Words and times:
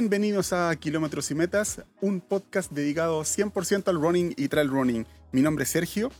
Bienvenidos 0.00 0.52
a 0.52 0.76
Kilómetros 0.76 1.28
y 1.32 1.34
Metas, 1.34 1.82
un 2.00 2.20
podcast 2.20 2.70
dedicado 2.70 3.20
100% 3.22 3.88
al 3.88 4.00
running 4.00 4.32
y 4.36 4.46
trail 4.46 4.68
running. 4.68 5.04
Mi 5.32 5.42
nombre 5.42 5.64
es 5.64 5.70
Sergio 5.70 6.12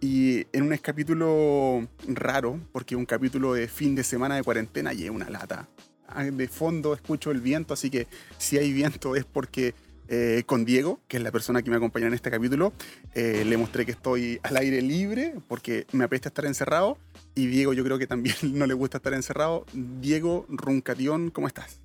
y 0.00 0.46
en 0.52 0.62
un 0.62 0.76
capítulo 0.76 1.84
raro, 2.06 2.60
porque 2.70 2.94
un 2.94 3.04
capítulo 3.04 3.54
de 3.54 3.66
fin 3.66 3.96
de 3.96 4.04
semana 4.04 4.36
de 4.36 4.44
cuarentena 4.44 4.94
y 4.94 5.08
una 5.08 5.28
lata. 5.30 5.68
Ah, 6.06 6.22
de 6.22 6.46
fondo 6.46 6.94
escucho 6.94 7.32
el 7.32 7.40
viento, 7.40 7.74
así 7.74 7.90
que 7.90 8.06
si 8.38 8.56
hay 8.56 8.72
viento 8.72 9.16
es 9.16 9.24
porque 9.24 9.74
eh, 10.06 10.44
con 10.46 10.64
Diego, 10.64 11.00
que 11.08 11.16
es 11.16 11.22
la 11.24 11.32
persona 11.32 11.60
que 11.60 11.70
me 11.70 11.76
acompaña 11.76 12.06
en 12.06 12.14
este 12.14 12.30
capítulo, 12.30 12.72
eh, 13.16 13.44
le 13.44 13.56
mostré 13.56 13.84
que 13.84 13.90
estoy 13.90 14.38
al 14.44 14.56
aire 14.58 14.80
libre 14.80 15.34
porque 15.48 15.88
me 15.90 16.04
apetece 16.04 16.28
estar 16.28 16.44
encerrado 16.44 16.98
y 17.34 17.48
Diego 17.48 17.72
yo 17.72 17.82
creo 17.82 17.98
que 17.98 18.06
también 18.06 18.36
no 18.56 18.64
le 18.66 18.74
gusta 18.74 18.98
estar 18.98 19.12
encerrado. 19.12 19.66
Diego 19.72 20.46
Runcatión, 20.48 21.30
¿cómo 21.30 21.48
estás? 21.48 21.83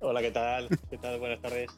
Hola, 0.00 0.22
¿qué 0.22 0.30
tal? 0.30 0.68
¿Qué 0.88 0.96
tal? 0.96 1.18
Buenas 1.18 1.40
tardes. 1.42 1.72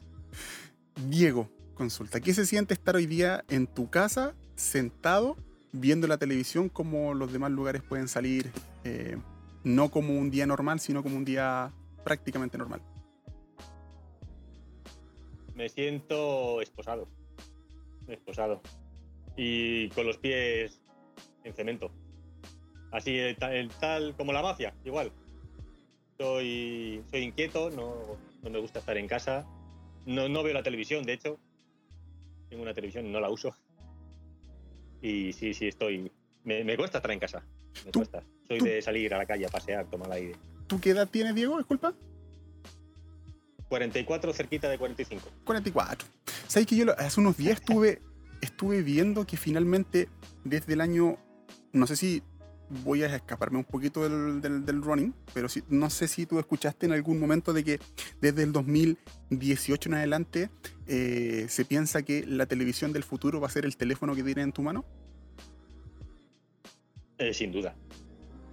Diego, 1.07 1.49
consulta, 1.73 2.21
¿qué 2.21 2.35
se 2.35 2.45
siente 2.45 2.75
estar 2.75 2.95
hoy 2.95 3.07
día 3.07 3.43
en 3.49 3.65
tu 3.65 3.89
casa, 3.89 4.35
sentado, 4.53 5.35
viendo 5.71 6.05
la 6.05 6.19
televisión 6.19 6.69
como 6.69 7.15
los 7.15 7.33
demás 7.33 7.49
lugares 7.49 7.81
pueden 7.81 8.07
salir, 8.07 8.51
eh, 8.83 9.17
no 9.63 9.89
como 9.89 10.15
un 10.19 10.29
día 10.29 10.45
normal, 10.45 10.79
sino 10.79 11.01
como 11.01 11.17
un 11.17 11.25
día 11.25 11.71
prácticamente 12.03 12.59
normal? 12.59 12.83
Me 15.55 15.67
siento 15.67 16.61
esposado. 16.61 17.07
Esposado. 18.07 18.61
Y 19.35 19.89
con 19.89 20.05
los 20.05 20.17
pies 20.19 20.79
en 21.43 21.55
cemento. 21.55 21.91
Así, 22.91 23.17
tal, 23.39 23.67
tal 23.79 24.15
como 24.15 24.31
la 24.31 24.43
mafia, 24.43 24.75
igual 24.85 25.11
soy, 26.21 27.03
soy 27.09 27.21
inquieto, 27.21 27.69
no, 27.71 28.17
no, 28.43 28.49
me 28.49 28.59
gusta 28.59 28.79
estar 28.79 28.97
en 28.97 29.07
casa. 29.07 29.45
No, 30.05 30.29
no 30.29 30.43
veo 30.43 30.53
la 30.53 30.63
televisión, 30.63 31.03
de 31.03 31.13
hecho. 31.13 31.39
Tengo 32.49 32.63
una 32.63 32.73
televisión, 32.73 33.11
no 33.11 33.19
la 33.19 33.29
uso. 33.29 33.55
Y 35.01 35.33
sí, 35.33 35.53
sí, 35.53 35.67
estoy. 35.67 36.11
Me, 36.43 36.63
me 36.63 36.77
cuesta 36.77 36.99
estar 36.99 37.11
en 37.11 37.19
casa. 37.19 37.43
Me 37.85 37.91
cuesta. 37.91 38.23
Soy 38.47 38.59
de 38.59 38.81
salir 38.81 39.13
a 39.13 39.17
la 39.17 39.25
calle 39.25 39.45
a 39.45 39.49
pasear, 39.49 39.89
tomar 39.89 40.11
aire. 40.11 40.35
¿Tú 40.67 40.79
qué 40.79 40.91
edad 40.91 41.07
tienes, 41.09 41.33
Diego? 41.33 41.57
Disculpa. 41.57 41.93
44, 43.69 44.33
cerquita 44.33 44.69
de 44.69 44.77
45. 44.77 45.27
44. 45.45 46.07
¿Sabes 46.47 46.67
que 46.67 46.75
yo 46.75 46.85
hace 46.97 47.19
unos 47.19 47.37
días 47.37 47.59
estuve, 47.59 48.01
estuve 48.41 48.81
viendo 48.83 49.25
que 49.25 49.37
finalmente 49.37 50.09
desde 50.43 50.73
el 50.73 50.81
año, 50.81 51.17
no 51.71 51.87
sé 51.87 51.95
si 51.95 52.21
voy 52.83 53.03
a 53.03 53.15
escaparme 53.15 53.57
un 53.57 53.63
poquito 53.63 54.07
del, 54.07 54.81
running, 54.81 55.13
pero 55.33 55.47
no 55.69 55.89
sé 55.89 56.07
si 56.07 56.25
tú 56.25 56.39
escuchaste 56.39 56.85
en 56.85 56.93
algún 56.93 57.19
momento 57.19 57.53
de 57.53 57.63
que 57.63 57.79
desde 58.21 58.43
el 58.43 58.51
2018 58.51 59.89
en 59.89 59.95
adelante 59.95 60.49
eh, 60.87 61.45
se 61.49 61.65
piensa 61.65 62.03
que 62.03 62.25
la 62.25 62.45
televisión 62.45 62.93
del 62.93 63.03
futuro 63.03 63.39
va 63.39 63.47
a 63.47 63.51
ser 63.51 63.65
el 63.65 63.77
teléfono 63.77 64.15
que 64.15 64.23
tienes 64.23 64.43
en 64.43 64.51
tu 64.51 64.61
mano. 64.61 64.85
Eh, 67.17 67.33
sin 67.33 67.51
duda. 67.51 67.75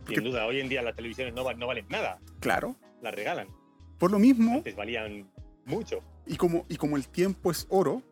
Sin 0.06 0.24
duda. 0.24 0.46
Hoy 0.46 0.60
en 0.60 0.68
día 0.68 0.82
las 0.82 0.96
televisiones 0.96 1.34
no, 1.34 1.50
no 1.54 1.66
valen 1.66 1.86
nada. 1.88 2.18
Claro. 2.40 2.76
Las 3.02 3.14
regalan. 3.14 3.48
Por 3.98 4.10
lo 4.10 4.18
mismo. 4.18 4.54
Antes 4.54 4.76
valían 4.76 5.30
mucho. 5.64 6.02
Y 6.26 6.36
como, 6.36 6.66
y 6.68 6.76
como 6.76 6.96
el 6.96 7.08
tiempo 7.08 7.50
es 7.50 7.66
oro, 7.70 8.02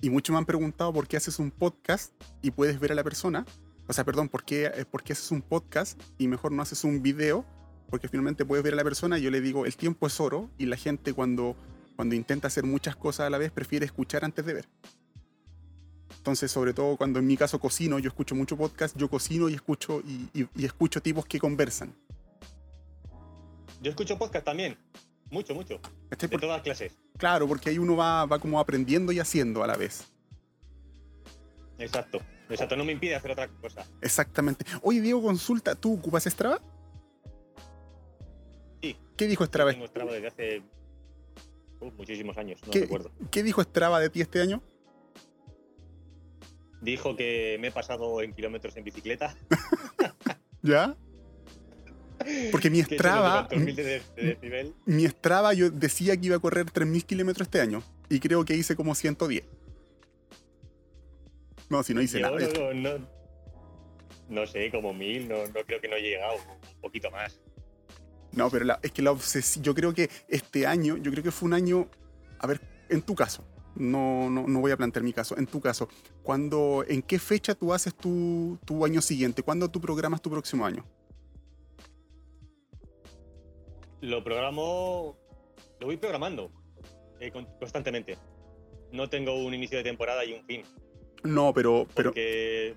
y 0.00 0.10
muchos 0.10 0.32
me 0.32 0.38
han 0.38 0.44
preguntado 0.44 0.92
por 0.92 1.08
qué 1.08 1.16
haces 1.16 1.38
un 1.38 1.50
podcast 1.50 2.12
y 2.42 2.50
puedes 2.50 2.78
ver 2.78 2.92
a 2.92 2.94
la 2.94 3.02
persona, 3.02 3.46
o 3.86 3.92
sea, 3.92 4.04
perdón, 4.04 4.28
¿por 4.28 4.44
qué, 4.44 4.66
eh, 4.66 4.84
¿por 4.84 5.02
qué 5.02 5.12
haces 5.12 5.30
un 5.30 5.42
podcast 5.42 6.00
y 6.18 6.26
mejor 6.28 6.52
no 6.52 6.62
haces 6.62 6.84
un 6.84 7.02
video? 7.02 7.44
Porque 7.90 8.08
finalmente 8.08 8.44
puedes 8.44 8.64
ver 8.64 8.72
a 8.72 8.76
la 8.76 8.84
persona 8.84 9.18
y 9.18 9.22
yo 9.22 9.30
le 9.30 9.40
digo, 9.40 9.66
el 9.66 9.76
tiempo 9.76 10.06
es 10.06 10.18
oro 10.20 10.50
y 10.58 10.66
la 10.66 10.76
gente 10.76 11.12
cuando, 11.12 11.54
cuando 11.96 12.14
intenta 12.14 12.48
hacer 12.48 12.64
muchas 12.64 12.96
cosas 12.96 13.26
a 13.26 13.30
la 13.30 13.38
vez 13.38 13.52
prefiere 13.52 13.84
escuchar 13.84 14.24
antes 14.24 14.46
de 14.46 14.54
ver. 14.54 14.68
Entonces, 16.16 16.50
sobre 16.50 16.72
todo 16.72 16.96
cuando 16.96 17.18
en 17.18 17.26
mi 17.26 17.36
caso 17.36 17.60
cocino, 17.60 17.98
yo 17.98 18.08
escucho 18.08 18.34
mucho 18.34 18.56
podcast, 18.56 18.96
yo 18.96 19.10
cocino 19.10 19.50
y 19.50 19.54
escucho, 19.54 20.00
y, 20.00 20.48
escucho 20.64 21.02
tipos 21.02 21.26
que 21.26 21.38
conversan. 21.38 21.94
Yo 23.82 23.90
escucho 23.90 24.16
podcast 24.16 24.46
también. 24.46 24.78
Mucho, 25.30 25.54
mucho. 25.54 25.78
De 26.08 26.28
todas 26.28 26.62
clases. 26.62 26.94
Claro, 27.18 27.46
porque 27.46 27.68
ahí 27.68 27.78
uno 27.78 27.96
va, 27.96 28.24
va 28.24 28.38
como 28.38 28.58
aprendiendo 28.58 29.12
y 29.12 29.18
haciendo 29.18 29.62
a 29.62 29.66
la 29.66 29.76
vez. 29.76 30.13
Exacto. 31.78 32.20
Exacto, 32.48 32.76
no 32.76 32.84
me 32.84 32.92
impide 32.92 33.14
hacer 33.14 33.30
otra 33.30 33.48
cosa. 33.48 33.86
Exactamente. 34.00 34.64
Oye, 34.82 35.00
Diego, 35.00 35.22
consulta, 35.22 35.74
¿tú 35.74 35.94
ocupas 35.94 36.24
Strava? 36.24 36.60
Sí. 38.82 38.96
¿Qué 39.16 39.26
dijo 39.26 39.44
Strava? 39.44 39.72
Tengo 39.72 39.86
Strava 39.86 40.12
desde 40.12 40.26
hace 40.28 40.62
uh, 41.80 41.90
muchísimos 41.92 42.36
años, 42.36 42.60
no 42.64 42.70
¿Qué, 42.70 42.80
recuerdo. 42.80 43.10
¿Qué 43.30 43.42
dijo 43.42 43.62
Strava 43.62 43.98
de 44.00 44.10
ti 44.10 44.20
este 44.20 44.40
año? 44.40 44.62
Dijo 46.82 47.16
que 47.16 47.56
me 47.60 47.68
he 47.68 47.72
pasado 47.72 48.20
en 48.20 48.34
kilómetros 48.34 48.76
en 48.76 48.84
bicicleta. 48.84 49.34
¿Ya? 50.62 50.96
Porque 52.52 52.70
mi 52.70 52.82
Strava. 52.82 53.48
mi 54.84 55.06
Strava 55.08 55.54
yo 55.54 55.70
decía 55.70 56.16
que 56.16 56.26
iba 56.26 56.36
a 56.36 56.40
correr 56.40 56.66
3.000 56.66 57.04
kilómetros 57.04 57.46
este 57.46 57.60
año. 57.60 57.82
Y 58.10 58.20
creo 58.20 58.44
que 58.44 58.54
hice 58.54 58.76
como 58.76 58.94
110. 58.94 59.44
No, 61.70 61.82
si 61.82 61.94
no 61.94 62.02
hice 62.02 62.20
nada. 62.20 62.38
No, 64.28 64.46
sé, 64.46 64.70
como 64.70 64.94
mil, 64.94 65.28
no, 65.28 65.36
creo 65.66 65.80
que 65.80 65.88
no 65.88 65.96
he 65.96 66.00
llegado, 66.00 66.34
un 66.36 66.80
poquito 66.80 67.10
más. 67.10 67.40
No, 68.32 68.50
pero 68.50 68.66
es 68.82 68.90
que 68.90 69.02
la 69.02 69.12
obsesión, 69.12 69.62
yo 69.62 69.74
creo 69.74 69.92
que 69.94 70.10
este 70.28 70.66
año, 70.66 70.96
yo 70.96 71.10
creo 71.10 71.22
que 71.22 71.30
fue 71.30 71.46
un 71.46 71.54
año, 71.54 71.88
a 72.38 72.46
ver, 72.46 72.60
en 72.88 73.02
tu 73.02 73.14
caso, 73.14 73.44
no, 73.76 74.30
no, 74.30 74.46
no 74.46 74.60
voy 74.60 74.72
a 74.72 74.76
plantear 74.76 75.02
mi 75.04 75.12
caso, 75.12 75.36
en 75.36 75.46
tu 75.46 75.60
caso, 75.60 75.88
cuando, 76.22 76.84
¿en 76.88 77.02
qué 77.02 77.18
fecha 77.18 77.54
tú 77.54 77.72
haces 77.72 77.94
tu, 77.94 78.58
tu 78.64 78.84
año 78.84 79.00
siguiente? 79.00 79.42
¿Cuándo 79.42 79.70
tú 79.70 79.80
programas 79.80 80.22
tu 80.22 80.30
próximo 80.30 80.64
año? 80.64 80.84
Lo 84.00 84.22
programo, 84.22 85.16
lo 85.80 85.86
voy 85.86 85.96
programando 85.96 86.50
eh, 87.20 87.30
constantemente. 87.30 88.18
No 88.92 89.08
tengo 89.08 89.34
un 89.34 89.54
inicio 89.54 89.78
de 89.78 89.84
temporada 89.84 90.24
y 90.24 90.34
un 90.34 90.44
fin. 90.44 90.62
No, 91.24 91.52
pero, 91.54 91.88
pero 91.94 92.12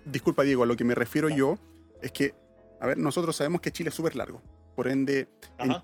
disculpa 0.06 0.44
Diego, 0.44 0.64
a 0.64 0.66
lo 0.66 0.76
que 0.76 0.86
me 0.86 0.96
refiero 0.96 1.30
yo 1.30 1.60
es 2.02 2.12
que, 2.12 2.34
a 2.80 2.88
ver, 2.88 2.98
nosotros 2.98 3.36
sabemos 3.36 3.62
que 3.62 3.72
Chile 3.72 3.90
es 3.90 3.96
súper 3.96 4.16
largo. 4.16 4.42
Por 4.76 4.88
ende, 4.88 5.28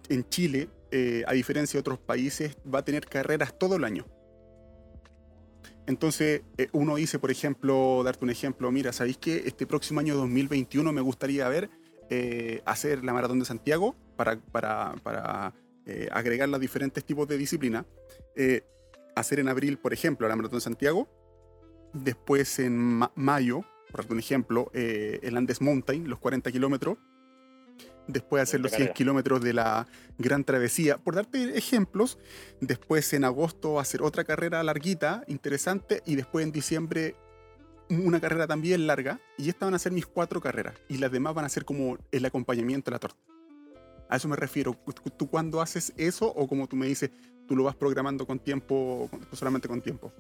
en, 0.10 0.30
Chile, 0.30 0.70
eh, 0.92 1.24
a 1.28 1.34
diferencia 1.34 1.78
de 1.78 1.82
otros 1.82 2.00
países, 2.00 2.58
va 2.72 2.80
a 2.80 2.86
tener 2.86 3.06
carreras 3.08 3.58
todo 3.58 3.76
el 3.76 3.84
año. 3.84 4.06
Entonces, 5.88 6.44
eh, 6.58 6.70
uno 6.72 6.96
dice, 6.96 7.20
por 7.20 7.32
ejemplo, 7.32 8.02
darte 8.06 8.24
un 8.24 8.30
ejemplo, 8.30 8.72
mira, 8.72 8.94
¿sabéis 8.94 9.18
que 9.18 9.44
este 9.46 9.66
próximo 9.66 10.00
año 10.00 10.16
2021 10.16 10.94
me 10.94 11.02
gustaría 11.02 11.48
ver 11.50 11.70
eh, 12.10 12.62
hacer 12.66 13.04
la 13.04 13.14
Maratón 13.14 13.40
de 13.40 13.46
Santiago 13.46 13.96
para, 14.16 14.40
para, 14.40 14.96
para 15.04 15.54
agregar 16.12 16.48
los 16.48 16.62
diferentes 16.62 17.04
tipos 17.04 17.28
de 17.28 17.38
disciplina? 17.38 17.86
hacer 19.16 19.40
en 19.40 19.48
abril, 19.48 19.78
por 19.78 19.94
ejemplo, 19.94 20.28
la 20.28 20.36
Maratón 20.36 20.58
de 20.58 20.64
Santiago, 20.64 21.08
Después 21.94 22.58
en 22.60 23.02
mayo, 23.16 23.64
por 23.92 24.12
un 24.12 24.20
ejemplo, 24.20 24.72
eh, 24.74 25.20
el 25.22 25.38
Andes 25.38 25.62
Mountain, 25.62 26.10
los 26.10 26.20
40 26.20 26.52
kilómetros. 26.52 26.98
Después 28.08 28.44
hacer 28.44 28.60
los 28.60 28.72
100 28.72 28.94
kilómetros 28.94 29.42
de 29.42 29.54
la 29.54 29.88
Gran 30.18 30.44
Travesía. 30.44 30.98
Por 30.98 31.16
darte 31.16 31.58
ejemplos, 31.58 32.18
después 32.60 33.14
en 33.14 33.24
agosto 33.24 33.80
hacer 33.80 34.02
otra 34.02 34.26
carrera 34.26 34.62
larguita, 34.64 35.24
interesante, 35.28 36.02
y 36.06 36.16
después 36.16 36.44
en 36.44 36.52
diciembre 36.52 37.16
una 37.90 38.20
carrera 38.20 38.48
también 38.48 38.88
larga. 38.88 39.22
Y 39.38 39.48
estas 39.50 39.68
van 39.68 39.76
a 39.76 39.80
ser 39.80 39.92
mis 39.92 40.08
cuatro 40.08 40.42
carreras. 40.42 40.76
Y 40.90 40.98
las 40.98 41.12
demás 41.12 41.34
van 41.34 41.46
a 41.46 41.50
ser 41.50 41.64
como 41.64 41.98
el 42.12 42.26
acompañamiento 42.26 42.90
de 42.90 42.96
la 42.96 43.00
torta. 43.00 43.20
A 44.10 44.18
eso 44.18 44.28
me 44.28 44.36
refiero. 44.36 44.76
¿Tú 45.18 45.30
cuándo 45.30 45.62
haces 45.62 45.94
eso 45.96 46.28
o 46.28 46.48
como 46.48 46.68
tú 46.68 46.76
me 46.76 46.88
dices, 46.88 47.12
tú 47.48 47.56
lo 47.56 47.64
vas 47.64 47.76
programando 47.76 48.26
con 48.26 48.40
tiempo, 48.40 49.10
solamente 49.32 49.68
con 49.68 49.82
tiempo? 49.82 50.12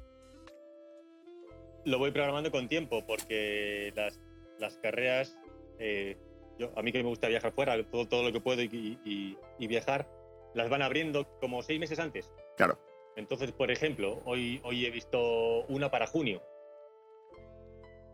Lo 1.85 1.97
voy 1.99 2.11
programando 2.11 2.51
con 2.51 2.67
tiempo 2.67 3.05
porque 3.05 3.91
las, 3.95 4.19
las 4.59 4.77
carreras, 4.77 5.37
eh, 5.79 6.17
yo, 6.59 6.71
a 6.77 6.81
mí 6.81 6.91
que 6.91 7.03
me 7.03 7.09
gusta 7.09 7.27
viajar 7.27 7.51
fuera, 7.51 7.81
todo, 7.89 8.07
todo 8.07 8.23
lo 8.23 8.31
que 8.31 8.39
puedo 8.39 8.61
y, 8.61 8.97
y, 9.05 9.67
viajar, 9.67 10.07
las 10.53 10.69
van 10.69 10.81
abriendo 10.81 11.27
como 11.39 11.61
seis 11.63 11.79
meses 11.79 11.99
antes. 11.99 12.31
Claro. 12.57 12.79
Entonces, 13.15 13.51
por 13.51 13.71
ejemplo, 13.71 14.21
hoy, 14.25 14.59
hoy 14.63 14.85
he 14.85 14.91
visto 14.91 15.65
una 15.67 15.89
para 15.89 16.07
junio, 16.07 16.41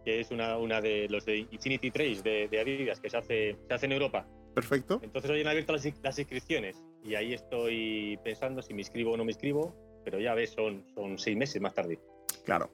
que 0.04 0.19
es 0.19 0.31
una, 0.31 0.57
una 0.57 0.81
de 0.81 1.07
los 1.10 1.25
de 1.25 1.38
Infinity 1.38 1.92
Trace 1.92 2.21
de, 2.21 2.48
de, 2.48 2.60
Adidas, 2.60 3.00
que 3.00 3.10
se 3.10 3.18
hace, 3.18 3.57
se 3.68 3.74
hace 3.74 3.86
en 3.86 3.94
Europa. 3.94 4.27
Perfecto. 4.56 5.00
Entonces 5.04 5.30
hoy 5.31 5.42
han 5.42 5.48
abierto 5.48 5.74
las, 5.74 5.86
las, 6.01 6.19
inscripciones 6.19 6.75
y 7.04 7.16
ahí 7.16 7.33
estoy 7.33 8.19
pensando 8.24 8.62
si 8.62 8.74
me 8.74 8.81
inscribo 8.81 9.12
o 9.13 9.18
no 9.18 9.24
me 9.24 9.31
inscribo, 9.31 9.74
pero 10.04 10.19
ya 10.19 10.33
ves, 10.33 10.51
son, 10.51 10.86
son 10.95 11.18
seis 11.18 11.38
meses 11.38 11.62
más 11.62 11.74
tarde. 11.74 12.00
Claro. 12.44 12.69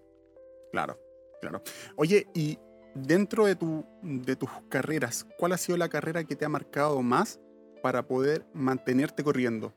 Claro, 0.75 1.00
claro. 1.39 1.62
Oye, 1.95 2.27
y 2.33 2.60
dentro 2.95 3.45
de, 3.45 3.56
tu, 3.56 3.86
de 4.01 4.36
tus 4.36 4.50
carreras, 4.68 5.25
¿cuál 5.38 5.54
ha 5.54 5.57
sido 5.57 5.77
la 5.77 5.88
carrera 5.88 6.25
que 6.25 6.36
te 6.36 6.44
ha 6.44 6.50
marcado 6.50 7.01
más 7.01 7.39
para 7.81 8.06
poder 8.06 8.45
mantenerte 8.54 9.24
corriendo? 9.24 9.74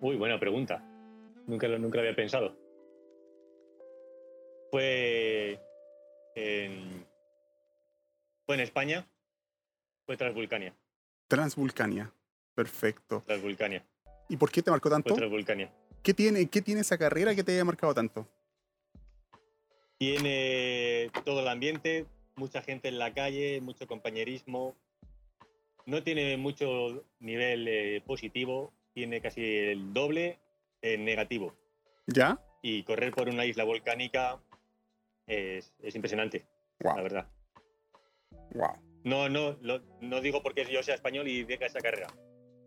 Uy, 0.00 0.16
buena 0.16 0.40
pregunta. 0.40 0.82
Nunca 1.46 1.68
lo, 1.68 1.78
nunca 1.78 1.96
lo 1.96 2.00
había 2.04 2.16
pensado. 2.16 2.56
Fue 4.70 5.60
en, 6.34 7.04
fue 8.46 8.54
en 8.54 8.60
España, 8.62 9.06
fue 10.06 10.16
Transvulcania. 10.16 10.74
Transvulcania. 11.28 12.10
Perfecto. 12.54 13.24
Transvulcania. 13.26 13.84
¿Y 14.30 14.38
por 14.38 14.50
qué 14.50 14.62
te 14.62 14.70
marcó 14.70 14.88
tanto? 14.88 15.10
Fue 15.10 15.18
Transvulcania. 15.18 15.70
¿Qué 16.02 16.14
tiene, 16.14 16.48
¿Qué 16.48 16.62
tiene 16.62 16.80
esa 16.80 16.98
carrera 16.98 17.34
que 17.34 17.44
te 17.44 17.52
haya 17.52 17.64
marcado 17.64 17.94
tanto? 17.94 18.26
Tiene 19.98 21.10
todo 21.24 21.40
el 21.40 21.48
ambiente, 21.48 22.06
mucha 22.34 22.60
gente 22.62 22.88
en 22.88 22.98
la 22.98 23.14
calle, 23.14 23.60
mucho 23.60 23.86
compañerismo. 23.86 24.74
No 25.86 26.02
tiene 26.02 26.36
mucho 26.36 27.04
nivel 27.20 27.68
eh, 27.68 28.02
positivo, 28.04 28.72
tiene 28.94 29.20
casi 29.20 29.44
el 29.44 29.92
doble 29.92 30.38
en 30.80 31.04
negativo. 31.04 31.54
¿Ya? 32.08 32.40
Y 32.62 32.82
correr 32.82 33.12
por 33.12 33.28
una 33.28 33.44
isla 33.46 33.64
volcánica 33.64 34.40
es, 35.26 35.72
es 35.80 35.94
impresionante, 35.94 36.46
Wow. 36.80 36.96
la 36.96 37.02
verdad. 37.02 37.26
Wow. 38.54 38.76
No, 39.04 39.28
no, 39.28 39.56
lo- 39.60 39.82
no 40.00 40.20
digo 40.20 40.42
porque 40.42 40.64
yo 40.64 40.82
sea 40.82 40.94
español 40.96 41.28
y 41.28 41.44
diga 41.44 41.66
esa 41.66 41.80
carrera. 41.80 42.08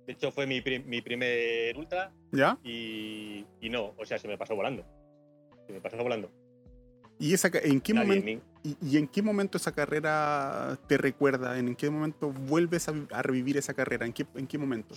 De 0.06 0.14
hecho, 0.14 0.32
fue 0.32 0.46
mi, 0.46 0.62
pri- 0.62 0.84
mi 0.84 1.02
primer 1.02 1.76
ultra 1.78 2.14
¿Ya? 2.32 2.58
y, 2.64 3.46
y 3.62 3.70
no, 3.70 3.94
o 3.98 4.06
sea, 4.06 4.18
se 4.20 4.28
me 4.28 4.38
pasó 4.38 4.56
volando. 4.56 4.86
Se 5.68 5.74
me 5.74 5.82
pasó 5.82 5.98
volando. 5.98 6.30
¿Y 7.18 7.34
esa, 7.34 7.50
en 7.64 7.80
qué 7.82 7.94
Nadie, 7.94 8.20
momento? 8.20 8.46
¿Y, 8.64 8.78
y 8.82 8.98
en 8.98 9.08
qué 9.08 9.22
momento 9.22 9.58
esa 9.58 9.72
carrera 9.74 10.78
te 10.88 10.98
recuerda? 10.98 11.58
¿En 11.58 11.76
qué 11.76 11.90
momento 11.90 12.32
vuelves 12.32 12.88
a, 12.90 12.94
a 13.12 13.22
revivir 13.22 13.58
esa 13.58 13.74
carrera? 13.74 14.06
¿En 14.06 14.14
qué, 14.14 14.26
¿En 14.36 14.48
qué 14.48 14.58
momento? 14.58 14.96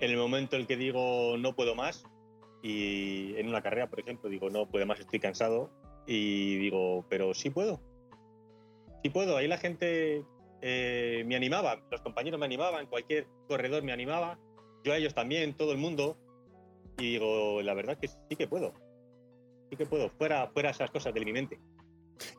en 0.00 0.10
el 0.10 0.16
momento 0.16 0.56
en 0.56 0.66
que 0.66 0.78
digo 0.78 1.36
no 1.36 1.54
puedo 1.54 1.74
más 1.74 2.04
y 2.62 3.34
en 3.36 3.48
una 3.48 3.60
carrera, 3.62 3.90
por 3.90 4.00
ejemplo, 4.00 4.30
digo 4.30 4.48
no 4.48 4.66
puedo 4.66 4.86
más, 4.86 4.98
estoy 4.98 5.20
cansado 5.20 5.70
y 6.06 6.56
digo, 6.56 7.04
pero 7.10 7.34
sí 7.34 7.50
puedo. 7.50 7.82
Sí 9.04 9.10
puedo. 9.10 9.36
Ahí 9.36 9.46
la 9.46 9.58
gente 9.58 10.24
eh, 10.62 11.24
me 11.26 11.36
animaba, 11.36 11.82
los 11.90 12.00
compañeros 12.00 12.38
me 12.38 12.46
animaban, 12.46 12.86
cualquier 12.86 13.26
corredor 13.48 13.82
me 13.82 13.92
animaba, 13.92 14.38
yo 14.84 14.92
a 14.92 14.96
ellos 14.96 15.14
también, 15.14 15.54
todo 15.54 15.72
el 15.72 15.78
mundo. 15.78 16.16
Y 16.98 17.12
digo, 17.12 17.62
la 17.62 17.74
verdad 17.74 17.98
que 17.98 18.08
sí 18.08 18.36
que 18.36 18.46
puedo. 18.46 18.74
Sí 19.70 19.76
que 19.76 19.86
puedo, 19.86 20.10
fuera, 20.10 20.48
fuera 20.48 20.70
esas 20.70 20.90
cosas 20.90 21.14
de 21.14 21.24
mi 21.24 21.32
mente 21.32 21.60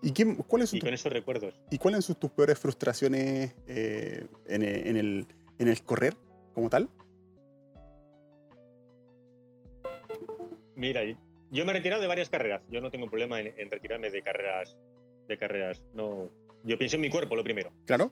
¿Y 0.01 0.12
qué, 0.12 0.35
cuáles, 0.47 0.69
son 0.69 0.77
y 0.77 0.79
tus, 0.79 0.88
con 0.88 0.94
esos 0.94 1.12
recuerdos. 1.12 1.59
¿y 1.69 1.77
cuáles 1.77 2.06
son 2.06 2.15
tus 2.15 2.31
peores 2.31 2.59
frustraciones 2.59 3.56
eh, 3.68 4.27
en, 4.47 4.63
en 4.63 4.97
el, 4.97 5.25
en 5.57 5.67
el 5.67 5.81
correr 5.83 6.15
como 6.53 6.69
tal? 6.69 6.89
Mira, 10.75 11.01
yo 11.51 11.65
me 11.65 11.71
he 11.71 11.74
retirado 11.74 12.01
de 12.01 12.07
varias 12.07 12.29
carreras. 12.29 12.62
Yo 12.69 12.81
no 12.81 12.91
tengo 12.91 13.09
problema 13.09 13.39
en, 13.39 13.53
en 13.57 13.69
retirarme 13.69 14.09
de 14.09 14.21
carreras. 14.21 14.77
De 15.27 15.38
carreras. 15.38 15.83
No. 15.94 16.29
Yo 16.63 16.77
pienso 16.77 16.95
en 16.97 17.01
mi 17.01 17.09
cuerpo 17.09 17.35
lo 17.35 17.43
primero. 17.43 17.71
Claro. 17.85 18.11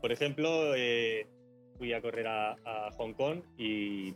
Por 0.00 0.12
ejemplo, 0.12 0.74
eh, 0.74 1.26
fui 1.78 1.92
a 1.92 2.00
correr 2.00 2.26
a, 2.26 2.52
a 2.64 2.90
Hong 2.92 3.12
Kong 3.14 3.40
y, 3.58 4.14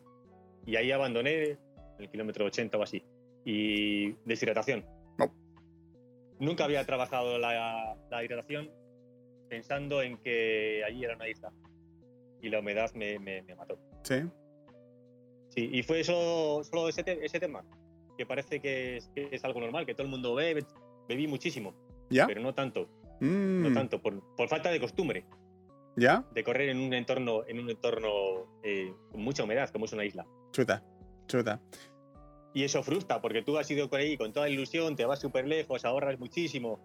y 0.66 0.76
ahí 0.76 0.92
abandoné 0.92 1.58
el 1.98 2.10
kilómetro 2.10 2.44
80 2.46 2.76
o 2.78 2.82
así. 2.82 3.02
Y 3.44 4.12
deshidratación. 4.24 4.84
No. 5.18 5.32
Nunca 6.38 6.64
había 6.64 6.84
trabajado 6.86 7.38
la, 7.38 7.96
la 8.10 8.24
hidratación 8.24 8.70
pensando 9.48 10.00
en 10.02 10.16
que 10.18 10.82
allí 10.86 11.04
era 11.04 11.16
una 11.16 11.28
isla. 11.28 11.52
Y 12.42 12.48
la 12.48 12.60
humedad 12.60 12.90
me, 12.94 13.18
me- 13.18 13.42
me 13.42 13.54
mató. 13.54 13.78
Sí. 14.04 14.22
Sí, 15.48 15.68
y 15.72 15.82
fue 15.82 16.04
solo, 16.04 16.62
solo 16.64 16.88
ese, 16.88 17.02
te- 17.02 17.24
ese 17.24 17.40
tema, 17.40 17.64
que 18.16 18.24
parece 18.24 18.60
que 18.60 18.96
es, 18.98 19.08
que 19.14 19.28
es 19.32 19.44
algo 19.44 19.60
normal, 19.60 19.84
que 19.84 19.94
todo 19.94 20.04
el 20.04 20.10
mundo 20.10 20.34
bebe, 20.34 20.64
bebí 21.08 21.26
muchísimo, 21.26 21.74
¿Ya? 22.10 22.26
pero 22.26 22.40
no 22.40 22.54
tanto, 22.54 22.88
Mm, 23.20 23.62
no 23.64 23.72
tanto, 23.74 24.00
por, 24.00 24.20
por 24.34 24.48
falta 24.48 24.70
de 24.70 24.80
costumbre 24.80 25.26
¿Ya? 25.96 26.24
de 26.32 26.42
correr 26.42 26.70
en 26.70 26.78
un 26.80 26.92
entorno, 26.94 27.42
en 27.46 27.58
un 27.60 27.68
entorno 27.70 28.08
eh, 28.62 28.92
con 29.12 29.22
mucha 29.22 29.44
humedad, 29.44 29.68
como 29.70 29.84
es 29.84 29.92
una 29.92 30.04
isla. 30.04 30.26
Chuta. 30.52 30.82
Chuta. 31.26 31.60
Y 32.54 32.64
eso 32.64 32.82
frustra, 32.82 33.20
porque 33.20 33.42
tú 33.42 33.58
has 33.58 33.70
ido 33.70 33.88
por 33.90 34.00
ahí 34.00 34.16
con 34.16 34.32
toda 34.32 34.48
ilusión, 34.48 34.96
te 34.96 35.04
vas 35.04 35.20
súper 35.20 35.46
lejos, 35.46 35.84
ahorras 35.84 36.18
muchísimo, 36.18 36.80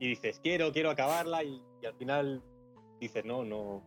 y 0.00 0.08
dices, 0.08 0.40
quiero, 0.42 0.72
quiero 0.72 0.90
acabarla, 0.90 1.42
y, 1.44 1.62
y 1.80 1.86
al 1.86 1.94
final 1.94 2.42
dices, 3.00 3.24
no, 3.24 3.44
no, 3.44 3.82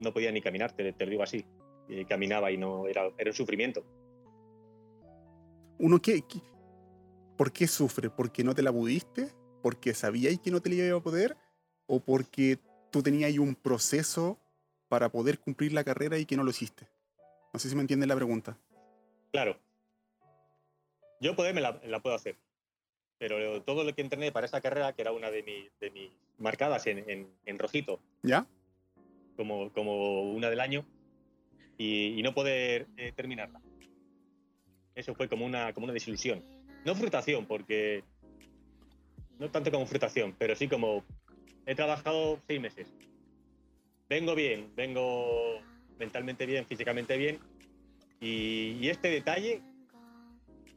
no 0.00 0.12
podía 0.12 0.32
ni 0.32 0.40
caminar, 0.40 0.72
te, 0.72 0.92
te 0.92 1.04
lo 1.04 1.10
digo 1.10 1.22
así. 1.22 1.44
Eh, 1.90 2.04
caminaba 2.06 2.50
y 2.50 2.56
no, 2.58 2.86
era, 2.88 3.10
era 3.18 3.30
un 3.30 3.34
sufrimiento. 3.36 3.84
¿Uno 5.78 6.00
qué, 6.00 6.22
qué- 6.22 6.42
¿Por 7.36 7.52
qué 7.52 7.68
sufre? 7.68 8.10
¿Porque 8.10 8.42
no 8.42 8.54
te 8.54 8.62
la 8.62 8.72
pudiste? 8.72 9.28
¿Porque 9.62 9.94
sabíais 9.94 10.40
que 10.40 10.50
no 10.50 10.60
te 10.60 10.68
la 10.70 10.76
iba 10.76 10.98
a 10.98 11.02
poder? 11.02 11.36
¿O 11.86 12.00
porque 12.00 12.58
tú 12.90 13.02
tenías 13.02 13.28
ahí 13.28 13.38
un 13.38 13.54
proceso 13.54 14.38
para 14.88 15.10
poder 15.10 15.38
cumplir 15.38 15.72
la 15.72 15.84
carrera 15.84 16.18
y 16.18 16.26
que 16.26 16.36
no 16.36 16.44
lo 16.44 16.50
hiciste? 16.50 16.88
No 17.52 17.58
sé 17.58 17.68
si 17.68 17.74
me 17.74 17.80
entienden 17.82 18.08
la 18.08 18.16
pregunta. 18.16 18.56
Claro. 19.32 19.58
Yo 21.20 21.34
poder 21.34 21.54
me 21.54 21.60
la, 21.60 21.80
la 21.84 22.00
puedo 22.00 22.14
hacer. 22.14 22.36
Pero 23.18 23.62
todo 23.62 23.82
lo 23.82 23.94
que 23.94 24.02
entrené 24.02 24.30
para 24.30 24.46
esa 24.46 24.60
carrera, 24.60 24.92
que 24.92 25.02
era 25.02 25.10
una 25.12 25.30
de, 25.30 25.42
mi- 25.42 25.68
de 25.80 25.90
mis 25.90 26.10
marcadas 26.38 26.86
en, 26.86 26.98
en- 27.10 27.28
en 27.46 27.58
rojito, 27.58 28.00
¿Ya? 28.22 28.46
como, 29.36 29.72
como 29.72 30.22
una 30.32 30.50
del 30.50 30.60
año, 30.60 30.86
y, 31.76 32.18
y 32.18 32.22
no 32.22 32.32
poder 32.34 32.86
eh, 32.96 33.12
terminarla. 33.12 33.60
Eso 34.94 35.14
fue 35.14 35.28
como 35.28 35.44
una, 35.46 35.72
como 35.72 35.84
una 35.84 35.92
desilusión. 35.92 36.44
No 36.84 36.94
frustración, 36.94 37.46
porque. 37.46 38.04
No 39.38 39.50
tanto 39.50 39.70
como 39.70 39.86
frustración, 39.86 40.34
pero 40.38 40.54
sí 40.56 40.68
como. 40.68 41.04
He 41.66 41.74
trabajado 41.74 42.40
seis 42.46 42.60
meses. 42.60 42.88
Vengo 44.08 44.34
bien, 44.34 44.72
vengo 44.74 45.60
mentalmente 45.98 46.46
bien, 46.46 46.66
físicamente 46.66 47.16
bien. 47.16 47.38
Y, 48.20 48.78
y 48.80 48.88
este 48.88 49.08
detalle 49.08 49.62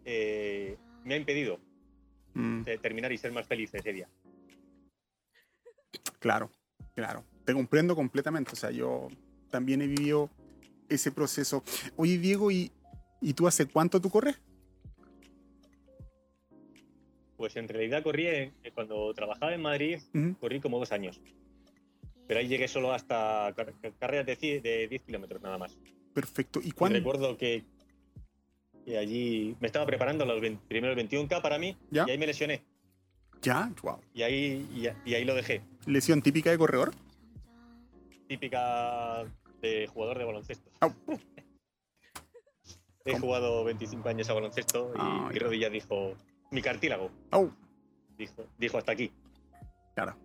eh, 0.05 0.77
me 1.03 1.13
ha 1.15 1.17
impedido 1.17 1.59
Mm, 2.33 2.63
terminar 2.81 3.11
y 3.11 3.17
ser 3.17 3.31
más 3.33 3.45
feliz 3.45 3.73
ese 3.73 3.91
día. 3.91 4.07
claro, 6.19 6.49
claro. 6.95 7.25
Te 7.45 7.53
comprendo 7.53 7.95
completamente. 7.95 8.51
O 8.53 8.55
sea, 8.55 8.71
yo 8.71 9.09
también 9.49 9.81
he 9.81 9.87
vivido 9.87 10.29
ese 10.87 11.11
proceso. 11.11 11.63
Oye, 11.97 12.17
Diego, 12.17 12.51
¿y, 12.51 12.71
¿y 13.19 13.33
tú 13.33 13.47
hace 13.47 13.65
cuánto 13.65 13.99
tú 13.99 14.09
corres? 14.09 14.39
Pues 17.41 17.55
en 17.55 17.67
realidad 17.67 18.03
corrí, 18.03 18.27
en- 18.27 18.53
eh, 18.63 18.69
cuando 18.71 19.11
trabajaba 19.15 19.51
en 19.55 19.63
Madrid, 19.63 19.97
corrí 20.39 20.59
como 20.59 20.77
dos 20.77 20.91
años. 20.91 21.19
Pero 22.27 22.39
ahí 22.39 22.47
llegué 22.47 22.67
solo 22.67 22.93
hasta 22.93 23.51
car- 23.55 23.73
carreras 23.97 24.27
de 24.27 24.35
10, 24.35 24.61
de 24.61 24.87
10 24.87 25.01
kilómetros 25.01 25.41
nada 25.41 25.57
más. 25.57 25.75
Perfecto. 26.13 26.59
¿Y 26.63 26.67
Y 26.67 26.71
cuándo? 26.71 26.99
recuerdo 26.99 27.35
que, 27.39 27.63
que 28.85 28.95
allí 28.95 29.55
me 29.59 29.65
estaba 29.65 29.87
preparando 29.87 30.23
los 30.23 30.39
20 30.39 30.61
primeros 30.67 30.95
21K 30.95 31.41
para 31.41 31.57
mí 31.57 31.75
¿Ya? 31.89 32.05
y 32.07 32.11
ahí 32.11 32.17
me 32.19 32.27
lesioné. 32.27 32.61
Ya, 33.41 33.73
wow. 33.81 33.97
Y 34.13 34.21
ahí, 34.21 34.67
y, 34.71 35.09
y 35.09 35.15
ahí 35.15 35.25
lo 35.25 35.33
dejé. 35.33 35.63
Lesión 35.87 36.21
típica 36.21 36.51
de 36.51 36.59
corredor. 36.59 36.91
Típica 38.27 39.23
de 39.63 39.87
jugador 39.87 40.19
de 40.19 40.25
baloncesto. 40.25 40.69
He 43.03 43.17
jugado 43.17 43.63
25 43.63 44.07
años 44.09 44.29
a 44.29 44.33
baloncesto 44.33 44.93
y 44.95 45.33
mi 45.33 45.39
rodilla 45.39 45.71
dijo, 45.71 46.13
mi 46.51 46.61
cartílago, 46.61 47.09
Oh, 47.31 47.49
dijo, 48.17 48.45
dijo 48.57 48.77
hasta 48.77 48.91
aquí. 48.91 49.11
claro. 49.95 50.15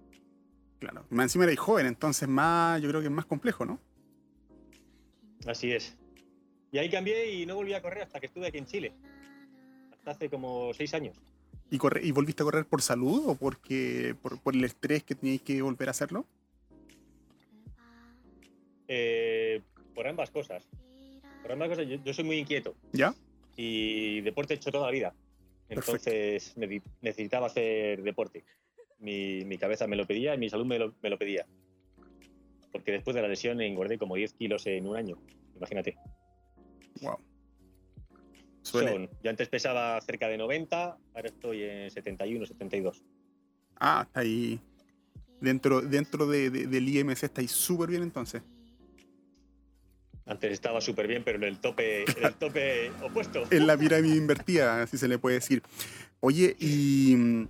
Claro. 0.79 1.07
Más 1.09 1.25
encima 1.25 1.45
eres 1.45 1.59
joven, 1.59 1.87
entonces 1.87 2.29
más, 2.29 2.83
yo 2.83 2.89
creo 2.91 3.01
que 3.01 3.07
es 3.07 3.13
más 3.13 3.25
complejo, 3.25 3.65
¿no? 3.65 3.81
Así 5.47 5.73
es. 5.73 5.97
Y 6.71 6.77
ahí 6.79 6.91
cambié 6.91 7.33
y 7.33 7.47
no 7.47 7.55
volví 7.55 7.73
a 7.73 7.81
correr 7.81 8.03
hasta 8.03 8.21
que 8.21 8.27
estuve 8.27 8.47
aquí 8.49 8.59
en 8.59 8.67
Chile. 8.67 8.93
Hasta 9.93 10.11
hace 10.11 10.29
como 10.29 10.75
seis 10.75 10.93
años. 10.93 11.17
¿Y, 11.71 11.79
corre- 11.79 12.03
y 12.05 12.13
volviste 12.13 12.43
a 12.43 12.45
correr 12.45 12.67
por 12.67 12.83
salud 12.83 13.23
o 13.27 13.35
porque 13.37 14.15
por, 14.21 14.39
por 14.41 14.55
el 14.55 14.65
estrés 14.65 15.03
que 15.03 15.15
teníais 15.15 15.41
que 15.41 15.63
volver 15.63 15.89
a 15.89 15.93
hacerlo? 15.93 16.27
Eh, 18.89 19.63
por 19.95 20.07
ambas 20.07 20.31
cosas. 20.31 20.69
Por 21.41 21.53
ambas 21.53 21.71
cosas, 21.71 21.87
yo, 21.89 21.97
yo 22.05 22.13
soy 22.13 22.25
muy 22.25 22.37
inquieto 22.37 22.75
¿Ya? 22.93 23.15
y 23.57 24.21
deporte 24.21 24.53
he 24.53 24.57
hecho 24.59 24.71
toda 24.71 24.87
la 24.87 24.93
vida. 24.93 25.15
Entonces 25.69 26.55
necesitaba 27.01 27.47
hacer 27.47 28.03
deporte. 28.03 28.45
Mi, 28.99 29.45
mi 29.45 29.59
cabeza 29.59 29.87
me 29.87 29.97
lo 29.97 30.07
pedía 30.07 30.35
y 30.35 30.39
mi 30.39 30.49
salud 30.49 30.65
me 30.67 30.79
lo, 30.79 30.95
me 31.03 31.11
lo 31.11 31.19
pedía. 31.19 31.47
Porque 32.73 32.93
después 32.93 33.15
de 33.15 33.23
la 33.23 33.29
lesión 33.29 33.61
engordé 33.61 33.99
como 33.99 34.17
10 34.17 34.33
kilos 34.35 34.67
en 34.67 34.87
un 34.87 34.97
año. 34.97 35.19
Imagínate. 35.57 35.97
Wow. 37.03 37.19
Suele. 38.63 38.91
Son- 38.93 39.11
yo 39.23 39.31
antes 39.31 39.49
pesaba 39.49 40.01
cerca 40.01 40.29
de 40.29 40.37
90, 40.39 40.97
ahora 41.15 41.29
estoy 41.29 41.63
en 41.63 41.91
71, 41.91 42.47
72. 42.47 43.03
Ah, 43.79 44.03
está 44.07 44.21
ahí. 44.21 44.61
Dentro, 45.41 45.81
dentro 45.83 46.27
de, 46.27 46.51
de- 46.51 46.67
del 46.67 46.89
IMC 46.89 47.25
estáis 47.25 47.51
súper 47.51 47.91
bien 47.91 48.03
entonces. 48.03 48.43
Antes 50.27 50.53
estaba 50.53 50.81
súper 50.81 51.07
bien, 51.07 51.23
pero 51.25 51.39
en 51.39 51.45
el 51.45 51.59
tope, 51.59 52.03
en 52.03 52.25
el 52.25 52.35
tope 52.35 52.91
opuesto. 53.03 53.45
En 53.51 53.67
la 53.67 53.77
pirámide 53.77 54.17
invertida, 54.17 54.83
así 54.83 54.99
se 54.99 55.07
le 55.07 55.19
puede 55.19 55.37
decir. 55.37 55.63
Oye, 56.19 56.57
y, 56.59 57.47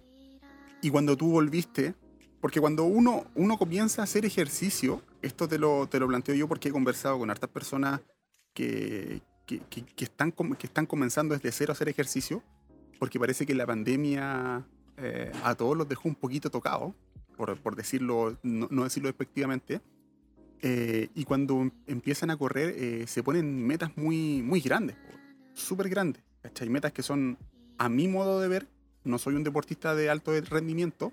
y 0.82 0.90
cuando 0.90 1.16
tú 1.16 1.30
volviste, 1.30 1.94
porque 2.40 2.60
cuando 2.60 2.84
uno, 2.84 3.24
uno 3.34 3.56
comienza 3.56 4.02
a 4.02 4.04
hacer 4.04 4.26
ejercicio, 4.26 5.02
esto 5.22 5.48
te 5.48 5.58
lo, 5.58 5.88
te 5.88 5.98
lo 5.98 6.06
planteo 6.06 6.34
yo 6.34 6.48
porque 6.48 6.68
he 6.68 6.72
conversado 6.72 7.18
con 7.18 7.30
hartas 7.30 7.48
personas 7.48 8.02
que, 8.52 9.22
que, 9.46 9.60
que, 9.60 10.04
están, 10.04 10.32
que 10.32 10.66
están 10.66 10.84
comenzando 10.84 11.34
desde 11.34 11.52
cero 11.52 11.72
a 11.72 11.74
hacer 11.74 11.88
ejercicio, 11.88 12.42
porque 12.98 13.18
parece 13.18 13.46
que 13.46 13.54
la 13.54 13.66
pandemia 13.66 14.66
eh, 14.98 15.32
a 15.42 15.54
todos 15.54 15.76
los 15.76 15.88
dejó 15.88 16.08
un 16.08 16.14
poquito 16.14 16.50
tocados, 16.50 16.94
por, 17.36 17.56
por, 17.58 17.74
decirlo, 17.74 18.36
no, 18.42 18.68
no 18.70 18.84
decirlo 18.84 19.08
despectivamente. 19.08 19.80
Eh, 20.62 21.08
y 21.14 21.24
cuando 21.24 21.70
empiezan 21.86 22.30
a 22.30 22.36
correr, 22.36 22.74
eh, 22.76 23.06
se 23.06 23.22
ponen 23.22 23.66
metas 23.66 23.96
muy, 23.96 24.42
muy 24.42 24.60
grandes, 24.60 24.96
súper 25.54 25.88
grandes. 25.88 26.22
Hay 26.60 26.68
metas 26.68 26.92
que 26.92 27.02
son, 27.02 27.38
a 27.78 27.88
mi 27.88 28.08
modo 28.08 28.40
de 28.40 28.48
ver, 28.48 28.68
no 29.04 29.18
soy 29.18 29.34
un 29.34 29.44
deportista 29.44 29.94
de 29.94 30.08
alto 30.10 30.32
rendimiento, 30.40 31.12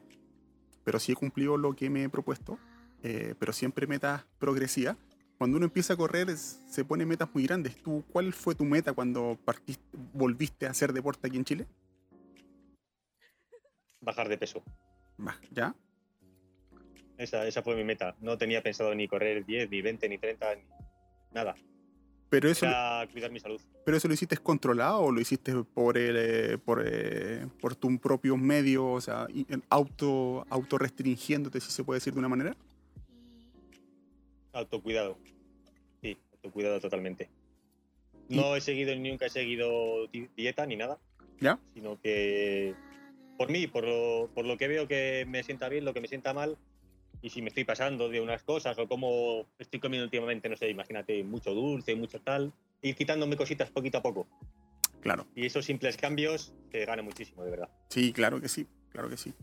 pero 0.84 1.00
sí 1.00 1.12
he 1.12 1.16
cumplido 1.16 1.58
lo 1.58 1.76
que 1.76 1.90
me 1.90 2.04
he 2.04 2.10
propuesto, 2.10 2.60
eh, 3.04 3.36
pero 3.40 3.54
siempre 3.54 3.88
metas 3.88 4.26
progresivas. 4.40 4.98
Cuando 5.38 5.58
uno 5.58 5.66
empieza 5.66 5.94
a 5.94 5.98
correr, 5.98 6.36
se 6.38 6.86
pone 6.86 7.06
metas 7.06 7.30
muy 7.34 7.44
grandes. 7.44 7.76
¿Tú, 7.78 8.04
¿Cuál 8.12 8.34
fue 8.34 8.56
tu 8.56 8.64
meta 8.64 8.94
cuando 8.94 9.38
partiste, 9.44 9.84
volviste 10.14 10.68
a 10.68 10.72
hacer 10.72 10.94
deporte 10.94 11.28
aquí 11.28 11.38
en 11.38 11.46
Chile? 11.46 11.68
Bajar 14.00 14.30
de 14.30 14.38
peso. 14.38 14.64
¿Ya? 15.52 15.76
Esa, 17.24 17.48
esa 17.48 17.64
fue 17.64 17.76
mi 17.76 17.84
meta. 17.86 18.16
No 18.20 18.38
tenía 18.38 18.62
pensado 18.62 18.94
ni 18.94 19.08
correr 19.08 19.46
10, 19.46 19.70
ni 19.70 19.82
20, 19.82 20.10
ni 20.10 20.18
30, 20.18 20.56
ni 20.56 20.62
nada. 21.32 21.56
Pero 22.30 22.50
eso, 22.50 22.66
Era 22.66 23.08
cuidar 23.12 23.32
mi 23.32 23.40
salud. 23.40 23.62
¿Pero 23.86 23.96
eso 23.96 24.08
lo 24.10 24.14
hiciste 24.14 24.36
controlado 24.38 25.00
o 25.02 25.12
lo 25.12 25.22
hiciste 25.22 25.54
por 25.64 25.98
el, 25.98 26.16
eh, 26.18 26.58
por, 26.58 26.84
eh, 26.86 27.48
por 27.62 27.76
tus 27.76 27.98
propios 28.00 28.38
medios, 28.38 28.84
o 28.86 29.00
sea, 29.02 29.28
en 29.34 29.64
auto, 29.70 30.46
autorrestringiéndote, 30.50 31.62
si 31.62 31.72
se 31.72 31.84
puede 31.84 31.98
decir 31.98 32.12
de 32.14 32.20
una 32.20 32.28
manera? 32.30 32.56
Autocuidado. 34.52 35.18
Sí, 36.02 36.18
autocuidado 36.34 36.80
totalmente. 36.80 37.30
No 38.30 38.56
he 38.56 38.62
seguido, 38.62 38.94
ni 38.96 39.10
nunca 39.12 39.28
he 39.28 39.30
seguido 39.30 40.08
di- 40.08 40.30
dieta 40.36 40.66
ni 40.66 40.76
nada, 40.76 41.00
¿Ya? 41.40 41.60
sino 41.74 42.00
que 42.02 42.74
por 43.38 43.50
mí, 43.50 43.68
por 43.68 43.86
lo, 43.86 44.30
por 44.34 44.46
lo 44.46 44.58
que 44.58 44.68
veo 44.68 44.88
que 44.88 45.26
me 45.28 45.44
sienta 45.44 45.70
bien, 45.70 45.86
lo 45.86 45.94
que 45.94 46.02
me 46.02 46.08
sienta 46.08 46.34
mal, 46.34 46.58
y 47.24 47.30
si 47.30 47.42
me 47.42 47.48
estoy 47.48 47.64
pasando 47.64 48.10
de 48.10 48.20
unas 48.20 48.44
cosas 48.44 48.78
o 48.78 48.88
como 48.88 49.48
estoy 49.58 49.80
comiendo 49.80 50.04
últimamente, 50.04 50.50
no 50.50 50.58
sé, 50.58 50.70
imagínate, 50.70 51.24
mucho 51.24 51.54
dulce, 51.54 51.96
mucho 51.96 52.20
tal, 52.20 52.52
ir 52.82 52.96
quitándome 52.96 53.38
cositas 53.38 53.72
poquito 53.72 54.00
a 54.00 54.02
poco. 54.04 54.28
Claro. 55.00 55.26
Y 55.34 55.46
esos 55.46 55.64
simples 55.64 55.96
cambios 55.96 56.54
te 56.70 56.86
ganan 56.86 57.06
muchísimo, 57.06 57.46
de 57.46 57.52
verdad. 57.52 57.70
Sí, 57.90 58.12
claro 58.12 58.42
que 58.42 58.50
sí, 58.50 58.68
claro 58.90 59.10
que 59.10 59.16
sí. 59.16 59.34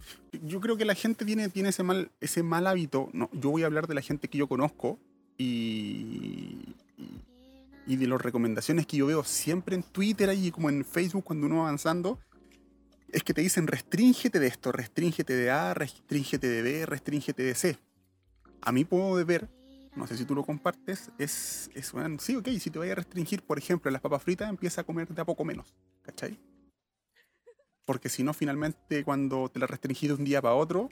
Yo 0.43 0.61
creo 0.61 0.77
que 0.77 0.85
la 0.85 0.95
gente 0.95 1.25
tiene, 1.25 1.49
tiene 1.49 1.71
ese, 1.71 1.83
mal, 1.83 2.11
ese 2.21 2.43
mal 2.43 2.67
hábito. 2.67 3.09
No, 3.15 3.31
yo 3.33 3.51
voy 3.51 3.63
a 3.63 3.67
hablar 3.67 3.87
de 3.87 3.95
la 3.95 4.03
gente 4.03 4.29
que 4.29 4.37
yo 4.37 4.47
conozco 4.47 4.99
y, 5.39 6.75
y, 6.99 7.23
y 7.87 7.97
de 7.97 8.07
las 8.07 8.21
recomendaciones 8.21 8.87
que 8.87 8.99
yo 8.99 9.07
veo 9.07 9.25
siempre 9.25 9.75
en 9.75 9.85
Twitter 9.85 10.31
y 10.35 10.51
como 10.51 10.69
en 10.69 10.85
Facebook 10.85 11.25
cuando 11.25 11.47
uno 11.47 11.57
va 11.57 11.63
avanzando. 11.63 12.19
Es 13.13 13.25
que 13.25 13.35
te 13.35 13.41
dicen 13.41 13.67
restríngete 13.67 14.39
de 14.39 14.47
esto, 14.47 14.71
restríngete 14.73 15.35
de 15.35 15.51
A, 15.51 15.75
restríngete 15.75 16.49
de 16.49 16.63
B, 16.63 16.87
restríngete 16.87 17.43
de 17.43 17.55
C. 17.55 17.79
A 18.61 18.73
mi 18.73 18.87
modo 18.89 19.17
de 19.17 19.25
ver, 19.25 19.49
no 19.97 20.07
sé 20.07 20.17
si 20.17 20.25
tú 20.25 20.35
lo 20.35 20.45
compartes, 20.45 21.11
es, 21.19 21.71
es 21.75 21.93
bueno, 21.93 22.19
sí, 22.21 22.37
ok, 22.37 22.49
si 22.61 22.71
te 22.71 22.79
vayas 22.79 22.93
a 22.93 22.97
restringir, 22.97 23.43
por 23.43 23.59
ejemplo, 23.59 23.91
las 23.91 24.01
papas 24.01 24.23
fritas, 24.23 24.49
empieza 24.49 24.83
a 24.83 24.85
comer 24.85 25.09
de 25.09 25.21
a 25.21 25.25
poco 25.25 25.45
menos, 25.45 25.75
¿cachai? 26.03 26.39
Porque 27.85 28.09
si 28.09 28.23
no, 28.23 28.33
finalmente, 28.33 29.03
cuando 29.03 29.49
te 29.49 29.59
la 29.59 29.67
restringís 29.67 30.09
de 30.11 30.15
un 30.15 30.25
día 30.25 30.41
para 30.41 30.55
otro 30.55 30.91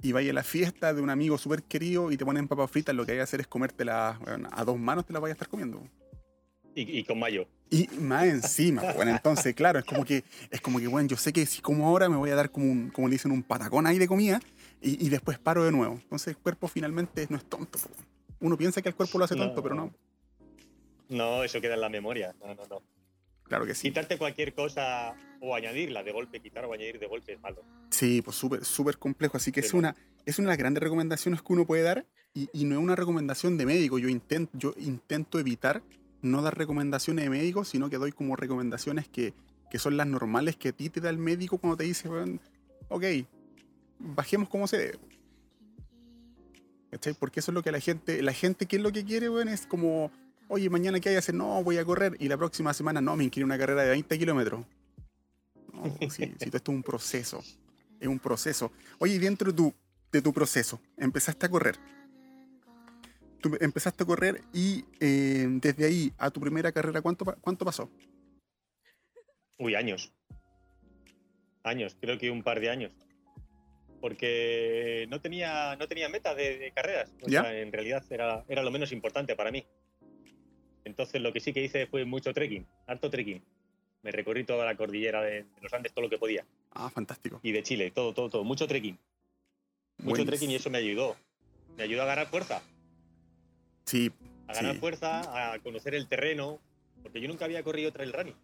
y 0.00 0.12
vayas 0.12 0.30
a 0.30 0.34
la 0.34 0.44
fiesta 0.44 0.94
de 0.94 1.02
un 1.02 1.10
amigo 1.10 1.38
súper 1.38 1.64
querido 1.64 2.12
y 2.12 2.16
te 2.16 2.24
ponen 2.24 2.46
papas 2.46 2.70
fritas, 2.70 2.94
lo 2.94 3.04
que 3.04 3.12
hay 3.12 3.18
que 3.18 3.22
hacer 3.22 3.40
es 3.40 3.48
comértela 3.48 4.20
a 4.52 4.64
dos 4.64 4.78
manos, 4.78 5.06
te 5.06 5.12
la 5.12 5.18
vayas 5.18 5.34
a 5.34 5.36
estar 5.36 5.48
comiendo. 5.48 5.82
Y, 6.74 6.98
y 6.98 7.04
con 7.04 7.18
mayo. 7.18 7.46
Y 7.70 7.88
más 8.00 8.24
encima, 8.24 8.92
bueno, 8.92 9.10
entonces, 9.12 9.54
claro, 9.54 9.78
es 9.78 9.84
como 9.84 10.04
que, 10.04 10.24
es 10.50 10.60
como 10.60 10.78
que, 10.78 10.86
bueno, 10.88 11.08
yo 11.08 11.16
sé 11.16 11.32
que 11.32 11.46
si 11.46 11.60
como 11.62 11.86
ahora 11.88 12.08
me 12.08 12.16
voy 12.16 12.28
a 12.30 12.34
dar 12.34 12.50
como 12.50 12.70
un, 12.70 12.90
como 12.90 13.08
le 13.08 13.12
dicen, 13.14 13.30
un 13.32 13.42
patacón 13.42 13.86
ahí 13.86 13.98
de 13.98 14.06
comida 14.06 14.40
y, 14.80 15.04
y 15.06 15.08
después 15.08 15.38
paro 15.38 15.64
de 15.64 15.72
nuevo. 15.72 15.94
Entonces 15.94 16.28
el 16.28 16.36
cuerpo 16.36 16.68
finalmente 16.68 17.26
no 17.30 17.36
es 17.38 17.44
tonto. 17.44 17.78
Uno 18.40 18.56
piensa 18.58 18.82
que 18.82 18.88
el 18.90 18.94
cuerpo 18.94 19.18
lo 19.18 19.24
hace 19.24 19.36
tonto, 19.36 19.56
No. 19.56 19.62
pero 19.62 19.74
no. 19.74 19.94
No, 21.08 21.44
eso 21.44 21.60
queda 21.60 21.74
en 21.74 21.80
la 21.80 21.88
memoria. 21.88 22.34
No, 22.40 22.54
no, 22.54 22.62
no. 22.68 22.82
Claro 23.44 23.66
que 23.66 23.74
sí. 23.74 23.88
Quitarte 23.88 24.16
cualquier 24.16 24.54
cosa 24.54 25.14
o 25.40 25.54
añadirla 25.54 26.02
de 26.02 26.12
golpe, 26.12 26.40
quitar 26.40 26.64
o 26.64 26.72
añadir 26.72 26.98
de 26.98 27.06
golpe 27.06 27.34
es 27.34 27.40
malo. 27.40 27.62
Sí, 27.90 28.22
pues 28.22 28.36
súper, 28.36 28.64
súper 28.64 28.96
complejo. 28.98 29.36
Así 29.36 29.52
que 29.52 29.60
Sí, 29.60 29.68
es 29.68 29.72
¿no? 29.74 29.78
una, 29.80 29.96
es 30.24 30.38
una 30.38 30.46
de 30.48 30.52
las 30.52 30.58
grandes 30.58 30.82
recomendaciones 30.82 31.42
que 31.42 31.52
uno 31.52 31.66
puede 31.66 31.82
dar 31.82 32.06
y, 32.34 32.48
y 32.52 32.64
no 32.64 32.76
es 32.76 32.82
una 32.82 32.96
recomendación 32.96 33.58
de 33.58 33.66
médico. 33.66 33.98
Yo 33.98 34.08
intento, 34.08 34.50
yo 34.56 34.74
intento 34.78 35.38
evitar 35.38 35.82
no 36.22 36.42
dar 36.42 36.56
recomendaciones 36.56 37.24
de 37.24 37.30
médico, 37.30 37.64
sino 37.64 37.90
que 37.90 37.98
doy 37.98 38.12
como 38.12 38.36
recomendaciones 38.36 39.08
que, 39.08 39.34
que 39.70 39.78
son 39.78 39.96
las 39.96 40.06
normales 40.06 40.56
que 40.56 40.68
a 40.70 40.72
ti 40.72 40.88
te 40.88 41.00
da 41.00 41.10
el 41.10 41.18
médico 41.18 41.58
cuando 41.58 41.76
te 41.76 41.84
dice, 41.84 42.08
"Weón, 42.08 42.40
ok, 42.88 43.04
bajemos 43.98 44.48
como 44.48 44.66
se 44.66 44.78
debe. 44.78 44.98
¿Cachai? 46.90 47.14
Porque 47.14 47.40
eso 47.40 47.50
es 47.50 47.54
lo 47.54 47.62
que 47.62 47.72
la 47.72 47.80
gente, 47.80 48.22
la 48.22 48.32
gente, 48.32 48.66
¿qué 48.66 48.76
es 48.76 48.82
lo 48.82 48.92
que 48.92 49.04
quiere, 49.04 49.30
weón? 49.30 49.48
Es 49.48 49.66
como, 49.66 50.10
oye, 50.48 50.68
mañana 50.68 51.00
qué 51.00 51.08
hay 51.08 51.14
que 51.14 51.18
hacer, 51.18 51.34
no, 51.34 51.62
voy 51.64 51.78
a 51.78 51.84
correr, 51.84 52.16
y 52.18 52.28
la 52.28 52.36
próxima 52.36 52.74
semana, 52.74 53.00
no, 53.00 53.16
me 53.16 53.24
inscribo 53.24 53.46
una 53.46 53.58
carrera 53.58 53.82
de 53.82 53.90
20 53.90 54.18
kilómetros. 54.18 54.64
No, 55.72 55.84
sí, 56.10 56.26
todo 56.26 56.56
esto 56.56 56.72
es 56.72 56.76
un 56.76 56.82
proceso 56.82 57.42
es 58.02 58.08
un 58.08 58.18
proceso. 58.18 58.72
Oye, 58.98 59.18
dentro 59.18 59.52
de 59.52 59.56
tu, 59.56 59.74
de 60.10 60.20
tu 60.20 60.32
proceso, 60.32 60.80
empezaste 60.96 61.46
a 61.46 61.48
correr. 61.48 61.78
Tú 63.42 63.56
empezaste 63.60 64.04
a 64.04 64.06
correr 64.06 64.40
y 64.54 64.84
eh, 65.00 65.46
desde 65.60 65.84
ahí 65.84 66.12
a 66.16 66.30
tu 66.30 66.40
primera 66.40 66.70
carrera, 66.72 67.02
¿cuánto, 67.02 67.24
cuánto 67.40 67.64
pasó? 67.64 67.90
Uy, 69.58 69.74
años. 69.74 70.12
Años, 71.64 71.96
creo 72.00 72.18
que 72.18 72.30
un 72.30 72.42
par 72.44 72.60
de 72.60 72.70
años. 72.70 72.92
Porque 74.00 75.06
no 75.10 75.20
tenía, 75.20 75.76
no 75.76 75.86
tenía 75.88 76.08
meta 76.08 76.34
de, 76.34 76.56
de 76.58 76.72
carreras. 76.72 77.12
O 77.22 77.28
¿Ya? 77.28 77.42
sea, 77.42 77.58
en 77.60 77.72
realidad 77.72 78.04
era, 78.10 78.44
era 78.48 78.62
lo 78.62 78.70
menos 78.70 78.92
importante 78.92 79.36
para 79.36 79.50
mí. 79.50 79.64
Entonces 80.84 81.20
lo 81.20 81.32
que 81.32 81.40
sí 81.40 81.52
que 81.52 81.62
hice 81.64 81.86
fue 81.86 82.04
mucho 82.04 82.32
trekking, 82.32 82.66
harto 82.86 83.10
trekking. 83.10 83.42
Me 84.02 84.10
recorrí 84.10 84.42
toda 84.44 84.64
la 84.64 84.76
cordillera 84.76 85.22
de, 85.22 85.42
de 85.44 85.60
los 85.60 85.72
Andes, 85.72 85.92
todo 85.92 86.02
lo 86.04 86.10
que 86.10 86.18
podía. 86.18 86.44
Ah, 86.72 86.90
fantástico. 86.90 87.38
Y 87.42 87.52
de 87.52 87.62
Chile, 87.62 87.90
todo, 87.92 88.12
todo, 88.14 88.28
todo. 88.30 88.44
Mucho 88.44 88.66
trekking. 88.66 88.98
Mucho 89.98 90.22
Buenis- 90.22 90.26
trekking 90.26 90.50
y 90.50 90.54
eso 90.56 90.70
me 90.70 90.78
ayudó. 90.78 91.16
Me 91.76 91.84
ayudó 91.84 92.02
a 92.02 92.06
ganar 92.06 92.26
fuerza. 92.26 92.62
Sí. 93.84 94.12
A 94.48 94.54
ganar 94.54 94.74
Sí. 94.74 94.80
fuerza, 94.80 95.52
a 95.54 95.58
conocer 95.60 95.94
el 95.94 96.08
terreno. 96.08 96.60
Porque 97.02 97.20
yo 97.20 97.28
nunca 97.28 97.44
había 97.46 97.62
corrido 97.64 97.92
trail 97.92 98.12
running. 98.12 98.36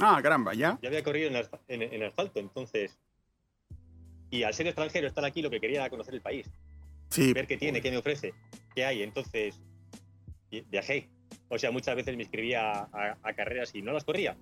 Ah, 0.00 0.18
caramba, 0.22 0.54
¿ya? 0.54 0.78
Yo 0.82 0.88
había 0.88 1.02
corrido 1.02 1.28
en, 1.28 1.34
asf- 1.34 1.58
en- 1.68 1.82
en 1.82 2.02
asfalto, 2.02 2.40
entonces. 2.40 2.98
Y 4.30 4.42
al 4.42 4.54
ser 4.54 4.66
extranjero, 4.66 5.06
estar 5.06 5.24
aquí, 5.24 5.42
lo 5.42 5.50
que 5.50 5.60
quería 5.60 5.80
era 5.80 5.90
conocer 5.90 6.14
el 6.14 6.20
país, 6.22 6.46
Sí. 7.10 7.32
ver 7.32 7.46
qué 7.46 7.56
tiene, 7.56 7.80
qué 7.80 7.90
me 7.90 7.98
ofrece, 7.98 8.32
qué 8.74 8.84
hay. 8.84 9.02
Entonces, 9.02 9.60
viajé. 10.70 11.08
O 11.48 11.58
sea, 11.58 11.70
muchas 11.70 11.94
veces 11.96 12.16
me 12.16 12.22
inscribía 12.22 12.70
a, 12.72 12.88
a- 12.92 13.18
a 13.22 13.32
carreras 13.34 13.74
y 13.74 13.82
no 13.82 13.92
las 13.92 14.04
corría. 14.04 14.36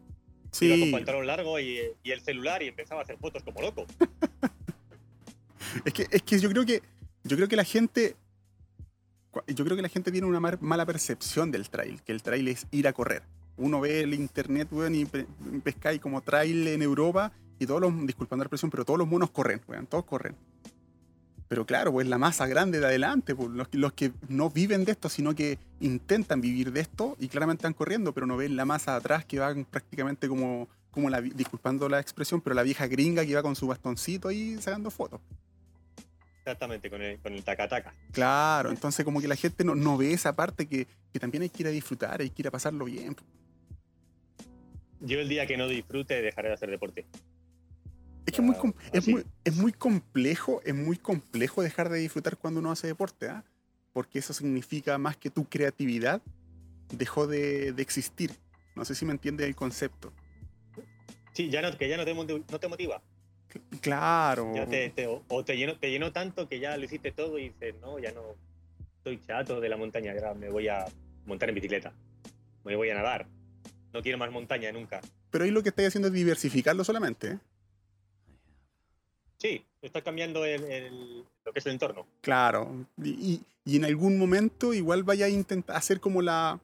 Iba 0.61 0.77
con 0.77 0.85
Sí. 0.87 0.93
pantalón 0.93 1.27
largo 1.27 1.59
y, 1.59 1.81
y 2.05 2.11
el 2.13 2.21
celular 2.21 2.63
y 2.63 2.69
empezaba 2.69 3.01
a 3.01 3.05
hacer 3.05 3.19
fotos 3.19 3.43
como 3.43 3.61
loco. 3.61 3.87
Es 5.85 5.93
que, 5.93 6.07
es 6.11 6.23
que 6.23 6.39
yo 6.39 6.49
creo 6.51 6.65
que 6.65 6.83
yo 7.25 7.37
creo 7.37 7.49
que 7.49 7.57
la 7.57 7.65
gente 7.65 8.15
yo 9.47 9.65
creo 9.65 9.77
que 9.77 9.83
la 9.83 9.89
gente 9.89 10.11
tiene 10.13 10.27
una 10.27 10.41
mala 10.41 10.87
percepción 10.87 11.51
del 11.51 11.69
trail, 11.71 12.01
que 12.03 12.13
el 12.13 12.23
trail 12.23 12.49
es 12.49 12.67
ir 12.71 12.87
a 12.89 12.93
correr. 12.93 13.23
Uno 13.57 13.81
ve 13.81 14.01
el 14.01 14.15
internet, 14.15 14.69
weón, 14.73 14.95
y 14.95 15.05
pe- 15.05 15.27
pescáis 15.63 16.01
como 16.01 16.21
trail 16.23 16.67
en 16.69 16.83
Europa 16.83 17.33
y 17.59 17.67
todos 17.67 17.81
los, 17.81 18.07
disculpando 18.07 18.43
la 18.43 18.47
expresión, 18.47 18.71
pero 18.71 18.85
todos 18.85 18.99
los 18.99 19.09
monos 19.09 19.31
corren, 19.31 19.61
weón, 19.69 19.87
todos 19.87 20.05
corren. 20.05 20.35
Pero 21.47 21.67
claro, 21.67 21.93
pues 21.93 22.09
la 22.09 22.19
masa 22.19 22.47
grande 22.47 22.81
de 22.81 22.87
adelante, 22.87 23.35
pues, 23.35 23.51
los, 23.51 23.93
que- 23.93 24.13
no 24.29 24.51
viven 24.51 24.85
de 24.85 24.93
esto, 24.93 25.09
sino 25.09 25.35
que 25.35 25.59
intentan 25.81 26.41
vivir 26.41 26.73
de 26.73 26.81
esto 26.81 27.17
y 27.21 27.29
claramente 27.29 27.61
están 27.61 27.75
corriendo, 27.75 28.13
pero 28.13 28.27
no 28.27 28.37
ven 28.37 28.57
la 28.57 28.65
masa 28.65 28.93
de 28.93 28.97
atrás 28.99 29.25
que 29.25 29.39
va 29.39 29.55
prácticamente 29.71 30.27
como, 30.27 30.69
como 30.91 31.11
la, 31.11 31.21
disculpando 31.21 31.89
la 31.89 32.01
expresión, 32.01 32.41
pero 32.41 32.55
la 32.55 32.63
vieja 32.63 32.87
gringa 32.87 33.25
que 33.25 33.35
va 33.35 33.43
con 33.43 33.55
su 33.55 33.67
bastoncito 33.67 34.29
ahí 34.29 34.57
sacando 34.61 34.91
fotos. 34.91 35.21
Exactamente, 36.45 36.91
con 36.91 37.01
el, 37.01 37.19
con 37.21 37.33
el 37.33 37.43
taca-taca. 37.43 37.95
Claro, 38.13 38.69
entonces 38.69 39.03
como 39.03 39.19
que 39.23 39.27
la 39.29 39.35
gente 39.35 39.65
no, 39.65 39.75
no 39.75 39.97
ve 39.97 40.13
esa 40.13 40.37
parte 40.37 40.67
que, 40.67 40.87
que 41.11 41.19
también 41.19 41.43
hay 41.43 41.49
que 41.49 41.63
ir 41.63 41.69
a 41.69 41.71
disfrutar, 41.71 42.21
hay 42.21 42.29
que 42.29 42.43
ir 42.43 42.49
a 42.49 42.51
pasarlo 42.51 42.85
bien. 42.85 43.17
Yo 45.01 45.21
el 45.21 45.29
día 45.31 45.47
que 45.47 45.57
no 45.57 45.69
disfrute 45.69 46.21
dejaré 46.21 46.49
de 46.49 46.55
hacer 46.55 46.71
deporte. 46.71 47.07
Es 48.27 48.33
que 48.35 48.43
es 48.43 48.47
muy, 48.47 48.57
Ah, 48.57 48.91
es 48.93 49.09
muy, 49.09 49.25
es 49.43 49.57
muy 49.57 49.73
complejo, 49.73 50.61
es 50.67 50.75
muy 50.75 50.99
complejo 50.99 51.63
dejar 51.63 51.89
de 51.89 51.99
disfrutar 52.01 52.37
cuando 52.37 52.61
uno 52.61 52.71
hace 52.71 52.89
deporte, 52.89 53.31
¿ah? 53.31 53.43
Porque 53.95 54.19
eso 54.19 54.35
significa 54.35 54.99
más 54.99 55.17
que 55.17 55.31
tu 55.31 55.49
creatividad, 55.49 56.21
dejó 56.91 57.27
de, 57.27 57.73
de 57.73 57.83
existir. 57.83 58.33
No 58.77 58.85
sé 58.85 58.95
si 58.95 59.07
me 59.07 59.13
entiende 59.13 59.47
el 59.47 59.57
concepto. 59.57 60.13
Sí, 61.33 61.49
ya 61.49 61.63
no, 61.63 61.75
que 61.79 61.89
ya 61.89 61.97
no 61.97 62.05
te, 62.05 62.15
no 62.15 62.61
te 62.61 62.69
motiva. 62.69 63.03
Claro. 63.81 64.53
Ya 64.55 64.67
te, 64.67 64.91
te- 64.91 65.07
o- 65.07 65.45
te 65.45 65.57
llenó, 65.57 65.77
te 65.79 65.91
llenó 65.91 66.13
tanto 66.13 66.49
que 66.49 66.59
ya 66.61 66.77
lo 66.77 66.85
hiciste 66.85 67.13
todo 67.13 67.39
y 67.39 67.51
dices, 67.51 67.75
no, 67.81 67.99
ya 67.99 68.13
no 68.13 68.23
estoy 68.99 69.21
chato 69.27 69.61
de 69.61 69.69
la 69.69 69.77
montaña, 69.77 70.13
ahora 70.13 70.35
me 70.35 70.49
voy 70.49 70.69
a 70.69 70.85
montar 71.27 71.49
en 71.49 71.55
bicicleta, 71.55 71.93
me 72.65 72.77
voy 72.77 72.91
a 72.91 72.95
nadar. 72.95 73.27
No 73.93 74.03
quiero 74.03 74.19
más 74.19 74.31
montaña 74.33 74.73
nunca. 74.73 75.01
Pero 75.31 75.45
ahí 75.45 75.51
lo 75.51 75.63
que 75.63 75.69
estáis 75.69 75.89
haciendo 75.89 76.09
es 76.09 76.15
diversificarlo 76.15 76.83
solamente. 76.85 77.29
¿eh? 77.33 77.39
Sí, 79.39 79.65
estás 79.83 80.03
cambiando 80.03 80.45
el, 80.45 80.65
el- 80.65 81.25
lo 81.45 81.53
que 81.53 81.59
es 81.59 81.67
el 81.67 81.73
entorno. 81.73 82.07
Claro. 82.21 82.87
Y, 83.03 83.41
y- 83.67 83.77
en 83.77 83.85
algún 83.87 84.19
momento 84.19 84.75
igual 84.75 85.05
vaya 85.05 85.25
a 85.27 85.29
intentar 85.31 85.77
hacer 85.77 85.99
como 86.01 86.21
la... 86.23 86.61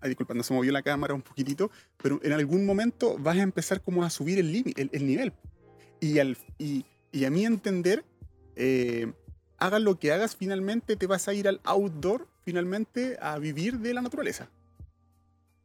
Ay, 0.00 0.10
disculpa, 0.10 0.34
no 0.34 0.42
se 0.42 0.54
movió 0.54 0.70
la 0.72 0.82
cámara 0.82 1.12
un 1.14 1.22
poquitito, 1.22 1.70
pero 2.02 2.20
en 2.22 2.32
algún 2.32 2.64
momento 2.66 3.16
vas 3.18 3.36
a 3.38 3.42
empezar 3.42 3.80
como 3.80 4.04
a 4.04 4.10
subir 4.10 4.38
el, 4.38 4.54
el, 4.76 4.90
el 4.92 5.06
nivel. 5.06 5.32
Y, 6.04 6.18
al, 6.18 6.36
y, 6.58 6.84
y 7.12 7.24
a 7.24 7.30
mi 7.30 7.46
entender, 7.46 8.04
eh, 8.56 9.10
hagas 9.58 9.80
lo 9.80 9.98
que 9.98 10.12
hagas, 10.12 10.36
finalmente 10.36 10.96
te 10.96 11.06
vas 11.06 11.28
a 11.28 11.32
ir 11.34 11.48
al 11.48 11.60
outdoor, 11.64 12.28
finalmente 12.44 13.16
a 13.22 13.38
vivir 13.38 13.78
de 13.78 13.94
la 13.94 14.02
naturaleza. 14.02 14.48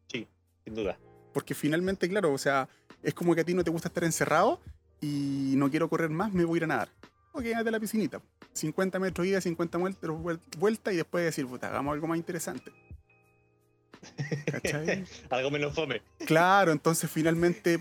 Sí, 0.07 0.27
sin 0.63 0.75
duda. 0.75 0.97
Porque 1.33 1.53
finalmente, 1.53 2.07
claro, 2.07 2.31
o 2.31 2.37
sea, 2.37 2.69
es 3.03 3.13
como 3.13 3.35
que 3.35 3.41
a 3.41 3.43
ti 3.43 3.53
no 3.53 3.63
te 3.65 3.71
gusta 3.71 3.89
estar 3.89 4.03
encerrado 4.05 4.61
y 5.01 5.55
no 5.57 5.69
quiero 5.69 5.89
correr 5.89 6.09
más, 6.09 6.31
me 6.33 6.45
voy 6.45 6.55
a 6.55 6.59
ir 6.59 6.63
a 6.63 6.67
nadar. 6.67 6.89
Ok, 7.33 7.45
a 7.55 7.61
la 7.61 7.79
piscinita. 7.79 8.21
50 8.53 8.97
metros 8.97 9.27
ida, 9.27 9.41
50 9.41 9.77
metros 9.77 10.19
vuel- 10.19 10.39
vuelta 10.57 10.91
y 10.93 10.95
después 10.95 11.23
decir, 11.25 11.45
puta, 11.47 11.67
hagamos 11.67 11.93
algo 11.93 12.07
más 12.07 12.17
interesante. 12.17 12.71
¿Cachai? 14.45 15.05
Algo 15.29 15.51
menos 15.51 15.73
fome. 15.73 16.01
Claro, 16.25 16.71
entonces 16.71 17.09
finalmente 17.09 17.79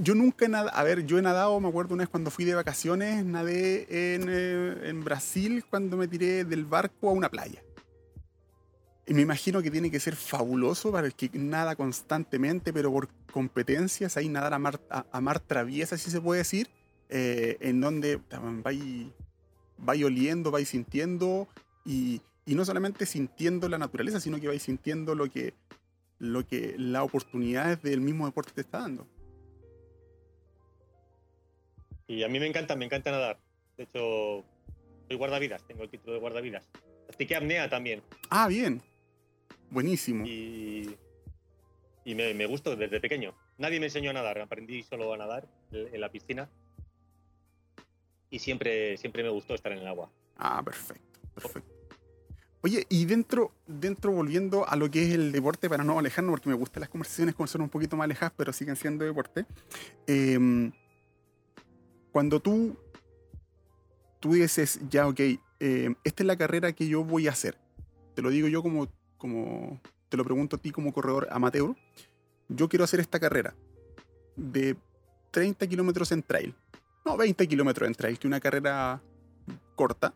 yo 0.00 0.14
nunca 0.14 0.46
he 0.46 0.48
nadado, 0.48 0.76
a 0.76 0.82
ver, 0.82 1.04
yo 1.04 1.18
he 1.18 1.22
nadado, 1.22 1.58
me 1.60 1.68
acuerdo 1.68 1.94
una 1.94 2.02
vez 2.02 2.08
cuando 2.08 2.30
fui 2.30 2.44
de 2.44 2.54
vacaciones, 2.54 3.24
nadé 3.24 4.14
en, 4.14 4.26
eh, 4.28 4.88
en 4.88 5.04
Brasil 5.04 5.64
cuando 5.68 5.96
me 5.96 6.08
tiré 6.08 6.44
del 6.44 6.64
barco 6.64 7.10
a 7.10 7.12
una 7.12 7.28
playa. 7.28 7.62
Y 9.06 9.14
me 9.14 9.22
imagino 9.22 9.60
que 9.62 9.70
tiene 9.70 9.90
que 9.90 9.98
ser 9.98 10.14
fabuloso 10.14 10.92
para 10.92 11.06
el 11.06 11.14
que 11.14 11.28
nada 11.34 11.74
constantemente, 11.74 12.72
pero 12.72 12.92
por 12.92 13.08
competencias, 13.32 14.16
ahí 14.16 14.28
nadar 14.28 14.54
a 14.54 14.58
mar, 14.58 14.80
a, 14.90 15.04
a 15.10 15.20
mar 15.20 15.40
traviesa, 15.40 15.98
si 15.98 16.10
se 16.10 16.20
puede 16.20 16.38
decir, 16.38 16.70
eh, 17.08 17.58
en 17.60 17.80
donde 17.80 18.20
vais, 18.62 19.08
vais 19.76 20.04
oliendo, 20.04 20.50
vais 20.50 20.68
sintiendo, 20.68 21.48
y, 21.84 22.22
y 22.44 22.54
no 22.54 22.64
solamente 22.64 23.06
sintiendo 23.06 23.68
la 23.68 23.78
naturaleza, 23.78 24.20
sino 24.20 24.40
que 24.40 24.48
vais 24.48 24.62
sintiendo 24.62 25.14
lo 25.14 25.30
que, 25.30 25.54
lo 26.18 26.46
que 26.46 26.74
las 26.76 27.02
oportunidades 27.02 27.82
del 27.82 28.00
mismo 28.00 28.26
deporte 28.26 28.52
te 28.54 28.62
está 28.62 28.80
dando. 28.80 29.06
Y 32.06 32.24
a 32.24 32.28
mí 32.28 32.40
me 32.40 32.46
encanta, 32.46 32.76
me 32.76 32.84
encanta 32.84 33.10
nadar. 33.10 33.38
De 33.76 33.84
hecho, 33.84 34.44
soy 35.08 35.16
guardavidas, 35.16 35.62
tengo 35.66 35.84
el 35.84 35.88
título 35.88 36.14
de 36.14 36.18
guardavidas. 36.18 36.68
Practiqué 37.06 37.36
apnea 37.36 37.70
también. 37.70 38.02
Ah, 38.28 38.48
bien. 38.48 38.82
Buenísimo. 39.70 40.26
Y, 40.26 40.96
y 42.04 42.14
me, 42.14 42.34
me 42.34 42.46
gustó 42.46 42.76
desde 42.76 43.00
pequeño. 43.00 43.34
Nadie 43.58 43.80
me 43.80 43.86
enseñó 43.86 44.10
a 44.10 44.14
nadar, 44.14 44.40
aprendí 44.40 44.82
solo 44.82 45.14
a 45.14 45.16
nadar 45.16 45.46
en 45.70 45.94
en 45.94 46.00
la 46.00 46.10
piscina. 46.10 46.50
Y 48.30 48.38
siempre, 48.38 48.96
siempre 48.96 49.22
me 49.22 49.28
gustó 49.28 49.54
estar 49.54 49.72
en 49.72 49.78
el 49.78 49.86
agua. 49.86 50.10
Ah, 50.36 50.62
perfecto, 50.64 51.20
perfecto. 51.34 51.81
Oye, 52.64 52.86
y 52.88 53.06
dentro, 53.06 53.50
dentro 53.66 54.12
volviendo 54.12 54.68
a 54.68 54.76
lo 54.76 54.88
que 54.88 55.04
es 55.04 55.14
el 55.14 55.32
deporte, 55.32 55.68
para 55.68 55.82
no 55.82 55.98
alejarnos, 55.98 56.32
porque 56.32 56.48
me 56.48 56.54
gustan 56.54 56.80
las 56.82 56.88
conversaciones 56.88 57.34
como 57.34 57.48
son 57.48 57.62
un 57.62 57.68
poquito 57.68 57.96
más 57.96 58.04
alejadas, 58.04 58.32
pero 58.36 58.52
siguen 58.52 58.76
siendo 58.76 59.04
deporte. 59.04 59.46
em, 60.06 60.70
cuando 62.12 62.40
tú, 62.40 62.76
tú 64.20 64.34
dices, 64.34 64.80
ya, 64.90 65.08
ok, 65.08 65.20
em, 65.58 65.96
esta 66.04 66.22
es 66.22 66.26
la 66.26 66.36
carrera 66.36 66.72
que 66.72 66.86
yo 66.86 67.02
voy 67.02 67.26
a 67.26 67.32
hacer. 67.32 67.58
Te 68.14 68.22
lo 68.22 68.30
digo 68.30 68.46
yo 68.46 68.62
como, 68.62 68.86
como, 69.18 69.80
te 70.08 70.16
lo 70.16 70.24
pregunto 70.24 70.56
a 70.56 70.58
ti 70.60 70.70
como 70.70 70.92
corredor 70.92 71.26
amateur. 71.32 71.74
Yo 72.48 72.68
quiero 72.68 72.84
hacer 72.84 73.00
esta 73.00 73.18
carrera 73.18 73.54
de 74.36 74.76
30 75.32 75.66
kilómetros 75.66 76.12
en 76.12 76.22
trail. 76.22 76.54
No, 77.04 77.16
20 77.16 77.48
kilómetros 77.48 77.88
en 77.88 77.94
trail, 77.94 78.18
que 78.18 78.28
una 78.28 78.38
carrera 78.38 79.02
corta, 79.74 80.14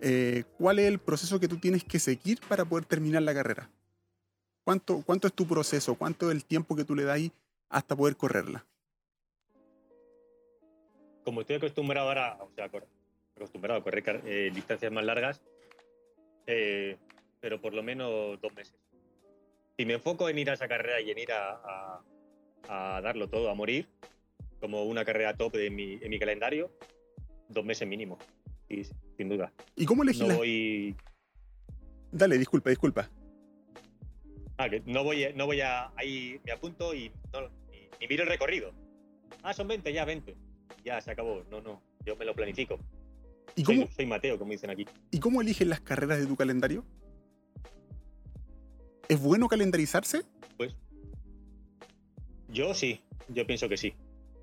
eh, 0.00 0.44
¿cuál 0.58 0.78
es 0.78 0.86
el 0.86 0.98
proceso 0.98 1.40
que 1.40 1.48
tú 1.48 1.58
tienes 1.58 1.84
que 1.84 1.98
seguir 1.98 2.40
para 2.48 2.64
poder 2.64 2.84
terminar 2.84 3.22
la 3.22 3.34
carrera? 3.34 3.70
¿Cuánto, 4.64 5.02
¿Cuánto 5.04 5.26
es 5.28 5.32
tu 5.32 5.46
proceso? 5.46 5.94
¿Cuánto 5.94 6.30
es 6.30 6.36
el 6.36 6.44
tiempo 6.44 6.76
que 6.76 6.84
tú 6.84 6.94
le 6.94 7.04
das 7.04 7.20
hasta 7.70 7.96
poder 7.96 8.16
correrla? 8.16 8.64
Como 11.24 11.40
estoy 11.42 11.56
acostumbrado 11.56 12.08
ahora, 12.08 12.38
o 12.40 12.50
sea, 12.54 12.70
acostumbrado 13.36 13.80
a 13.80 13.82
correr 13.82 14.22
eh, 14.24 14.50
distancias 14.54 14.90
más 14.92 15.04
largas, 15.04 15.40
eh, 16.46 16.96
pero 17.40 17.60
por 17.60 17.74
lo 17.74 17.82
menos 17.82 18.40
dos 18.40 18.52
meses. 18.54 18.74
Si 19.76 19.84
me 19.86 19.94
enfoco 19.94 20.28
en 20.28 20.38
ir 20.38 20.50
a 20.50 20.54
esa 20.54 20.66
carrera 20.68 21.00
y 21.00 21.10
en 21.10 21.18
ir 21.18 21.32
a, 21.32 21.50
a- 21.52 22.02
a 22.96 23.00
darlo 23.00 23.28
todo, 23.28 23.50
a 23.50 23.54
morir, 23.54 23.88
como 24.60 24.84
una 24.84 25.04
carrera 25.04 25.36
top 25.36 25.54
de 25.54 25.70
mi, 25.70 25.98
en 26.02 26.10
mi 26.10 26.18
calendario, 26.18 26.70
dos 27.48 27.64
meses 27.64 27.86
mínimo. 27.86 28.18
Y, 28.68 28.84
sin 29.16 29.28
duda. 29.28 29.52
¿Y 29.76 29.86
cómo 29.86 30.02
elegís 30.02 30.26
No 30.26 30.36
voy, 30.36 30.96
Dale, 32.10 32.38
disculpa, 32.38 32.70
disculpa. 32.70 33.10
ah, 34.56 34.68
que 34.68 34.80
no 34.86 35.04
voy, 35.04 35.26
no 35.34 35.46
voy 35.46 35.60
a. 35.60 35.90
Ahí 35.96 36.40
me 36.44 36.52
apunto 36.52 36.94
y 36.94 37.10
no, 37.32 37.50
miro 38.08 38.22
el 38.22 38.28
recorrido. 38.28 38.72
Ah, 39.42 39.52
son 39.52 39.68
20, 39.68 39.92
ya 39.92 40.04
20. 40.04 40.36
Ya 40.84 41.00
se 41.00 41.10
acabó. 41.10 41.44
No, 41.50 41.60
no. 41.60 41.82
Yo 42.04 42.16
me 42.16 42.24
lo 42.24 42.34
planifico. 42.34 42.78
¿Y 43.54 43.64
Soy, 43.64 43.80
cómo, 43.80 43.90
soy 43.90 44.06
Mateo, 44.06 44.38
como 44.38 44.52
dicen 44.52 44.70
aquí. 44.70 44.86
¿Y 45.10 45.20
cómo 45.20 45.40
eliges 45.40 45.66
las 45.66 45.80
carreras 45.80 46.18
de 46.18 46.26
tu 46.26 46.36
calendario? 46.36 46.84
¿Es 49.08 49.20
bueno 49.20 49.48
calendarizarse? 49.48 50.22
Pues 50.56 50.76
yo 52.48 52.74
sí, 52.74 53.00
yo 53.28 53.46
pienso 53.46 53.68
que 53.68 53.76
sí. 53.76 53.94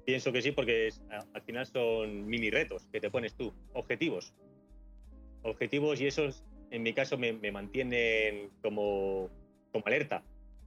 Pienso 0.05 0.31
que 0.31 0.41
sí 0.41 0.51
porque 0.51 0.87
es- 0.87 1.01
al 1.33 1.41
final 1.41 1.65
son 1.65 2.27
mini 2.27 2.49
retos 2.51 2.87
que 2.91 3.01
te 3.01 3.09
pones 3.09 3.33
tú, 3.35 3.53
objetivos. 3.73 4.33
Objetivos 5.41 5.99
y 6.01 6.07
esos, 6.07 6.43
en 6.71 6.83
mi 6.83 6.93
caso, 6.93 7.17
me, 7.17 7.33
me 7.33 7.51
mantienen 7.51 8.51
como, 8.61 9.29
como 9.71 9.85
alerta, 9.87 10.23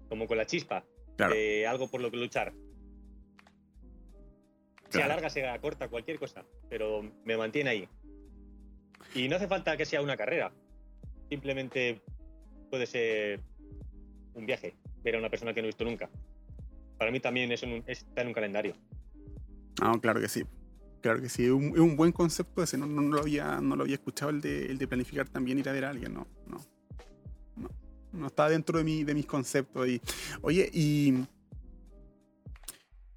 como 0.08 0.26
con 0.26 0.36
la 0.38 0.46
chispa 0.46 0.84
Claro. 1.16 1.34
de 1.34 1.66
algo 1.66 1.88
por 1.88 2.00
lo 2.00 2.10
que 2.10 2.16
luchar. 2.16 2.52
Sea 4.90 5.02
Claro. 5.02 5.08
larga, 5.08 5.30
sea 5.30 5.60
corta, 5.60 5.88
cualquier 5.88 6.18
cosa, 6.18 6.44
pero 6.68 7.02
me 7.24 7.36
mantiene 7.36 7.70
ahí. 7.70 7.88
Y 9.14 9.28
no 9.28 9.36
hace 9.36 9.46
falta 9.46 9.76
que 9.76 9.84
sea 9.84 10.00
una 10.02 10.16
carrera, 10.16 10.50
simplemente 11.28 12.00
puede 12.70 12.86
ser 12.86 13.40
un 14.34 14.46
viaje, 14.46 14.74
ver 15.02 15.16
a 15.16 15.18
una 15.18 15.30
persona 15.30 15.52
que 15.52 15.60
no 15.60 15.66
he 15.66 15.70
visto 15.70 15.84
nunca. 15.84 16.08
Para 16.98 17.10
mí 17.10 17.20
también 17.20 17.52
está 17.52 18.22
en 18.22 18.26
un 18.28 18.32
calendario. 18.34 18.74
Ah, 19.80 19.96
claro 20.00 20.20
que 20.20 20.28
sí. 20.28 20.44
Claro 21.00 21.20
que 21.20 21.28
sí. 21.28 21.44
Es 21.44 21.50
un, 21.50 21.72
es 21.74 21.80
un 21.80 21.96
buen 21.96 22.12
concepto 22.12 22.62
ese. 22.62 22.76
No, 22.76 22.86
no, 22.86 23.02
no 23.02 23.14
lo 23.14 23.20
había, 23.20 23.60
no 23.60 23.76
lo 23.76 23.82
había 23.82 23.94
escuchado 23.94 24.30
el 24.30 24.40
de, 24.40 24.66
el 24.66 24.78
de 24.78 24.88
planificar 24.88 25.28
también 25.28 25.58
ir 25.58 25.68
a 25.68 25.72
ver 25.72 25.84
a 25.84 25.90
alguien. 25.90 26.14
No, 26.14 26.26
no. 26.46 26.58
No, 27.56 27.70
no 28.12 28.26
está 28.26 28.48
dentro 28.48 28.78
de, 28.78 28.84
mi, 28.84 29.04
de 29.04 29.14
mis 29.14 29.26
conceptos. 29.26 29.88
Y, 29.88 30.00
oye, 30.42 30.68
y. 30.72 31.24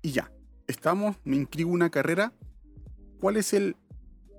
Y 0.01 0.11
ya. 0.11 0.31
Estamos, 0.67 1.17
me 1.23 1.35
inscribo 1.35 1.71
una 1.71 1.89
carrera. 1.89 2.33
¿Cuál 3.19 3.37
es 3.37 3.53
el 3.53 3.75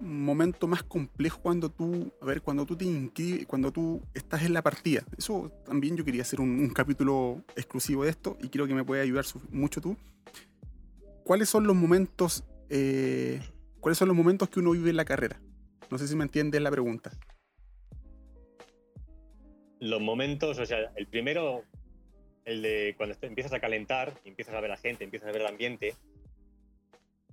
momento 0.01 0.67
más 0.67 0.83
complejo 0.83 1.41
cuando 1.41 1.71
tú, 1.71 2.13
a 2.21 2.25
ver, 2.25 2.43
cuando 2.43 2.67
tú 2.67 2.77
te 2.77 2.85
inscribes, 2.85 3.47
cuando 3.47 3.71
tú 3.71 4.03
estás 4.15 4.43
en 4.43 4.53
la 4.53 4.63
partida? 4.63 5.05
Eso 5.17 5.53
también 5.65 5.97
yo 5.97 6.05
quería 6.05 6.23
hacer 6.23 6.41
un, 6.41 6.49
un 6.59 6.71
capítulo 6.71 7.45
exclusivo 7.55 8.03
de 8.05 8.11
esto 8.11 8.37
y 8.41 8.49
creo 8.49 8.67
que 8.67 8.75
me 8.75 8.83
puede 8.83 9.03
ayudar 9.03 9.25
mucho 9.51 9.81
tú. 9.81 9.97
¿Cuáles 11.33 11.49
son 11.49 11.67
los 11.67 11.75
momentos, 11.75 12.45
eh, 12.69 13.41
cuáles 13.81 13.97
son 13.97 14.09
los 14.09 14.15
momentos 14.15 14.51
que 14.51 14.61
uno 14.61 14.73
vive 14.73 14.91
en 14.91 14.99
la 14.99 15.07
carrera? 15.07 15.41
No 15.91 15.97
sé 15.97 16.07
si 16.07 16.15
me 16.15 16.25
entiendes 16.25 16.61
la 16.61 16.71
pregunta. 16.71 17.11
Los 19.81 20.03
momentos, 20.03 20.59
o 20.59 20.67
sea, 20.67 20.93
el 20.95 21.07
primero, 21.07 21.65
el 22.45 22.61
de 22.61 22.95
cuando 22.99 23.17
empiezas 23.23 23.55
a 23.55 23.61
calentar, 23.61 24.13
empiezas 24.27 24.55
a 24.55 24.61
ver 24.61 24.73
a 24.73 24.75
la 24.75 24.77
gente, 24.79 25.05
empiezas 25.05 25.31
a 25.31 25.33
ver 25.33 25.41
el 25.41 25.47
ambiente. 25.47 25.95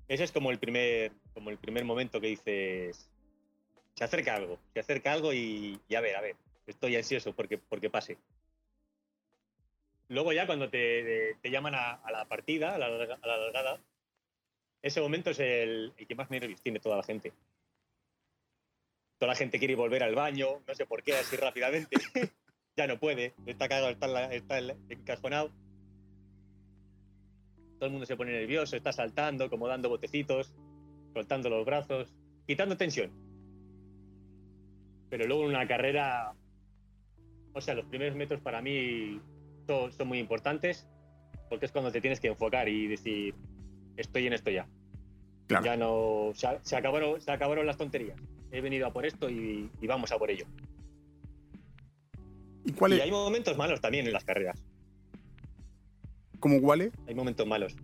Ese 0.07 0.23
es 0.23 0.31
como 0.31 0.49
el 0.51 0.59
primer, 0.59 1.11
como 1.33 1.49
el 1.49 1.57
primer 1.57 1.83
momento 1.83 2.21
que 2.21 2.27
dices, 2.27 3.09
se 3.95 4.03
acerca 4.05 4.33
algo, 4.33 4.59
se 4.73 4.79
acerca 4.79 5.11
algo 5.11 5.33
y, 5.33 5.77
y 5.89 5.95
a 5.95 5.99
ver, 5.99 6.15
a 6.15 6.21
ver, 6.21 6.37
estoy 6.67 6.95
ansioso 6.95 7.33
porque, 7.33 7.57
porque 7.57 7.89
pase. 7.89 8.17
Luego 10.09 10.33
ya 10.33 10.45
cuando 10.47 10.69
te, 10.69 11.35
te 11.41 11.51
llaman 11.51 11.75
a, 11.75 11.93
a 11.93 12.11
la 12.11 12.25
partida, 12.25 12.75
a 12.75 12.77
la, 12.77 12.87
a 12.87 13.27
la 13.27 13.37
largada, 13.37 13.79
ese 14.81 15.01
momento 15.01 15.29
es 15.29 15.39
el, 15.39 15.93
el 15.97 16.07
que 16.07 16.15
más 16.15 16.29
nervios 16.31 16.61
tiene 16.61 16.79
toda 16.79 16.97
la 16.97 17.03
gente. 17.03 17.31
Toda 19.19 19.33
la 19.33 19.35
gente 19.37 19.59
quiere 19.59 19.75
volver 19.75 20.01
al 20.03 20.15
baño, 20.15 20.61
no 20.67 20.73
sé 20.73 20.85
por 20.85 21.03
qué, 21.03 21.13
así 21.15 21.35
rápidamente. 21.35 21.97
ya 22.75 22.87
no 22.87 22.97
puede, 22.99 23.33
está 23.45 23.67
cagado, 23.67 23.89
está, 23.89 24.33
está 24.33 24.57
en- 24.59 24.77
encajonado. 24.89 25.51
Todo 27.77 27.85
el 27.85 27.91
mundo 27.91 28.05
se 28.05 28.15
pone 28.17 28.31
nervioso, 28.31 28.75
está 28.75 28.91
saltando, 28.91 29.49
como 29.49 29.67
dando 29.67 29.89
botecitos, 29.89 30.55
soltando 31.13 31.49
los 31.49 31.65
brazos, 31.65 32.13
quitando 32.47 32.77
tensión. 32.77 33.11
Pero 35.09 35.25
luego 35.27 35.43
en 35.43 35.49
una 35.49 35.67
carrera, 35.67 36.33
o 37.53 37.61
sea, 37.61 37.75
los 37.75 37.85
primeros 37.85 38.15
metros 38.15 38.41
para 38.41 38.61
mí 38.61 39.19
son, 39.69 39.91
son 39.91 40.07
muy 40.07 40.17
importantes 40.19 40.87
porque 41.47 41.65
es 41.67 41.71
cuando 41.71 41.91
te 41.91 42.01
tienes 42.01 42.19
que 42.19 42.27
enfocar 42.27 42.67
y 42.67 42.87
decir, 42.87 43.35
estoy 43.97 44.27
en 44.27 44.33
esto 44.33 44.49
ya. 44.49 44.67
Claro. 45.47 45.65
Ya 45.65 45.77
no, 45.77 46.31
se, 46.33 46.47
se 46.61 46.75
acabaron, 46.75 47.21
se 47.21 47.31
acabaron 47.31 47.65
las 47.65 47.77
tonterías. 47.77 48.19
He 48.51 48.61
venido 48.61 48.87
a 48.87 48.93
por 48.93 49.05
esto 49.05 49.29
y, 49.29 49.69
y 49.81 49.87
vamos 49.87 50.11
a 50.11 50.17
por 50.17 50.29
ello. 50.31 50.45
¿Y 52.65 52.71
cuál 52.73 52.93
Y 52.93 52.95
es? 52.97 53.01
hay 53.03 53.11
momentos 53.11 53.57
malos 53.57 53.79
también 53.81 54.05
en 54.07 54.13
las 54.13 54.23
carreras. 54.23 54.63
¿Cómo 56.39 56.61
cuál 56.61 56.91
Hay 57.07 57.15
momentos 57.15 57.45
malos. 57.47 57.75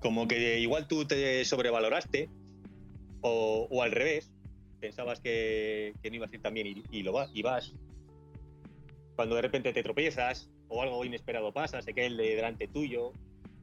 Como 0.00 0.26
que 0.28 0.60
igual 0.60 0.86
tú 0.86 1.04
te 1.04 1.44
sobrevaloraste 1.44 2.28
o, 3.22 3.68
o 3.70 3.82
al 3.82 3.90
revés. 3.92 4.30
Pensabas 4.80 5.20
que, 5.20 5.92
que 6.02 6.10
no 6.10 6.16
ibas 6.16 6.32
a 6.32 6.36
ir 6.36 6.42
tan 6.42 6.54
bien 6.54 6.66
y, 6.66 6.82
y 6.90 7.02
lo 7.02 7.12
vas, 7.12 7.30
y 7.34 7.42
vas. 7.42 7.74
Cuando 9.16 9.36
de 9.36 9.42
repente 9.42 9.72
te 9.72 9.82
tropiezas 9.82 10.50
o 10.68 10.82
algo 10.82 11.04
inesperado 11.04 11.52
pasa, 11.52 11.82
se 11.82 11.92
cae 11.92 12.06
el 12.06 12.16
de 12.16 12.36
delante 12.36 12.68
tuyo 12.68 13.12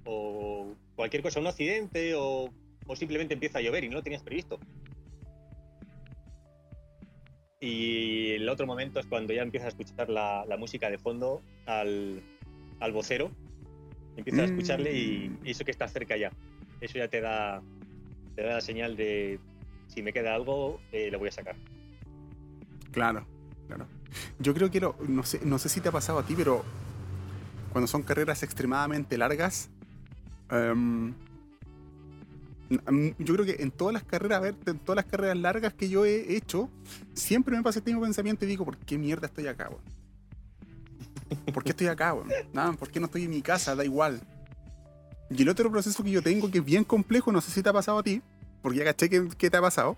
o 0.06 0.74
cualquier 0.96 1.22
cosa, 1.24 1.40
un 1.40 1.48
accidente 1.48 2.14
o, 2.16 2.52
o 2.86 2.96
simplemente 2.96 3.34
empieza 3.34 3.60
a 3.60 3.62
llover 3.62 3.84
y 3.84 3.90
no 3.90 3.96
lo 3.96 4.04
tenías 4.04 4.24
previsto. 4.24 4.60
Y 7.60 8.32
el 8.34 8.48
otro 8.50 8.68
momento 8.68 9.00
es 9.00 9.08
cuando 9.08 9.34
ya 9.34 9.42
empiezas 9.42 9.66
a 9.68 9.70
escuchar 9.70 10.10
la, 10.10 10.46
la 10.48 10.58
música 10.58 10.90
de 10.90 11.00
fondo 11.00 11.42
al, 11.66 12.22
al 12.80 12.92
vocero, 12.92 13.32
empiezas 14.16 14.42
a 14.42 14.46
escucharle 14.46 14.94
y, 14.94 15.30
Mm. 15.30 15.40
y 15.48 15.52
eso 15.52 15.66
que 15.66 15.72
está 15.72 15.88
cerca 15.88 16.16
ya. 16.18 16.32
Eso 16.82 17.00
ya 17.00 17.08
te 17.08 17.20
da, 17.20 17.62
te 18.36 18.44
da 18.44 18.54
la 18.56 18.62
señal 18.62 18.96
de 18.96 19.40
si 19.88 20.04
me 20.04 20.14
queda 20.14 20.36
algo, 20.36 20.80
eh, 20.92 21.10
lo 21.10 21.18
voy 21.18 21.30
a 21.30 21.32
sacar. 21.32 21.56
Claro, 22.92 23.26
claro. 23.68 23.88
Yo 24.40 24.54
creo 24.54 24.70
que 24.72 24.80
no 24.80 25.24
sé, 25.24 25.42
no 25.44 25.60
sé 25.60 25.70
si 25.70 25.82
te 25.82 25.90
ha 25.90 25.92
pasado 25.92 26.20
a 26.20 26.24
ti, 26.24 26.36
pero 26.36 26.64
cuando 27.72 27.88
son 27.88 28.04
carreras 28.04 28.44
extremadamente 28.44 29.18
largas, 29.18 29.70
em, 30.50 31.14
yo 33.18 33.34
creo 33.34 33.46
que 33.46 33.64
en 33.64 33.72
todas 33.72 33.94
las 33.94 34.04
carreras, 34.04 34.38
a 34.38 34.42
ver, 34.42 34.56
en 34.66 34.80
todas 34.80 34.98
las 34.98 35.06
carreras 35.06 35.38
largas 35.38 35.74
que 35.74 35.90
yo 35.90 36.06
he 36.06 36.36
hecho, 36.36 36.70
siempre 37.14 37.56
me 37.56 37.64
pasa 37.64 37.80
este 37.80 37.92
mismo 37.92 38.04
pensamiento 38.04 38.46
y 38.46 38.48
digo, 38.48 38.66
¿por 38.66 38.78
qué 38.78 38.98
mierda 38.98 39.28
estoy 39.28 39.48
acá, 39.48 39.70
weón? 39.70 39.84
¿Por 41.54 41.64
qué 41.64 41.72
estoy 41.72 41.88
acá, 41.88 42.14
weón? 42.14 42.30
Nada, 42.54 42.74
¿por 42.74 42.90
qué 42.90 43.00
no 43.00 43.06
estoy 43.06 43.24
en 43.24 43.30
mi 43.30 43.42
casa? 43.42 43.76
Da 43.76 43.86
igual. 43.86 44.22
Y 45.30 45.42
el 45.42 45.50
otro 45.50 45.70
proceso 45.72 46.04
que 46.04 46.12
yo 46.12 46.22
tengo, 46.22 46.50
que 46.50 46.60
es 46.60 46.66
bien 46.66 46.84
complejo, 46.84 47.32
no 47.32 47.42
sé 47.42 47.52
si 47.52 47.62
te 47.62 47.70
ha 47.70 47.74
pasado 47.74 48.00
a 48.00 48.04
ti, 48.04 48.22
porque 48.62 48.80
ya 48.80 48.86
caché 48.86 49.10
que, 49.10 49.28
que 49.30 49.50
te 49.50 49.58
ha 49.58 49.62
pasado, 49.62 49.98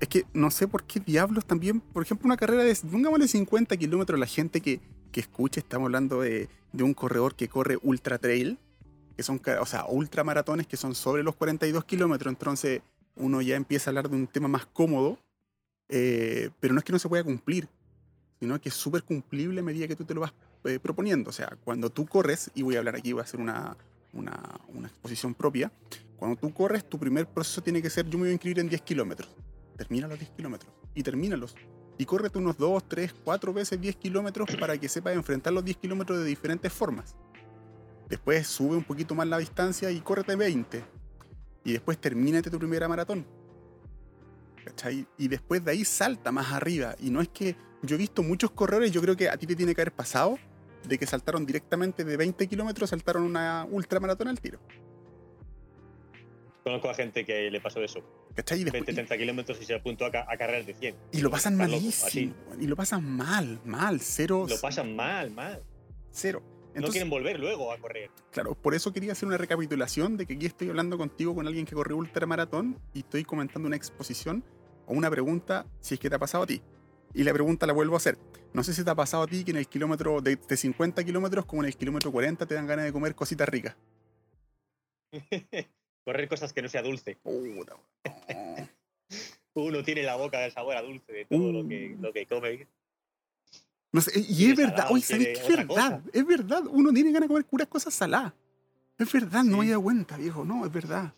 es 0.00 0.08
que 0.08 0.24
no 0.34 0.50
sé 0.50 0.68
por 0.68 0.84
qué 0.84 1.00
diablos 1.00 1.44
también, 1.46 1.80
por 1.80 2.02
ejemplo, 2.02 2.26
una 2.26 2.36
carrera 2.36 2.64
de, 2.64 2.76
pongámosle 2.90 3.28
50 3.28 3.76
kilómetros, 3.76 4.18
la 4.18 4.26
gente 4.26 4.60
que, 4.60 4.80
que 5.10 5.20
escuche, 5.20 5.60
estamos 5.60 5.86
hablando 5.86 6.20
de, 6.20 6.48
de 6.72 6.82
un 6.84 6.94
corredor 6.94 7.34
que 7.34 7.48
corre 7.48 7.78
ultra 7.82 8.18
trail, 8.18 8.58
que 9.16 9.22
son, 9.22 9.40
o 9.60 9.66
sea, 9.66 9.86
ultramaratones 9.86 10.66
que 10.66 10.76
son 10.76 10.94
sobre 10.94 11.22
los 11.22 11.36
42 11.36 11.84
kilómetros, 11.84 12.30
entonces 12.30 12.82
uno 13.16 13.40
ya 13.40 13.56
empieza 13.56 13.88
a 13.88 13.92
hablar 13.92 14.10
de 14.10 14.16
un 14.16 14.26
tema 14.26 14.48
más 14.48 14.66
cómodo, 14.66 15.18
eh, 15.88 16.50
pero 16.60 16.74
no 16.74 16.78
es 16.78 16.84
que 16.84 16.92
no 16.92 16.98
se 16.98 17.08
pueda 17.08 17.24
cumplir, 17.24 17.68
sino 18.38 18.60
que 18.60 18.68
es 18.68 18.74
súper 18.74 19.02
cumplible 19.02 19.60
a 19.60 19.62
medida 19.62 19.88
que 19.88 19.96
tú 19.96 20.04
te 20.04 20.12
lo 20.12 20.20
vas 20.20 20.34
eh, 20.64 20.78
proponiendo. 20.78 21.30
O 21.30 21.32
sea, 21.32 21.56
cuando 21.64 21.88
tú 21.88 22.06
corres, 22.06 22.50
y 22.54 22.62
voy 22.62 22.76
a 22.76 22.78
hablar 22.80 22.96
aquí, 22.96 23.12
voy 23.12 23.20
a 23.20 23.24
hacer 23.24 23.40
una, 23.40 23.74
una, 24.12 24.60
una 24.74 24.88
exposición 24.88 25.32
propia, 25.32 25.72
cuando 26.18 26.36
tú 26.36 26.52
corres, 26.52 26.86
tu 26.86 26.98
primer 26.98 27.26
proceso 27.26 27.62
tiene 27.62 27.80
que 27.80 27.88
ser, 27.88 28.06
yo 28.06 28.18
me 28.18 28.24
voy 28.24 28.30
a 28.30 28.32
inscribir 28.32 28.58
en 28.58 28.68
10 28.68 28.82
kilómetros. 28.82 29.30
Termina 29.76 30.06
los 30.06 30.18
10 30.18 30.30
kilómetros 30.32 30.72
y 30.94 31.02
termínalos. 31.02 31.54
Y 31.98 32.04
córrete 32.04 32.38
unos 32.38 32.58
2, 32.58 32.88
3, 32.88 33.14
4 33.24 33.52
veces 33.52 33.80
10 33.80 33.96
kilómetros 33.96 34.54
para 34.56 34.76
que 34.78 34.88
sepas 34.88 35.14
enfrentar 35.14 35.52
los 35.52 35.64
10 35.64 35.76
kilómetros 35.78 36.18
de 36.18 36.24
diferentes 36.24 36.72
formas. 36.72 37.14
Después 38.08 38.46
sube 38.46 38.76
un 38.76 38.84
poquito 38.84 39.14
más 39.14 39.26
la 39.26 39.38
distancia 39.38 39.90
y 39.90 40.00
córrete 40.00 40.36
20. 40.36 40.84
Y 41.64 41.72
después 41.72 41.98
termínate 41.98 42.50
tu 42.50 42.58
primera 42.58 42.88
maratón. 42.88 43.26
¿Cachai? 44.64 45.06
Y 45.18 45.28
después 45.28 45.64
de 45.64 45.72
ahí 45.72 45.84
salta 45.84 46.32
más 46.32 46.52
arriba. 46.52 46.94
Y 47.00 47.10
no 47.10 47.20
es 47.20 47.28
que 47.28 47.56
yo 47.82 47.96
he 47.96 47.98
visto 47.98 48.22
muchos 48.22 48.50
corredores, 48.50 48.92
yo 48.92 49.00
creo 49.00 49.16
que 49.16 49.28
a 49.28 49.36
ti 49.36 49.46
te 49.46 49.56
tiene 49.56 49.74
que 49.74 49.80
haber 49.80 49.92
pasado, 49.92 50.38
de 50.86 50.98
que 50.98 51.06
saltaron 51.06 51.44
directamente 51.46 52.04
de 52.04 52.16
20 52.16 52.46
kilómetros, 52.46 52.90
saltaron 52.90 53.22
una 53.22 53.66
ultramaratón 53.70 54.28
al 54.28 54.40
tiro. 54.40 54.60
Conozco 56.66 56.90
a 56.90 56.94
gente 56.94 57.24
que 57.24 57.48
le 57.48 57.60
pasó 57.60 57.80
eso. 57.80 58.00
¿Cachai? 58.34 58.60
Y, 58.62 58.64
después- 58.64 58.84
20, 58.84 58.92
30 58.92 59.16
kilómetros 59.16 59.56
y 59.62 59.64
se 59.66 59.74
apuntó 59.76 60.04
a, 60.06 60.08
a 60.08 60.36
carreras 60.36 60.66
de 60.66 60.74
100. 60.74 60.96
y 61.12 61.20
lo 61.20 61.30
pasan 61.30 61.52
Está 61.52 61.66
loco, 61.68 61.78
malísimo. 61.80 62.34
y 62.58 62.66
lo 62.66 62.74
pasan 62.74 63.04
mal, 63.08 63.60
mal, 63.64 64.00
cero. 64.00 64.46
Lo 64.48 64.60
pasan 64.60 64.96
mal, 64.96 65.30
mal. 65.30 65.62
Cero. 66.10 66.42
no 66.42 66.70
Entonces, 66.74 66.94
quieren 66.94 67.08
volver 67.08 67.38
luego 67.38 67.70
a 67.70 67.78
correr. 67.78 68.10
Claro, 68.32 68.56
por 68.56 68.74
eso 68.74 68.92
quería 68.92 69.12
hacer 69.12 69.28
una 69.28 69.38
recapitulación 69.38 70.16
de 70.16 70.26
que 70.26 70.34
aquí 70.34 70.46
estoy 70.46 70.68
hablando 70.68 70.98
contigo 70.98 71.36
con 71.36 71.46
alguien 71.46 71.66
que 71.66 71.76
corrió 71.76 71.96
ultramaratón 71.98 72.80
y 72.94 72.98
estoy 72.98 73.22
comentando 73.22 73.68
una 73.68 73.76
exposición 73.76 74.42
o 74.86 74.94
una 74.94 75.08
pregunta 75.08 75.66
si 75.78 75.94
es 75.94 76.00
que 76.00 76.10
te 76.10 76.16
ha 76.16 76.18
pasado 76.18 76.42
a 76.42 76.46
ti. 76.48 76.60
Y 77.14 77.22
la 77.22 77.32
pregunta 77.32 77.64
la 77.68 77.74
vuelvo 77.74 77.94
a 77.94 77.98
hacer. 77.98 78.18
No 78.52 78.64
sé 78.64 78.74
si 78.74 78.82
te 78.82 78.90
ha 78.90 78.94
pasado 78.96 79.22
a 79.22 79.26
ti 79.28 79.44
que 79.44 79.52
en 79.52 79.58
el 79.58 79.68
kilómetro 79.68 80.20
de, 80.20 80.34
de 80.34 80.56
50 80.56 81.04
kilómetros 81.04 81.44
como 81.46 81.62
en 81.62 81.68
el 81.68 81.76
kilómetro 81.76 82.10
40 82.10 82.44
te 82.44 82.54
dan 82.56 82.66
ganas 82.66 82.86
de 82.86 82.92
comer 82.92 83.14
cositas 83.14 83.48
ricas. 83.48 83.76
correr 86.06 86.28
cosas 86.28 86.52
que 86.52 86.62
no 86.62 86.68
sea 86.68 86.82
dulce. 86.82 87.16
Puta. 87.16 87.76
Uno 89.54 89.82
tiene 89.82 90.02
la 90.04 90.16
boca 90.16 90.38
de 90.40 90.50
sabor 90.52 90.76
a 90.76 90.82
dulce 90.82 91.12
de 91.12 91.24
todo 91.24 91.50
lo, 91.52 91.66
que, 91.68 91.94
Uh. 91.98 92.02
lo 92.02 92.12
que 92.12 92.26
come. 92.26 92.66
No 93.92 94.00
sé, 94.00 94.12
y 94.28 94.50
es 94.50 94.56
verdad. 94.56 94.88
Es 94.94 95.08
verdad, 95.48 95.66
cosa. 95.66 96.02
es 96.12 96.26
verdad. 96.26 96.62
Uno 96.70 96.92
tiene 96.92 97.10
ganas 97.10 97.22
de 97.22 97.28
comer 97.28 97.44
puras 97.46 97.66
cosas 97.66 97.92
saladas. 97.94 98.32
Es 98.98 99.12
verdad, 99.12 99.42
no 99.42 99.44
me 99.44 99.52
Sí. 99.52 99.58
había 99.60 99.70
dado 99.72 99.82
cuenta, 99.82 100.16
viejo. 100.16 100.44
No, 100.44 100.64
es 100.64 100.72
verdad. 100.72 101.12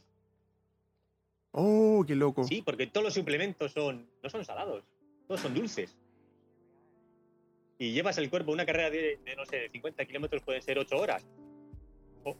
Oh, 1.52 2.04
qué 2.06 2.14
loco. 2.14 2.44
Sí, 2.44 2.62
porque 2.62 2.86
todos 2.86 3.04
los 3.04 3.14
suplementos 3.14 3.72
son, 3.72 4.08
no 4.22 4.30
son 4.30 4.44
salados, 4.44 4.84
todos 5.26 5.40
son 5.40 5.54
dulces. 5.54 5.96
Y 7.78 7.92
llevas 7.92 8.18
el 8.18 8.30
cuerpo, 8.30 8.52
una 8.52 8.66
carrera 8.66 8.90
de, 8.90 9.18
de, 9.24 9.36
no 9.36 9.44
sé, 9.46 9.56
de 9.56 9.68
50 9.70 10.04
kilómetros 10.04 10.42
pueden 10.42 10.62
ser 10.62 10.78
8 10.78 10.96
horas. 10.96 11.24
O- 12.24 12.36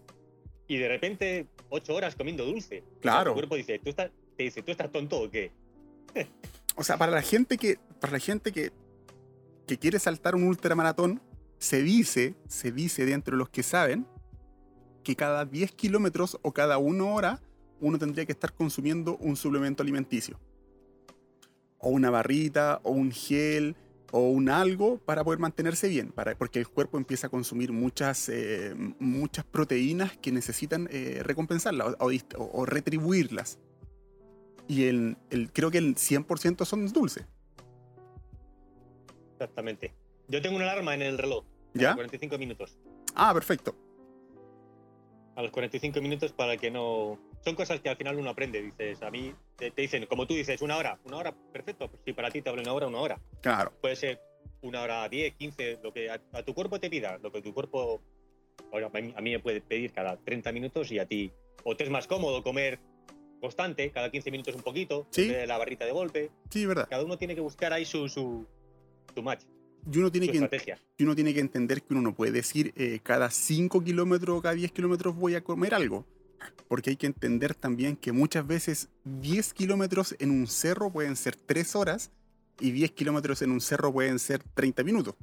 y 0.69 0.77
de 0.77 0.87
repente, 0.87 1.47
8 1.71 1.95
horas 1.95 2.15
comiendo 2.15 2.45
dulce. 2.45 2.85
Claro. 3.01 3.31
Tu 3.31 3.35
cuerpo 3.35 3.57
dice, 3.57 3.79
¿tú 3.79 3.91
estás, 3.91 4.11
te 4.37 4.45
dice, 4.45 4.63
¿tú 4.63 4.71
estás 4.71 4.93
tonto 4.93 5.21
o 5.21 5.31
qué? 5.31 5.51
O 6.77 6.85
sea, 6.85 6.97
para 6.97 7.11
la 7.11 7.23
gente 7.23 7.57
que, 7.57 7.79
para 8.01 8.13
la 8.13 8.19
gente 8.21 8.53
que, 8.53 8.71
que 9.67 9.79
quiere 9.79 9.99
saltar 9.99 10.35
un 10.35 10.45
ultramaratón, 10.45 11.21
se 11.59 11.83
dice, 11.83 12.37
se 12.47 12.71
dice 12.71 13.05
dentro 13.05 13.33
de 13.35 13.39
los 13.39 13.49
que 13.49 13.63
saben, 13.63 14.07
que 15.03 15.17
cada 15.17 15.45
10 15.45 15.73
kilómetros 15.73 16.39
o 16.43 16.53
cada 16.53 16.79
1 16.79 17.15
hora 17.15 17.41
uno 17.81 17.99
tendría 17.99 18.27
que 18.27 18.33
estar 18.33 18.53
consumiendo 18.53 19.17
un 19.17 19.37
suplemento 19.37 19.83
alimenticio. 19.83 20.39
O 21.79 21.91
una 21.91 22.11
barrita, 22.11 22.81
o 22.83 22.91
un 22.91 23.11
gel, 23.11 23.75
o 24.11 24.21
un 24.31 24.49
algo 24.49 24.99
para 24.99 25.23
poder 25.23 25.39
mantenerse 25.39 25.89
bien, 25.89 26.13
para, 26.13 26.35
porque 26.37 26.59
el 26.61 26.69
cuerpo 26.69 26.97
empieza 26.97 27.27
a 27.27 27.31
consumir 27.31 27.73
muchas, 27.73 28.29
eh, 28.29 28.75
muchas 28.99 29.45
proteínas 29.45 30.17
que 30.17 30.33
necesitan 30.33 30.89
eh, 30.91 31.21
recompensarlas 31.23 31.95
o, 31.99 32.11
dist- 32.11 32.35
o- 32.39 32.51
o 32.53 32.65
retribuirlas. 32.67 33.59
Y 34.67 34.85
el, 34.85 35.17
el- 35.31 35.53
creo 35.53 35.71
que 35.71 35.79
el 35.79 35.95
100% 35.97 36.65
son 36.65 36.87
dulces. 36.93 37.27
Exactamente. 39.35 39.95
Yo 40.29 40.43
tengo 40.43 40.57
una 40.57 40.71
alarma 40.71 40.95
en 40.95 41.03
el 41.03 41.19
reloj. 41.19 41.45
a 41.75 41.79
¿Ya? 41.79 41.89
los 41.89 41.97
45 41.97 42.39
minutos. 42.39 42.79
Ah, 43.15 43.33
perfecto. 43.35 43.75
A 45.37 45.43
los 45.43 45.51
45 45.53 46.01
minutos 46.01 46.33
para 46.33 46.57
que 46.57 46.71
no... 46.71 47.19
Son 47.45 47.55
cosas 47.55 47.81
que 47.81 47.89
al 47.89 47.97
final 47.97 48.17
uno 48.19 48.31
aprende. 48.31 48.61
Dices, 48.63 49.03
a 49.03 49.11
mí 49.11 49.33
te, 49.57 49.71
te 49.71 49.83
dicen, 49.83 50.07
como 50.07 50.27
tú 50.27 50.35
dices, 50.35 50.61
una 50.63 50.77
hora. 50.77 50.99
Una 51.05 51.17
hora, 51.19 51.35
perfecto. 51.53 51.89
Pues 51.89 52.03
si 52.05 52.13
para 52.13 52.31
ti 52.31 52.43
te 52.43 52.51
hablo 52.51 52.63
una 52.63 52.73
hora, 52.73 52.87
una 52.89 52.99
hora. 52.99 53.21
Claro. 53.41 53.73
puede 53.81 53.97
ser 53.97 54.21
una 54.63 54.83
hora 54.83 55.09
10, 55.09 55.35
15, 55.37 55.79
lo 55.83 55.93
que 55.93 56.11
a, 56.11 56.21
a 56.33 56.43
tu 56.43 56.53
cuerpo 56.53 56.81
te 56.81 56.91
pida, 56.91 57.19
lo 57.19 57.31
que 57.31 57.41
tu 57.43 57.55
cuerpo 57.55 58.03
ahora, 58.73 58.91
a, 58.93 59.01
mí, 59.01 59.15
a 59.17 59.21
mí 59.21 59.31
me 59.31 59.39
puede 59.39 59.61
pedir 59.61 59.93
cada 59.93 60.17
30 60.17 60.51
minutos 60.53 60.91
y 60.91 60.99
a 60.99 61.07
ti 61.07 61.33
o 61.65 61.77
te 61.77 61.85
es 61.85 61.91
más 61.91 62.07
cómodo 62.09 62.43
comer 62.43 62.81
constante, 63.41 63.91
cada 63.93 64.11
15 64.11 64.31
minutos 64.33 64.55
un 64.57 64.63
poquito, 64.63 65.07
Sí. 65.11 65.29
de 65.29 65.47
la 65.47 65.59
barrita 65.59 65.85
de 65.85 65.93
golpe. 65.93 66.31
Sí, 66.51 66.67
verdad. 66.67 66.89
Cada 66.91 67.05
uno 67.05 67.17
tiene 67.17 67.37
que 67.37 67.41
buscar 67.41 67.73
ahí 67.73 67.85
su, 67.85 68.09
su, 68.09 68.45
su 69.15 69.23
match, 69.23 69.45
Y 69.93 69.99
uno 69.99 70.11
tiene, 70.11 70.27
su 70.27 70.33
que, 70.33 70.39
estrategia. 70.39 70.79
y 70.97 71.05
uno 71.05 71.15
tiene 71.15 71.33
que 71.33 71.41
entender 71.41 71.83
que 71.83 71.95
uno 71.95 72.03
no 72.03 72.15
puede 72.17 72.33
decir 72.33 72.73
eh, 72.77 72.99
cada 73.03 73.31
5 73.31 73.85
kilómetros 73.85 74.39
o 74.39 74.43
cada 74.43 74.55
10 74.57 74.73
kilómetros 74.73 75.15
voy 75.15 75.37
a 75.37 75.45
comer 75.45 75.73
algo. 75.75 76.05
Porque 76.69 76.91
hay 76.91 76.97
que 76.97 77.07
entender 77.07 77.55
también 77.55 77.97
que 77.97 78.13
muchas 78.13 78.47
veces 78.47 78.89
10 79.05 79.55
kilómetros 79.55 80.15
en 80.19 80.31
un 80.31 80.47
cerro 80.47 80.91
pueden 80.91 81.17
ser 81.17 81.35
3 81.35 81.77
horas 81.77 82.11
y 82.61 82.73
10 82.73 82.93
kilómetros 82.93 83.43
en 83.43 83.51
un 83.51 83.61
cerro 83.61 83.93
pueden 83.93 84.19
ser 84.19 84.43
30 84.55 84.85
minutos. 84.85 85.15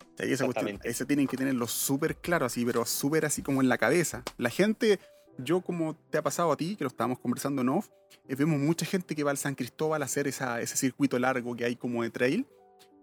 O 0.00 0.16
sea, 0.16 0.26
y 0.26 0.32
esa 0.32 0.44
cuestión, 0.44 0.78
eso 0.82 1.06
tienen 1.06 1.26
que 1.26 1.36
tenerlo 1.36 1.66
súper 1.66 2.16
claro, 2.16 2.46
así, 2.46 2.64
pero 2.64 2.84
súper 2.84 3.24
así 3.26 3.42
como 3.42 3.60
en 3.60 3.68
la 3.68 3.78
cabeza. 3.78 4.22
La 4.38 4.50
gente, 4.50 4.98
yo 5.38 5.60
como 5.60 5.94
te 5.94 6.18
ha 6.18 6.22
pasado 6.22 6.52
a 6.52 6.56
ti, 6.56 6.76
que 6.76 6.84
lo 6.84 6.88
estábamos 6.88 7.18
conversando 7.18 7.62
en 7.62 7.70
off, 7.70 7.88
eh, 8.28 8.34
vemos 8.34 8.58
mucha 8.58 8.86
gente 8.86 9.14
que 9.14 9.24
va 9.24 9.30
al 9.30 9.38
San 9.38 9.54
Cristóbal 9.54 10.02
a 10.02 10.04
hacer 10.04 10.26
esa, 10.26 10.60
ese 10.60 10.76
circuito 10.76 11.18
largo 11.18 11.56
que 11.56 11.64
hay 11.64 11.76
como 11.76 12.02
de 12.02 12.10
trail. 12.10 12.46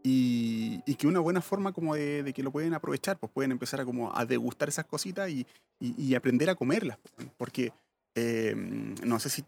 Y, 0.04 0.82
y 0.86 0.96
que 0.96 1.08
una 1.08 1.20
buena 1.20 1.42
forma 1.42 1.74
como 1.74 1.96
de, 1.96 2.32
que 2.34 2.44
lo 2.44 2.52
pueden 2.52 2.74
aprovechar, 2.74 3.18
pues 3.18 3.32
pueden 3.32 3.52
empezar 3.52 3.82
a 3.82 3.86
como 3.86 4.16
a 4.16 4.26
degustar 4.26 4.70
esas 4.70 4.86
cositas 4.86 5.30
y, 5.30 5.46
y- 5.80 6.16
aprender 6.16 6.50
a 6.50 6.56
comerlas. 6.56 6.98
Porque 7.38 7.74
eh, 8.16 8.54
no 8.56 9.20
sé 9.20 9.30
si 9.30 9.44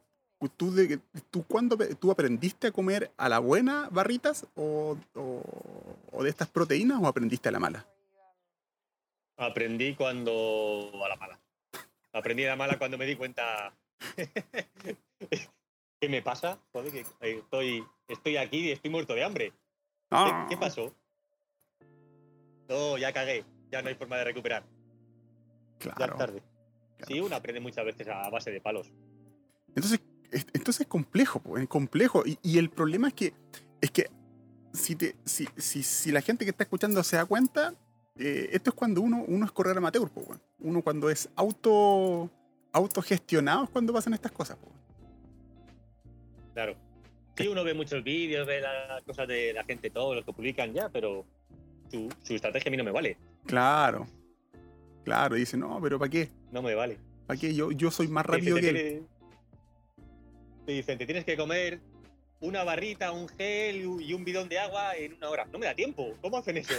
tú, 0.58 0.72
de, 0.74 1.00
tú 1.32 1.44
cuándo 1.46 1.78
tú 2.00 2.12
aprendiste 2.12 2.68
a 2.68 2.72
comer 2.72 3.12
a 3.18 3.30
la 3.30 3.40
buena 3.40 3.88
barritas 3.92 4.46
o, 4.56 4.98
o- 5.16 6.24
de 6.24 6.30
estas 6.30 6.50
proteínas 6.50 7.00
o 7.02 7.08
aprendiste 7.08 7.48
a 7.50 7.52
la 7.54 7.60
mala. 7.60 7.86
Aprendí 9.38 9.96
cuando. 9.96 10.92
a 11.06 11.08
la 11.10 11.16
mala. 11.16 11.40
Aprendí 12.12 12.44
a 12.44 12.50
la 12.50 12.56
mala 12.58 12.78
cuando 12.78 12.98
me 12.98 13.06
di 13.06 13.16
cuenta. 13.16 13.74
¿Qué 16.02 16.10
me 16.10 16.22
pasa? 16.22 16.60
Que 16.74 17.06
estoy, 17.38 17.84
estoy 18.08 18.38
aquí 18.38 18.60
y 18.68 18.72
estoy 18.72 18.90
muerto 18.92 19.14
de 19.14 19.24
hambre. 19.24 19.54
¿Qué, 20.10 20.16
Ah, 20.16 20.48
qué 20.50 20.58
pasó? 20.58 20.94
No, 22.68 22.98
ya 22.98 23.14
cagué. 23.14 23.46
Ya 23.72 23.82
no 23.82 23.90
hay 23.90 23.96
forma 23.96 24.18
de 24.18 24.24
recuperar. 24.24 24.64
Ya 25.80 25.92
Claro. 25.94 26.14
es 26.14 26.20
tarde. 26.20 26.44
claro. 26.98 27.06
Sí, 27.14 27.20
uno 27.20 27.36
aprende 27.36 27.60
muchas 27.62 27.86
veces 27.86 28.08
a 28.08 28.30
base 28.30 28.52
de 28.52 28.60
palos. 28.62 28.92
Entonces, 29.70 30.00
es, 30.32 30.46
entonces 30.54 30.82
es 30.82 30.88
complejo, 30.88 31.42
es 31.58 31.68
complejo. 31.68 32.24
Y, 32.26 32.38
y 32.42 32.58
el 32.58 32.70
problema 32.70 33.08
es 33.10 33.14
que, 33.14 33.34
es 33.82 33.92
que 33.92 34.10
si, 34.74 34.96
te, 34.96 35.16
si, 35.26 35.48
si, 35.58 35.84
si 35.84 36.12
la 36.12 36.22
gente 36.22 36.44
que 36.46 36.52
está 36.52 36.64
escuchando 36.64 37.04
se 37.04 37.16
da 37.18 37.26
cuenta, 37.26 37.74
eh, 38.18 38.50
esto 38.52 38.72
es 38.72 38.76
cuando 38.76 39.02
uno, 39.02 39.24
uno 39.28 39.46
es 39.46 39.52
correr 39.52 39.78
amateur, 39.78 40.10
po, 40.10 40.26
uno 40.60 40.82
cuando 40.82 41.10
es 41.10 41.30
auto 41.36 42.30
autogestionado 42.72 43.64
es 43.64 43.70
cuando 43.70 43.94
pasan 43.94 44.14
estas 44.14 44.32
cosas. 44.32 44.58
po. 44.58 44.70
Claro. 46.54 46.76
Sí, 47.40 47.48
uno 47.48 47.64
ve 47.64 47.74
muchos 47.74 48.04
vídeos, 48.04 48.46
ve 48.46 48.60
las 48.62 49.02
cosas 49.04 49.28
de 49.28 49.54
la 49.54 49.64
gente, 49.64 49.90
todos 49.90 50.16
los 50.16 50.26
que 50.26 50.34
publican 50.34 50.74
ya, 50.74 50.90
pero 50.90 51.26
su, 51.90 52.10
su 52.22 52.36
estrategia 52.36 52.70
a 52.70 52.72
mí 52.72 52.78
no 52.78 52.84
me 52.84 52.92
vale. 52.92 53.18
Claro, 53.46 54.06
claro, 55.06 55.36
dice, 55.36 55.56
no, 55.56 55.80
pero 55.82 55.98
¿para 55.98 56.12
qué? 56.12 56.30
No 56.52 56.62
me 56.62 56.76
vale. 56.76 56.98
¿Para 57.26 57.40
qué? 57.40 57.54
Yo, 57.56 57.72
yo 57.72 57.92
soy 57.92 58.08
más 58.10 58.26
rápido 58.26 58.58
que 58.58 58.70
él. 58.70 59.08
te 60.66 60.72
dicen, 60.74 60.98
te 60.98 61.06
tienes 61.06 61.24
que 61.24 61.38
comer 61.38 61.80
una 62.42 62.64
barrita, 62.64 63.12
un 63.12 63.28
gel 63.30 63.86
y 64.02 64.14
un 64.14 64.26
bidón 64.26 64.50
de 64.50 64.60
agua 64.60 64.96
en 64.98 65.14
una 65.14 65.30
hora. 65.30 65.46
No 65.52 65.60
me 65.60 65.66
da 65.66 65.74
tiempo. 65.76 66.14
¿Cómo 66.22 66.38
hacen 66.38 66.58
eso? 66.58 66.74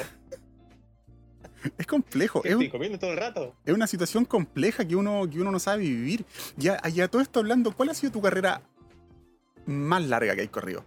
Es 1.76 1.86
complejo, 1.86 2.40
¿Qué 2.42 2.48
es, 2.50 2.54
un- 2.54 2.62
estoy 2.62 2.70
comiendo 2.72 2.98
todo 2.98 3.10
el 3.12 3.18
rato? 3.18 3.54
es 3.66 3.74
una 3.74 3.86
situación 3.86 4.24
compleja 4.24 4.86
que 4.86 4.96
uno, 4.96 5.28
que 5.30 5.40
uno 5.40 5.50
no 5.50 5.58
sabe 5.58 5.82
vivir. 5.82 6.24
Ya, 6.56 6.80
ya 6.88 7.08
todo 7.08 7.20
esto 7.22 7.40
hablando, 7.40 7.72
¿cuál 7.72 7.90
ha 7.90 7.94
sido 7.94 8.12
tu 8.12 8.20
carrera 8.22 8.62
más 9.70 10.06
larga 10.06 10.34
que 10.34 10.42
hay 10.42 10.48
corrido? 10.48 10.84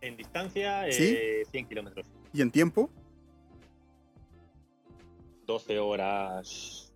En 0.00 0.16
distancia, 0.16 0.84
¿Sí? 0.90 1.16
eh, 1.18 1.42
100 1.50 1.68
kilómetros. 1.68 2.06
¿Y 2.32 2.42
en 2.42 2.50
tiempo? 2.50 2.90
12 5.46 5.78
horas 5.78 6.92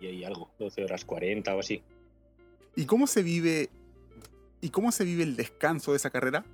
y 0.00 0.06
ahí 0.06 0.24
algo. 0.24 0.50
12 0.58 0.84
horas 0.84 1.04
40 1.04 1.54
o 1.54 1.60
así. 1.60 1.82
¿Y 2.74 2.86
cómo 2.86 3.06
se 3.06 3.22
vive 3.22 3.70
y 4.60 4.70
cómo 4.70 4.92
se 4.92 5.04
vive 5.04 5.22
el 5.22 5.36
descanso 5.36 5.92
de 5.92 5.98
esa 5.98 6.10
carrera? 6.10 6.44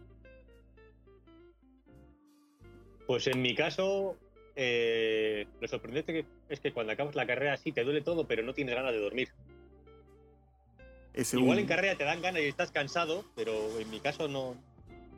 Pues 3.07 3.27
en 3.27 3.43
mi 3.43 3.55
caso, 3.55 4.17
eh, 4.57 5.47
lo 5.61 5.69
sorprendente 5.69 6.25
es 6.49 6.61
que 6.61 6.73
cuando 6.73 6.93
acabas 6.93 7.15
la 7.15 7.27
carrera 7.27 7.57
sí 7.57 7.73
te 7.73 7.85
duele 7.85 8.01
todo, 8.01 8.27
pero 8.27 8.43
no 8.43 8.55
tienes 8.55 8.75
ganas 8.75 8.93
de 8.93 9.01
dormir. 9.01 9.29
Ese 11.15 11.37
Igual 11.37 11.59
un- 11.59 11.63
en 11.63 11.67
carrera 11.67 11.97
te 11.97 12.05
dan 12.05 12.23
ganas 12.23 12.43
y 12.43 12.47
estás 12.47 12.71
cansado, 12.73 13.25
pero 13.37 13.79
en 13.79 13.91
mi 13.91 14.01
caso 14.01 14.29
no. 14.29 14.55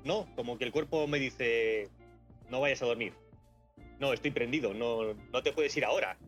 No, 0.04 0.26
como 0.36 0.58
que 0.58 0.64
el 0.64 0.72
cuerpo 0.72 1.06
me 1.06 1.18
dice, 1.18 1.88
no 2.50 2.60
vayas 2.60 2.82
a 2.82 2.86
dormir. 2.86 3.12
No, 4.00 4.12
estoy 4.12 4.32
prendido, 4.32 4.74
no, 4.74 5.14
no 5.32 5.42
te 5.42 5.52
puedes 5.52 5.74
ir 5.76 5.84
ahora. 5.84 6.18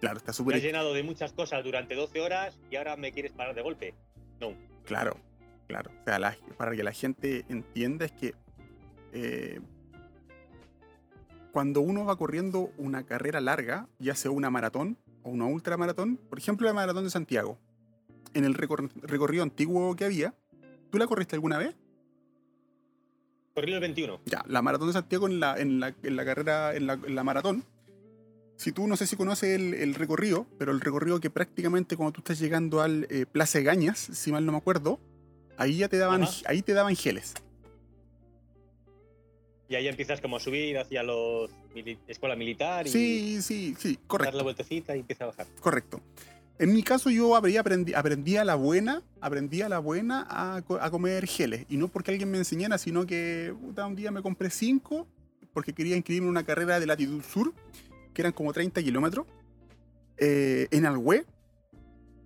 Claro, 0.00 0.18
está 0.18 0.32
súper 0.32 0.56
has 0.56 0.62
llenado 0.62 0.92
de 0.92 1.02
muchas 1.02 1.32
cosas 1.32 1.64
durante 1.64 1.94
12 1.94 2.20
horas 2.20 2.58
y 2.70 2.76
ahora 2.76 2.96
me 2.96 3.10
quieres 3.12 3.32
parar 3.32 3.54
de 3.54 3.62
golpe. 3.62 3.94
No, 4.40 4.52
claro, 4.84 5.16
claro. 5.66 5.90
O 6.02 6.04
sea, 6.04 6.18
la- 6.18 6.36
para 6.58 6.76
que 6.76 6.82
la 6.84 6.92
gente 6.92 7.44
entienda 7.48 8.04
es 8.04 8.12
que 8.12 8.34
eh, 9.14 9.60
cuando 11.52 11.80
uno 11.80 12.04
va 12.04 12.16
corriendo 12.16 12.70
una 12.76 13.04
carrera 13.06 13.40
larga, 13.40 13.88
ya 13.98 14.14
sea 14.14 14.30
una 14.30 14.50
maratón 14.50 14.98
o 15.22 15.30
una 15.30 15.46
ultramaratón, 15.46 16.16
por 16.16 16.38
ejemplo 16.38 16.66
la 16.66 16.72
maratón 16.74 17.04
de 17.04 17.10
Santiago, 17.10 17.58
en 18.34 18.44
el 18.44 18.54
recor- 18.54 18.90
recorrido 19.02 19.42
antiguo 19.42 19.94
que 19.96 20.04
había, 20.04 20.34
¿tú 20.90 20.98
la 20.98 21.06
corriste 21.06 21.36
alguna 21.36 21.58
vez? 21.58 21.74
corrí 23.54 23.72
el 23.72 23.78
21. 23.80 24.20
Ya, 24.26 24.44
la 24.48 24.62
maratón 24.62 24.88
de 24.88 24.94
Santiago 24.94 25.28
en 25.28 25.38
la, 25.38 25.56
en 25.60 25.78
la, 25.78 25.94
en 26.02 26.16
la 26.16 26.24
carrera, 26.24 26.74
en 26.74 26.88
la, 26.88 26.94
en 26.94 27.14
la 27.14 27.22
maratón. 27.22 27.64
Si 28.56 28.72
tú 28.72 28.86
no 28.88 28.96
sé 28.96 29.06
si 29.06 29.14
conoces 29.16 29.54
el, 29.54 29.74
el 29.74 29.94
recorrido, 29.94 30.46
pero 30.58 30.72
el 30.72 30.80
recorrido 30.80 31.20
que 31.20 31.30
prácticamente 31.30 31.96
cuando 31.96 32.12
tú 32.12 32.20
estás 32.20 32.40
llegando 32.40 32.80
al 32.82 33.06
eh, 33.10 33.26
Plaza 33.26 33.58
de 33.58 33.64
Gañas, 33.64 33.98
si 33.98 34.32
mal 34.32 34.44
no 34.44 34.50
me 34.52 34.58
acuerdo, 34.58 34.98
ahí 35.56 35.76
ya 35.76 35.88
te 35.88 35.98
daban, 35.98 36.24
Ajá. 36.24 36.32
ahí 36.46 36.62
te 36.62 36.72
daban 36.72 36.96
geles. 36.96 37.34
Y 39.68 39.76
ahí 39.76 39.88
empiezas 39.88 40.20
como 40.20 40.36
a 40.36 40.40
subir 40.40 40.76
hacia 40.78 41.02
los 41.02 41.50
mili- 41.74 41.98
escuela 42.06 42.36
militar 42.36 42.86
y 42.86 42.90
Sí, 42.90 43.40
sí, 43.42 43.74
sí, 43.78 43.94
dar 43.94 44.02
la 44.02 44.06
correcto, 44.08 44.42
vueltecita 44.42 44.96
y 44.96 45.00
empieza 45.00 45.24
a 45.24 45.26
bajar. 45.28 45.46
correcto. 45.60 46.00
En 46.58 46.72
mi 46.72 46.82
caso 46.84 47.10
yo 47.10 47.34
habría 47.34 47.60
aprendí 47.60 48.36
a 48.36 48.44
la 48.44 48.54
buena, 48.54 49.02
aprendí 49.20 49.62
a 49.62 49.68
la 49.68 49.80
buena 49.80 50.26
a, 50.30 50.62
co- 50.62 50.80
a 50.80 50.90
comer 50.90 51.26
geles. 51.26 51.66
Y 51.68 51.76
no 51.76 51.88
porque 51.88 52.12
alguien 52.12 52.30
me 52.30 52.38
enseñara, 52.38 52.78
sino 52.78 53.06
que 53.06 53.52
puta, 53.60 53.86
un 53.86 53.96
día 53.96 54.10
me 54.12 54.22
compré 54.22 54.50
cinco 54.50 55.08
porque 55.52 55.72
quería 55.72 55.96
inscribirme 55.96 56.26
en 56.26 56.30
una 56.30 56.44
carrera 56.44 56.78
de 56.80 56.86
latitud 56.86 57.22
sur, 57.22 57.52
que 58.12 58.22
eran 58.22 58.32
como 58.32 58.52
30 58.52 58.82
kilómetros, 58.82 59.26
eh, 60.16 60.66
en 60.70 60.86
Alhué. 60.86 61.24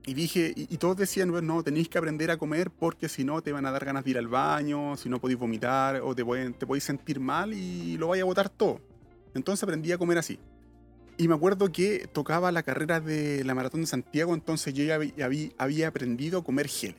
Y 0.06 0.14
dije, 0.14 0.52
y, 0.56 0.62
y 0.72 0.78
todos 0.78 0.96
decían, 0.96 1.30
"Bueno, 1.30 1.54
no, 1.56 1.62
tenéis 1.62 1.88
que 1.88 1.98
aprender 1.98 2.30
a 2.30 2.38
comer 2.38 2.70
porque 2.70 3.08
si 3.10 3.24
no 3.24 3.42
te 3.42 3.52
van 3.52 3.66
a 3.66 3.70
dar 3.70 3.84
ganas 3.84 4.04
de 4.04 4.10
ir 4.10 4.18
al 4.18 4.28
baño, 4.28 4.96
si 4.96 5.08
no 5.10 5.20
podéis 5.20 5.38
vomitar 5.38 6.00
o 6.02 6.14
te, 6.14 6.24
te 6.52 6.66
podéis 6.66 6.84
sentir 6.84 7.20
mal 7.20 7.52
y 7.52 7.96
lo 7.98 8.08
vais 8.08 8.22
a 8.22 8.24
botar 8.24 8.48
todo. 8.48 8.80
Entonces 9.34 9.62
aprendí 9.62 9.92
a 9.92 9.98
comer 9.98 10.16
así. 10.18 10.38
Y 11.18 11.26
me 11.28 11.35
acuerdo 11.35 11.70
que 11.72 12.09
tocaba 12.12 12.52
la 12.52 12.62
carrera 12.62 13.00
de 13.00 13.42
la 13.44 13.54
Maratón 13.54 13.81
de 13.83 13.87
Santiago, 13.88 14.35
entonces 14.35 14.72
yo 14.72 14.85
ya 14.85 14.96
habí- 14.96 15.12
habí- 15.20 15.52
había 15.59 15.88
aprendido 15.88 16.38
a 16.38 16.44
comer 16.44 16.68
gel. 16.68 16.94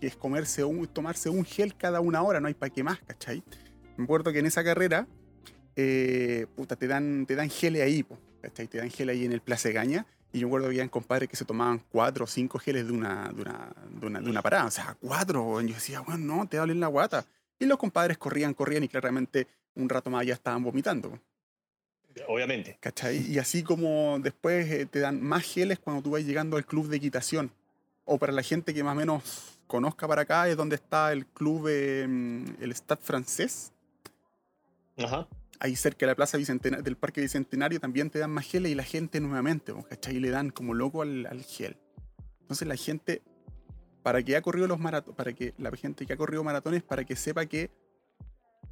Que 0.00 0.06
es 0.08 0.16
comerse 0.16 0.64
un, 0.64 0.86
tomarse 0.88 1.28
un 1.28 1.44
gel 1.44 1.76
cada 1.76 2.00
una 2.00 2.22
hora, 2.22 2.40
no 2.40 2.48
hay 2.48 2.54
para 2.54 2.72
qué 2.72 2.82
más, 2.82 2.98
¿cachai? 3.06 3.42
Me 3.98 4.04
acuerdo 4.04 4.32
que 4.32 4.38
en 4.38 4.46
esa 4.46 4.64
carrera, 4.64 5.06
eh, 5.76 6.46
puta, 6.56 6.76
te 6.76 6.86
dan, 6.86 7.26
te 7.26 7.34
dan 7.34 7.50
geles 7.50 7.82
ahí, 7.82 8.06
¿cachai? 8.40 8.68
Te 8.68 8.78
dan 8.78 8.90
gel 8.90 9.10
ahí 9.10 9.24
en 9.26 9.32
el 9.32 9.40
Plaza 9.42 9.68
de 9.68 9.74
Gaña. 9.74 10.06
Y 10.32 10.40
yo 10.40 10.46
me 10.46 10.50
acuerdo 10.50 10.66
que 10.68 10.70
habían 10.74 10.88
compadres 10.88 11.28
que 11.28 11.36
se 11.36 11.44
tomaban 11.44 11.82
cuatro 11.90 12.24
o 12.24 12.26
cinco 12.26 12.58
geles 12.58 12.86
de 12.86 12.92
una, 12.92 13.30
de 13.34 13.42
una, 13.42 13.72
de 14.00 14.06
una, 14.06 14.20
de 14.20 14.30
una 14.30 14.42
parada. 14.42 14.66
O 14.66 14.70
sea, 14.70 14.96
cuatro. 15.00 15.42
weón. 15.44 15.68
Yo 15.68 15.74
decía, 15.74 16.00
bueno, 16.00 16.36
no, 16.36 16.48
te 16.48 16.56
va 16.56 16.62
a 16.62 16.66
doler 16.66 16.76
la 16.76 16.88
guata. 16.88 17.24
Y 17.58 17.64
los 17.66 17.78
compadres 17.78 18.18
corrían, 18.18 18.52
corrían 18.54 18.82
y 18.84 18.88
claramente 18.88 19.46
un 19.74 19.88
rato 19.88 20.10
más 20.10 20.26
ya 20.26 20.34
estaban 20.34 20.62
vomitando. 20.62 21.18
Obviamente. 22.28 22.78
¿Cachai? 22.80 23.30
Y 23.30 23.38
así 23.38 23.62
como 23.62 24.18
después 24.20 24.70
eh, 24.70 24.86
te 24.86 25.00
dan 25.00 25.22
más 25.22 25.44
geles 25.44 25.78
cuando 25.78 26.02
tú 26.02 26.10
vas 26.10 26.24
llegando 26.24 26.56
al 26.56 26.64
club 26.64 26.88
de 26.88 26.96
equitación. 26.96 27.52
O 28.04 28.18
para 28.18 28.32
la 28.32 28.42
gente 28.42 28.72
que 28.72 28.82
más 28.84 28.92
o 28.92 28.96
menos 28.96 29.58
conozca 29.66 30.06
para 30.06 30.22
acá, 30.22 30.48
es 30.48 30.56
donde 30.56 30.76
está 30.76 31.12
el 31.12 31.26
club, 31.26 31.66
eh, 31.68 32.02
el 32.04 32.74
Stade 32.74 33.02
francés. 33.02 33.72
Ajá. 34.96 35.28
Ahí 35.58 35.74
cerca 35.74 36.00
de 36.00 36.12
la 36.12 36.14
plaza 36.14 36.38
Bicentena- 36.38 36.82
del 36.82 36.96
Parque 36.96 37.20
Bicentenario 37.20 37.80
también 37.80 38.10
te 38.10 38.18
dan 38.18 38.30
más 38.30 38.46
geles 38.46 38.72
y 38.72 38.74
la 38.74 38.84
gente 38.84 39.20
nuevamente, 39.20 39.72
po, 39.72 39.82
¿cachai? 39.84 40.16
Y 40.16 40.20
le 40.20 40.30
dan 40.30 40.50
como 40.50 40.74
loco 40.74 41.02
al, 41.02 41.26
al 41.26 41.42
gel. 41.42 41.76
Entonces 42.42 42.68
la 42.68 42.76
gente, 42.76 43.22
para 44.02 44.22
que 44.22 44.36
ha 44.36 44.42
corrido 44.42 44.66
los 44.66 44.78
maratones, 44.78 45.16
para 45.16 45.32
que 45.32 45.54
la 45.58 45.70
gente 45.72 46.06
que 46.06 46.12
ha 46.12 46.16
corrido 46.16 46.44
maratones, 46.44 46.82
para 46.82 47.04
que 47.04 47.16
sepa 47.16 47.46
que, 47.46 47.70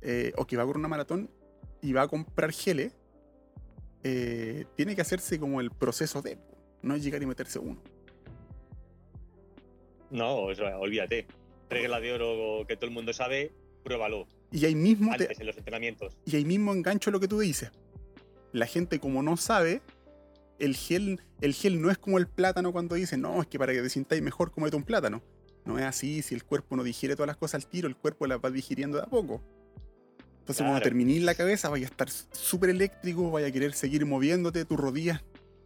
eh, 0.02 0.33
o 0.37 0.46
que 0.46 0.57
va 0.57 0.62
a 0.62 0.66
correr 0.66 0.78
una 0.78 0.88
maratón 0.88 1.30
y 1.83 1.92
va 1.92 2.02
a 2.02 2.09
comprar 2.09 2.52
geles, 2.52 2.92
eh, 4.05 4.67
tiene 4.77 4.95
que 4.95 5.01
hacerse 5.01 5.40
como 5.40 5.61
el 5.61 5.71
proceso 5.71 6.21
de, 6.21 6.38
no 6.83 6.95
es 6.95 7.03
llegar 7.03 7.23
y 7.23 7.27
meterse 7.27 7.59
uno. 7.59 7.83
No, 10.11 10.51
eso, 10.51 10.64
olvídate. 10.79 11.27
Regla 11.71 11.99
de 12.01 12.12
oro 12.12 12.67
que 12.67 12.77
todo 12.77 12.87
el 12.87 12.93
mundo 12.93 13.12
sabe, 13.14 13.53
pruébalo. 13.83 14.29
Y 14.53 14.64
ahí 14.67 14.75
mismo 14.75 15.11
te, 15.17 15.25
Antes 15.25 15.40
en 15.40 15.47
los 15.47 15.57
entrenamientos. 15.57 16.17
Y 16.27 16.37
ahí 16.37 16.45
mismo 16.45 16.73
engancho 16.73 17.11
lo 17.11 17.19
que 17.19 17.27
tú 17.27 17.40
dices. 17.40 17.73
La 18.53 18.67
gente 18.67 19.01
como 19.01 19.23
no 19.23 19.37
sabe, 19.38 19.81
el 20.59 20.77
gel, 20.77 21.21
el 21.40 21.55
gel 21.55 21.81
no 21.81 21.90
es 21.90 21.97
como 21.97 22.19
el 22.19 22.29
plátano 22.29 22.73
cuando 22.73 22.95
dicen, 22.95 23.23
no, 23.23 23.40
es 23.40 23.49
que 23.49 23.59
para 23.59 23.73
que 23.73 23.83
te 23.83 23.88
sintáis 23.88 24.23
mejor 24.23 24.53
comete 24.53 24.77
un 24.77 24.85
plátano. 24.85 25.23
No 25.64 25.79
es 25.79 25.85
así, 25.85 26.21
si 26.21 26.35
el 26.35 26.45
cuerpo 26.45 26.77
no 26.77 26.85
digiere 26.85 27.17
todas 27.17 27.27
las 27.27 27.38
cosas 27.38 27.64
al 27.64 27.71
tiro, 27.71 27.88
el 27.88 27.97
cuerpo 27.97 28.27
las 28.27 28.38
va 28.38 28.51
digiriendo 28.51 28.99
de 28.99 29.05
a 29.05 29.07
poco. 29.07 29.43
Entonces, 30.44 30.62
cuando 30.62 30.83
terminís 30.83 31.22
la 31.22 31.35
cabeza, 31.35 31.70
vaya 31.70 31.87
a 31.87 31.88
estar 31.88 32.11
súper 32.11 32.68
eléctrico, 32.68 33.30
vaya 33.30 33.46
a 33.46 33.50
querer 33.50 33.72
seguir 33.72 34.04
moviéndote, 34.04 34.66
tus 34.66 34.78
rodillas 34.78 35.24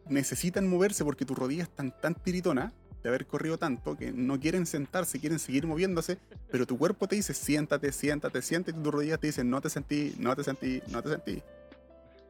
necesitan 0.08 0.68
moverse 0.68 1.04
porque 1.04 1.24
tus 1.24 1.36
rodillas 1.36 1.66
están 1.66 1.92
tan 2.00 2.14
tiritonas 2.14 2.72
de 3.02 3.08
haber 3.08 3.26
corrido 3.26 3.58
tanto 3.58 3.96
que 3.96 4.12
no 4.12 4.38
quieren 4.38 4.66
sentarse, 4.66 5.18
quieren 5.18 5.40
seguir 5.40 5.66
moviéndose, 5.66 6.18
pero 6.48 6.64
tu 6.64 6.78
cuerpo 6.78 7.08
te 7.08 7.16
dice 7.16 7.34
siéntate, 7.34 7.90
siéntate, 7.90 8.40
siéntate, 8.40 8.78
y 8.78 8.82
tus 8.84 8.92
rodillas 8.92 9.18
te 9.18 9.26
dicen 9.26 9.50
no 9.50 9.60
te 9.60 9.68
sentí, 9.68 10.14
no 10.16 10.36
te 10.36 10.44
sentí, 10.44 10.80
no 10.92 11.02
te 11.02 11.08
sentí. 11.08 11.42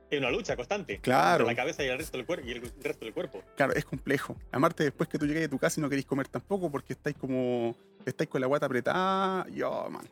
Es 0.09 0.19
una 0.19 0.31
lucha 0.31 0.57
constante. 0.57 1.01
Claro. 1.01 1.45
Entre 1.45 1.55
la 1.55 1.55
cabeza 1.55 1.85
y 1.85 1.89
el 1.89 1.99
resto 1.99 2.17
del, 2.17 2.25
cuerpo 2.25 2.47
y 2.47 2.53
el 2.53 2.63
resto 2.63 3.05
del 3.05 3.13
cuerpo. 3.13 3.45
Claro, 3.59 3.75
es 3.75 3.85
complejo. 3.85 4.37
Amarte 4.53 4.85
después 4.85 5.07
que 5.07 5.19
tú 5.19 5.27
llegues 5.27 5.45
a 5.45 5.51
tu 5.51 5.59
casa 5.59 5.81
y 5.81 5.83
no 5.83 5.91
queréis 5.91 6.07
comer 6.07 6.29
tampoco 6.29 6.71
porque 6.71 6.95
estáis 6.95 7.15
como. 7.15 7.77
estáis 8.07 8.31
con 8.31 8.41
la 8.41 8.47
guata 8.47 8.65
apretada. 8.65 9.47
Yo, 9.51 9.91
man. 9.91 10.09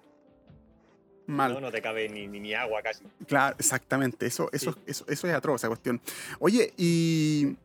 Mal. 1.27 1.55
No, 1.55 1.61
no 1.61 1.73
te 1.73 1.83
cabe 1.83 2.09
ni, 2.09 2.27
ni, 2.29 2.55
agua 2.55 2.83
casi. 2.83 3.05
Claro, 3.27 3.57
exactamente. 3.59 4.27
Eso, 4.27 4.49
eso, 4.53 4.77
eso, 4.87 5.05
eso 5.09 5.27
es 5.27 5.35
atroz, 5.35 5.61
esa 5.61 5.69
cuestión. 5.69 6.01
Oye, 6.39 6.73
y. 6.77 7.57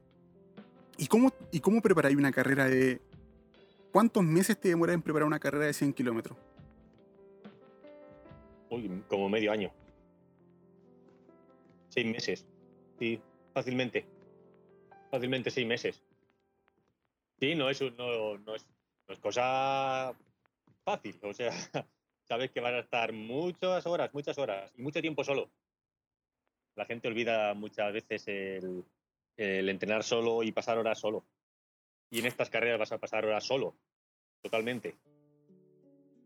¿Y 0.98 1.08
cómo, 1.08 1.34
y 1.52 1.60
cómo 1.60 1.82
preparáis 1.82 2.18
una 2.18 2.32
carrera 2.32 2.66
de. 2.66 3.00
¿Cuántos 3.92 4.24
meses 4.24 4.60
te 4.60 4.70
demora 4.70 4.94
en 4.94 5.02
preparar 5.02 5.28
una 5.28 5.40
carrera 5.40 5.66
de 5.66 5.74
100 5.74 5.94
kilómetros? 5.94 6.38
Uy, 8.70 9.04
como 9.08 9.30
medio 9.30 9.52
año. 9.52 9.72
Seis 11.90 12.06
meses. 12.06 12.46
Sí, 12.98 13.22
fácilmente. 13.54 14.06
Fácilmente 15.12 15.52
seis 15.52 15.68
meses. 15.68 16.02
Sí, 17.40 17.54
no 17.54 17.70
es, 17.70 17.82
no, 17.82 18.38
no 18.38 18.56
es, 18.56 18.66
no 19.08 19.14
es 19.14 19.20
cosa 19.20 20.14
fácil. 20.86 21.20
O 21.24 21.34
sea, 21.34 21.52
sabes 22.24 22.52
que 22.52 22.60
vas 22.60 22.74
a 22.74 22.80
estar 22.80 23.14
muchas 23.14 23.86
horas, 23.86 24.14
muchas 24.14 24.38
horas 24.38 24.72
y 24.78 24.82
mucho 24.82 25.02
tiempo 25.02 25.24
solo. 25.24 25.50
La 26.76 26.86
gente 26.86 27.08
olvida 27.08 27.54
muchas 27.54 27.92
veces 27.94 28.28
el, 28.28 28.84
el 29.38 29.70
entrenar 29.70 30.04
solo 30.04 30.44
y 30.44 30.52
pasar 30.52 30.78
horas 30.78 31.00
solo. 31.00 31.26
Y 32.10 32.20
en 32.20 32.26
estas 32.26 32.50
carreras 32.50 32.80
vas 32.80 32.92
a 32.92 32.98
pasar 32.98 33.26
horas 33.26 33.44
solo, 33.44 33.76
totalmente. 34.42 34.96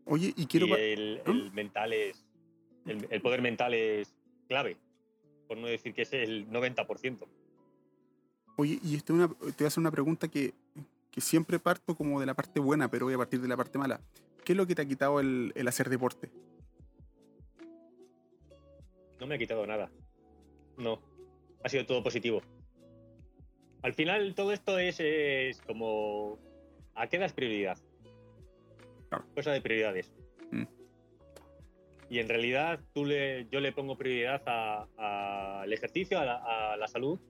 Oye, 0.04 0.32
y 0.36 0.46
quiero... 0.46 0.66
Y 0.66 0.72
el, 0.72 1.22
¿Mm? 1.24 1.30
el 1.30 1.52
mental 1.52 1.92
es... 1.92 2.24
El, 2.86 3.06
el, 3.10 3.20
poder 3.20 3.42
mental 3.42 3.74
es 3.74 4.14
clave, 4.48 4.76
por 5.48 5.56
no 5.56 5.66
decir 5.66 5.92
que 5.92 6.02
es 6.02 6.12
el 6.12 6.48
90%. 6.48 7.26
Oye, 8.56 8.78
y 8.82 8.94
este 8.94 9.12
una, 9.12 9.28
te 9.28 9.34
voy 9.34 9.64
a 9.64 9.66
hacer 9.66 9.80
una 9.80 9.90
pregunta 9.90 10.28
que, 10.28 10.54
que, 11.10 11.20
siempre 11.20 11.58
parto 11.58 11.96
como 11.96 12.20
de 12.20 12.26
la 12.26 12.34
parte 12.34 12.60
buena, 12.60 12.88
pero 12.88 13.06
voy 13.06 13.14
a 13.14 13.18
partir 13.18 13.40
de 13.40 13.48
la 13.48 13.56
parte 13.56 13.76
mala. 13.76 14.00
¿Qué 14.46 14.52
es 14.52 14.56
lo 14.56 14.66
que 14.66 14.74
te 14.74 14.80
ha 14.80 14.86
quitado 14.86 15.20
el, 15.20 15.52
el 15.54 15.68
hacer 15.68 15.90
deporte? 15.90 16.30
No 19.20 19.26
me 19.26 19.34
ha 19.34 19.38
quitado 19.38 19.66
nada. 19.66 19.90
No. 20.78 21.02
Ha 21.62 21.68
sido 21.68 21.84
todo 21.84 22.02
positivo 22.02 22.40
al 23.86 23.94
final 23.94 24.34
todo 24.34 24.52
esto 24.52 24.80
es, 24.80 24.98
es 24.98 25.60
como 25.62 26.40
a 26.96 27.06
qué 27.06 27.18
das 27.18 27.32
prioridad. 27.32 27.78
Cosa 29.32 29.52
de 29.52 29.60
prioridades. 29.60 30.12
Mm. 30.50 30.64
Y 32.10 32.18
en 32.18 32.28
realidad 32.28 32.80
tú 32.92 33.04
le, 33.04 33.46
yo 33.48 33.60
le 33.60 33.70
pongo 33.70 33.96
prioridad 33.96 34.42
al 34.96 35.72
ejercicio, 35.72 36.18
a 36.18 36.76
la, 36.76 36.88
salud, 36.88 37.20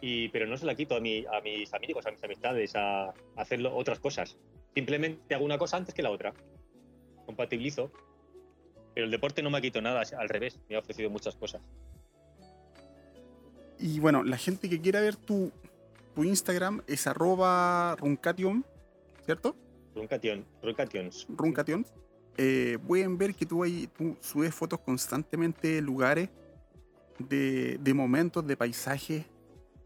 y, 0.00 0.28
pero 0.28 0.46
no 0.46 0.56
se 0.56 0.64
la 0.64 0.76
quito 0.76 0.94
a, 0.94 1.00
mi, 1.00 1.24
a 1.26 1.40
mis 1.40 1.74
amigos, 1.74 2.06
a 2.06 2.12
mis 2.12 2.22
amistades, 2.22 2.76
a, 2.76 3.06
a 3.06 3.14
hacer 3.34 3.66
otras 3.66 3.98
cosas. 3.98 4.38
Simplemente 4.74 5.34
hago 5.34 5.44
una 5.44 5.58
cosa 5.58 5.76
antes 5.76 5.94
que 5.94 6.02
la 6.02 6.10
otra. 6.10 6.32
Compatibilizo. 7.26 7.90
Pero 8.94 9.06
el 9.06 9.10
deporte 9.10 9.42
no 9.42 9.50
me 9.50 9.58
ha 9.58 9.60
quitado 9.60 9.82
nada, 9.82 10.02
al 10.18 10.28
revés, 10.28 10.58
me 10.68 10.76
ha 10.76 10.78
ofrecido 10.78 11.08
muchas 11.08 11.34
cosas. 11.34 11.62
Y 13.78 14.00
bueno, 14.00 14.22
la 14.22 14.36
gente 14.36 14.68
que 14.68 14.80
quiera 14.80 15.00
ver 15.00 15.16
tu, 15.16 15.50
tu 16.14 16.24
Instagram 16.24 16.82
es 16.86 17.06
arroba 17.06 17.96
runcation, 17.96 18.64
¿cierto? 19.24 19.56
Runcation, 19.94 20.44
runcations. 20.62 21.26
Runcations. 21.30 21.92
Eh, 22.36 22.78
pueden 22.86 23.18
ver 23.18 23.34
que 23.34 23.44
tú, 23.44 23.62
ahí, 23.62 23.88
tú 23.96 24.16
subes 24.20 24.54
fotos 24.54 24.80
constantemente 24.80 25.68
de 25.68 25.82
lugares, 25.82 26.28
de, 27.18 27.78
de 27.78 27.94
momentos, 27.94 28.46
de 28.46 28.56
paisajes, 28.56 29.24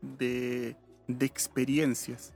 de, 0.01 0.77
de 1.07 1.27
experiencias. 1.27 2.35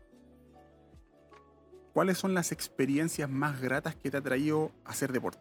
¿Cuáles 1.92 2.18
son 2.18 2.34
las 2.34 2.52
experiencias 2.52 3.28
más 3.28 3.60
gratas 3.60 3.96
que 3.96 4.10
te 4.10 4.16
ha 4.16 4.20
traído 4.20 4.70
hacer 4.84 5.12
deporte? 5.12 5.40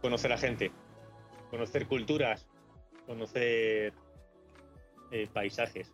Conocer 0.00 0.32
a 0.32 0.38
gente, 0.38 0.72
conocer 1.50 1.86
culturas, 1.86 2.48
conocer 3.06 3.92
eh, 5.10 5.28
paisajes, 5.32 5.92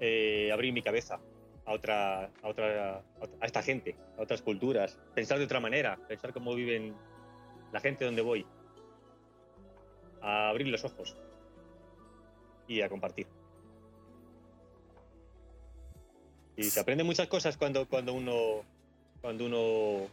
eh, 0.00 0.50
abrir 0.52 0.72
mi 0.74 0.82
cabeza 0.82 1.18
a 1.64 1.72
otra, 1.72 2.24
a 2.24 2.48
otra, 2.48 2.98
a 3.40 3.46
esta 3.46 3.62
gente, 3.62 3.96
a 4.18 4.22
otras 4.22 4.42
culturas, 4.42 4.98
pensar 5.14 5.38
de 5.38 5.44
otra 5.44 5.60
manera, 5.60 5.98
pensar 6.08 6.32
cómo 6.32 6.54
viven 6.54 6.94
la 7.72 7.80
gente 7.80 8.04
donde 8.04 8.20
voy, 8.20 8.46
a 10.20 10.50
abrir 10.50 10.68
los 10.68 10.84
ojos 10.84 11.16
y 12.68 12.82
a 12.82 12.88
compartir. 12.88 13.26
Y 16.56 16.64
se 16.64 16.80
aprende 16.80 17.04
muchas 17.04 17.28
cosas 17.28 17.56
cuando, 17.56 17.86
cuando 17.88 18.12
uno 18.12 18.64
cuando 19.20 19.46
uno 19.46 20.08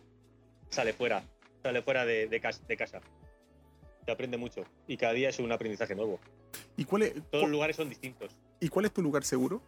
sale 0.70 0.94
fuera, 0.94 1.24
sale 1.64 1.82
fuera 1.82 2.06
de, 2.06 2.28
de 2.28 2.40
casa 2.40 3.02
se 4.06 4.12
aprende 4.12 4.38
mucho 4.38 4.64
y 4.88 4.98
cada 4.98 5.14
día 5.14 5.30
es 5.30 5.40
un 5.40 5.52
aprendizaje 5.52 5.96
nuevo. 5.96 6.20
¿Y 6.78 6.86
cuál 6.86 7.04
es, 7.04 7.14
Todos 7.30 7.44
los 7.44 7.52
lugares 7.52 7.76
son 7.76 7.90
distintos. 7.90 8.36
¿Y 8.60 8.70
cuál 8.70 8.86
es 8.86 8.92
tu 8.92 9.02
lugar 9.02 9.24
seguro? 9.24 9.62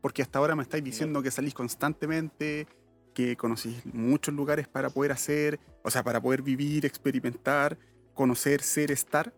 Porque 0.00 0.22
hasta 0.22 0.38
ahora 0.38 0.54
me 0.54 0.62
estáis 0.62 0.84
diciendo 0.84 1.22
que 1.22 1.30
salís 1.30 1.54
constantemente, 1.54 2.66
que 3.14 3.36
conocís 3.36 3.84
muchos 3.86 4.34
lugares 4.34 4.68
para 4.68 4.90
poder 4.90 5.12
hacer, 5.12 5.58
o 5.82 5.90
sea, 5.90 6.02
para 6.02 6.20
poder 6.20 6.42
vivir, 6.42 6.84
experimentar, 6.84 7.78
conocer, 8.12 8.62
ser, 8.62 8.90
estar, 8.90 9.32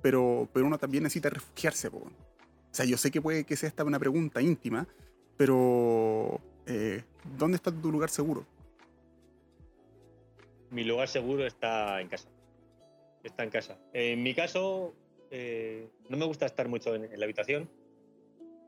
pero, 0.00 0.48
pero 0.52 0.66
uno 0.66 0.78
también 0.78 1.04
necesita 1.04 1.28
refugiarse. 1.28 1.88
O 1.88 2.10
sea, 2.76 2.86
yo 2.86 2.96
sé 2.96 3.10
que 3.10 3.20
puede 3.20 3.44
que 3.44 3.56
sea 3.56 3.68
esta 3.68 3.84
una 3.84 3.98
pregunta 3.98 4.40
íntima, 4.40 4.86
pero 5.36 6.40
eh, 6.66 7.02
¿dónde 7.38 7.56
está 7.56 7.72
tu 7.72 7.90
lugar 7.90 8.10
seguro? 8.10 8.46
Mi 10.70 10.84
lugar 10.84 11.08
seguro 11.08 11.46
está 11.46 12.00
en 12.00 12.08
casa 12.08 12.28
está 13.26 13.44
en 13.44 13.50
casa. 13.50 13.78
En 13.92 14.22
mi 14.22 14.34
caso, 14.34 14.94
eh, 15.30 15.88
no 16.08 16.16
me 16.16 16.24
gusta 16.24 16.46
estar 16.46 16.68
mucho 16.68 16.94
en, 16.94 17.08
la 17.18 17.24
habitación, 17.24 17.68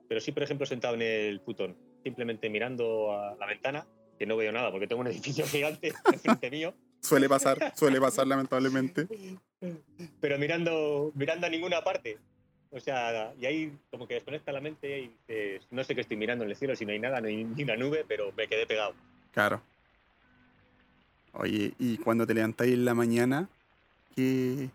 pero 0.08 0.20
sí, 0.20 0.32
por 0.32 0.42
ejemplo, 0.42 0.66
sentado 0.66 0.94
en 0.94 1.02
el 1.02 1.40
putón, 1.40 1.76
simplemente 2.02 2.50
mirando 2.50 3.12
a 3.12 3.36
la 3.36 3.46
ventana, 3.46 3.86
que 4.18 4.26
no 4.26 4.36
veo 4.36 4.50
nada 4.52 4.70
porque 4.70 4.86
tengo 4.86 5.00
un 5.00 5.06
edificio 5.06 5.46
gigante 5.46 5.92
enfrente 6.12 6.50
mío. 6.50 6.74
Suele 7.00 7.28
pasar, 7.28 7.72
suele 7.76 8.00
pasar 8.00 8.26
lamentablemente. 8.26 9.06
Pero 10.20 10.38
mirando, 10.38 11.12
mirando 11.14 11.46
a 11.46 11.50
ninguna 11.50 11.82
parte. 11.82 12.18
O 12.70 12.80
sea, 12.80 13.32
y 13.40 13.46
ahí 13.46 13.72
como 13.90 14.06
que 14.06 14.14
desconecta 14.14 14.52
la 14.52 14.60
mente 14.60 15.00
y 15.00 15.10
dices, 15.26 15.66
no 15.70 15.82
sé 15.84 15.94
qué 15.94 16.02
estoy 16.02 16.16
mirando 16.16 16.44
en 16.44 16.50
el 16.50 16.56
cielo, 16.56 16.76
si 16.76 16.84
no 16.84 16.92
hay 16.92 16.98
nada, 16.98 17.20
ni, 17.20 17.44
ni 17.44 17.62
una 17.62 17.76
nube, 17.76 18.04
pero 18.06 18.32
me 18.36 18.46
quedé 18.46 18.66
pegado. 18.66 18.94
Claro. 19.32 19.62
Oye, 21.32 21.72
y 21.78 21.96
cuando 21.98 22.26
te 22.26 22.34
levantáis 22.34 22.74
en 22.74 22.84
la 22.84 22.94
mañana, 22.94 23.48
qué, 24.14 24.68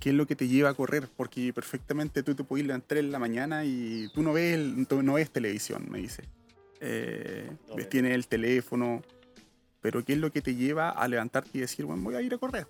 qué 0.00 0.10
es 0.10 0.14
lo 0.14 0.26
que 0.26 0.36
te 0.36 0.48
lleva 0.48 0.70
a 0.70 0.74
correr, 0.74 1.08
porque 1.16 1.52
perfectamente 1.52 2.22
tú 2.22 2.34
te 2.34 2.44
puedes 2.44 2.66
levantar 2.66 2.98
en 2.98 3.10
la 3.10 3.18
mañana 3.18 3.64
y 3.64 4.08
tú 4.14 4.22
no 4.22 4.32
ves, 4.32 4.58
no 4.58 5.14
ves 5.14 5.30
televisión, 5.30 5.86
me 5.90 5.98
dice. 5.98 6.22
Eh, 6.80 7.50
ves, 7.74 7.88
tienes 7.88 8.12
el 8.12 8.26
teléfono, 8.26 9.02
pero 9.80 10.04
¿qué 10.04 10.14
es 10.14 10.18
lo 10.18 10.30
que 10.30 10.40
te 10.40 10.54
lleva 10.54 10.90
a 10.90 11.08
levantarte 11.08 11.50
y 11.54 11.60
decir, 11.60 11.84
bueno, 11.84 12.02
voy 12.02 12.14
a 12.14 12.22
ir 12.22 12.32
a 12.32 12.38
correr? 12.38 12.66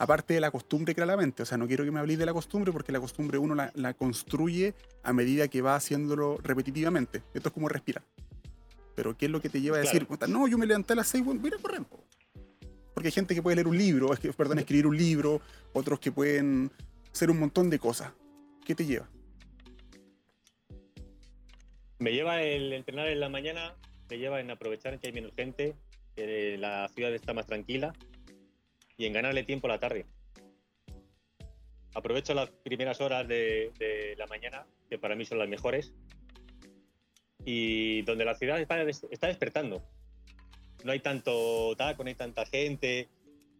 Aparte 0.00 0.34
de 0.34 0.40
la 0.40 0.52
costumbre, 0.52 0.94
claramente, 0.94 1.42
o 1.42 1.46
sea, 1.46 1.58
no 1.58 1.66
quiero 1.66 1.84
que 1.84 1.90
me 1.90 1.98
habléis 1.98 2.20
de 2.20 2.26
la 2.26 2.32
costumbre 2.32 2.72
porque 2.72 2.92
la 2.92 3.00
costumbre 3.00 3.36
uno 3.36 3.56
la, 3.74 3.94
construye 3.94 4.74
a 5.02 5.12
medida 5.12 5.48
que 5.48 5.60
va 5.60 5.74
haciéndolo 5.74 6.38
repetitivamente. 6.40 7.24
Esto 7.34 7.48
es 7.48 7.52
como 7.52 7.68
respirar. 7.68 8.04
Pero 8.94 9.16
¿qué 9.16 9.26
es 9.26 9.32
lo 9.32 9.40
que 9.40 9.48
te 9.48 9.60
lleva 9.60 9.76
a 9.76 9.80
decir, 9.80 10.06
no, 10.28 10.46
yo 10.46 10.56
me 10.56 10.66
levanté 10.66 10.92
a 10.92 10.96
las 10.96 11.08
6, 11.08 11.24
bueno, 11.24 11.40
voy 11.40 11.50
a 11.52 11.60
correr? 11.60 11.82
Porque 12.94 13.08
hay 13.08 13.12
gente 13.12 13.34
que 13.34 13.42
puede 13.42 13.56
leer 13.56 13.66
un 13.66 13.76
libro, 13.76 14.08
perdón, 14.36 14.60
escribir 14.60 14.86
un 14.86 14.96
libro, 14.96 15.40
otros 15.72 15.98
que 15.98 16.12
pueden 16.12 16.70
hacer 17.12 17.30
un 17.30 17.40
montón 17.40 17.68
de 17.68 17.80
cosas. 17.80 18.12
¿Qué 18.64 18.76
te 18.76 18.86
lleva? 18.86 19.08
Me 21.98 22.12
lleva 22.12 22.40
el 22.42 22.72
entrenar 22.72 23.08
en 23.08 23.18
la 23.18 23.28
mañana, 23.28 23.74
me 24.08 24.18
lleva 24.18 24.38
en 24.38 24.50
aprovechar 24.52 25.00
que 25.00 25.08
hay 25.08 25.12
menos 25.12 25.32
gente, 25.34 25.74
que 26.14 26.56
la 26.56 26.88
ciudad 26.94 27.12
está 27.12 27.34
más 27.34 27.46
tranquila 27.46 27.92
y 28.98 29.06
en 29.06 29.14
ganarle 29.14 29.44
tiempo 29.44 29.66
a 29.68 29.70
la 29.70 29.78
tarde. 29.78 30.04
Aprovecho 31.94 32.34
las 32.34 32.50
primeras 32.50 33.00
horas 33.00 33.26
de, 33.26 33.72
de 33.78 34.14
la 34.18 34.26
mañana, 34.26 34.66
que 34.90 34.98
para 34.98 35.16
mí 35.16 35.24
son 35.24 35.38
las 35.38 35.48
mejores, 35.48 35.94
y 37.50 38.02
donde 38.02 38.26
la 38.26 38.34
ciudad 38.34 38.60
está, 38.60 39.26
despertando. 39.26 39.82
No 40.84 40.92
hay 40.92 41.00
tanto 41.00 41.74
taco, 41.76 42.04
no 42.04 42.08
hay 42.08 42.14
tanta 42.14 42.44
gente, 42.44 43.08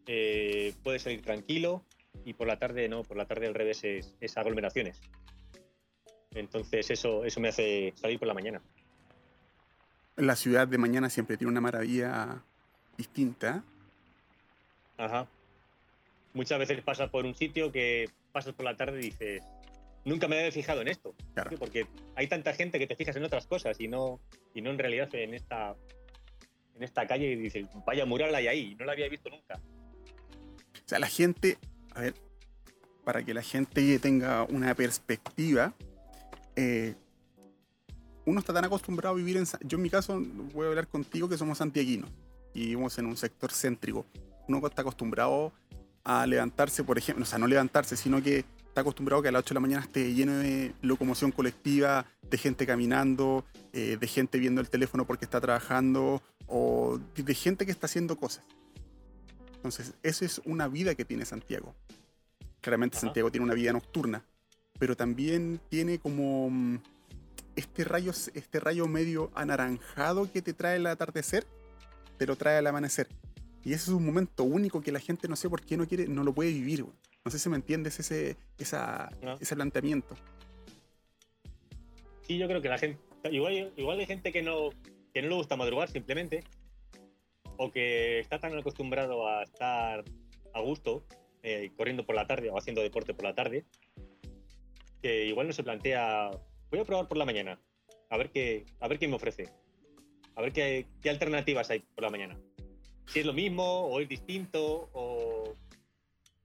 eh, 0.07 0.75
puedes 0.83 1.03
salir 1.03 1.23
tranquilo 1.23 1.85
y 2.25 2.35
por 2.35 2.47
la 2.47 2.59
tarde 2.59 2.87
no, 2.91 3.03
por 3.03 3.17
la 3.17 3.27
tarde 3.27 3.47
al 3.47 3.55
revés 3.55 3.83
es, 3.85 4.15
es 4.21 4.37
aglomeraciones. 4.37 5.01
Entonces 6.35 6.91
eso, 6.91 7.25
eso 7.25 7.41
me 7.41 7.49
hace 7.49 7.95
salir 7.97 8.19
por 8.19 8.29
la 8.29 8.35
mañana. 8.35 8.61
La 10.17 10.37
ciudad 10.37 10.69
de 10.69 10.77
mañana 10.77 11.09
siempre 11.09 11.39
tiene 11.39 11.51
una 11.51 11.63
maravilla 11.63 12.43
distinta. 12.99 13.65
Ajá. 14.99 15.27
Muchas 16.35 16.59
veces 16.59 16.83
pasas 16.83 17.09
por 17.09 17.25
un 17.25 17.35
sitio 17.35 17.73
que 17.73 18.11
pasas 18.33 18.53
por 18.53 18.65
la 18.65 18.77
tarde 18.77 18.99
y 18.99 19.05
dices, 19.05 19.43
nunca 20.05 20.29
me 20.29 20.39
había 20.39 20.53
fijado 20.53 20.83
en 20.83 20.89
esto. 20.89 21.15
Claro. 21.35 21.57
Porque 21.59 21.87
hay 22.17 22.27
tanta 22.27 22.53
gente 22.53 22.79
que 22.79 22.87
te 22.87 22.97
fijas 22.97 23.17
en 23.17 23.25
otras 23.25 23.47
cosas 23.47 23.81
y 23.81 23.89
no, 23.89 24.21
y 24.55 24.61
no 24.61 24.71
en 24.71 24.79
realidad 24.79 25.09
en 25.15 25.35
esta, 25.35 25.75
en 26.75 26.83
esta 26.83 27.07
calle 27.07 27.33
y 27.33 27.37
dices, 27.37 27.67
vaya 27.87 28.05
mural 28.05 28.35
hay 28.35 28.49
ahí, 28.49 28.75
no 28.75 28.85
la 28.85 28.93
había 28.93 29.09
visto 29.09 29.31
nunca. 29.31 29.55
O 29.55 30.89
sea, 30.89 30.99
la 30.99 31.09
gente, 31.09 31.59
a 31.95 32.03
ver, 32.03 32.15
para 33.05 33.25
que 33.25 33.33
la 33.35 33.43
gente 33.43 33.99
tenga 33.99 34.45
una 34.45 34.75
perspectiva, 34.75 35.75
eh, 36.57 36.95
uno 38.27 38.41
está 38.41 38.53
tan 38.53 38.65
acostumbrado 38.65 39.15
a 39.15 39.17
vivir 39.17 39.37
en... 39.37 39.47
Yo 39.63 39.77
en 39.77 39.83
mi 39.83 39.91
caso 39.91 40.21
voy 40.53 40.67
a 40.67 40.69
hablar 40.69 40.89
contigo 40.89 41.29
que 41.29 41.39
somos 41.39 41.59
santiaguinos 41.59 42.11
y 42.53 42.61
vivimos 42.61 42.99
en 42.99 43.07
un 43.07 43.17
sector 43.17 43.53
céntrico. 43.53 44.05
Uno 44.49 44.67
está 44.67 44.83
acostumbrado 44.83 45.53
a 46.05 46.27
levantarse, 46.27 46.83
por 46.85 46.99
ejemplo, 46.99 47.23
o 47.23 47.27
sea, 47.27 47.39
no 47.39 47.47
levantarse, 47.47 47.97
sino 47.97 48.23
que 48.23 48.39
está 48.67 48.81
acostumbrado 48.81 49.21
que 49.23 49.29
a 49.29 49.33
las 49.33 49.41
8 49.41 49.51
de 49.51 49.55
la 49.55 49.61
mañana 49.61 49.83
esté 49.83 50.15
lleno 50.15 50.37
de 50.39 50.75
locomoción 50.83 51.33
colectiva, 51.33 52.07
de 52.23 52.39
gente 52.39 52.67
caminando, 52.67 53.45
eh, 53.73 53.97
de 54.01 54.07
gente 54.07 54.39
viendo 54.39 54.61
el 54.61 54.71
teléfono 54.71 55.07
porque 55.07 55.25
está 55.27 55.41
trabajando, 55.41 56.23
o 56.47 56.99
de- 57.15 57.35
gente 57.35 57.67
que 57.67 57.73
está 57.73 57.87
haciendo 57.87 58.17
cosas. 58.17 58.43
Entonces, 59.57 59.93
esa 60.03 60.25
es 60.25 60.41
una 60.45 60.69
vida 60.69 60.95
que 60.95 61.05
tiene 61.05 61.25
Santiago. 61.27 61.75
Claramente 62.61 62.97
Ajá. 62.97 63.07
Santiago 63.07 63.31
tiene 63.31 63.45
una 63.45 63.55
vida 63.55 63.73
nocturna, 63.73 64.23
pero 64.79 64.97
también 64.97 65.61
tiene 65.69 65.99
como 65.99 66.49
mm, 66.51 66.79
este 67.57 67.85
rayo, 67.85 68.13
este 68.35 68.61
rayo 68.61 68.87
medio 68.87 69.31
anaranjado 69.35 70.31
que 70.33 70.41
te 70.43 70.55
trae 70.55 70.77
el 70.77 70.87
atardecer, 70.87 71.47
te 72.17 72.27
lo 72.27 72.37
trae 72.37 72.59
al 72.59 72.67
amanecer. 72.67 73.09
Y 73.65 73.73
ese 73.73 73.85
es 73.85 73.89
un 73.89 74.05
momento 74.07 74.45
único 74.45 74.81
que 74.81 74.93
la 74.93 75.01
gente 75.01 75.29
no 75.29 75.37
sé 75.37 75.49
por 75.51 75.63
qué 75.63 75.77
no 75.77 75.87
quiere, 75.87 76.07
no 76.09 76.23
lo 76.25 76.33
puede 76.33 76.51
vivir. 76.53 76.85
güey. 76.85 76.95
No 77.25 77.31
sé 77.31 77.39
si 77.39 77.49
me 77.49 77.57
entiendes 77.57 77.99
ese, 78.01 78.37
esa, 78.59 79.11
No. 79.23 79.37
ese 79.41 79.55
planteamiento. 79.57 80.15
Sí, 82.23 82.39
yo 82.39 82.47
creo 82.47 82.61
que 82.63 82.69
la 82.69 82.79
gente. 82.79 83.01
Igual, 83.31 83.73
igual 83.77 83.99
hay 83.99 84.07
gente 84.07 84.33
que 84.33 84.43
no, 84.43 84.71
que 85.13 85.23
no 85.23 85.29
le 85.29 85.35
gusta 85.35 85.57
madrugar 85.57 85.89
simplemente. 85.91 86.45
O 87.57 87.71
que 87.73 88.21
está 88.21 88.39
tan 88.39 88.57
acostumbrado 88.57 89.27
a 89.27 89.43
estar 89.43 90.05
a 90.55 90.61
gusto, 90.61 91.05
eh, 91.43 91.71
corriendo 91.77 92.07
por 92.07 92.15
la 92.15 92.27
tarde 92.27 92.51
o 92.51 92.57
haciendo 92.57 92.83
deporte 92.83 93.15
por 93.15 93.25
la 93.25 93.35
tarde, 93.35 93.65
que 95.03 95.27
igual 95.27 95.49
no 95.49 95.53
se 95.53 95.65
plantea. 95.65 96.31
Voy 96.71 96.81
a 96.81 96.85
probar 96.85 97.09
por 97.09 97.19
la 97.19 97.25
mañana. 97.25 97.59
A 98.11 98.17
ver 98.17 98.31
qué, 98.31 98.65
a 98.81 98.89
ver 98.89 98.99
qué 98.99 99.09
me 99.09 99.17
ofrece. 99.17 99.49
A 100.37 100.41
ver 100.43 100.53
qué, 100.53 100.87
qué 101.03 101.11
alternativas 101.11 101.69
hay 101.71 101.81
por 101.81 102.05
la 102.05 102.11
mañana. 102.11 102.39
Si 103.09 103.21
es 103.21 103.27
lo 103.27 103.33
mismo, 103.33 103.63
o 103.65 104.01
es 104.01 104.09
distinto, 104.09 104.89
o, 104.93 105.55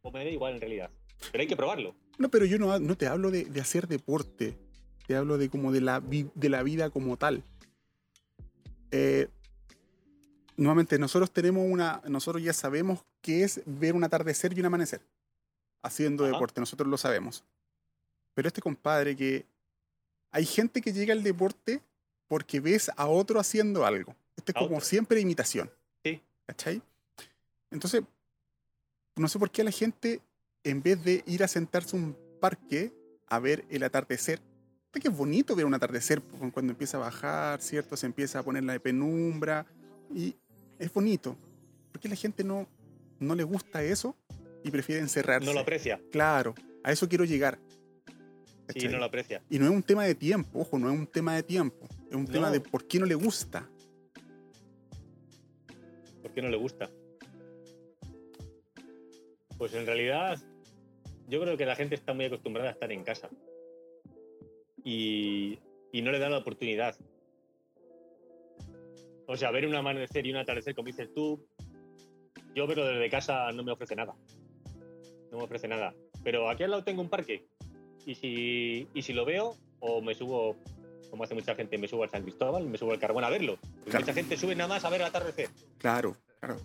o 0.01 0.11
me 0.11 0.24
da 0.26 0.30
igual 0.32 0.55
en 0.55 0.61
realidad. 0.61 0.89
Pero 1.32 1.41
hay 1.41 1.47
que 1.47 1.55
probarlo. 1.55 1.95
No, 2.18 2.30
pero 2.30 2.45
yo 2.45 2.57
no, 2.59 2.78
no 2.80 2.95
te 2.97 3.07
hablo 3.07 3.32
de, 3.32 3.45
de 3.45 3.61
hacer 3.61 3.88
deporte. 3.88 4.57
Te 5.07 5.16
hablo 5.16 5.38
de 5.38 5.49
como 5.49 5.72
de 5.72 5.82
la, 5.82 5.99
vi- 5.99 6.30
de 6.36 6.49
la 6.49 6.64
vida 6.64 6.89
como 6.89 7.18
tal. 7.18 7.43
Eh, 8.91 9.28
nuevamente, 10.57 10.97
nosotros 10.99 11.32
tenemos 11.32 11.66
una. 11.70 12.01
Nosotros 12.07 12.41
ya 12.43 12.53
sabemos 12.53 12.99
qué 13.22 13.43
es 13.43 13.61
ver 13.66 13.95
un 13.95 14.03
atardecer 14.03 14.55
y 14.55 14.59
un 14.59 14.66
amanecer. 14.68 15.01
Haciendo 15.82 16.24
Ajá. 16.24 16.34
deporte, 16.34 16.61
nosotros 16.61 16.88
lo 16.88 16.97
sabemos. 16.97 17.43
Pero 18.34 18.47
este 18.47 18.61
compadre 18.61 19.16
que. 19.16 19.45
Hay 20.32 20.45
gente 20.45 20.82
que 20.82 20.91
llega 20.93 21.14
al 21.14 21.22
deporte 21.22 21.80
porque 22.28 22.59
ves 22.59 22.89
a 22.95 23.05
otro 23.07 23.39
haciendo 23.39 23.86
algo. 23.86 24.16
Esto 24.36 24.51
es 24.51 24.55
A 24.55 24.59
como 24.59 24.78
otro. 24.78 24.86
siempre 24.88 25.20
imitación. 25.20 25.70
¿Cachai? 26.45 26.81
Entonces, 27.71 28.03
no 29.15 29.27
sé 29.27 29.39
por 29.39 29.49
qué 29.51 29.63
la 29.63 29.71
gente, 29.71 30.21
en 30.63 30.81
vez 30.81 31.03
de 31.03 31.23
ir 31.27 31.43
a 31.43 31.47
sentarse 31.47 31.95
a 31.95 31.99
un 31.99 32.15
parque 32.39 32.91
a 33.27 33.39
ver 33.39 33.65
el 33.69 33.83
atardecer, 33.83 34.39
que 34.91 35.07
es 35.07 35.15
bonito 35.17 35.55
ver 35.55 35.65
un 35.65 35.73
atardecer 35.73 36.21
cu- 36.21 36.51
cuando 36.51 36.71
empieza 36.71 36.97
a 36.97 37.01
bajar, 37.01 37.61
¿cierto? 37.61 37.97
Se 37.97 38.05
empieza 38.05 38.39
a 38.39 38.43
poner 38.43 38.63
la 38.63 38.77
penumbra 38.79 39.65
y 40.13 40.35
es 40.77 40.93
bonito. 40.93 41.35
¿Por 41.91 41.99
qué 42.01 42.09
la 42.09 42.15
gente 42.15 42.43
no, 42.43 42.67
no 43.19 43.33
le 43.35 43.43
gusta 43.43 43.81
eso 43.83 44.15
y 44.63 44.69
prefiere 44.69 45.01
encerrarse? 45.01 45.45
No 45.47 45.53
lo 45.53 45.61
aprecia. 45.61 45.99
Claro, 46.11 46.53
a 46.83 46.91
eso 46.91 47.07
quiero 47.09 47.23
llegar. 47.25 47.57
Sí, 48.69 48.87
no 48.87 48.97
lo 48.97 49.05
aprecia. 49.05 49.41
Y 49.49 49.57
no 49.59 49.65
es 49.65 49.71
un 49.71 49.83
tema 49.83 50.03
de 50.05 50.15
tiempo, 50.15 50.59
ojo, 50.59 50.77
no 50.79 50.91
es 50.91 50.97
un 50.97 51.07
tema 51.07 51.35
de 51.35 51.43
tiempo, 51.43 51.87
es 52.09 52.15
un 52.15 52.25
tema 52.27 52.49
de 52.51 52.59
por 52.61 52.85
qué 52.87 52.99
no 52.99 53.05
le 53.05 53.15
gusta. 53.15 53.67
¿Por 56.34 56.41
qué 56.41 56.47
no 56.47 56.49
le 56.49 56.57
gusta? 56.57 56.89
Pues 59.55 59.75
en 59.75 59.86
realidad, 59.86 60.39
yo 61.27 61.39
creo 61.39 61.55
que 61.57 61.65
la 61.67 61.75
gente 61.75 61.93
está 61.93 62.15
muy 62.15 62.25
acostumbrada 62.25 62.69
a 62.69 62.71
estar 62.71 62.91
en 62.91 63.03
casa. 63.03 63.29
Y, 64.84 65.59
y 65.91 66.01
no 66.01 66.11
le 66.11 66.17
dan 66.17 66.31
la 66.31 66.39
oportunidad. 66.39 66.97
O 69.27 69.38
sea, 69.38 69.51
ver 69.51 69.67
un 69.67 69.75
amanecer 69.75 70.25
y 70.25 70.31
un 70.31 70.38
atardecer, 70.38 70.73
como 70.73 70.88
dices 70.88 71.13
tú, 71.13 71.45
yo 72.55 72.65
verlo 72.65 72.88
desde 72.88 73.11
casa 73.11 73.51
no 73.51 73.63
me 73.63 73.71
ofrece 73.71 73.95
nada. 73.95 74.15
No 75.31 75.38
me 75.38 75.43
ofrece 75.43 75.67
nada. 75.67 75.93
Pero 76.23 76.49
aquí 76.49 76.63
al 76.63 76.71
lado 76.71 76.84
tengo 76.84 77.03
un 77.03 77.09
parque. 77.09 77.45
Y 78.07 78.15
si, 78.15 78.88
y 78.91 79.01
si 79.03 79.13
lo 79.13 79.23
veo, 79.23 79.55
o 79.81 80.01
me 80.01 80.15
subo, 80.15 80.57
como 81.14 81.26
hace 81.26 81.36
mucha 81.36 81.53
gente, 81.53 81.78
me 81.78 81.88
subo 81.88 82.01
al 82.01 82.09
San 82.09 82.24
Cristóbal, 82.24 82.66
me 82.66 82.76
subo 82.76 82.91
al 82.91 82.97
Carbón 82.97 83.24
a 83.24 83.30
verlo. 83.30 83.59
Claro. 83.86 83.99
Mucha 83.99 84.14
gente 84.16 84.36
sube 84.36 84.55
nada 84.55 84.68
más 84.68 84.84
a 84.84 84.89
ver 84.89 85.01
el 85.01 85.05
atardecer. 85.05 85.47
Claro, 85.78 86.18
claro, 86.39 86.57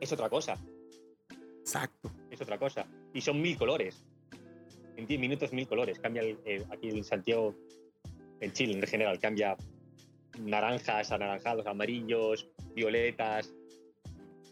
Es 0.00 0.10
otra 0.14 0.30
cosa. 0.30 0.56
exacto. 1.60 2.10
es 2.30 2.40
otra 2.40 2.56
cosa. 2.58 2.86
Y 3.12 3.20
son 3.20 3.42
mil 3.42 3.58
colores. 3.58 4.02
En 4.96 5.06
10 5.06 5.20
minutos, 5.20 5.52
mil 5.52 5.68
colores. 5.68 5.98
Cambia 5.98 6.22
el- 6.22 6.38
eh, 6.46 6.64
aquí 6.70 6.88
en 6.88 7.04
Santiago, 7.04 7.54
en 8.40 8.50
Chile 8.54 8.72
en 8.78 8.86
general, 8.86 9.18
cambia 9.20 9.58
naranjas, 10.38 11.12
anaranjados, 11.12 11.66
amarillos, 11.66 12.48
violetas, 12.74 13.52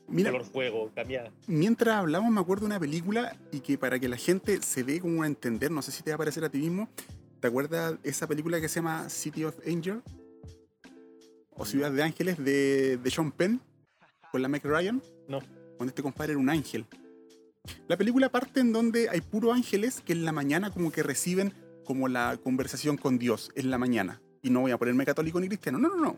Mira, 0.07 0.31
color 0.33 0.45
fuego, 0.47 0.91
cambia. 0.95 1.33
mientras 1.47 1.95
hablamos 1.97 2.31
me 2.31 2.41
acuerdo 2.43 2.63
de 2.63 2.67
una 2.67 2.81
película 2.81 3.35
y 3.53 3.61
que 3.61 3.79
para 3.79 3.99
que 3.99 4.09
la 4.09 4.19
gente 4.19 4.61
se 4.61 4.85
dé 4.85 5.01
como 5.01 5.23
a 5.23 5.27
entender, 5.27 5.71
no 5.71 5.81
sé 5.81 5.93
si 5.93 6.03
te 6.03 6.11
va 6.11 6.17
a 6.17 6.19
parecer 6.19 6.45
a 6.45 6.51
ti 6.51 6.59
mismo, 6.59 6.91
¿te 7.41 7.47
acuerdas 7.49 7.97
esa 8.03 8.27
película 8.27 8.61
que 8.61 8.69
se 8.69 8.77
llama 8.77 9.09
City 9.09 9.45
of 9.45 9.57
Angel? 9.67 10.03
O 11.55 11.65
Ciudad 11.65 11.91
de 11.91 12.03
Ángeles 12.03 12.39
de, 12.39 12.99
de 12.99 13.11
Sean 13.11 13.33
Penn 13.33 13.61
con 14.31 14.43
la 14.43 14.49
Meg 14.49 14.65
Ryan, 14.65 15.03
No, 15.29 15.41
donde 15.79 15.91
este 15.91 16.03
compadre 16.03 16.33
era 16.33 16.41
un 16.41 16.51
ángel. 16.51 16.87
La 17.87 17.97
película 17.97 18.29
parte 18.29 18.61
en 18.61 18.73
donde 18.73 19.09
hay 19.09 19.21
puros 19.21 19.55
ángeles 19.55 20.01
que 20.01 20.13
en 20.13 20.25
la 20.25 20.33
mañana 20.33 20.71
como 20.71 20.91
que 20.91 21.03
reciben 21.03 21.53
como 21.85 22.09
la 22.09 22.39
conversación 22.43 22.97
con 22.97 23.19
Dios 23.19 23.51
en 23.55 23.71
la 23.71 23.79
mañana. 23.79 24.21
Y 24.43 24.51
no 24.51 24.61
voy 24.61 24.71
a 24.71 24.79
ponerme 24.79 25.05
católico 25.05 25.41
ni 25.41 25.49
cristiano, 25.49 25.79
no, 25.79 25.89
no, 25.89 25.97
no. 25.97 26.17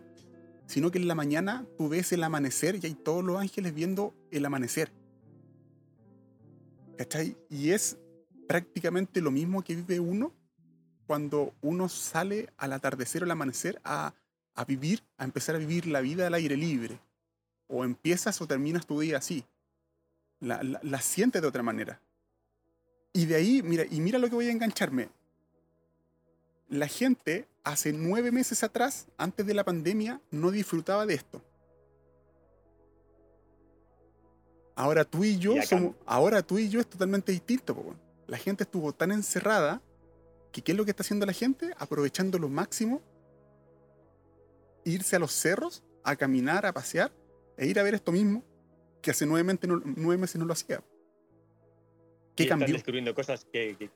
Sino 0.66 0.90
que 0.90 0.98
en 0.98 1.08
la 1.08 1.14
mañana 1.14 1.66
tú 1.76 1.88
ves 1.88 2.12
el 2.12 2.22
amanecer 2.22 2.76
y 2.76 2.86
hay 2.86 2.94
todos 2.94 3.24
los 3.24 3.38
ángeles 3.38 3.74
viendo 3.74 4.14
el 4.30 4.44
amanecer. 4.44 4.92
¿Cachai? 6.98 7.36
Y 7.48 7.70
es 7.70 7.96
prácticamente 8.46 9.20
lo 9.20 9.30
mismo 9.30 9.62
que 9.62 9.74
vive 9.74 10.00
uno 10.00 10.32
cuando 11.11 11.52
uno 11.61 11.88
sale 11.88 12.52
al 12.56 12.72
atardecer 12.72 13.22
o 13.22 13.24
al 13.24 13.32
amanecer 13.32 13.80
a, 13.82 14.14
a 14.54 14.64
vivir, 14.64 15.02
a 15.18 15.24
empezar 15.24 15.56
a 15.56 15.58
vivir 15.58 15.88
la 15.88 16.00
vida 16.00 16.28
al 16.28 16.34
aire 16.34 16.56
libre. 16.56 17.00
O 17.66 17.82
empiezas 17.82 18.40
o 18.40 18.46
terminas 18.46 18.86
tu 18.86 19.00
día 19.00 19.18
así. 19.18 19.44
La, 20.38 20.62
la, 20.62 20.78
la 20.84 21.00
sientes 21.00 21.42
de 21.42 21.48
otra 21.48 21.64
manera. 21.64 22.00
Y 23.12 23.26
de 23.26 23.34
ahí, 23.34 23.61
mira, 23.61 23.86
y 23.90 24.00
mira 24.00 24.20
lo 24.20 24.28
que 24.28 24.36
voy 24.36 24.46
a 24.46 24.52
engancharme. 24.52 25.08
La 26.68 26.86
gente 26.86 27.48
hace 27.64 27.92
nueve 27.92 28.30
meses 28.30 28.62
atrás, 28.62 29.08
antes 29.18 29.44
de 29.44 29.54
la 29.54 29.64
pandemia, 29.64 30.20
no 30.30 30.52
disfrutaba 30.52 31.06
de 31.06 31.14
esto. 31.14 31.42
Ahora 34.76 35.04
tú 35.04 35.24
y 35.24 35.38
yo 35.38 35.56
Y 35.56 35.62
somos, 35.62 35.96
ahora 36.06 36.40
tú 36.44 36.56
y 36.61 36.68
yo 36.68 36.78
es 36.78 36.86
totalmente 36.86 37.32
distinto. 37.32 37.74
po. 37.74 37.96
La 38.28 38.38
gente 38.38 38.62
estuvo 38.62 38.92
tan 38.92 39.11
encerrada 39.11 39.82
que 40.53 40.62
¿qué 40.62 40.72
es 40.72 40.78
lo 40.78 40.84
que 40.84 40.90
está 40.90 41.03
haciendo 41.03 41.26
la 41.26 41.32
gente? 41.32 41.70
Aprovechando 41.78 42.38
lo 42.38 42.48
máximo, 42.48 43.01
irse 44.84 45.16
a 45.16 45.18
los 45.18 45.32
cerros, 45.32 45.82
a 46.05 46.16
caminar, 46.16 46.66
a 46.66 46.72
pasear, 46.72 47.12
e 47.57 47.66
ir 47.66 47.78
a 47.78 47.82
ver 47.82 47.94
esto 47.94 48.12
mismo, 48.12 48.42
que 49.03 49.11
hace 49.11 49.26
nueve, 49.26 49.44
mente 49.44 49.66
no- 49.66 49.80
nueve 49.84 50.20
meses 50.20 50.36
no 50.36 50.44
lo 50.46 50.53
hacía. 50.53 50.82
¿Qué 52.36 52.44
y 52.44 52.46
están 52.46 52.61
cambió? 52.61 52.74
descubriendo 52.74 53.14
cosas 53.14 53.44
que, 53.53 53.76
que- 53.78 53.90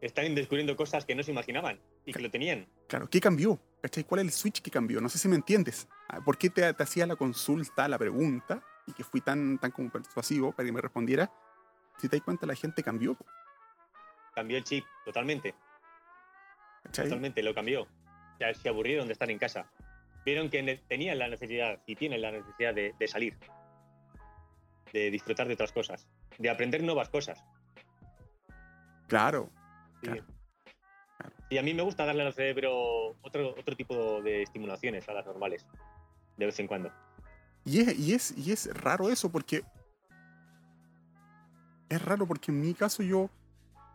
están 0.00 0.34
descubriendo 0.34 0.76
cosas 0.76 1.04
que 1.04 1.14
no 1.14 1.22
se 1.22 1.30
imaginaban 1.30 1.80
y 2.04 2.12
que 2.12 2.20
lo 2.20 2.30
tenían. 2.30 2.68
Claro, 2.88 3.08
¿qué 3.08 3.20
cambió? 3.20 3.58
¿Cachai? 3.80 4.04
¿Cuál 4.04 4.20
es 4.20 4.26
el 4.26 4.32
switch 4.32 4.60
que 4.62 4.70
cambió? 4.70 5.00
No 5.00 5.08
sé 5.08 5.18
si 5.18 5.28
me 5.28 5.36
entiendes. 5.36 5.88
Ah, 6.08 6.20
¿Por 6.22 6.36
qué 6.38 6.50
te, 6.50 6.72
te 6.72 6.82
hacía 6.82 7.06
la 7.06 7.16
consulta, 7.16 7.88
la 7.88 7.98
pregunta, 7.98 8.62
y 8.86 8.92
que 8.92 9.02
fui 9.04 9.20
tan, 9.20 9.58
tan 9.58 9.70
como 9.70 9.90
persuasivo 9.90 10.52
para 10.52 10.66
que 10.66 10.72
me 10.72 10.80
respondiera? 10.80 11.32
Si 11.98 12.08
te 12.08 12.16
das 12.16 12.24
cuenta, 12.24 12.46
la 12.46 12.54
gente 12.54 12.82
cambió. 12.82 13.16
Cambió 14.34 14.58
el 14.58 14.64
chip 14.64 14.84
totalmente. 15.04 15.54
Totalmente, 17.02 17.42
lo 17.42 17.54
cambió. 17.54 17.86
Ya 18.40 18.52
se 18.54 18.68
aburrieron 18.68 19.06
de 19.06 19.12
estar 19.12 19.30
en 19.30 19.38
casa. 19.38 19.70
Vieron 20.24 20.48
que 20.48 20.80
tenían 20.88 21.18
la 21.18 21.28
necesidad 21.28 21.80
y 21.86 21.96
tienen 21.96 22.22
la 22.22 22.32
necesidad 22.32 22.74
de, 22.74 22.94
de 22.98 23.08
salir, 23.08 23.36
de 24.92 25.10
disfrutar 25.10 25.46
de 25.46 25.54
otras 25.54 25.72
cosas, 25.72 26.08
de 26.38 26.50
aprender 26.50 26.82
nuevas 26.82 27.08
cosas. 27.08 27.44
Claro. 29.06 29.50
Sí. 30.00 30.06
Claro, 30.06 30.24
claro. 31.18 31.34
Y 31.50 31.58
a 31.58 31.62
mí 31.62 31.74
me 31.74 31.82
gusta 31.82 32.04
darle 32.06 32.22
al 32.22 32.32
cerebro 32.32 33.16
otro, 33.22 33.50
otro 33.50 33.76
tipo 33.76 34.22
de 34.22 34.42
estimulaciones 34.42 35.08
a 35.08 35.12
las 35.12 35.26
normales, 35.26 35.66
de 36.36 36.46
vez 36.46 36.58
en 36.58 36.66
cuando. 36.66 36.90
Y 37.64 37.80
es, 37.80 37.98
y, 37.98 38.14
es, 38.14 38.34
y 38.36 38.52
es 38.52 38.74
raro 38.74 39.10
eso 39.10 39.30
porque. 39.30 39.62
Es 41.88 42.02
raro 42.02 42.26
porque 42.26 42.50
en 42.50 42.60
mi 42.60 42.74
caso 42.74 43.02
yo. 43.02 43.30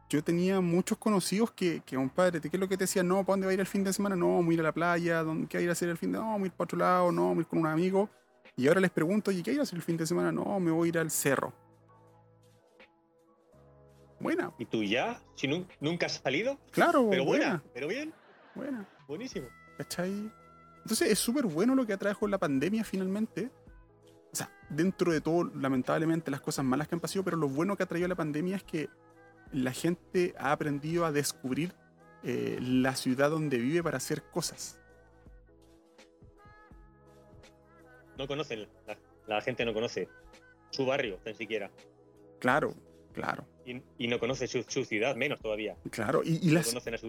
Yo 0.09 0.23
tenía 0.23 0.59
muchos 0.59 0.97
conocidos 0.97 1.51
que, 1.51 1.81
que 1.85 1.95
compadre, 1.95 2.41
¿qué 2.41 2.49
es 2.51 2.59
lo 2.59 2.67
que 2.67 2.75
te 2.77 2.85
decían? 2.85 3.07
No, 3.07 3.17
¿para 3.23 3.33
dónde 3.33 3.45
va 3.45 3.51
a 3.51 3.53
ir 3.53 3.59
el 3.59 3.67
fin 3.67 3.83
de 3.83 3.93
semana? 3.93 4.15
No, 4.15 4.37
vamos 4.37 4.49
a 4.49 4.53
ir 4.53 4.59
a 4.59 4.63
la 4.63 4.71
playa, 4.71 5.21
¿dónde, 5.23 5.47
¿qué 5.47 5.57
va 5.57 5.59
a 5.59 5.63
ir 5.63 5.69
a 5.69 5.73
hacer 5.73 5.89
el 5.89 5.97
fin 5.97 6.11
de 6.11 6.17
semana? 6.17 6.25
No, 6.29 6.33
vamos 6.33 6.45
a 6.45 6.47
ir 6.47 6.51
para 6.53 6.63
otro 6.65 6.77
lado, 6.79 7.11
no, 7.11 7.21
vamos 7.23 7.37
a 7.37 7.41
ir 7.41 7.47
con 7.47 7.59
un 7.59 7.67
amigo. 7.67 8.09
Y 8.55 8.67
ahora 8.67 8.81
les 8.81 8.89
pregunto, 8.91 9.31
¿y 9.31 9.43
qué 9.43 9.53
ir 9.53 9.59
a 9.59 9.63
hacer 9.63 9.77
el 9.77 9.83
fin 9.83 9.97
de 9.97 10.07
semana? 10.07 10.31
No, 10.31 10.59
me 10.59 10.71
voy 10.71 10.87
a 10.87 10.89
ir 10.89 10.97
al 10.97 11.11
cerro. 11.11 11.53
Buena, 14.19 14.51
¿Y 14.57 14.65
tú 14.65 14.83
ya? 14.83 15.21
Si 15.35 15.47
nun- 15.47 15.65
nunca 15.79 16.07
has 16.07 16.15
salido, 16.21 16.57
claro, 16.71 17.07
pero 17.09 17.23
buena, 17.23 17.45
buena, 17.45 17.63
pero 17.73 17.87
bien, 17.87 18.13
buena. 18.53 18.85
buenísimo. 19.07 19.47
¿Cachai? 19.77 20.29
Entonces 20.81 21.09
es 21.11 21.19
súper 21.19 21.45
bueno 21.45 21.73
lo 21.73 21.85
que 21.85 21.93
atrajo 21.93 22.27
la 22.27 22.37
pandemia 22.37 22.83
finalmente. 22.83 23.49
O 24.33 24.35
sea, 24.35 24.51
dentro 24.69 25.11
de 25.13 25.21
todo, 25.21 25.45
lamentablemente, 25.55 26.29
las 26.31 26.41
cosas 26.41 26.65
malas 26.65 26.87
que 26.89 26.95
han 26.95 26.99
pasado, 26.99 27.23
pero 27.23 27.37
lo 27.37 27.47
bueno 27.47 27.77
que 27.77 27.83
ha 27.83 27.85
traído 27.85 28.07
la 28.09 28.15
pandemia 28.15 28.57
es 28.57 28.63
que 28.63 28.89
la 29.51 29.71
gente 29.73 30.33
ha 30.37 30.51
aprendido 30.51 31.05
a 31.05 31.11
descubrir 31.11 31.73
eh, 32.23 32.57
la 32.61 32.95
ciudad 32.95 33.29
donde 33.29 33.57
vive 33.57 33.81
para 33.83 33.97
hacer 33.97 34.23
cosas. 34.23 34.79
No 38.17 38.27
conocen, 38.27 38.67
la, 38.85 38.97
la 39.27 39.41
gente 39.41 39.63
no 39.65 39.73
conoce 39.73 40.09
su 40.71 40.85
barrio, 40.85 41.17
tan 41.23 41.35
siquiera. 41.35 41.71
Claro, 42.39 42.73
claro, 43.13 43.45
Y, 43.65 43.81
y 43.97 44.07
no 44.07 44.19
conoce 44.19 44.47
su, 44.47 44.63
su 44.67 44.83
ciudad, 44.85 45.15
menos 45.15 45.39
todavía. 45.39 45.75
claro. 45.91 46.21
Y, 46.23 46.45
y 46.45 46.47
No 46.49 46.55
las, 46.55 46.67
conocen 46.67 46.93
a 46.95 46.97
su, 46.97 47.07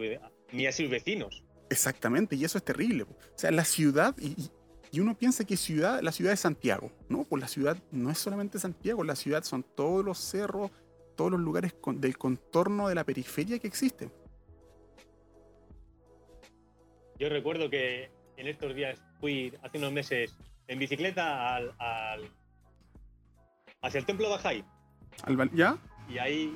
ni 0.52 0.66
a 0.66 0.72
sus 0.72 0.88
vecinos. 0.88 1.42
Exactamente, 1.68 2.36
y 2.36 2.44
eso 2.44 2.58
es 2.58 2.64
terrible. 2.64 3.04
po. 3.04 3.12
O 3.12 3.38
sea, 3.38 3.50
la 3.50 3.64
ciudad, 3.64 4.14
y, 4.18 4.28
y- 4.40 4.50
y 4.92 4.98
uno 4.98 5.16
piensa 5.16 5.44
que 5.44 5.56
ciudad, 5.56 6.00
la 6.02 6.10
ciudad 6.10 6.32
es 6.32 6.40
Santiago. 6.40 6.90
No, 7.08 7.22
pues 7.22 7.40
la 7.40 7.46
ciudad 7.46 7.76
no 7.92 8.10
es 8.10 8.18
solamente 8.18 8.58
Santiago, 8.58 9.04
la 9.04 9.14
ciudad 9.14 9.44
son 9.44 9.62
todos 9.62 10.04
los 10.04 10.18
cerros, 10.18 10.72
todos 11.16 11.30
los 11.32 11.40
lugares 11.40 11.72
con- 11.74 12.00
del 12.00 12.16
contorno 12.18 12.88
de 12.88 12.94
la 12.94 13.04
periferia 13.04 13.58
que 13.58 13.66
existen. 13.66 14.12
Yo 17.18 17.28
recuerdo 17.28 17.68
que 17.68 18.10
en 18.36 18.46
estos 18.48 18.74
días 18.74 19.00
fui 19.20 19.52
hace 19.62 19.78
unos 19.78 19.92
meses 19.92 20.34
en 20.68 20.78
bicicleta 20.78 21.54
al, 21.54 21.74
al- 21.78 22.28
hacia 23.82 23.98
el 23.98 24.06
templo 24.06 24.30
Bajay 24.30 24.64
Al 25.24 25.36
val- 25.36 25.50
¿Ya? 25.52 25.76
y 26.08 26.18
ahí 26.18 26.54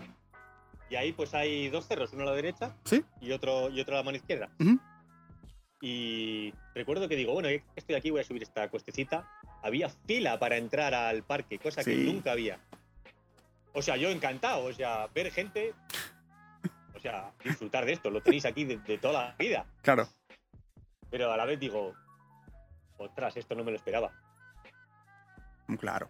y 0.91 0.97
ahí 0.97 1.13
pues 1.13 1.35
hay 1.35 1.69
dos 1.71 1.87
cerros, 1.87 2.13
uno 2.13 2.23
a 2.23 2.27
la 2.27 2.33
derecha 2.33 2.77
Sí. 2.85 3.05
y 3.21 3.33
otro 3.33 3.69
y 3.71 3.81
otro 3.81 3.95
a 3.95 3.99
la 3.99 4.05
mano 4.05 4.17
izquierda. 4.17 4.51
Y 5.81 6.53
recuerdo 6.75 7.09
que 7.09 7.17
digo, 7.17 7.33
bueno, 7.35 7.49
estoy 7.77 7.95
aquí, 7.97 8.11
voy 8.11 8.21
a 8.21 8.25
subir 8.25 8.43
esta 8.43 8.71
cuestecita. 8.71 9.29
Había 9.63 9.89
fila 9.91 10.39
para 10.39 10.57
entrar 10.57 10.95
al 10.95 11.23
parque, 11.25 11.59
cosa 11.59 11.83
que 11.85 11.95
nunca 11.97 12.33
había. 12.33 12.59
O 13.75 13.83
sea, 13.83 13.97
yo 13.97 14.09
encantado, 14.09 14.64
o 14.64 14.72
sea, 14.72 15.09
ver 15.09 15.31
gente, 15.31 15.75
o 16.95 17.01
sea, 17.01 17.33
disfrutar 17.45 17.85
de 17.85 17.93
esto, 17.93 18.11
lo 18.11 18.22
tenéis 18.22 18.47
aquí 18.47 18.64
de, 18.64 18.79
de 18.79 18.99
toda 18.99 19.25
la 19.25 19.37
vida. 19.37 19.66
Claro. 19.83 20.09
Pero 21.11 21.33
a 21.33 21.37
la 21.37 21.45
vez 21.45 21.61
digo, 21.61 21.93
ostras, 22.97 23.37
esto 23.37 23.55
no 23.55 23.64
me 23.64 23.72
lo 23.72 23.77
esperaba. 23.77 24.12
Mm, 25.66 25.77
Claro. 25.77 26.09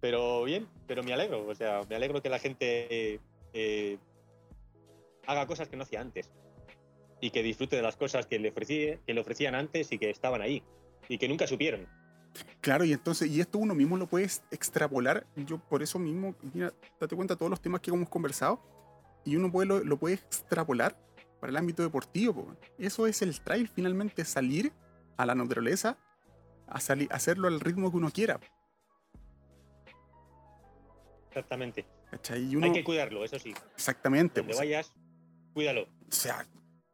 Pero 0.00 0.44
bien, 0.44 0.68
pero 0.86 1.02
me 1.02 1.12
alegro, 1.12 1.44
o 1.44 1.54
sea, 1.56 1.80
me 1.88 1.96
alegro 1.96 2.22
que 2.22 2.28
la 2.28 2.38
gente 2.38 3.20
eh, 3.52 3.98
haga 5.26 5.46
cosas 5.46 5.68
que 5.68 5.76
no 5.76 5.82
hacía 5.82 6.00
antes 6.00 6.30
y 7.20 7.30
que 7.30 7.42
disfrute 7.42 7.74
de 7.74 7.82
las 7.82 7.96
cosas 7.96 8.26
que 8.26 8.38
le, 8.38 8.50
ofrecí, 8.50 8.96
que 9.04 9.14
le 9.14 9.20
ofrecían 9.20 9.56
antes 9.56 9.90
y 9.90 9.98
que 9.98 10.10
estaban 10.10 10.40
ahí 10.40 10.62
y 11.08 11.18
que 11.18 11.26
nunca 11.26 11.48
supieron. 11.48 11.88
Claro, 12.60 12.84
y 12.84 12.92
entonces, 12.92 13.30
y 13.30 13.40
esto 13.40 13.58
uno 13.58 13.74
mismo 13.74 13.96
lo 13.96 14.06
puedes 14.06 14.42
extrapolar. 14.50 15.26
Yo 15.36 15.58
por 15.58 15.82
eso 15.82 15.98
mismo, 15.98 16.34
mira, 16.52 16.72
date 17.00 17.16
cuenta 17.16 17.34
de 17.34 17.38
todos 17.38 17.50
los 17.50 17.60
temas 17.60 17.80
que 17.80 17.90
hemos 17.90 18.08
conversado, 18.08 18.60
y 19.24 19.36
uno 19.36 19.50
puede, 19.50 19.66
lo, 19.66 19.84
lo 19.84 19.96
puede 19.96 20.14
extrapolar 20.16 20.96
para 21.40 21.50
el 21.50 21.56
ámbito 21.56 21.82
deportivo. 21.82 22.34
po. 22.34 22.56
Eso 22.78 23.06
es 23.06 23.22
el 23.22 23.40
trail, 23.40 23.68
finalmente, 23.68 24.24
salir 24.24 24.72
a 25.16 25.26
la 25.26 25.34
naturaleza, 25.34 25.96
a 26.66 26.80
salir, 26.80 27.08
hacerlo 27.12 27.48
al 27.48 27.60
ritmo 27.60 27.90
que 27.90 27.96
uno 27.96 28.10
quiera. 28.10 28.40
Exactamente. 31.28 31.86
uno, 32.52 32.66
Hay 32.66 32.72
que 32.72 32.84
cuidarlo, 32.84 33.24
eso 33.24 33.38
sí. 33.38 33.54
exactamente. 33.74 34.40
Donde 34.40 34.54
pues, 34.54 34.58
vayas, 34.58 34.92
cuídalo. 35.52 35.82
o 35.82 35.86
sea, 36.12 36.46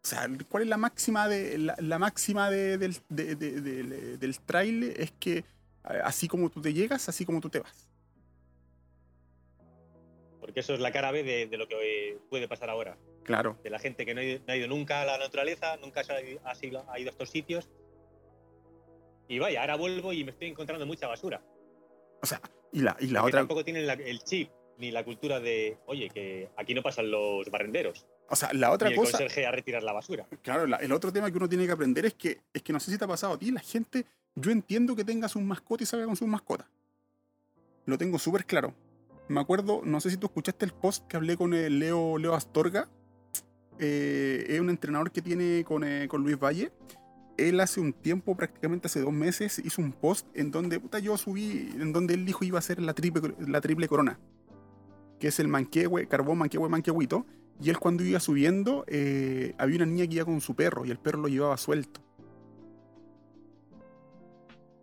o 0.05 0.07
sea, 0.07 0.29
¿cuál 0.51 0.65
es 0.65 0.69
la 0.69 0.77
máxima 0.77 1.29
de 1.29 1.57
la, 1.57 1.75
la 1.79 1.99
máxima 1.99 2.51
de- 2.51 2.77
del, 2.77 2.95
de- 3.09 3.35
de- 3.37 3.61
de- 3.61 4.17
del 4.19 4.39
trail? 4.41 4.83
Es 4.97 5.13
que 5.13 5.45
así 5.83 6.29
como 6.29 6.51
tú 6.51 6.61
te 6.61 6.75
llegas, 6.75 7.09
así 7.09 7.25
como 7.25 7.41
tú 7.41 7.49
te 7.49 7.61
vas. 7.61 7.89
Porque 10.41 10.61
eso 10.61 10.75
es 10.75 10.81
la 10.81 10.93
cara 10.93 11.11
B 11.11 11.23
de, 11.23 11.57
lo 11.57 11.67
que 11.67 12.19
puede 12.29 12.47
pasar 12.49 12.69
ahora. 12.69 12.99
Claro. 13.23 13.59
De 13.65 13.71
la 13.71 13.79
gente 13.79 14.05
que 14.05 14.15
no 14.15 14.21
ha 14.21 14.25
ido, 14.25 14.41
no 14.47 14.53
ha 14.53 14.57
ido 14.57 14.69
nunca 14.69 15.01
a 15.01 15.07
la 15.07 15.17
naturaleza, 15.17 15.79
nunca 15.79 16.05
se 16.05 16.13
ha, 16.13 16.21
ido- 16.21 16.41
ha 16.45 16.55
sido- 16.55 16.85
ha 16.91 16.99
ido 17.01 17.09
a 17.09 17.13
estos 17.13 17.31
sitios. 17.31 17.71
Y 19.27 19.39
vaya, 19.39 19.63
ahora 19.63 19.77
vuelvo 19.77 20.13
y 20.13 20.23
me 20.23 20.33
estoy 20.33 20.49
encontrando 20.49 20.85
mucha 20.85 21.07
basura. 21.09 21.43
O 22.23 22.27
sea, 22.27 22.43
y 22.73 22.81
la, 22.83 22.95
y 23.01 23.07
la 23.07 23.25
otra. 23.25 23.41
tampoco 23.41 23.65
tienen 23.65 23.87
la- 23.87 23.95
el 23.95 24.23
chip 24.23 24.51
ni 24.77 24.91
la 24.91 25.03
cultura 25.03 25.41
de, 25.41 25.79
oye, 25.87 26.11
que 26.11 26.51
aquí 26.59 26.75
no 26.75 26.83
pasan 26.83 27.11
los 27.11 27.51
barrenderos. 27.51 28.07
O 28.31 28.37
sea, 28.37 28.53
la 28.53 28.70
otra 28.70 28.89
ni 28.89 28.95
el 28.95 29.01
cosa. 29.01 29.12
conserje 29.18 29.47
a 29.47 29.51
retirar 29.53 29.83
la 29.83 29.93
basura. 29.93 30.27
Claro, 30.43 30.66
la- 30.66 30.77
el 30.79 30.93
otro 30.93 31.12
tema 31.12 31.31
que 31.31 31.37
uno 31.37 31.49
tiene 31.49 31.66
que 31.66 31.72
aprender 31.72 32.07
es 32.07 32.14
que, 32.14 32.41
es 32.53 32.62
que 32.62 32.72
no 32.72 32.81
sé 32.81 32.91
si 32.91 32.99
te 32.99 33.05
ha 33.05 33.09
pasado 33.09 33.35
a 33.35 33.39
ti, 33.39 33.51
la 33.51 33.61
gente, 33.61 34.07
yo 34.35 34.51
entiendo 34.51 34.97
que 34.97 35.05
tenga 35.05 35.29
sus 35.29 35.43
mascotas 35.43 35.83
y 35.83 35.91
salga 35.91 36.07
con 36.07 36.16
sus 36.16 36.27
mascotas. 36.29 36.66
Lo 37.87 37.99
tengo 37.99 38.18
súper 38.18 38.47
claro. 38.47 38.75
Me 39.29 39.41
acuerdo, 39.41 39.83
no 39.85 40.01
sé 40.01 40.11
si 40.11 40.16
tú 40.16 40.27
escuchaste 40.27 40.64
el 40.64 40.72
post 40.72 41.07
que 41.07 41.16
hablé 41.16 41.37
con 41.37 41.53
el 41.55 41.79
Leo, 41.79 42.18
Leo 42.18 42.35
Astorga. 42.35 42.89
eh, 43.81 44.47
es 44.49 44.61
un 44.61 44.70
entrenador 44.70 45.11
que 45.11 45.20
tiene 45.20 45.64
con, 45.64 45.83
eh, 45.83 46.07
con 46.09 46.22
Luis 46.22 46.39
Valle. 46.39 46.70
Él 47.37 47.59
hace 47.59 47.81
un 47.81 47.93
tiempo, 47.93 48.37
prácticamente 48.37 48.87
hace 48.87 49.01
dos 49.01 49.12
meses, 49.12 49.59
hizo 49.59 49.83
un 49.83 49.91
post 49.93 50.27
en 50.35 50.53
donde 50.53 50.79
puta, 50.79 51.01
yo 51.01 51.16
subí, 51.18 51.70
en 51.75 51.93
donde 51.93 52.14
él 52.14 52.25
dijo 52.25 52.45
iba 52.45 52.59
a 52.59 52.61
hacer 52.61 52.81
la 52.81 52.95
triple, 52.95 53.35
la 53.41 53.61
triple 53.61 53.89
corona. 53.89 54.20
Que 55.18 55.27
es 55.29 55.41
el 55.41 55.49
manquehue, 55.49 56.07
carbón, 56.07 56.39
manquehue, 56.39 56.68
manquehuito. 56.68 57.27
Y 57.61 57.71
él 57.71 57.79
cuando 57.79 58.03
iba 58.05 58.19
subiendo, 58.21 58.85
eh, 58.89 59.55
había 59.59 59.77
una 59.77 59.87
niña 59.87 60.07
que 60.07 60.15
iba 60.17 60.25
con 60.25 60.41
su 60.41 60.55
perro 60.55 60.85
y 60.85 60.91
el 60.91 60.99
perro 60.99 61.21
lo 61.21 61.29
llevaba 61.29 61.57
suelto. 61.57 62.01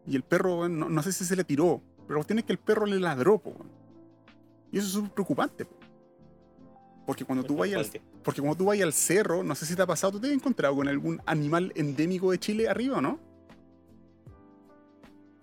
Y 0.08 0.16
el 0.16 0.24
perro, 0.24 0.68
no, 0.68 0.90
no 0.90 1.04
sé 1.04 1.12
si 1.12 1.26
se 1.26 1.36
le 1.36 1.44
tiró, 1.44 1.82
pero 2.08 2.12
la 2.12 2.16
cuestión 2.20 2.40
es 2.40 2.46
que 2.46 2.54
el 2.54 2.60
perro 2.60 2.86
le 2.86 3.00
ladró. 3.00 3.40
po. 3.40 3.56
Y 4.72 4.78
eso 4.78 4.88
es 4.88 4.94
súper 4.94 5.12
preocupante. 5.12 5.66
po. 5.66 5.76
Porque 7.06 7.26
cuando 7.26 7.44
tú 7.44 7.58
vayas 7.58 7.92
al, 7.94 8.02
porque 8.24 8.42
cuando 8.42 8.58
tú 8.58 8.66
vayas 8.66 8.86
al 8.86 8.94
cerro, 8.94 9.44
no 9.44 9.54
sé 9.56 9.66
si 9.66 9.76
te 9.76 9.82
ha 9.82 9.88
pasado, 9.88 10.14
tú 10.14 10.22
te 10.22 10.28
has 10.28 10.34
encontrado 10.34 10.76
con 10.76 10.88
algún 10.88 11.22
animal 11.26 11.74
endémico 11.76 12.32
de 12.32 12.40
Chile 12.40 12.70
arriba, 12.70 12.98
¿o 12.98 13.02
¿no? 13.02 13.20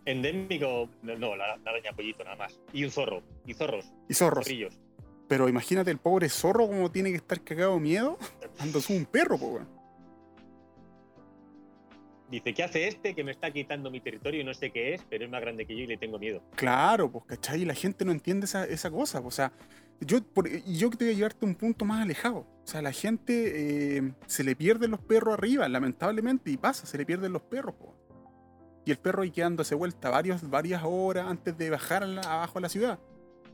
Endémico, 0.07 0.89
no, 1.03 1.17
no, 1.19 1.37
la, 1.37 1.57
la 1.59 1.71
araña 1.71 1.93
pollito 1.95 2.25
nada 2.25 2.37
más. 2.37 2.59
Y 2.73 2.85
un 2.85 2.91
zorro, 2.91 3.23
y 3.45 3.53
zorros, 3.53 3.93
Y 4.09 4.15
zorros. 4.15 4.45
zorrillos. 4.47 4.79
Pero 5.29 5.49
imagínate 5.49 5.91
el 5.91 5.99
pobre 5.99 6.29
zorro 6.29 6.67
como 6.67 6.91
tiene 6.91 7.11
que 7.11 7.17
estar 7.17 7.41
cagado 7.43 7.75
de 7.75 7.81
miedo 7.81 8.19
cuando 8.57 8.81
sube 8.81 8.97
un 8.99 9.05
perro, 9.07 9.39
po. 9.39 9.61
Dice, 12.31 12.53
¿qué 12.53 12.63
hace 12.63 12.87
este 12.89 13.15
que 13.15 13.25
me 13.25 13.31
está 13.31 13.51
quitando 13.51 13.91
mi 13.91 14.01
territorio? 14.01 14.45
No 14.45 14.53
sé 14.53 14.71
qué 14.71 14.93
es, 14.95 15.03
pero 15.09 15.25
es 15.25 15.31
más 15.31 15.41
grande 15.41 15.65
que 15.67 15.75
yo 15.75 15.85
y 15.85 15.87
le 15.87 15.97
tengo 15.97 16.19
miedo. 16.19 16.43
Claro, 16.57 17.11
pues, 17.11 17.25
¿cachai? 17.25 17.63
Y 17.63 17.65
la 17.65 17.75
gente 17.75 18.05
no 18.05 18.13
entiende 18.13 18.45
esa, 18.45 18.67
esa 18.67 18.91
cosa. 18.91 19.23
pues, 19.23 19.35
O 19.35 19.37
sea, 19.37 19.53
yo, 20.01 20.23
por- 20.23 20.47
y 20.47 20.77
yo 20.77 20.91
te 20.91 21.07
voy 21.07 21.15
a 21.15 21.17
llevarte 21.17 21.47
a 21.47 21.49
un 21.49 21.55
punto 21.55 21.87
más 21.87 22.03
alejado. 22.03 22.41
O 22.41 22.67
sea, 22.67 22.83
la 22.83 22.93
gente 22.93 23.97
eh, 23.97 24.13
se 24.27 24.45
le 24.45 24.55
pierden 24.55 24.91
los 24.91 25.01
perros 25.01 25.33
arriba, 25.39 25.67
lamentablemente, 25.71 26.51
y 26.51 26.59
pasa, 26.59 26.87
se 26.87 26.99
le 26.99 27.07
pierden 27.07 27.33
los 27.33 27.41
perros. 27.43 27.75
po. 27.77 27.95
Y 28.85 28.91
el 28.91 28.99
perro 28.99 29.23
ahí 29.23 29.31
quedándose 29.31 29.75
vuelta 29.75 30.11
varios, 30.11 30.49
varias 30.51 30.83
horas 30.85 31.27
antes 31.29 31.57
de 31.57 31.71
bajar 31.71 32.03
abajo 32.05 32.59
a 32.59 32.61
la 32.61 32.69
ciudad. 32.69 32.99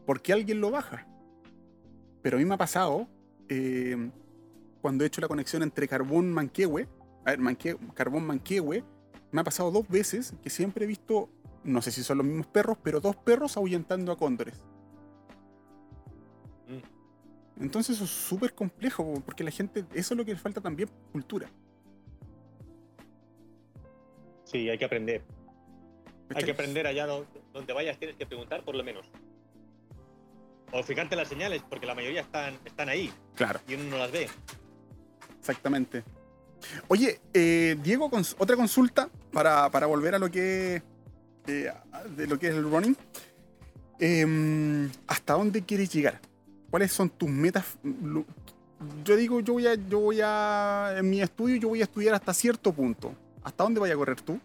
Porque 0.04 0.32
alguien 0.32 0.60
lo 0.60 0.72
baja. 0.72 1.06
Pero 2.24 2.38
a 2.38 2.40
mí 2.40 2.46
me 2.46 2.54
ha 2.54 2.58
pasado, 2.58 3.06
eh, 3.50 4.10
cuando 4.80 5.04
he 5.04 5.06
hecho 5.06 5.20
la 5.20 5.28
conexión 5.28 5.62
entre 5.62 5.86
Carbón 5.86 6.32
Manquehue, 6.32 6.88
A 7.26 7.30
ver, 7.30 7.38
Manque- 7.40 7.78
Carbón 7.94 8.26
Manquehue, 8.26 8.82
me 9.30 9.40
ha 9.40 9.44
pasado 9.44 9.70
dos 9.70 9.86
veces 9.88 10.34
que 10.42 10.48
siempre 10.50 10.84
he 10.84 10.88
visto, 10.88 11.28
no 11.64 11.80
sé 11.82 11.90
si 11.90 12.02
son 12.02 12.16
los 12.18 12.26
mismos 12.26 12.46
perros, 12.46 12.76
pero 12.82 12.98
dos 13.00 13.14
perros 13.16 13.56
ahuyentando 13.58 14.10
a 14.12 14.16
cóndores. 14.18 14.62
Mm. 16.68 17.62
Entonces 17.62 17.96
eso 17.96 18.04
es 18.04 18.10
súper 18.10 18.54
complejo, 18.54 19.04
po, 19.04 19.20
porque 19.20 19.44
la 19.44 19.50
gente, 19.50 19.84
eso 19.92 20.14
es 20.14 20.18
lo 20.18 20.24
que 20.24 20.32
le 20.32 20.38
falta 20.38 20.60
también, 20.62 20.88
cultura. 21.12 21.50
Sí, 24.44 24.68
hay 24.70 24.78
que 24.78 24.84
aprender. 24.84 25.22
Hay 26.34 26.44
que 26.44 26.50
aprender 26.52 26.86
allá 26.86 27.06
do- 27.06 27.26
donde 27.52 27.72
vayas, 27.74 27.98
tienes 27.98 28.16
que 28.16 28.26
preguntar 28.26 28.64
por 28.64 28.74
lo 28.74 28.82
menos. 28.84 29.06
O 30.76 30.82
fijarte 30.82 31.14
las 31.14 31.28
señales, 31.28 31.62
porque 31.70 31.86
la 31.86 31.94
mayoría 31.94 32.20
están, 32.22 32.58
están 32.64 32.88
ahí 32.88 33.12
Claro, 33.36 33.60
y 33.68 33.74
uno 33.74 33.84
no 33.90 33.98
las 33.98 34.10
ve. 34.10 34.28
exactamente. 35.38 36.02
Oye, 36.88 37.20
eh, 37.32 37.76
Diego, 37.82 38.10
cons- 38.10 38.34
otra 38.38 38.56
consulta 38.56 39.08
para, 39.32 39.70
para 39.70 39.86
volver 39.86 40.14
a 40.16 40.18
lo 40.18 40.28
que 40.30 40.82
eh, 41.46 41.72
de 42.16 42.26
lo 42.26 42.38
que 42.38 42.48
es 42.48 42.54
el 42.54 42.64
running. 42.64 42.96
Em, 44.00 44.90
¿Hasta 45.06 45.34
dónde 45.34 45.62
quieres 45.62 45.92
llegar? 45.92 46.20
¿Cuáles 46.70 46.90
son 46.92 47.08
tus 47.10 47.28
metas? 47.28 47.64
Yo 49.04 49.14
digo, 49.16 49.40
yo 49.40 49.52
voy 49.52 49.66
a, 49.68 49.74
yo 49.74 50.00
voy 50.00 50.18
a, 50.22 50.94
en 50.98 51.08
mi 51.08 51.22
estudio, 51.22 51.56
yo 51.56 51.68
voy 51.68 51.80
a 51.82 51.84
estudiar 51.84 52.14
hasta 52.14 52.34
cierto 52.34 52.72
punto. 52.72 53.14
¿Hasta 53.44 53.62
dónde 53.62 53.78
vaya 53.78 53.94
a 53.94 53.96
correr 53.96 54.20
tú? 54.20 54.40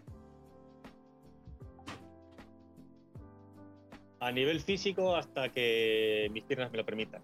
A 4.22 4.32
nivel 4.32 4.60
físico, 4.60 5.16
hasta 5.16 5.50
que 5.50 6.28
mis 6.32 6.44
piernas 6.44 6.72
me 6.72 6.78
lo 6.78 6.86
permitan. 6.86 7.22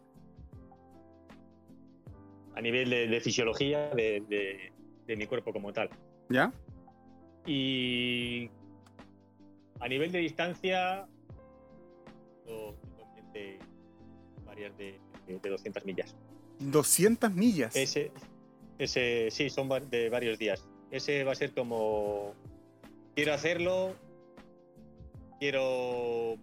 A 2.56 2.62
nivel 2.62 2.89
de, 2.89 3.08
de 3.08 3.20
fisiología 3.22 3.89
de, 3.89 4.24
de- 4.30 4.72
de 5.06 5.16
mi 5.18 5.26
cuerpo 5.28 5.52
como 5.52 5.72
tal. 5.74 5.89
¿Ya? 6.30 6.52
Y 7.46 8.50
a 9.80 9.88
nivel 9.88 10.12
de 10.12 10.20
distancia, 10.20 11.06
o- 12.48 12.74
de 13.34 13.60
varias 14.46 14.76
de, 14.78 14.98
de- 15.28 15.39
de 15.39 15.50
200 15.50 15.86
millas. 15.86 16.16
200 16.60 17.32
millas. 17.34 17.76
Ese, 17.76 18.12
ese, 18.80 19.28
sí, 19.32 19.50
son 19.50 19.68
de 19.89 20.10
varios 20.10 20.39
días. 20.39 20.66
Ese 20.91 21.26
va 21.26 21.34
a 21.34 21.36
ser 21.36 21.54
como, 21.54 22.34
quiero 23.16 23.34
hacerlo, 23.34 23.93
quiero 25.41 26.38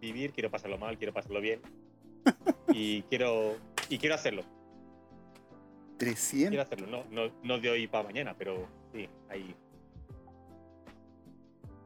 vivir, 0.00 0.32
quiero 0.32 0.50
pasarlo 0.50 0.78
mal, 0.78 0.96
quiero 0.98 1.12
pasarlo 1.12 1.40
bien. 1.40 1.60
y 2.72 3.02
quiero, 3.02 3.56
y 3.88 3.98
quiero 3.98 4.14
hacerlo, 4.14 4.42
300. 5.98 6.48
quiero 6.50 6.62
hacerlo. 6.62 6.86
No, 6.86 7.04
no, 7.10 7.32
no 7.42 7.58
de 7.58 7.70
hoy 7.70 7.86
para 7.86 8.04
mañana, 8.04 8.34
pero 8.36 8.66
sí, 8.92 9.08
ahí. 9.28 9.54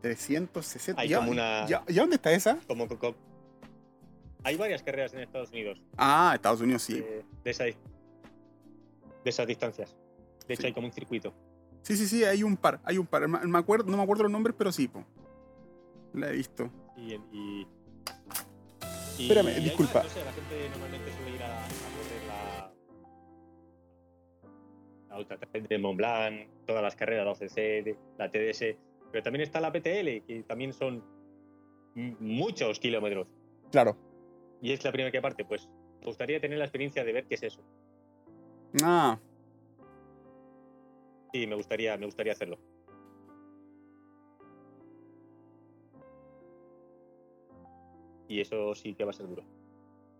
360. 0.03 1.01
Hay 1.01 1.09
¿Ya, 1.09 1.19
como 1.19 1.31
una- 1.31 1.67
ya- 1.67 1.85
ya 1.87 2.03
dónde 2.03 2.17
está 2.17 2.33
esa? 2.33 2.59
Como, 2.67 2.87
co- 2.89 3.15
hay 4.43 4.57
varias 4.57 4.83
carreras 4.83 5.15
en 5.15 5.21
Estados 5.21 5.51
Unidos 5.51 5.81
Ah, 5.97 6.33
Estados 6.35 6.61
Unidos 6.61 6.83
sí. 6.83 7.01
de, 7.01 7.25
de 7.43 7.51
esa 7.51 7.65
de 7.65 7.75
esas 9.25 9.47
distancias. 9.47 9.97
De 10.47 10.53
hecho, 10.53 10.61
Sí. 10.63 10.67
hay 10.67 10.73
como 10.75 10.87
un 10.87 10.93
circuito. 10.93 11.33
Sí, 11.81 11.97
sí, 11.97 12.07
sí, 12.07 12.25
hay 12.25 12.43
un 12.43 12.59
par, 12.59 12.81
hay 12.85 12.99
un 12.99 13.07
par. 13.07 13.27
Me 13.27 13.59
acuerdo, 13.59 13.91
no 13.91 13.97
me 13.97 14.03
acuerdo 14.03 14.25
los 14.25 14.33
nombres, 14.33 14.55
pero 14.59 14.71
sí, 14.71 14.87
po. 14.89 15.03
La 16.13 16.29
he 16.29 16.33
visto. 16.33 16.71
Y, 16.99 17.15
y, 17.33 17.67
y- 19.19 19.23
Espérame, 19.23 19.49
hay 19.49 19.61
disculpa. 19.65 20.03
no 20.03 20.09
sé, 20.09 20.25
la 20.25 20.33
gente 20.33 20.69
normalmente 20.71 21.13
suele 21.13 21.37
ir 21.37 21.43
a, 21.43 21.65
a 21.65 21.69
correr 21.69 22.23
la, 22.29 22.73
la 25.19 25.61
de 25.69 25.79
Mont 25.79 25.97
Blanc, 25.97 26.49
todas 26.67 26.83
las 26.83 26.97
carreras, 26.97 27.25
la 27.25 27.33
OCC, 27.33 27.97
la 28.19 28.31
TDS, 28.31 28.77
pero 29.13 29.23
también 29.23 29.43
está 29.43 29.61
la 29.61 29.71
PTL, 29.73 30.25
que 30.27 30.45
también 30.47 30.73
son 30.73 31.03
muchos 31.95 32.81
kilómetros. 32.81 33.29
Claro. 33.71 33.97
Y 34.61 34.73
es 34.73 34.83
la 34.85 34.91
primera 34.93 35.13
que 35.13 35.21
parte, 35.23 35.45
pues 35.45 35.69
me 36.01 36.07
gustaría 36.07 36.41
tener 36.41 36.59
la 36.59 36.65
experiencia 36.65 37.05
de 37.05 37.13
ver 37.13 37.27
qué 37.27 37.35
es 37.37 37.43
eso. 37.45 37.63
Ah, 38.83 39.19
Sí, 41.33 41.47
me 41.49 41.57
gustaría, 41.57 41.97
me 41.97 42.07
gustaría 42.07 42.33
hacerlo. 42.33 42.59
Y 48.29 48.41
eso 48.41 48.75
sí 48.75 48.95
que 48.95 49.05
va 49.05 49.11
a 49.11 49.15
ser 49.15 49.27
duro. 49.29 49.45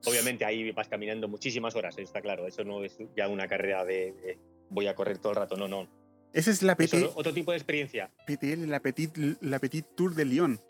Obviamente 0.07 0.45
ahí 0.45 0.71
vas 0.73 0.89
caminando 0.89 1.29
muchísimas 1.29 1.75
horas, 1.77 1.97
está 1.99 2.21
claro. 2.21 2.47
Eso 2.47 2.63
no 2.65 2.85
es 2.85 2.99
ya 3.17 3.29
una 3.29 3.49
carrera 3.49 3.85
de, 3.85 4.13
de 4.13 4.39
voy 4.71 4.87
a 4.87 4.95
correr 4.95 5.19
todo 5.19 5.33
el 5.33 5.37
rato, 5.37 5.57
no, 5.57 5.67
no. 5.69 5.89
esa 6.33 6.51
es 6.51 6.63
la 6.63 6.75
PT, 6.77 7.11
otro 7.15 7.33
tipo 7.33 7.53
de 7.53 7.57
experiencia. 7.57 8.11
PTL, 8.27 8.67
la 8.69 8.81
Petit, 8.81 9.17
la 9.41 9.59
Petit 9.59 9.87
Tour 9.95 10.15
de 10.15 10.25
Lyon. 10.27 10.61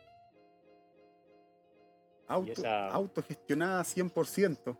Auto, 2.28 2.52
esa- 2.52 2.88
Autogestionada 2.90 3.82
100%. 3.82 4.78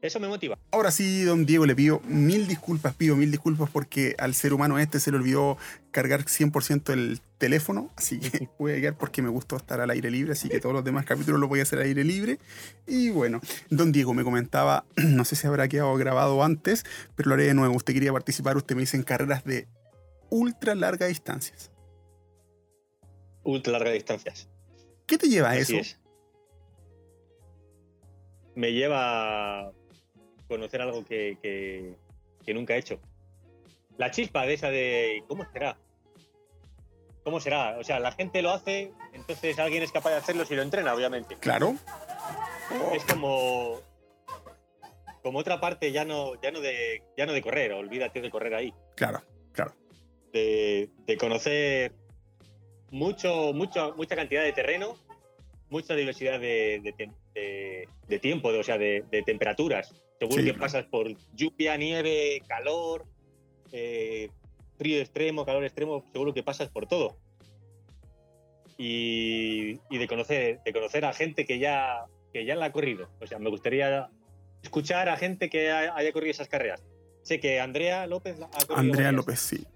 Eso 0.00 0.20
me 0.20 0.28
motiva. 0.28 0.56
Ahora 0.70 0.92
sí, 0.92 1.22
don 1.24 1.44
Diego, 1.44 1.66
le 1.66 1.74
pido 1.74 2.00
mil 2.06 2.46
disculpas, 2.46 2.94
pido 2.94 3.16
mil 3.16 3.32
disculpas 3.32 3.68
porque 3.68 4.14
al 4.18 4.32
ser 4.34 4.52
humano 4.52 4.78
este 4.78 5.00
se 5.00 5.10
le 5.10 5.16
olvidó 5.16 5.58
cargar 5.90 6.24
100% 6.24 6.92
el 6.92 7.20
teléfono, 7.38 7.90
así 7.96 8.20
que 8.20 8.48
voy 8.60 8.72
a 8.72 8.74
llegar 8.76 8.96
porque 8.96 9.22
me 9.22 9.28
gustó 9.28 9.56
estar 9.56 9.80
al 9.80 9.90
aire 9.90 10.10
libre, 10.12 10.32
así 10.32 10.48
que 10.48 10.60
todos 10.60 10.72
los 10.72 10.84
demás 10.84 11.04
capítulos 11.04 11.40
los 11.40 11.48
voy 11.48 11.58
a 11.58 11.64
hacer 11.64 11.80
al 11.80 11.86
aire 11.86 12.04
libre. 12.04 12.38
Y 12.86 13.10
bueno, 13.10 13.40
don 13.70 13.90
Diego 13.90 14.14
me 14.14 14.22
comentaba, 14.22 14.84
no 14.96 15.24
sé 15.24 15.34
si 15.34 15.48
habrá 15.48 15.66
quedado 15.66 15.92
grabado 15.96 16.44
antes, 16.44 16.84
pero 17.16 17.30
lo 17.30 17.34
haré 17.34 17.46
de 17.46 17.54
nuevo. 17.54 17.74
Usted 17.74 17.92
quería 17.92 18.12
participar, 18.12 18.56
usted 18.56 18.76
me 18.76 18.82
dice 18.82 18.96
en 18.96 19.02
carreras 19.02 19.44
de 19.44 19.66
ultra 20.30 20.76
largas 20.76 21.08
distancias. 21.08 21.72
Ultra 23.42 23.72
largas 23.72 23.94
distancias. 23.94 24.48
¿Qué 25.06 25.18
te 25.18 25.28
lleva 25.28 25.48
a 25.48 25.52
Así 25.54 25.76
eso? 25.76 25.80
es. 25.80 25.98
Me 28.54 28.72
lleva 28.72 29.72
conocer 30.48 30.80
algo 30.82 31.04
que, 31.04 31.36
que- 31.42 31.94
que 32.44 32.54
nunca 32.54 32.74
he 32.74 32.78
hecho. 32.78 32.98
La 33.98 34.10
chispa 34.10 34.46
de 34.46 34.54
esa 34.54 34.70
de 34.70 35.22
¿cómo 35.28 35.44
será? 35.52 35.76
¿Cómo 37.24 37.40
será? 37.40 37.76
O 37.78 37.84
sea, 37.84 38.00
la 38.00 38.12
gente 38.12 38.40
lo 38.42 38.50
hace, 38.50 38.92
entonces 39.12 39.58
alguien 39.58 39.82
es 39.82 39.92
capaz 39.92 40.10
de 40.10 40.16
hacerlo 40.16 40.44
si 40.46 40.54
lo 40.56 40.62
entrena, 40.62 40.94
obviamente. 40.94 41.36
Claro. 41.36 41.74
Oh, 42.70 42.94
Es 42.94 43.04
como 43.04 43.80
como 45.22 45.40
otra 45.40 45.60
parte 45.60 45.90
ya 45.92 46.04
no 46.04 46.40
ya 46.40 46.50
no 46.50 46.60
de 46.60 47.02
ya 47.16 47.26
no 47.26 47.32
de 47.32 47.42
correr, 47.42 47.72
olvídate 47.72 48.20
de 48.22 48.30
correr 48.30 48.54
ahí, 48.54 48.72
claro, 48.94 49.20
claro. 49.52 49.74
de, 50.32 50.88
de 51.06 51.16
conocer 51.18 51.92
mucho 52.90 53.52
mucho 53.52 53.94
mucha 53.96 54.16
cantidad 54.16 54.42
de 54.44 54.52
terreno, 54.52 54.96
mucha 55.70 55.94
diversidad 55.94 56.38
de, 56.40 56.80
de 56.82 57.86
de- 58.06 58.18
tiempo, 58.20 58.52
de, 58.52 58.58
o 58.60 58.62
sea, 58.62 58.78
de 58.78 59.02
temperaturas. 59.26 59.92
Seguro 60.18 60.38
Sí, 60.40 60.44
que 60.46 60.52
claro. 60.54 60.60
pasas 60.60 60.86
por 60.86 61.08
lluvia, 61.34 61.76
nieve, 61.76 62.42
calor, 62.48 63.04
eh, 63.72 64.30
frío 64.76 65.00
extremo, 65.00 65.44
calor 65.44 65.64
extremo, 65.64 66.04
seguro 66.12 66.32
que 66.34 66.42
pasas 66.42 66.68
por 66.70 66.86
todo. 66.86 67.16
Y, 68.76 69.80
y 69.90 69.98
de 69.98 70.06
conocer 70.06 70.60
de 70.64 70.72
conocer 70.72 71.04
a 71.04 71.12
gente 71.12 71.44
que 71.44 71.58
ya 71.58 72.04
que 72.32 72.44
ya 72.44 72.54
la 72.54 72.66
ha 72.66 72.72
corrido. 72.72 73.08
O 73.20 73.26
sea, 73.26 73.38
me 73.38 73.50
gustaría 73.50 74.08
escuchar 74.62 75.08
a 75.08 75.16
gente 75.16 75.48
que 75.50 75.70
ha- 75.70 75.96
haya 75.96 76.12
corrido 76.12 76.30
esas 76.30 76.48
carreras. 76.48 76.82
Sé 77.22 77.40
que 77.40 77.60
Andrea 77.60 78.06
López 78.06 78.36
ha 78.40 78.48
corrido 78.50 78.76
Andrea 78.76 79.06
varias. 79.06 79.14
López, 79.14 79.40
sí. 79.40 79.66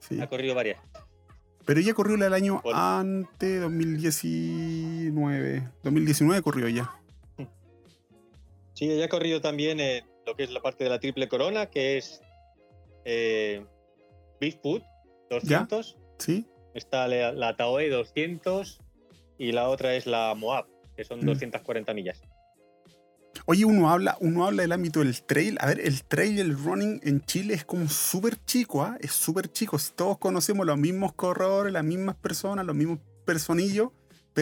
Sí. 0.00 0.20
Ha 0.20 0.28
corrido 0.28 0.54
varias. 0.54 0.78
Pero 1.64 1.80
ella 1.80 1.92
corrió 1.94 2.14
el 2.14 2.32
año 2.32 2.60
Por- 2.62 2.74
antes, 2.74 3.60
2019. 3.60 5.68
2019 5.82 6.42
corrió 6.42 6.68
ya. 6.68 6.90
Sí, 8.78 8.88
ella 8.92 9.06
ha 9.06 9.08
corrido 9.08 9.40
también 9.40 9.80
en 9.80 10.04
lo 10.24 10.36
que 10.36 10.44
es 10.44 10.50
la 10.52 10.60
parte 10.62 10.84
de 10.84 10.90
la 10.90 11.00
triple 11.00 11.26
corona, 11.26 11.66
que 11.66 11.96
es 11.98 12.20
eh, 13.04 13.66
Bigfoot 14.40 14.84
200. 15.30 15.98
¿Sí? 16.18 16.46
Está 16.74 17.08
la, 17.08 17.32
la 17.32 17.56
Taoe 17.56 17.88
200 17.90 18.78
y 19.36 19.50
la 19.50 19.68
otra 19.68 19.96
es 19.96 20.06
la 20.06 20.32
Moab, 20.36 20.66
que 20.96 21.02
son 21.02 21.20
Mm. 21.22 21.26
240 21.26 21.92
millas. 21.92 22.22
Oye, 23.46 23.64
uno 23.64 23.90
habla, 23.90 24.16
uno 24.20 24.46
habla 24.46 24.62
del 24.62 24.70
ámbito 24.70 25.00
del 25.00 25.20
trail. 25.24 25.56
A 25.60 25.66
ver, 25.66 25.80
el 25.80 26.04
trail, 26.04 26.38
el 26.38 26.56
running 26.56 27.00
en 27.02 27.20
Chile 27.22 27.54
es 27.54 27.64
como 27.64 27.88
súper 27.88 28.36
chico, 28.44 28.82
¿ah? 28.82 28.96
Es 29.00 29.10
súper 29.10 29.50
chico. 29.50 29.76
Si 29.80 29.92
todos 29.92 30.18
conocemos 30.18 30.64
los 30.64 30.78
mismos 30.78 31.14
corredores, 31.14 31.72
las 31.72 31.82
mismas 31.84 32.14
personas, 32.14 32.64
los 32.64 32.76
mismos 32.76 33.00
personillos, 33.24 33.88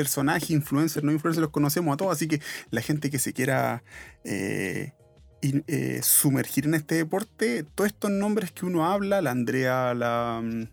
personajes, 0.01 0.51
influencers, 0.51 1.03
no 1.03 1.11
influencers, 1.11 1.40
los 1.40 1.51
conocemos 1.51 1.94
a 1.94 1.97
todos. 1.97 2.12
Así 2.12 2.28
que 2.28 2.42
la 2.70 2.82
gente 2.82 3.09
que 3.09 3.18
se 3.18 3.32
quiera 3.32 3.82
eh, 4.24 4.92
eh, 5.40 6.01
sumergir 6.03 6.66
en 6.66 6.74
este 6.74 6.97
deporte, 6.97 7.64
todos 7.74 7.88
estos 7.88 8.11
nombres 8.11 8.53
que 8.53 8.66
uno 8.66 8.84
habla, 8.84 9.22
la 9.22 9.30
Andrea, 9.30 9.94
la, 9.94 10.42
mm, 10.44 10.64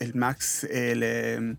el 0.00 0.14
Max, 0.14 0.64
el, 0.64 1.00
eh, 1.02 1.56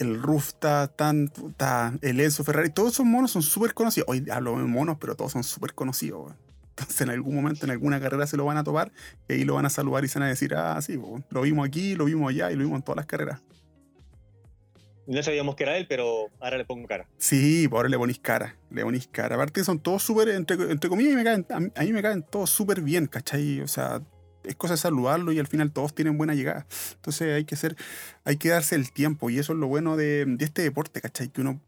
el 0.00 0.22
Rufta, 0.22 0.88
tan, 0.88 1.28
ta- 1.56 1.94
el 2.02 2.20
Enzo 2.20 2.44
Ferrari, 2.44 2.68
todos 2.68 2.92
esos 2.92 3.06
monos 3.06 3.30
son 3.30 3.42
súper 3.42 3.72
conocidos. 3.72 4.06
Hoy 4.10 4.26
hablo 4.30 4.58
de 4.58 4.64
monos, 4.64 4.98
pero 5.00 5.14
todos 5.14 5.32
son 5.32 5.44
súper 5.44 5.72
conocidos. 5.72 6.34
Entonces 6.76 7.00
en 7.00 7.08
algún 7.08 7.34
momento, 7.36 7.64
en 7.64 7.70
alguna 7.70 7.98
carrera 8.00 8.26
se 8.26 8.36
lo 8.36 8.44
van 8.44 8.58
a 8.58 8.64
topar 8.64 8.92
y 9.30 9.44
lo 9.44 9.54
van 9.54 9.64
a 9.64 9.70
saludar 9.70 10.04
y 10.04 10.08
se 10.08 10.18
van 10.18 10.26
a 10.26 10.30
decir, 10.30 10.54
ah, 10.54 10.78
sí, 10.82 11.00
lo 11.30 11.40
vimos 11.40 11.66
aquí, 11.66 11.94
lo 11.94 12.04
vimos 12.04 12.28
allá 12.28 12.52
y 12.52 12.54
lo 12.54 12.64
vimos 12.64 12.76
en 12.76 12.82
todas 12.82 12.96
las 12.98 13.06
carreras. 13.06 13.40
No 15.08 15.22
sabíamos 15.22 15.56
que 15.56 15.62
era 15.62 15.78
él, 15.78 15.86
pero 15.88 16.26
ahora 16.38 16.58
le 16.58 16.66
pongo 16.66 16.86
cara. 16.86 17.08
Sí, 17.16 17.66
ahora 17.72 17.88
le 17.88 17.96
ponís 17.96 18.18
cara, 18.18 18.56
le 18.70 18.82
ponís 18.82 19.08
cara. 19.08 19.36
Aparte 19.36 19.64
son 19.64 19.78
todos 19.78 20.02
súper, 20.02 20.28
entre, 20.28 20.56
entre 20.70 20.90
comillas, 20.90 21.14
me 21.14 21.24
caen, 21.24 21.46
a, 21.48 21.60
mí, 21.60 21.70
a 21.74 21.82
mí 21.82 21.92
me 21.92 22.02
caen 22.02 22.22
todos 22.22 22.50
súper 22.50 22.82
bien, 22.82 23.06
¿cachai? 23.06 23.62
O 23.62 23.68
sea, 23.68 24.02
es 24.44 24.54
cosa 24.56 24.74
de 24.74 24.78
saludarlo 24.78 25.32
y 25.32 25.38
al 25.38 25.46
final 25.46 25.72
todos 25.72 25.94
tienen 25.94 26.18
buena 26.18 26.34
llegada. 26.34 26.66
Entonces 26.96 27.34
hay 27.34 27.46
que 27.46 27.56
ser, 27.56 27.74
hay 28.24 28.36
que 28.36 28.50
darse 28.50 28.74
el 28.74 28.92
tiempo 28.92 29.30
y 29.30 29.38
eso 29.38 29.54
es 29.54 29.58
lo 29.58 29.66
bueno 29.66 29.96
de, 29.96 30.26
de 30.26 30.44
este 30.44 30.60
deporte, 30.60 31.00
¿cachai? 31.00 31.30
Que 31.30 31.40
uno, 31.40 31.58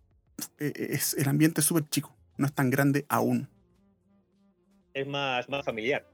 eh, 0.59 0.73
es, 0.91 1.15
el 1.15 1.27
ambiente 1.27 1.63
es 1.63 1.67
súper 1.67 1.89
chico, 1.89 2.15
no 2.37 2.45
es 2.45 2.53
tan 2.53 2.69
grande 2.69 3.07
aún. 3.09 3.49
Es 4.93 5.07
más, 5.07 5.49
más 5.49 5.65
familiar. 5.65 6.07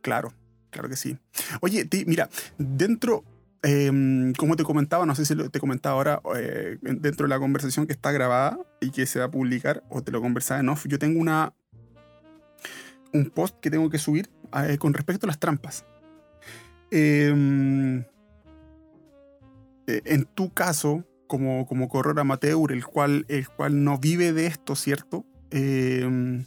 Claro, 0.00 0.32
claro 0.70 0.88
que 0.88 0.96
sí. 0.96 1.18
Oye, 1.60 1.84
ti, 1.84 2.04
mira, 2.06 2.30
dentro, 2.56 3.22
eh, 3.64 4.32
como 4.38 4.54
te 4.54 4.62
comentaba, 4.62 5.06
no 5.06 5.14
sé 5.14 5.24
si 5.24 5.34
te 5.34 5.58
comentaba 5.58 5.96
ahora, 5.96 6.22
eh, 6.36 6.78
dentro 6.80 7.24
de 7.26 7.30
la 7.30 7.40
conversación 7.40 7.86
que 7.86 7.92
está 7.92 8.12
grabada 8.12 8.58
y 8.80 8.90
que 8.90 9.06
se 9.06 9.18
va 9.18 9.24
a 9.24 9.30
publicar, 9.30 9.82
o 9.88 10.02
te 10.02 10.12
lo 10.12 10.20
conversaba 10.20 10.60
en 10.60 10.68
off, 10.68 10.86
yo 10.86 10.98
tengo 10.98 11.20
una 11.20 11.52
un 13.14 13.30
post 13.30 13.58
que 13.60 13.70
tengo 13.70 13.88
que 13.88 13.98
subir 13.98 14.28
eh, 14.52 14.76
con 14.76 14.92
respecto 14.92 15.26
a 15.26 15.28
las 15.28 15.38
trampas. 15.38 15.84
Eh, 16.90 18.04
eh, 19.86 20.02
en 20.04 20.24
tu 20.26 20.52
caso, 20.52 21.04
como, 21.26 21.66
como 21.66 21.88
corredor 21.88 22.20
amateur, 22.20 22.72
el 22.72 22.84
cual, 22.84 23.24
el 23.28 23.48
cual 23.48 23.82
no 23.82 23.98
vive 23.98 24.32
de 24.32 24.46
esto, 24.46 24.74
¿cierto? 24.76 25.24
Eh, 25.50 26.44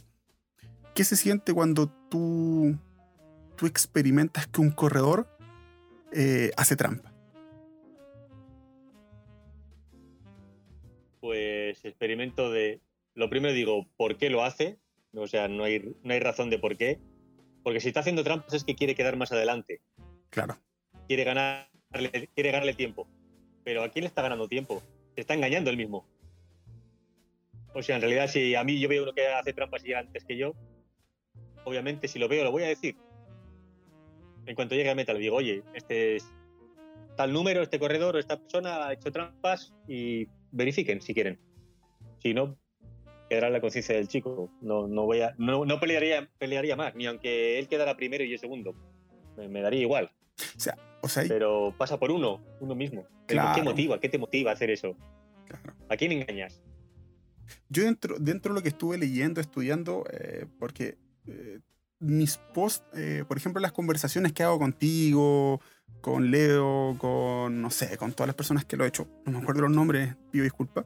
¿Qué 0.94 1.04
se 1.04 1.16
siente 1.16 1.52
cuando 1.52 1.88
tú, 2.10 2.78
tú 3.56 3.66
experimentas 3.66 4.46
que 4.46 4.60
un 4.60 4.70
corredor 4.70 5.28
hace 6.56 6.74
trampa? 6.76 7.07
Pues 11.20 11.84
experimento 11.84 12.50
de. 12.50 12.80
Lo 13.14 13.28
primero 13.28 13.52
digo, 13.52 13.86
¿por 13.96 14.16
qué 14.16 14.30
lo 14.30 14.44
hace? 14.44 14.78
O 15.14 15.26
sea, 15.26 15.48
no 15.48 15.64
hay, 15.64 15.96
no 16.02 16.12
hay 16.12 16.20
razón 16.20 16.50
de 16.50 16.58
por 16.58 16.76
qué. 16.76 16.98
Porque 17.62 17.80
si 17.80 17.88
está 17.88 18.00
haciendo 18.00 18.24
trampas 18.24 18.54
es 18.54 18.64
que 18.64 18.76
quiere 18.76 18.94
quedar 18.94 19.16
más 19.16 19.32
adelante. 19.32 19.80
Claro. 20.30 20.56
Quiere 21.06 21.24
ganarle, 21.24 22.30
quiere 22.34 22.52
ganarle 22.52 22.74
tiempo. 22.74 23.08
Pero 23.64 23.82
¿a 23.82 23.90
quién 23.90 24.04
le 24.04 24.08
está 24.08 24.22
ganando 24.22 24.48
tiempo? 24.48 24.82
Se 25.14 25.20
está 25.22 25.34
engañando 25.34 25.70
él 25.70 25.76
mismo. 25.76 26.06
O 27.74 27.82
sea, 27.82 27.96
en 27.96 28.02
realidad, 28.02 28.28
si 28.28 28.54
a 28.54 28.64
mí 28.64 28.78
yo 28.78 28.88
veo 28.88 29.02
uno 29.02 29.12
que 29.12 29.26
hace 29.26 29.52
trampas 29.52 29.84
y 29.84 29.88
llega 29.88 30.00
antes 30.00 30.24
que 30.24 30.36
yo, 30.36 30.54
obviamente 31.64 32.08
si 32.08 32.18
lo 32.18 32.28
veo 32.28 32.44
lo 32.44 32.52
voy 32.52 32.62
a 32.62 32.68
decir. 32.68 32.96
En 34.46 34.54
cuanto 34.54 34.74
llegue 34.74 34.90
a 34.90 34.94
meta 34.94 35.12
le 35.12 35.18
digo, 35.18 35.36
oye, 35.36 35.62
este 35.74 36.16
es 36.16 36.32
tal 37.16 37.32
número, 37.32 37.62
este 37.62 37.78
corredor 37.78 38.16
o 38.16 38.18
esta 38.18 38.38
persona 38.38 38.86
ha 38.86 38.92
hecho 38.92 39.12
trampas 39.12 39.74
y 39.86 40.26
verifiquen 40.52 41.00
si 41.00 41.14
quieren. 41.14 41.38
Si 42.22 42.34
no, 42.34 42.56
quedará 43.28 43.50
la 43.50 43.60
conciencia 43.60 43.94
del 43.94 44.08
chico. 44.08 44.50
No, 44.60 44.88
no 44.88 45.04
voy 45.04 45.20
a, 45.20 45.34
no, 45.38 45.64
no 45.64 45.80
pelearía, 45.80 46.28
pelearía 46.38 46.76
más, 46.76 46.94
ni 46.94 47.06
aunque 47.06 47.58
él 47.58 47.68
quedara 47.68 47.96
primero 47.96 48.24
y 48.24 48.30
yo 48.30 48.38
segundo. 48.38 48.74
Me, 49.36 49.48
me 49.48 49.60
daría 49.62 49.80
igual. 49.80 50.10
O 50.56 50.58
sea, 50.60 50.76
hay- 51.16 51.28
Pero 51.28 51.74
pasa 51.78 51.98
por 51.98 52.10
uno, 52.10 52.40
uno 52.60 52.74
mismo. 52.74 53.06
Claro. 53.26 53.54
¿Qué 53.54 53.62
motiva? 53.62 54.00
¿Qué 54.00 54.08
te 54.08 54.18
motiva 54.18 54.50
a 54.50 54.54
hacer 54.54 54.70
eso? 54.70 54.96
claro. 55.46 55.74
¿A 55.88 55.96
quién 55.96 56.12
engañas? 56.12 56.60
yo 57.70 57.84
dentro, 57.84 58.16
dentro 58.18 58.52
de 58.52 58.58
lo 58.60 58.62
que 58.62 58.68
estuve 58.68 58.98
leyendo, 58.98 59.40
estudiando, 59.40 60.04
eh, 60.12 60.44
porque 60.58 60.98
eh, 61.26 61.60
mis 61.98 62.36
posts, 62.52 62.84
eh, 62.94 63.24
por 63.26 63.36
ejemplo, 63.38 63.60
las 63.60 63.72
conversaciones 63.72 64.32
que 64.32 64.42
hago 64.42 64.58
contigo, 64.58 65.60
con 66.00 66.30
Leo, 66.30 66.96
con, 66.98 67.60
no 67.60 67.70
sé, 67.70 67.96
con 67.96 68.12
todas 68.12 68.28
las 68.28 68.36
personas 68.36 68.64
que 68.64 68.76
lo 68.76 68.84
he 68.84 68.88
hecho, 68.88 69.08
no 69.26 69.32
me 69.32 69.38
acuerdo 69.38 69.62
los 69.62 69.70
nombres, 69.70 70.16
pido 70.30 70.44
disculpas, 70.44 70.84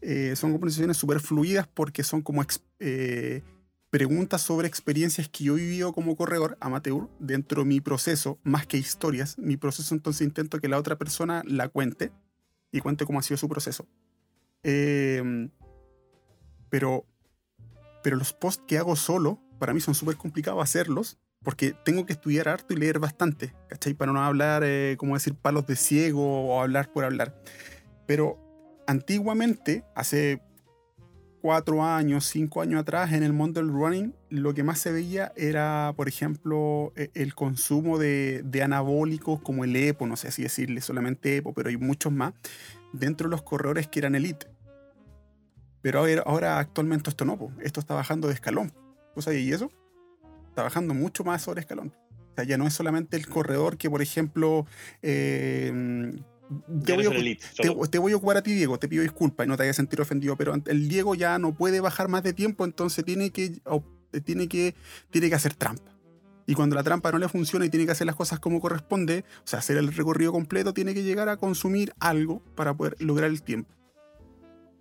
eh, 0.00 0.34
son 0.36 0.52
conversaciones 0.52 0.96
súper 0.96 1.20
fluidas 1.20 1.68
porque 1.68 2.02
son 2.02 2.22
como 2.22 2.44
eh, 2.80 3.42
preguntas 3.90 4.42
sobre 4.42 4.68
experiencias 4.68 5.28
que 5.28 5.44
yo 5.44 5.56
he 5.56 5.60
vivido 5.60 5.92
como 5.92 6.16
corredor 6.16 6.56
amateur 6.60 7.08
dentro 7.18 7.62
de 7.62 7.68
mi 7.68 7.80
proceso, 7.80 8.38
más 8.42 8.66
que 8.66 8.78
historias. 8.78 9.38
Mi 9.38 9.56
proceso 9.56 9.94
entonces 9.94 10.26
intento 10.26 10.60
que 10.60 10.68
la 10.68 10.78
otra 10.78 10.96
persona 10.96 11.42
la 11.46 11.68
cuente 11.68 12.10
y 12.70 12.80
cuente 12.80 13.04
cómo 13.04 13.18
ha 13.18 13.22
sido 13.22 13.36
su 13.36 13.48
proceso. 13.48 13.86
Eh, 14.62 15.50
pero, 16.68 17.04
pero 18.02 18.16
los 18.16 18.32
posts 18.32 18.64
que 18.66 18.78
hago 18.78 18.96
solo, 18.96 19.40
para 19.58 19.74
mí 19.74 19.80
son 19.80 19.94
súper 19.94 20.16
complicados 20.16 20.62
hacerlos, 20.62 21.18
porque 21.42 21.74
tengo 21.84 22.06
que 22.06 22.12
estudiar 22.12 22.48
harto 22.48 22.74
y 22.74 22.76
leer 22.76 22.98
bastante, 22.98 23.54
¿cachai? 23.68 23.94
Para 23.94 24.12
no 24.12 24.22
hablar, 24.22 24.62
eh, 24.64 24.96
como 24.98 25.14
decir, 25.14 25.34
palos 25.34 25.66
de 25.66 25.76
ciego 25.76 26.48
o 26.48 26.60
hablar 26.60 26.92
por 26.92 27.04
hablar. 27.04 27.34
Pero 28.06 28.38
antiguamente, 28.86 29.84
hace 29.94 30.40
cuatro 31.40 31.82
años, 31.84 32.24
cinco 32.26 32.62
años 32.62 32.80
atrás, 32.80 33.12
en 33.12 33.24
el 33.24 33.32
mundo 33.32 33.60
del 33.60 33.72
running, 33.72 34.14
lo 34.30 34.54
que 34.54 34.62
más 34.62 34.78
se 34.78 34.92
veía 34.92 35.32
era, 35.36 35.92
por 35.96 36.08
ejemplo, 36.08 36.92
e- 36.94 37.10
el 37.14 37.34
consumo 37.34 37.98
de, 37.98 38.42
de 38.44 38.62
anabólicos 38.62 39.40
como 39.40 39.64
el 39.64 39.74
EPO, 39.74 40.06
no 40.06 40.16
sé 40.16 40.30
si 40.30 40.42
decirle 40.42 40.80
solamente 40.80 41.36
EPO, 41.36 41.52
pero 41.52 41.68
hay 41.68 41.76
muchos 41.76 42.12
más, 42.12 42.34
dentro 42.92 43.28
de 43.28 43.32
los 43.32 43.42
corredores 43.42 43.88
que 43.88 43.98
eran 43.98 44.14
elite. 44.14 44.46
Pero 45.82 45.98
ahora, 45.98 46.22
ahora 46.24 46.58
actualmente 46.60 47.10
esto 47.10 47.24
no, 47.24 47.36
po. 47.36 47.50
esto 47.60 47.80
está 47.80 47.94
bajando 47.94 48.28
de 48.28 48.34
escalón. 48.34 48.72
¿Tú 49.14 49.20
sabes 49.20 49.40
y 49.40 49.52
eso? 49.52 49.70
Está 50.52 50.64
bajando 50.64 50.92
mucho 50.92 51.24
más 51.24 51.40
sobre 51.40 51.62
escalón. 51.62 51.94
O 52.32 52.34
sea, 52.34 52.44
ya 52.44 52.58
no 52.58 52.66
es 52.66 52.74
solamente 52.74 53.16
el 53.16 53.26
corredor 53.26 53.78
que, 53.78 53.88
por 53.88 54.02
ejemplo, 54.02 54.66
eh, 55.00 56.12
te, 56.84 56.92
voy 56.92 57.06
a, 57.06 57.08
elite, 57.10 57.42
te, 57.56 57.68
solo. 57.68 57.86
te 57.88 57.98
voy 57.98 58.12
a 58.12 58.16
ocupar 58.16 58.36
a 58.36 58.42
ti, 58.42 58.52
Diego, 58.52 58.78
te 58.78 58.86
pido 58.86 59.02
disculpas 59.02 59.46
y 59.46 59.48
no 59.48 59.56
te 59.56 59.62
vayas 59.62 59.76
a 59.76 59.80
sentir 59.80 59.98
ofendido, 60.02 60.36
pero 60.36 60.54
el 60.66 60.88
Diego 60.88 61.14
ya 61.14 61.38
no 61.38 61.54
puede 61.54 61.80
bajar 61.80 62.08
más 62.08 62.22
de 62.22 62.34
tiempo, 62.34 62.66
entonces 62.66 63.02
tiene 63.02 63.30
que, 63.30 63.62
o- 63.64 63.82
tiene 64.26 64.46
que, 64.46 64.74
tiene 65.10 65.30
que 65.30 65.34
hacer 65.34 65.54
trampa. 65.54 65.90
Y 66.46 66.54
cuando 66.54 66.76
la 66.76 66.82
trampa 66.82 67.10
no 67.12 67.18
le 67.18 67.28
funciona 67.28 67.64
y 67.64 67.70
tiene 67.70 67.86
que 67.86 67.92
hacer 67.92 68.06
las 68.06 68.16
cosas 68.16 68.38
como 68.38 68.60
corresponde, 68.60 69.24
o 69.38 69.46
sea, 69.46 69.60
hacer 69.60 69.78
el 69.78 69.90
recorrido 69.94 70.32
completo, 70.32 70.74
tiene 70.74 70.92
que 70.92 71.02
llegar 71.02 71.30
a 71.30 71.38
consumir 71.38 71.94
algo 71.98 72.42
para 72.54 72.74
poder 72.74 72.96
lograr 72.98 73.30
el 73.30 73.42
tiempo. 73.42 73.72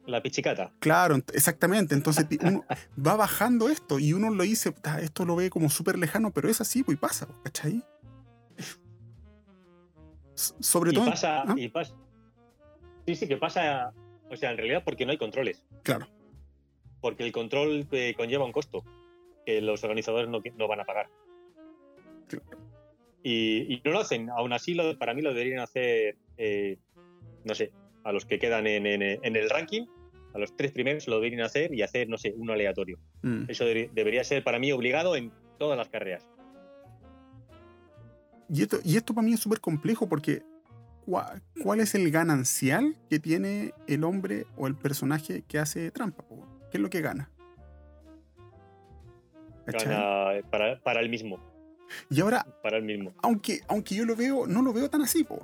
La 0.07 0.21
pichicata. 0.21 0.71
Claro, 0.79 1.15
ent- 1.15 1.31
exactamente. 1.33 1.93
Entonces 1.93 2.25
uno 2.43 2.65
va 3.07 3.15
bajando 3.15 3.69
esto 3.69 3.99
y 3.99 4.13
uno 4.13 4.29
lo 4.31 4.43
dice, 4.43 4.71
"Puta, 4.71 4.99
esto 4.99 5.25
lo 5.25 5.35
ve 5.35 5.49
como 5.49 5.69
súper 5.69 5.97
lejano, 5.99 6.31
pero 6.31 6.49
es 6.49 6.59
así, 6.61 6.83
pues 6.83 6.97
y 6.97 6.99
pasa, 6.99 7.27
pues, 7.27 7.39
¿cachai? 7.43 7.83
Sobre 10.33 10.91
Y 10.91 10.95
todo. 10.95 11.05
pasa, 11.05 11.41
¿ah? 11.43 11.53
y 11.55 11.67
pasa. 11.69 11.93
Sí, 13.05 13.15
sí, 13.15 13.27
que 13.27 13.37
pasa. 13.37 13.93
O 14.29 14.35
sea, 14.35 14.51
en 14.51 14.57
realidad 14.57 14.83
porque 14.83 15.05
no 15.05 15.11
hay 15.11 15.17
controles. 15.17 15.63
Claro, 15.83 16.07
Porque 17.01 17.23
el 17.23 17.31
control 17.31 17.85
eh, 17.91 18.13
conlleva 18.15 18.45
un 18.45 18.51
costo 18.53 18.83
que 19.45 19.59
los 19.61 19.83
organizadores 19.83 20.29
no, 20.29 20.41
no 20.55 20.67
van 20.67 20.79
a 20.79 20.85
pagar. 20.85 21.09
Claro. 22.27 22.45
Y, 23.23 23.73
y 23.73 23.81
no 23.83 23.91
lo 23.91 23.99
hacen. 23.99 24.29
Aún 24.29 24.53
así, 24.53 24.73
lo, 24.73 24.97
para 24.97 25.13
mí 25.13 25.21
lo 25.21 25.29
deberían 25.33 25.59
hacer, 25.59 26.15
eh, 26.37 26.77
no 27.43 27.53
sé, 27.55 27.71
a 28.03 28.11
los 28.11 28.25
que 28.25 28.39
quedan 28.39 28.67
en, 28.67 28.85
en- 28.85 29.01
en 29.23 29.35
el 29.35 29.49
ranking, 29.49 29.85
a 30.33 30.39
los 30.39 30.55
tres 30.55 30.71
primeros 30.71 31.07
lo 31.07 31.15
deberían 31.15 31.41
hacer 31.41 31.73
y 31.73 31.81
hacer, 31.81 32.07
no 32.09 32.17
sé, 32.17 32.33
uno 32.37 32.53
aleatorio. 32.53 32.97
Mm. 33.21 33.45
Eso 33.49 33.65
debería- 33.65 33.89
debería 33.93 34.23
ser 34.23 34.43
para 34.43 34.59
mí 34.59 34.71
obligado 34.71 35.15
en 35.15 35.31
todas 35.59 35.77
las 35.77 35.89
carreras. 35.89 36.27
Y 38.49 38.63
esto, 38.63 38.77
y 38.83 38.97
esto 38.97 39.13
para 39.13 39.25
mí 39.25 39.33
es 39.33 39.39
súper 39.39 39.59
complejo 39.61 40.07
porque 40.09 40.41
¿cuál, 41.05 41.41
cuál 41.63 41.79
es 41.79 41.95
el 41.95 42.09
ganancial 42.11 42.97
que 43.09 43.19
tiene 43.19 43.73
el 43.87 44.03
hombre 44.03 44.45
o 44.57 44.67
el 44.67 44.75
personaje 44.75 45.43
que 45.47 45.57
hace 45.59 45.91
trampa? 45.91 46.23
¿Qué 46.69 46.77
es 46.77 46.81
lo 46.81 46.89
que. 46.89 47.01
Gana 47.01 47.29
eh, 50.33 50.43
para, 50.49 50.79
para 50.81 50.99
el 51.01 51.09
mismo. 51.09 51.39
Y 52.09 52.21
ahora, 52.21 52.45
Para 52.63 52.77
el 52.77 52.83
mismo. 52.83 53.13
aunque, 53.21 53.59
aunque 53.67 53.95
yo 53.95 54.05
lo 54.05 54.15
veo, 54.15 54.47
no 54.47 54.61
lo 54.61 54.71
veo 54.73 54.89
tan 54.89 55.01
así, 55.01 55.23
po, 55.23 55.39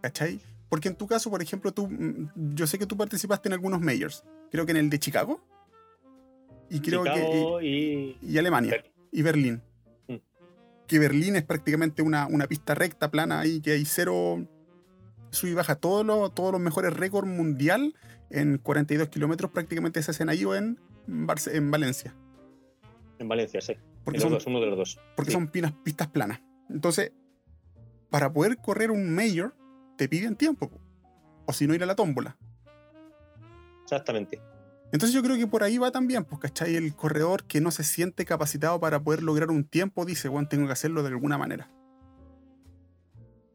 ¿cachai? 0.00 0.40
Porque 0.68 0.88
en 0.88 0.96
tu 0.96 1.06
caso, 1.06 1.30
por 1.30 1.40
ejemplo, 1.42 1.72
tú, 1.72 1.88
mm, 1.88 2.54
yo 2.54 2.66
sé 2.66 2.78
que 2.78 2.86
tú 2.86 2.96
participaste 2.96 3.48
en 3.48 3.52
algunos 3.54 3.80
majors, 3.80 4.24
creo 4.50 4.64
que 4.66 4.72
en 4.72 4.78
el 4.78 4.90
de 4.90 4.98
Chicago, 4.98 5.40
y 6.68 6.80
creo 6.80 7.04
Chicago 7.04 7.58
que 7.60 7.66
y, 7.66 8.18
y, 8.20 8.32
y 8.32 8.38
Alemania, 8.38 8.84
y 9.12 9.22
Berlín. 9.22 9.62
Mm. 10.08 10.16
Que 10.88 10.98
Berlín 10.98 11.36
es 11.36 11.44
prácticamente 11.44 12.02
una, 12.02 12.26
una 12.26 12.46
pista 12.46 12.74
recta, 12.74 13.10
plana, 13.10 13.40
ahí 13.40 13.60
que 13.60 13.72
hay 13.72 13.84
cero 13.84 14.44
sub 15.30 15.48
y 15.48 15.54
baja. 15.54 15.76
Todos 15.76 16.04
los, 16.04 16.34
todos 16.34 16.52
los 16.52 16.60
mejores 16.60 16.92
récords 16.94 17.28
mundial 17.28 17.94
en 18.30 18.58
42 18.58 19.08
kilómetros 19.08 19.50
prácticamente 19.52 20.02
se 20.02 20.10
hacen 20.10 20.28
ahí 20.28 20.44
o 20.44 20.54
en, 20.56 20.78
Barce- 21.06 21.54
en 21.54 21.70
Valencia. 21.70 22.14
en 23.18 23.28
Valencia, 23.28 23.60
sí. 23.60 23.74
Porque 24.04 24.20
son 24.20 24.30
dos, 24.32 24.46
uno 24.46 24.60
de 24.60 24.66
los 24.66 24.76
dos. 24.76 25.00
porque 25.14 25.30
Sí. 25.30 25.36
son 25.36 25.48
pinas- 25.48 25.72
pistas 25.84 26.08
planas. 26.08 26.40
Entonces, 26.70 27.12
para 28.10 28.32
poder 28.32 28.56
correr 28.58 28.90
un 28.90 29.14
mayor, 29.14 29.54
te 29.96 30.08
piden 30.08 30.36
tiempo. 30.36 30.68
po. 30.68 30.80
O 31.46 31.52
si 31.52 31.66
no, 31.66 31.74
ir 31.74 31.82
a 31.82 31.86
la 31.86 31.94
tómbola. 31.94 32.36
Exactamente. 33.82 34.40
Entonces 34.92 35.12
yo 35.12 35.22
creo 35.22 35.36
que 35.36 35.46
por 35.46 35.62
ahí 35.62 35.78
va 35.78 35.90
también, 35.90 36.24
pues, 36.24 36.40
¿cachai? 36.40 36.76
El 36.76 36.94
corredor 36.94 37.44
que 37.44 37.60
no 37.60 37.70
se 37.70 37.84
siente 37.84 38.24
capacitado 38.24 38.78
para 38.80 39.00
poder 39.00 39.22
lograr 39.22 39.50
un 39.50 39.64
tiempo 39.64 40.04
dice, 40.04 40.28
bueno, 40.28 40.48
tengo 40.48 40.66
que 40.66 40.72
hacerlo 40.72 41.02
de 41.02 41.08
alguna 41.08 41.38
manera. 41.38 41.70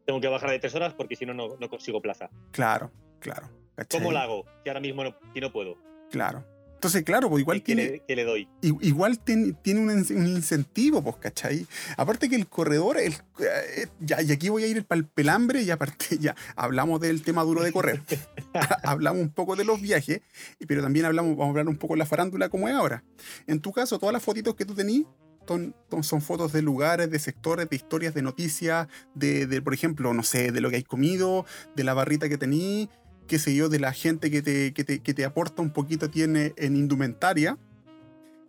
Tengo 0.04 0.20
que 0.20 0.28
bajar 0.28 0.50
de 0.50 0.58
tres 0.58 0.74
horas 0.74 0.94
porque 0.94 1.16
si 1.16 1.24
no, 1.24 1.32
no 1.32 1.56
no 1.58 1.70
consigo 1.70 2.02
plaza. 2.02 2.28
Claro, 2.50 2.90
claro. 3.18 3.48
¿cachai? 3.76 4.00
¿Cómo 4.00 4.12
lo 4.12 4.18
hago? 4.18 4.44
Si 4.62 4.68
ahora 4.68 4.80
mismo 4.80 5.04
no, 5.04 5.14
si 5.32 5.40
no 5.40 5.52
puedo. 5.52 5.78
Claro. 6.10 6.44
Entonces, 6.82 7.04
claro, 7.04 7.30
pues 7.30 7.42
igual 7.42 7.58
¿Qué, 7.58 7.64
tiene, 7.76 7.82
le, 7.84 8.02
qué 8.08 8.16
le 8.16 8.24
doy? 8.24 8.48
Igual 8.60 9.20
ten- 9.20 9.56
tiene 9.62 9.78
un, 9.78 9.88
un 9.90 10.26
incentivo, 10.26 11.00
pues, 11.00 11.14
¿cachai? 11.14 11.64
Aparte 11.96 12.28
que 12.28 12.34
el 12.34 12.48
corredor, 12.48 12.98
el, 12.98 13.12
eh, 13.38 13.86
ya, 14.00 14.20
y 14.20 14.32
aquí 14.32 14.48
voy 14.48 14.64
a 14.64 14.66
ir 14.66 14.84
para 14.84 14.98
el 14.98 15.06
pelambre 15.06 15.62
y 15.62 15.70
aparte 15.70 16.18
ya 16.18 16.34
hablamos 16.56 17.00
del 17.00 17.22
tema 17.22 17.44
duro 17.44 17.62
de 17.62 17.70
correr. 17.70 18.02
hablamos 18.82 19.22
un 19.22 19.30
poco 19.30 19.54
de 19.54 19.64
los 19.64 19.80
viajes, 19.80 20.22
pero 20.66 20.82
también 20.82 21.06
hablamos, 21.06 21.36
vamos 21.36 21.46
a 21.46 21.50
hablar 21.50 21.68
un 21.68 21.76
poco 21.78 21.94
de 21.94 21.98
la 21.98 22.06
farándula 22.06 22.48
como 22.48 22.68
es 22.68 22.74
ahora. 22.74 23.04
En 23.46 23.60
tu 23.60 23.70
caso, 23.70 24.00
todas 24.00 24.12
las 24.12 24.24
fotitos 24.24 24.56
que 24.56 24.64
tú 24.64 24.74
tenís 24.74 25.04
son, 25.46 25.76
son- 25.88 26.02
son 26.02 26.20
fotos 26.20 26.52
de 26.52 26.62
lugares, 26.62 27.10
de 27.12 27.18
sectores, 27.20 27.68
de 27.70 27.76
historias, 27.76 28.12
de 28.12 28.22
noticias, 28.22 28.88
de, 29.14 29.46
de, 29.46 29.62
por 29.62 29.72
ejemplo, 29.72 30.12
no 30.14 30.24
sé, 30.24 30.50
de 30.50 30.60
lo 30.60 30.68
que 30.68 30.76
hay 30.76 30.82
comido, 30.82 31.46
de 31.76 31.84
la 31.84 31.94
barrita 31.94 32.28
que 32.28 32.38
tení, 32.38 32.88
qué 33.26 33.38
sé 33.38 33.54
yo, 33.54 33.68
de 33.68 33.78
la 33.78 33.92
gente 33.92 34.30
que 34.30 34.42
te, 34.42 34.72
que 34.72 34.84
te, 34.84 35.00
que 35.00 35.14
te 35.14 35.24
aporta 35.24 35.62
un 35.62 35.70
poquito 35.72 36.10
tiene 36.10 36.52
en 36.56 36.76
indumentaria. 36.76 37.58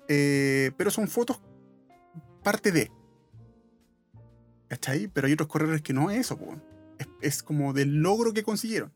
Eh, 0.08 0.72
pero 0.78 0.92
son 0.92 1.08
fotos 1.08 1.42
parte 2.44 2.72
de. 2.72 2.92
¿Cachai? 4.68 5.08
Pero 5.08 5.28
hay 5.28 5.34
otros 5.34 5.48
corredores 5.48 5.82
que 5.82 5.94
no 5.94 6.10
es 6.12 6.20
eso, 6.20 6.38
es, 6.98 7.08
es 7.22 7.44
como 7.44 7.74
del 7.74 8.02
logro 8.02 8.34
que 8.34 8.44
consiguieron. 8.44 8.92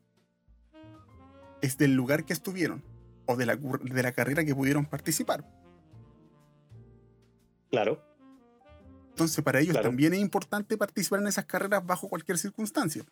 Es 1.62 1.78
del 1.78 1.94
lugar 1.94 2.24
que 2.24 2.32
estuvieron. 2.32 2.82
O 3.26 3.36
de 3.36 3.46
la, 3.46 3.56
de 3.56 4.02
la 4.02 4.12
carrera 4.12 4.44
que 4.44 4.54
pudieron 4.54 4.86
participar. 4.86 5.44
Claro. 7.70 8.02
Entonces, 9.10 9.42
para 9.44 9.60
ellos 9.60 9.72
Claro. 9.72 9.88
también 9.88 10.14
es 10.14 10.20
importante 10.20 10.76
participar 10.76 11.20
en 11.20 11.26
esas 11.26 11.44
carreras 11.44 11.84
bajo 11.84 12.08
cualquier 12.08 12.38
circunstancia. 12.38 13.04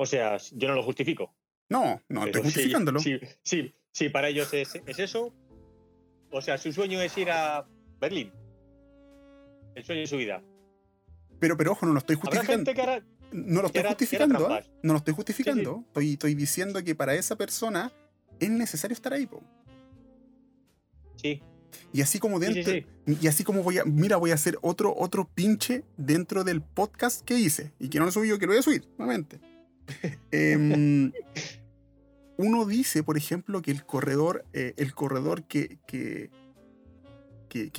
O 0.00 0.06
sea, 0.06 0.36
yo 0.52 0.68
no 0.68 0.76
lo 0.76 0.84
justifico. 0.84 1.34
No, 1.68 2.00
no 2.08 2.24
estoy 2.24 2.42
justificándolo. 2.42 3.00
Sí, 3.00 3.18
sí, 3.42 3.74
sí, 3.90 4.08
para 4.08 4.28
ellos 4.28 4.54
es, 4.54 4.80
es 4.86 4.98
eso. 5.00 5.34
O 6.30 6.40
sea, 6.40 6.56
su 6.56 6.72
sueño 6.72 7.00
es 7.00 7.18
ir 7.18 7.32
a 7.32 7.66
Berlín. 8.00 8.30
El 9.74 9.82
sueño 9.82 10.02
de 10.02 10.06
su 10.06 10.16
vida. 10.16 10.40
Pero, 11.40 11.56
pero 11.56 11.72
ojo, 11.72 11.84
no 11.84 11.94
lo 11.94 11.98
estoy 11.98 12.14
justificando. 12.14 12.70
hará. 12.80 13.02
No 13.32 13.60
lo 13.60 13.66
estoy 13.66 13.82
justificando. 13.82 14.48
No 14.84 14.92
lo 14.92 14.98
estoy 14.98 15.14
justificando. 15.14 15.82
Estoy, 15.88 16.12
estoy 16.12 16.34
diciendo 16.36 16.84
que 16.84 16.94
para 16.94 17.16
esa 17.16 17.34
persona 17.34 17.92
es 18.38 18.50
necesario 18.50 18.94
estar 18.94 19.12
ahí, 19.12 19.26
po. 19.26 19.42
Sí, 21.16 21.42
Y 21.92 22.02
así 22.02 22.20
como 22.20 22.38
dentro, 22.38 22.72
sí, 22.72 22.86
sí. 23.04 23.18
y 23.20 23.26
así 23.26 23.42
como 23.42 23.64
voy 23.64 23.78
a, 23.78 23.84
mira, 23.84 24.16
voy 24.16 24.30
a 24.30 24.34
hacer 24.34 24.58
otro, 24.62 24.94
otro 24.96 25.28
pinche 25.28 25.82
dentro 25.96 26.44
del 26.44 26.62
podcast 26.62 27.22
que 27.22 27.36
hice 27.36 27.72
y 27.80 27.88
que 27.88 27.98
no 27.98 28.04
lo 28.04 28.12
subí 28.12 28.28
yo, 28.28 28.38
que 28.38 28.46
lo 28.46 28.52
voy 28.52 28.60
a 28.60 28.62
subir, 28.62 28.88
nuevamente. 28.96 29.40
Em, 30.30 31.12
uno 32.36 32.64
dice, 32.66 33.02
por 33.02 33.16
ejemplo, 33.16 33.62
que 33.62 33.70
el 33.70 33.84
corredor, 33.84 34.44
eh, 34.52 34.74
el 34.76 34.94
corredor 34.94 35.44
que, 35.44 35.78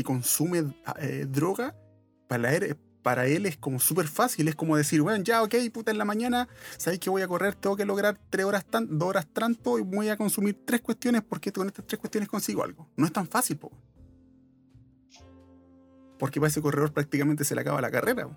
consume 0.03 0.73
eh, 0.99 1.25
droga, 1.29 1.75
para 2.27 3.25
él, 3.25 3.45
es 3.45 3.57
como 3.57 3.79
súper 3.79 4.07
fácil, 4.07 4.47
es 4.47 4.55
como 4.55 4.75
decir, 4.75 5.01
bueno, 5.01 5.23
ya, 5.23 5.41
ok, 5.43 5.55
puta, 5.73 5.91
en 5.91 5.97
la 5.97 6.05
mañana, 6.05 6.47
sabéis 6.77 6.99
que 6.99 7.09
voy 7.09 7.21
a 7.21 7.27
correr, 7.27 7.55
tengo 7.55 7.75
que 7.75 7.85
lograr 7.85 8.19
tres 8.29 8.45
horas, 8.45 8.65
dos 8.69 9.09
horas 9.09 9.27
tanto 9.31 9.79
y 9.79 9.81
voy 9.81 10.09
a 10.09 10.17
consumir 10.17 10.57
tres 10.65 10.81
cuestiones 10.81 11.21
porque 11.21 11.51
con 11.51 11.67
estas 11.67 11.87
tres 11.87 11.99
cuestiones 11.99 12.29
consigo 12.29 12.63
algo. 12.63 12.87
No 12.97 13.05
es 13.05 13.13
tan 13.13 13.27
fácil, 13.27 13.57
po. 13.57 13.71
Porque 16.19 16.39
para 16.41 16.49
ese 16.49 16.61
corredor 16.61 16.91
prácticamente 16.91 17.45
se 17.45 17.55
le 17.55 17.61
acaba 17.61 17.79
la 17.79 17.89
carrera. 17.89 18.29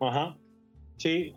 Ajá. 0.00 0.36
Sí. 0.98 1.34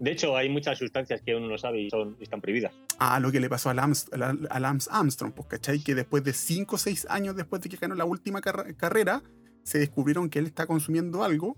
De 0.00 0.10
hecho, 0.10 0.36
hay 0.36 0.48
muchas 0.48 0.78
sustancias 0.78 1.22
que 1.24 1.34
uno 1.36 1.46
no 1.46 1.56
sabe 1.58 1.80
y 1.80 1.88
son, 1.90 2.16
están 2.20 2.40
prohibidas. 2.40 2.72
Ah, 2.98 3.20
lo 3.20 3.30
que 3.30 3.38
le 3.38 3.48
pasó 3.48 3.70
a 3.70 3.74
Lance, 3.74 4.08
a 4.50 4.98
Armstrong, 4.98 5.32
pues, 5.32 5.46
¿cachai? 5.46 5.78
Que 5.78 5.94
después 5.94 6.24
de 6.24 6.32
5 6.32 6.74
o 6.74 6.78
6 6.78 7.06
años 7.08 7.36
después 7.36 7.62
de 7.62 7.68
que 7.68 7.76
ganó 7.76 7.94
la 7.94 8.04
última 8.04 8.40
carre- 8.40 8.74
carrera, 8.76 9.22
se 9.62 9.78
descubrieron 9.78 10.28
que 10.28 10.40
él 10.40 10.46
está 10.46 10.66
consumiendo 10.66 11.22
algo, 11.22 11.56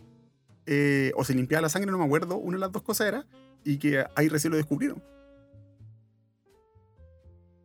eh, 0.66 1.12
o 1.16 1.25
se 1.25 1.35
limpiaba 1.35 1.62
la 1.62 1.68
sangre, 1.70 1.91
no 1.91 1.97
me 1.99 2.05
acuerdo, 2.05 2.37
una 2.37 2.57
de 2.59 2.61
las 2.61 2.72
dos 2.72 2.83
cosas 2.83 3.09
era, 3.09 3.27
y 3.64 3.79
que 3.79 4.05
ahí 4.14 4.29
recién 4.29 4.51
lo 4.51 4.59
descubrieron. 4.59 5.03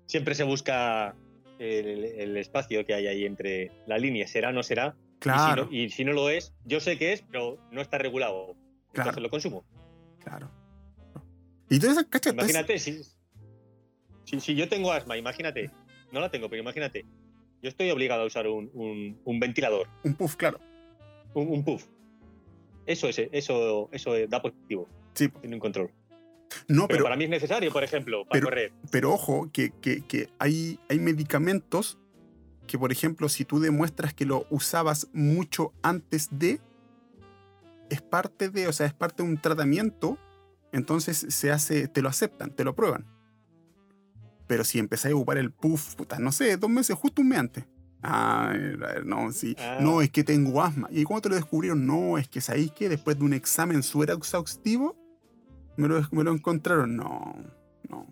Siempre 0.06 0.34
se 0.34 0.44
busca 0.44 1.14
el, 1.60 2.06
el 2.06 2.38
espacio 2.38 2.86
que 2.86 2.94
hay 2.94 3.08
ahí 3.08 3.26
entre 3.26 3.72
la 3.86 3.98
línea, 3.98 4.28
será 4.28 4.50
o 4.50 4.54
no 4.54 4.64
será. 4.64 4.96
Claro, 5.20 5.68
Y, 5.70 5.70
si 5.70 5.78
no, 5.78 5.84
y 5.84 5.90
si 5.90 6.06
no 6.06 6.14
lo 6.14 6.30
es, 6.30 6.54
yo 6.66 6.80
sé 6.80 6.98
que 6.98 7.12
es, 7.14 7.22
pero 7.30 7.58
no 7.72 7.82
está 7.82 7.98
regulado. 7.98 8.56
Claro, 8.92 9.10
Entonces 9.10 9.24
lo 9.24 9.30
consumo. 9.30 9.64
claro. 10.24 10.50
Y 11.70 11.78
esas- 11.78 12.06
Imagínate, 12.34 12.80
si, 12.80 13.04
si, 14.26 14.40
si 14.40 14.56
yo 14.56 14.68
tengo 14.68 14.92
asma, 14.92 15.18
imagínate. 15.18 15.70
No 16.12 16.20
la 16.20 16.32
tengo, 16.32 16.50
pero 16.50 16.62
imagínate. 16.62 17.06
Yo 17.62 17.70
estoy 17.70 17.92
obligado 17.92 18.24
a 18.24 18.26
usar 18.26 18.48
un, 18.48 18.72
un- 18.74 19.20
un 19.24 19.40
ventilador, 19.40 19.88
un 20.04 20.16
puff, 20.16 20.36
claro. 20.36 20.60
un, 21.36 21.48
un 21.50 21.64
puff. 21.64 21.86
Eso 22.88 23.08
es, 23.08 23.20
eso, 23.32 23.90
eso 23.92 24.14
da 24.28 24.42
positivo. 24.42 24.88
Sí. 25.14 25.30
Tiene 25.42 25.56
un 25.56 25.60
control. 25.60 25.92
No, 26.68 26.88
Pero, 26.88 26.98
pero, 26.98 27.04
para 27.04 27.16
mí 27.16 27.26
es 27.26 27.30
necesario, 27.30 27.72
por 27.72 27.84
ejemplo, 27.84 28.24
para 28.26 28.32
pero- 28.40 28.48
correr. 28.48 28.74
pero 28.92 29.14
ojo, 29.14 29.50
que, 29.54 29.70
que- 29.82 30.02
que 30.02 30.30
hay, 30.40 30.80
hay 30.90 30.98
medicamentos 31.00 32.00
que, 32.66 32.80
por 32.80 32.92
ejemplo, 32.92 33.30
si 33.30 33.46
tú 33.46 33.60
demuestras 33.60 34.16
que 34.16 34.26
lo 34.26 34.48
usabas 34.50 35.08
mucho 35.14 35.74
antes 35.84 36.30
de, 36.32 36.60
es 37.90 38.02
parte 38.02 38.50
de, 38.50 38.68
o 38.68 38.74
sea, 38.74 38.88
es 38.88 38.94
parte 38.94 39.24
de 39.24 39.30
un 39.30 39.38
tratamiento, 39.38 40.18
entonces 40.72 41.26
se 41.30 41.52
hace, 41.52 41.88
te 41.88 42.02
lo 42.02 42.10
aceptan, 42.10 42.52
te 42.56 42.64
lo 42.64 42.72
aprueban. 42.72 43.06
Pero 44.48 44.64
si 44.64 44.80
empezáis 44.80 45.14
a 45.14 45.16
ocupar 45.16 45.38
el 45.38 45.52
puff, 45.52 45.96
puta, 45.96 46.20
no 46.20 46.32
sé, 46.32 46.58
dos 46.58 46.70
meses, 46.70 46.96
justo 46.96 47.22
un 47.22 47.30
mes 47.30 47.40
antes. 47.40 47.66
Ah, 48.02 48.54
no, 49.04 49.32
sí. 49.32 49.56
Ah. 49.60 49.78
No, 49.82 50.02
es 50.02 50.10
que 50.10 50.24
tengo 50.24 50.62
asma. 50.62 50.88
¿Y 50.92 51.04
cuando 51.04 51.24
te 51.24 51.30
lo 51.30 51.36
descubrieron? 51.36 51.86
No, 51.86 52.18
es 52.18 52.28
que 52.30 52.42
sabéis 52.42 52.72
que 52.72 52.90
después 52.90 53.20
de 53.20 53.26
un 53.26 53.34
examen 53.34 53.84
súper 53.84 54.12
exhaustivo, 54.12 54.96
me 55.78 55.88
lo, 55.88 56.02
me 56.12 56.24
lo 56.24 56.32
encontraron. 56.32 56.96
No, 56.96 57.36
no. 57.90 58.08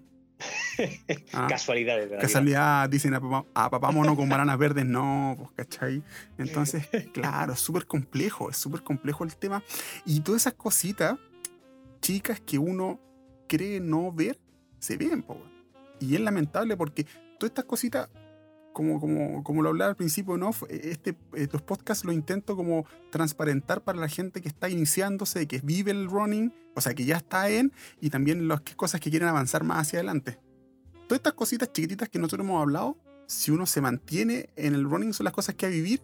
Ah, 1.34 1.48
Casualidades 1.50 2.10
de 2.10 2.18
casualidad, 2.18 2.88
dicen 2.90 3.14
a 3.14 3.20
papá, 3.20 3.46
a 3.54 3.70
papá 3.70 3.92
mono 3.92 4.16
con 4.16 4.30
bananas 4.30 4.58
verdes, 4.58 4.86
no, 4.86 5.36
pues, 5.38 5.50
¿cachai? 5.56 6.04
Entonces, 6.38 6.88
claro, 7.14 7.54
es 7.54 7.60
súper 7.60 7.86
complejo, 7.86 8.50
es 8.50 8.58
súper 8.58 8.84
complejo 8.84 9.24
el 9.24 9.36
tema. 9.36 9.64
Y 10.06 10.20
todas 10.20 10.44
esas 10.44 10.54
cositas, 10.54 11.18
chicas 12.02 12.40
que 12.40 12.60
uno 12.60 13.00
cree 13.48 13.80
no 13.80 14.12
ver, 14.12 14.40
se 14.80 14.98
ven, 14.98 15.24
po. 15.24 15.42
Y 16.00 16.16
es 16.16 16.22
lamentable 16.22 16.78
porque 16.78 17.06
todas 17.40 17.52
estas 17.52 17.66
cositas, 17.66 18.10
como, 18.78 19.00
como, 19.00 19.44
como 19.44 19.64
lo 19.64 19.70
hablaba 19.70 19.90
al 19.90 19.96
principio, 19.96 20.38
¿no? 20.38 20.52
Este, 20.70 21.16
estos 21.34 21.64
podcasts 21.64 22.06
lo 22.06 22.12
intento 22.12 22.56
como 22.56 22.86
transparentar 23.10 23.82
para 23.82 23.98
la 23.98 24.08
gente 24.08 24.40
que 24.40 24.48
está 24.48 24.70
iniciándose, 24.70 25.48
que 25.48 25.62
vive 25.64 25.90
el 25.90 26.08
running, 26.08 26.54
o 26.76 26.82
sea, 26.82 26.94
que 26.94 27.04
ya 27.04 27.18
está 27.18 27.50
en, 27.50 27.74
y 28.00 28.12
también 28.12 28.48
las 28.48 28.62
cosas 28.76 29.02
que 29.02 29.10
quieren 29.10 29.30
avanzar 29.30 29.64
más 29.64 29.80
hacia 29.80 29.98
adelante. 29.98 30.38
Todas 31.08 31.18
estas 31.18 31.34
cositas 31.34 31.74
chiquititas 31.74 32.08
que 32.08 32.20
nosotros 32.20 32.46
hemos 32.46 32.62
hablado, 32.62 33.00
si 33.26 33.50
uno 33.50 33.66
se 33.66 33.82
mantiene 33.82 34.52
en 34.56 34.76
el 34.76 34.84
running, 34.84 35.12
son 35.12 35.24
las 35.24 35.34
cosas 35.34 35.56
que 35.56 35.66
va 35.66 35.72
a 35.72 35.74
vivir, 35.74 36.04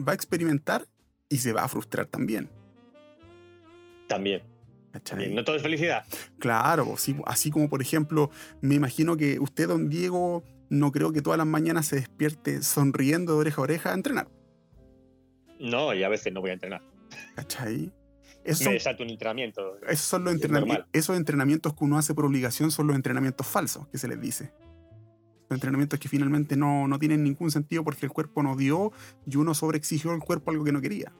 va 0.00 0.12
a 0.12 0.14
experimentar 0.14 0.88
y 1.28 1.36
se 1.36 1.52
va 1.52 1.64
a 1.64 1.68
frustrar 1.68 2.06
también. 2.06 2.48
También. 4.08 4.40
¿cachai? 4.90 5.34
No 5.34 5.44
todo 5.44 5.56
es 5.56 5.62
felicidad. 5.62 6.06
Claro, 6.38 6.86
pues, 6.86 7.02
sí, 7.02 7.14
así 7.26 7.50
como 7.50 7.68
por 7.68 7.82
ejemplo, 7.82 8.30
me 8.62 8.74
imagino 8.74 9.18
que 9.18 9.38
usted, 9.38 9.68
don 9.68 9.90
Diego, 9.90 10.42
no 10.70 10.92
creo 10.92 11.12
que 11.12 11.22
todas 11.22 11.38
las 11.38 11.46
mañanas 11.46 11.86
se 11.86 11.96
despierte 11.96 12.62
sonriendo 12.62 13.34
de 13.34 13.38
oreja 13.40 13.60
a 13.60 13.64
oreja 13.64 13.90
a 13.90 13.94
entrenar. 13.94 14.28
No, 15.60 15.94
y 15.94 16.02
a 16.02 16.08
veces 16.08 16.32
no 16.32 16.40
voy 16.40 16.50
a 16.50 16.54
entrenar. 16.54 16.82
¿Cachai? 17.34 17.92
Esos 18.44 18.66
Me 18.66 18.74
desato 18.74 19.02
un 19.02 19.10
entrenamiento. 19.10 19.76
esos 19.88 20.06
son 20.06 20.24
los 20.24 20.34
entrenamientos. 20.34 20.78
normal. 20.78 20.90
Esos 20.92 21.16
entrenamientos 21.16 21.74
que 21.74 21.84
uno 21.84 21.98
hace 21.98 22.14
por 22.14 22.24
obligación 22.26 22.70
son 22.70 22.86
los 22.86 22.96
entrenamientos 22.96 23.46
falsos, 23.46 23.88
que 23.88 23.98
se 23.98 24.06
les 24.08 24.20
dice. 24.20 24.52
Son 25.48 25.56
entrenamientos 25.56 25.98
que 25.98 26.08
finalmente 26.08 26.56
no, 26.56 26.86
no 26.88 26.98
tienen 26.98 27.22
ningún 27.24 27.50
sentido 27.50 27.82
porque 27.84 28.06
el 28.06 28.12
cuerpo 28.12 28.42
no 28.42 28.56
dio 28.56 28.92
y 29.26 29.36
uno 29.36 29.54
sobreexigió 29.54 30.10
al 30.12 30.20
cuerpo 30.20 30.50
algo 30.50 30.64
que 30.64 30.72
no 30.72 30.80
quería. 30.80 31.12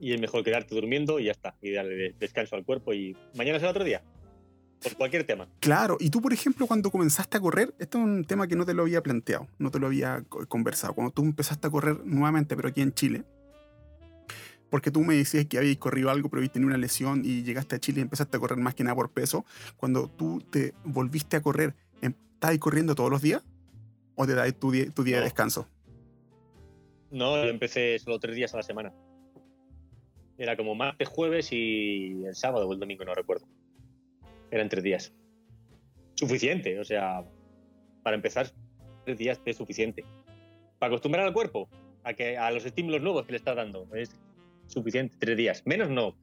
Y 0.00 0.12
es 0.12 0.20
mejor 0.20 0.44
quedarte 0.44 0.74
durmiendo 0.74 1.18
y 1.18 1.24
ya 1.26 1.32
está. 1.32 1.56
Y 1.62 1.72
darle 1.72 1.94
de- 1.94 2.14
descanso 2.18 2.56
al 2.56 2.64
cuerpo 2.64 2.92
y 2.92 3.16
mañana 3.36 3.58
será 3.58 3.70
otro 3.70 3.84
día. 3.84 4.02
Por 4.84 4.96
cualquier 4.96 5.24
tema. 5.24 5.48
Claro, 5.60 5.96
y 5.98 6.10
tú, 6.10 6.20
por 6.20 6.32
ejemplo, 6.32 6.66
cuando 6.68 6.90
comenzaste 6.90 7.36
a 7.38 7.40
correr, 7.40 7.74
esto 7.78 7.98
es 7.98 8.04
un 8.04 8.24
tema 8.24 8.46
que 8.46 8.54
no 8.54 8.64
te 8.64 8.74
lo 8.74 8.82
había 8.82 9.02
planteado, 9.02 9.48
no 9.58 9.70
te 9.70 9.78
lo 9.80 9.86
había 9.88 10.22
co- 10.28 10.46
conversado. 10.46 10.94
Cuando 10.94 11.12
tú 11.12 11.22
empezaste 11.22 11.66
a 11.66 11.70
correr 11.70 12.04
nuevamente, 12.04 12.54
pero 12.54 12.68
aquí 12.68 12.82
en 12.82 12.92
Chile, 12.92 13.24
porque 14.70 14.90
tú 14.90 15.00
me 15.02 15.14
decías 15.14 15.46
que 15.46 15.58
habías 15.58 15.76
corrido 15.78 16.10
algo, 16.10 16.28
pero 16.28 16.40
habías 16.40 16.52
tenido 16.52 16.68
una 16.68 16.78
lesión 16.78 17.22
y 17.24 17.42
llegaste 17.42 17.76
a 17.76 17.78
Chile 17.78 18.00
y 18.00 18.02
empezaste 18.02 18.36
a 18.36 18.40
correr 18.40 18.58
más 18.58 18.74
que 18.74 18.84
nada 18.84 18.94
por 18.96 19.10
peso. 19.10 19.44
Cuando 19.76 20.08
tú 20.08 20.40
te 20.50 20.74
volviste 20.84 21.36
a 21.36 21.42
correr, 21.42 21.74
¿estás 22.02 22.58
corriendo 22.58 22.94
todos 22.94 23.10
los 23.10 23.22
días? 23.22 23.42
¿O 24.16 24.26
te 24.26 24.34
das 24.34 24.52
tu, 24.54 24.70
día, 24.70 24.90
tu 24.90 25.02
día 25.04 25.18
de 25.18 25.24
descanso? 25.24 25.66
No, 27.10 27.36
yo 27.36 27.48
empecé 27.48 27.98
solo 28.00 28.18
tres 28.18 28.34
días 28.36 28.52
a 28.54 28.58
la 28.58 28.62
semana. 28.64 28.92
Era 30.36 30.56
como 30.56 30.74
martes, 30.74 31.08
jueves 31.08 31.52
y 31.52 32.24
el 32.24 32.34
sábado 32.34 32.68
o 32.68 32.72
el 32.72 32.80
domingo, 32.80 33.04
no 33.04 33.14
recuerdo. 33.14 33.46
Eran 34.50 34.68
tres 34.68 34.84
días. 34.84 35.12
Suficiente, 36.14 36.78
o 36.78 36.84
sea, 36.84 37.24
para 38.02 38.16
empezar, 38.16 38.50
tres 39.04 39.18
días 39.18 39.40
es 39.44 39.56
suficiente. 39.56 40.04
Para 40.78 40.92
acostumbrar 40.92 41.26
al 41.26 41.32
cuerpo 41.32 41.68
a, 42.04 42.14
que, 42.14 42.36
a 42.36 42.50
los 42.50 42.64
estímulos 42.64 43.00
nuevos 43.02 43.26
que 43.26 43.32
le 43.32 43.38
estás 43.38 43.56
dando, 43.56 43.88
es 43.94 44.10
suficiente 44.66 45.16
tres 45.18 45.36
días. 45.36 45.62
Menos 45.64 45.90
no. 45.90 46.16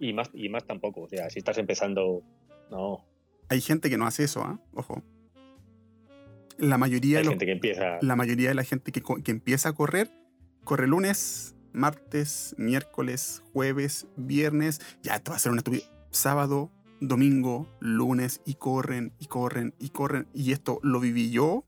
Y 0.00 0.12
más, 0.12 0.30
y 0.34 0.48
más 0.48 0.64
tampoco. 0.66 1.02
O 1.02 1.08
sea, 1.08 1.30
si 1.30 1.38
estás 1.38 1.58
empezando, 1.58 2.22
no. 2.70 3.04
Hay 3.48 3.60
gente 3.60 3.88
que 3.90 3.96
no 3.98 4.06
hace 4.06 4.24
eso, 4.24 4.42
¿ah? 4.42 4.58
Ojo. 4.74 5.02
La 6.58 6.78
mayoría, 6.78 7.18
Hay 7.18 7.22
de 7.24 7.26
los- 7.26 7.32
gente 7.32 7.46
que 7.46 7.52
empieza. 7.52 7.98
la 8.00 8.16
mayoría 8.16 8.48
de 8.48 8.54
la 8.54 8.64
gente 8.64 8.92
que, 8.92 9.02
que 9.02 9.30
empieza 9.30 9.70
a 9.70 9.72
correr, 9.72 10.10
corre 10.64 10.86
lunes, 10.86 11.54
martes, 11.72 12.54
miércoles, 12.58 13.42
jueves, 13.52 14.06
viernes. 14.16 14.80
Ya, 15.02 15.16
esto 15.16 15.32
va 15.32 15.36
a 15.36 15.40
ser 15.40 15.52
una 15.52 15.60
estupidez. 15.60 15.90
Sábado, 16.10 16.70
domingo, 17.00 17.68
lunes, 17.80 18.40
y 18.46 18.54
corren, 18.54 19.12
y 19.18 19.26
corren, 19.26 19.74
y 19.78 19.90
corren. 19.90 20.28
Y 20.34 20.52
esto 20.52 20.80
lo 20.82 21.00
viví 21.00 21.30
yo, 21.30 21.64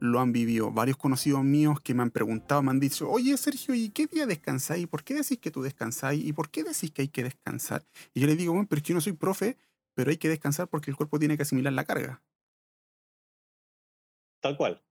lo 0.00 0.20
han 0.20 0.32
vivido 0.32 0.70
varios 0.70 0.96
conocidos 0.96 1.42
míos 1.44 1.80
que 1.80 1.94
me 1.94 2.02
han 2.02 2.10
preguntado, 2.10 2.62
me 2.62 2.70
han 2.70 2.80
dicho, 2.80 3.10
oye 3.10 3.36
Sergio, 3.36 3.74
¿y 3.74 3.88
qué 3.90 4.06
día 4.06 4.26
descansáis? 4.26 4.82
¿Y 4.84 4.86
por 4.86 5.04
qué 5.04 5.14
decís 5.14 5.38
que 5.38 5.50
tú 5.50 5.62
descansáis? 5.62 6.24
¿Y 6.24 6.32
por 6.32 6.50
qué 6.50 6.64
decís 6.64 6.90
que 6.90 7.02
hay 7.02 7.08
que 7.08 7.22
descansar? 7.24 7.84
Y 8.14 8.20
yo 8.20 8.26
les 8.26 8.36
digo, 8.38 8.52
bueno, 8.52 8.66
pero 8.68 8.78
es 8.78 8.82
que 8.82 8.88
yo 8.90 8.94
no 8.94 9.00
soy 9.00 9.14
profe, 9.14 9.56
pero 9.94 10.10
hay 10.10 10.16
que 10.18 10.28
descansar 10.28 10.68
porque 10.68 10.90
el 10.90 10.96
cuerpo 10.96 11.18
tiene 11.18 11.36
que 11.36 11.42
asimilar 11.44 11.72
la 11.72 11.84
carga. 11.84 12.22
Tal 14.40 14.56
cual. 14.56 14.82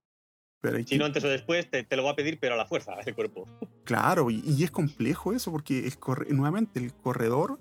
Pero 0.62 0.78
Si 0.80 0.86
que- 0.86 0.98
no, 0.98 1.06
antes 1.06 1.24
o 1.24 1.28
después 1.28 1.70
te, 1.70 1.84
te 1.84 1.96
lo 1.96 2.04
va 2.04 2.12
a 2.12 2.16
pedir, 2.16 2.40
pero 2.40 2.56
a 2.56 2.58
la 2.58 2.66
fuerza, 2.66 2.94
el 3.06 3.16
cuerpo. 3.16 3.48
Claro, 3.84 4.32
y, 4.32 4.42
y 4.46 4.64
es 4.64 4.72
complejo 4.72 5.34
eso 5.34 5.52
porque 5.52 5.86
el 5.86 6.00
corre- 6.00 6.30
nuevamente 6.34 6.80
el 6.80 6.94
corredor, 6.94 7.60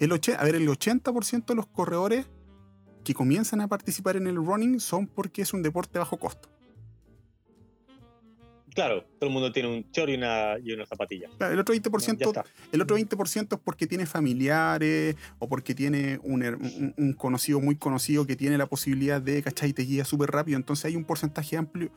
el 0.00 0.12
a 0.12 0.44
ver, 0.44 0.54
el 0.56 0.68
80% 0.68 1.46
de 1.46 1.54
los 1.54 1.66
corredores 1.66 2.26
que 3.04 3.14
comienzan 3.14 3.60
a 3.60 3.68
participar 3.68 4.16
en 4.16 4.26
el 4.26 4.36
running 4.36 4.80
son 4.80 5.06
porque 5.06 5.42
es 5.42 5.52
un 5.54 5.62
deporte 5.62 5.98
bajo 5.98 6.18
costo. 6.18 6.48
Claro, 8.74 9.02
todo 9.18 9.28
el 9.28 9.32
mundo 9.34 9.50
tiene 9.50 9.68
un 9.68 9.90
chor 9.90 10.08
y 10.10 10.14
una, 10.14 10.56
y 10.62 10.72
una 10.72 10.86
zapatilla. 10.86 11.28
Claro, 11.38 11.52
El 11.54 11.58
otro 11.60 11.74
Ya 11.74 11.82
20%, 11.82 12.26
está. 12.28 12.44
el 12.70 12.80
otro 12.80 12.96
20% 12.96 13.56
es 13.56 13.60
porque 13.64 13.86
tiene 13.88 14.06
familiares 14.06 15.16
o 15.40 15.48
porque 15.48 15.74
tiene 15.74 16.20
un, 16.22 16.42
her- 16.42 16.56
un- 16.56 16.94
un 16.96 17.12
conocido 17.14 17.60
muy 17.60 17.74
conocido 17.74 18.26
que 18.26 18.36
tiene 18.36 18.56
la 18.58 18.66
posibilidad 18.66 19.20
de, 19.20 19.42
¿cachai? 19.42 19.72
Te 19.72 19.82
guía 19.82 20.04
súper 20.04 20.30
rápido. 20.30 20.56
Entonces 20.56 20.84
hay 20.84 20.94
un 20.94 21.04
porcentaje 21.04 21.56
amplio, 21.56 21.90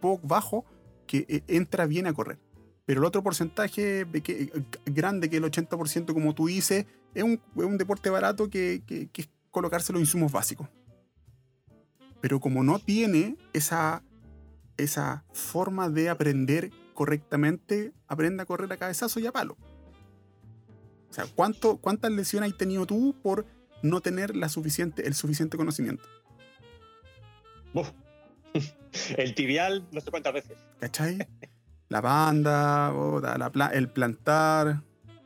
poco 0.00 0.26
bajo, 0.26 0.64
que 1.06 1.26
eh, 1.28 1.42
entra 1.48 1.84
bien 1.86 2.06
a 2.06 2.14
correr. 2.14 2.38
Pero 2.86 3.00
el 3.00 3.04
otro 3.04 3.22
porcentaje 3.22 4.06
peque- 4.06 4.50
grande, 4.86 5.28
que 5.28 5.36
el 5.38 5.44
80%, 5.44 6.14
como 6.14 6.34
tú 6.34 6.46
dices, 6.46 6.86
es 7.14 7.22
un, 7.24 7.32
es 7.56 7.64
un 7.64 7.76
deporte 7.78 8.08
barato 8.10 8.48
que, 8.48 8.82
que- 8.86 9.08
que 9.08 9.22
es 9.22 9.28
colocarse 9.50 9.92
los 9.92 10.00
insumos 10.00 10.32
básicos. 10.32 10.68
Pero 12.20 12.40
como 12.40 12.62
no 12.62 12.78
tiene 12.78 13.36
esa, 13.52 14.02
esa 14.76 15.24
forma 15.32 15.88
de 15.90 16.08
aprender 16.08 16.70
correctamente, 16.94 17.92
aprende 18.08 18.42
a 18.42 18.46
correr 18.46 18.72
a 18.72 18.76
cabezazo 18.76 19.20
y 19.20 19.26
a 19.26 19.32
palo. 19.32 19.56
O 21.10 21.12
sea, 21.12 21.24
¿cuánto, 21.34 21.76
¿cuántas 21.78 22.10
lesiones 22.12 22.52
has 22.52 22.58
tenido 22.58 22.86
tú 22.86 23.14
por 23.22 23.46
no 23.82 24.00
tener 24.00 24.34
la 24.36 24.48
suficiente, 24.48 25.06
el 25.06 25.14
suficiente 25.14 25.56
conocimiento? 25.56 26.04
El 29.16 29.34
tibial, 29.34 29.86
no 29.92 30.00
sé 30.00 30.10
cuántas 30.10 30.32
veces. 30.32 30.56
¿Cachai? 30.80 31.18
La 31.88 32.00
banda, 32.00 32.92
puta, 32.92 33.38
la 33.38 33.50
pla- 33.50 33.70
el 33.72 33.88
plantar, 33.88 34.82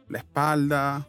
la 0.08 0.18
espalda, 0.18 1.08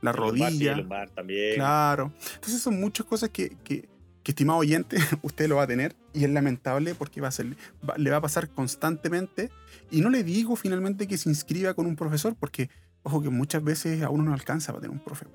la 0.00 0.10
El 0.10 0.16
rodilla. 0.16 0.72
el 0.72 0.78
lumbar 0.78 1.10
también. 1.10 1.54
Claro. 1.56 2.12
Entonces 2.34 2.60
son 2.62 2.80
muchas 2.80 3.04
cosas 3.06 3.28
que, 3.30 3.56
que, 3.62 3.88
que, 4.22 4.30
estimado 4.32 4.58
oyente, 4.60 4.96
usted 5.22 5.48
lo 5.48 5.56
va 5.56 5.64
a 5.64 5.66
tener 5.66 5.94
y 6.14 6.24
es 6.24 6.30
lamentable 6.30 6.94
porque 6.94 7.20
va 7.20 7.28
a 7.28 7.30
ser, 7.32 7.46
va- 7.88 7.96
le 7.98 8.10
va 8.10 8.16
a 8.16 8.20
pasar 8.22 8.48
constantemente. 8.48 9.50
Y 9.90 10.00
no 10.00 10.08
le 10.10 10.22
digo 10.24 10.56
finalmente 10.56 11.06
que 11.06 11.18
se 11.18 11.28
inscriba 11.28 11.74
con 11.74 11.86
un 11.86 11.94
profesor 11.96 12.34
porque, 12.38 12.70
ojo, 13.02 13.20
que 13.22 13.28
muchas 13.30 13.62
veces 13.62 14.02
a 14.02 14.08
uno 14.08 14.24
no 14.24 14.32
alcanza 14.32 14.72
para 14.72 14.80
tener 14.82 14.96
un 14.96 15.04
profe. 15.04 15.26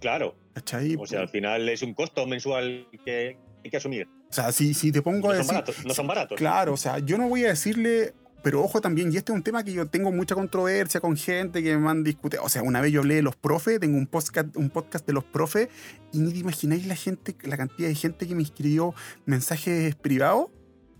Claro. 0.00 0.34
¿Cachai? 0.54 0.96
O 0.98 1.06
sea, 1.06 1.20
al 1.20 1.28
final 1.28 1.68
es 1.68 1.82
un 1.82 1.94
costo 1.94 2.26
mensual 2.26 2.86
que 3.04 3.36
hay 3.64 3.70
que 3.70 3.76
asumir. 3.76 4.08
O 4.30 4.32
sea, 4.32 4.52
si, 4.52 4.74
si 4.74 4.92
te 4.92 5.02
pongo 5.02 5.28
No 5.28 5.30
a 5.30 5.36
son 5.36 5.38
decir... 5.38 5.54
baratos. 5.54 5.86
No 5.86 5.94
son 5.94 6.06
baratos. 6.06 6.36
Claro, 6.38 6.72
o 6.74 6.76
sea, 6.76 6.98
yo 6.98 7.16
no 7.16 7.28
voy 7.28 7.44
a 7.44 7.48
decirle, 7.48 8.14
pero 8.42 8.62
ojo 8.62 8.80
también, 8.80 9.12
y 9.12 9.16
este 9.16 9.32
es 9.32 9.36
un 9.36 9.42
tema 9.42 9.64
que 9.64 9.72
yo 9.72 9.86
tengo 9.86 10.12
mucha 10.12 10.34
controversia 10.34 11.00
con 11.00 11.16
gente 11.16 11.62
que 11.62 11.76
me 11.76 11.88
han 11.88 12.04
discutido. 12.04 12.42
O 12.42 12.48
sea, 12.48 12.62
una 12.62 12.80
vez 12.80 12.92
yo 12.92 13.00
hablé 13.00 13.16
de 13.16 13.22
los 13.22 13.36
profes, 13.36 13.80
tengo 13.80 13.96
un 13.96 14.06
podcast, 14.06 14.56
un 14.56 14.70
podcast 14.70 15.06
de 15.06 15.12
los 15.12 15.24
profes, 15.24 15.68
y 16.12 16.18
ni 16.18 16.32
te 16.32 16.38
imagináis 16.38 16.86
la 16.86 16.96
gente, 16.96 17.36
la 17.44 17.56
cantidad 17.56 17.88
de 17.88 17.94
gente 17.94 18.26
que 18.26 18.34
me 18.34 18.42
escribió 18.42 18.94
mensajes 19.24 19.94
privados 19.94 20.46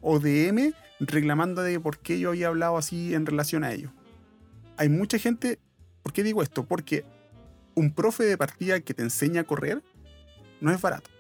o 0.00 0.18
DM 0.20 0.72
reclamando 1.00 1.62
de 1.62 1.78
por 1.78 1.98
qué 1.98 2.18
yo 2.18 2.30
había 2.30 2.48
hablado 2.48 2.78
así 2.78 3.14
en 3.14 3.26
relación 3.26 3.64
a 3.64 3.72
ellos. 3.72 3.90
Hay 4.78 4.88
mucha 4.88 5.18
gente, 5.18 5.58
¿por 6.02 6.12
qué 6.12 6.22
digo 6.22 6.42
esto? 6.42 6.64
Porque 6.64 7.04
un 7.74 7.92
profe 7.92 8.24
de 8.24 8.38
partida 8.38 8.80
que 8.80 8.94
te 8.94 9.02
enseña 9.02 9.42
a 9.42 9.44
correr 9.44 9.82
no 10.60 10.72
es 10.72 10.80
barato 10.80 11.10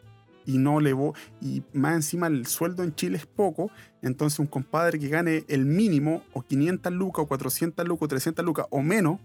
y 0.46 0.58
no 0.58 0.80
le 0.80 0.94
y 1.40 1.62
más 1.72 1.94
encima 1.94 2.28
el 2.28 2.46
sueldo 2.46 2.82
en 2.84 2.94
Chile 2.94 3.18
es 3.18 3.26
poco, 3.26 3.70
entonces 4.00 4.38
un 4.38 4.46
compadre 4.46 4.98
que 4.98 5.08
gane 5.08 5.44
el 5.48 5.66
mínimo 5.66 6.22
o 6.32 6.42
500 6.42 6.92
lucas 6.92 7.24
o 7.24 7.28
400 7.28 7.86
lucas 7.86 8.04
o 8.04 8.08
300 8.08 8.44
lucas 8.44 8.66
o 8.70 8.80
menos, 8.80 9.20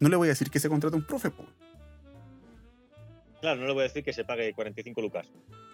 no 0.00 0.08
le 0.08 0.16
voy 0.16 0.28
a 0.28 0.30
decir 0.30 0.50
que 0.50 0.58
se 0.58 0.68
contrate 0.68 0.96
un 0.96 1.06
profe 1.06 1.30
po, 1.30 1.44
Claro, 3.40 3.60
no 3.60 3.68
le 3.68 3.72
voy 3.72 3.80
a 3.80 3.84
decir 3.84 4.04
que 4.04 4.12
se 4.12 4.24
pague 4.24 4.52
45 4.52 5.00
lucas. 5.00 5.26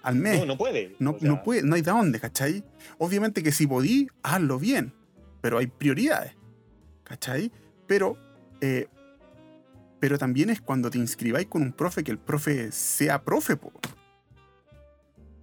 al 0.02 0.14
mes. 0.14 0.38
No, 0.38 0.46
no 0.46 0.56
puede. 0.56 0.94
No, 1.00 1.12
O 1.12 1.18
sea, 1.18 1.28
no 1.28 1.42
puede, 1.42 1.62
no 1.62 1.74
hay 1.74 1.82
de 1.82 1.90
dónde, 1.90 2.20
¿cachai? 2.20 2.62
Obviamente 2.98 3.42
que 3.42 3.50
si 3.50 3.66
podí, 3.66 4.06
hazlo 4.22 4.58
bien, 4.58 4.92
pero 5.40 5.58
hay 5.58 5.66
prioridades, 5.66 6.32
¿cachai? 7.02 7.50
Pero, 7.88 8.16
eh, 8.60 8.86
pero 9.98 10.16
también 10.16 10.50
es 10.50 10.60
cuando 10.60 10.90
te 10.90 10.98
inscribáis 10.98 11.48
con 11.48 11.62
un 11.62 11.72
profe 11.72 12.04
que 12.04 12.12
el 12.12 12.18
profe 12.18 12.70
sea 12.70 13.24
profe, 13.24 13.56
po. 13.56 13.72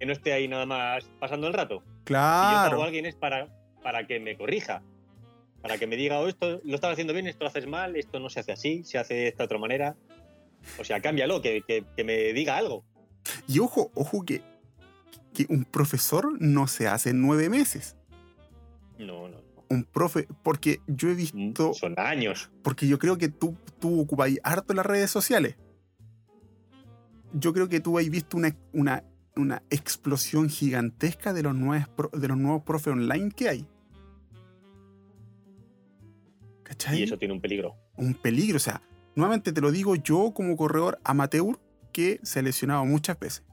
Que 0.04 0.08
no 0.08 0.12
esté 0.12 0.34
ahí 0.34 0.48
nada 0.48 0.66
más 0.66 1.02
pasando 1.18 1.46
el 1.46 1.54
rato. 1.54 1.78
Si 1.78 1.82
yo 1.82 1.88
pago 1.88 2.04
Claro. 2.04 2.82
a 2.82 2.84
alguien 2.84 3.06
es 3.06 3.14
para, 3.14 3.48
para 3.82 4.06
que 4.06 4.20
me 4.20 4.36
corrija. 4.36 4.82
Para 5.62 5.78
que 5.78 5.86
me 5.86 5.96
diga, 5.96 6.20
oh, 6.20 6.28
esto 6.28 6.60
lo 6.62 6.74
estás 6.74 6.92
haciendo 6.92 7.14
bien, 7.14 7.26
esto 7.26 7.42
lo 7.44 7.48
haces 7.48 7.66
mal, 7.66 7.96
esto 7.96 8.20
no 8.20 8.28
se 8.28 8.40
hace 8.40 8.52
así, 8.52 8.84
se 8.84 8.98
hace 8.98 9.14
de 9.14 9.28
esta 9.28 9.44
otra 9.44 9.56
manera. 9.56 9.96
O 10.78 10.84
sea, 10.84 11.00
cámbialo, 11.00 11.40
que, 11.40 11.62
que, 11.66 11.86
que 11.96 12.04
me 12.04 12.34
diga 12.34 12.58
algo. 12.58 12.84
Y 13.48 13.60
ojo, 13.60 13.90
ojo 13.94 14.26
que, 14.26 14.42
que 15.32 15.46
un 15.48 15.64
profesor 15.64 16.36
no 16.38 16.66
se 16.66 16.86
hace 16.86 17.08
en 17.08 17.22
nueve 17.22 17.48
meses. 17.48 17.96
No, 18.98 19.26
no, 19.26 19.38
no. 19.38 19.64
Un 19.70 19.84
profe, 19.84 20.28
porque 20.42 20.80
yo 20.86 21.08
he 21.08 21.14
Mm, 21.14 21.16
visto, 21.16 21.72
Son 21.72 21.94
años. 21.98 22.50
porque 22.62 22.86
yo 22.86 22.98
creo 22.98 23.16
que 23.16 23.30
tú, 23.30 23.56
tú 23.80 24.02
ocupáis 24.02 24.38
harto 24.44 24.74
las 24.74 24.84
redes 24.84 25.10
sociales. 25.10 25.56
Yo 27.32 27.54
creo 27.54 27.70
que 27.70 27.80
tú 27.80 27.98
has 27.98 28.06
visto 28.10 28.36
una, 28.36 28.54
una, 28.74 29.02
una 29.36 29.62
explosión 29.70 30.48
gigantesca 30.48 31.32
de 31.32 31.42
los, 31.42 31.54
nuevos, 31.54 31.88
de 32.12 32.28
los 32.28 32.36
nuevos 32.36 32.62
profes 32.62 32.92
online 32.92 33.30
que 33.30 33.48
hay. 33.48 33.66
¿Cachai? 36.62 37.00
Y 37.00 37.02
eso 37.02 37.18
tiene 37.18 37.34
un 37.34 37.40
peligro. 37.40 37.76
un 37.96 38.14
peligro. 38.14 38.56
O 38.56 38.60
sea, 38.60 38.82
nuevamente 39.14 39.52
te 39.52 39.60
lo 39.60 39.70
digo 39.70 39.96
yo 39.96 40.32
como 40.34 40.56
corredor 40.56 40.98
amateur 41.04 41.58
que 41.92 42.20
se 42.22 42.38
ha 42.38 42.42
lesionado 42.42 42.84
muchas 42.84 43.18
veces. 43.18 43.44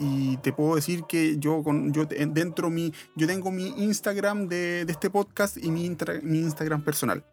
Y 0.00 0.36
te 0.38 0.52
puedo 0.52 0.76
decir 0.76 1.04
que 1.08 1.38
yo, 1.38 1.62
con, 1.64 1.92
yo 1.92 2.04
dentro 2.06 2.70
mi, 2.70 2.92
yo 3.16 3.26
tengo 3.26 3.50
mi 3.50 3.68
Instagram 3.82 4.46
de, 4.46 4.84
de 4.84 4.92
este 4.92 5.10
podcast 5.10 5.56
y 5.56 5.70
mi, 5.72 5.84
intra- 5.88 6.20
mi 6.22 6.38
Instagram 6.38 6.84
personal. 6.84 7.24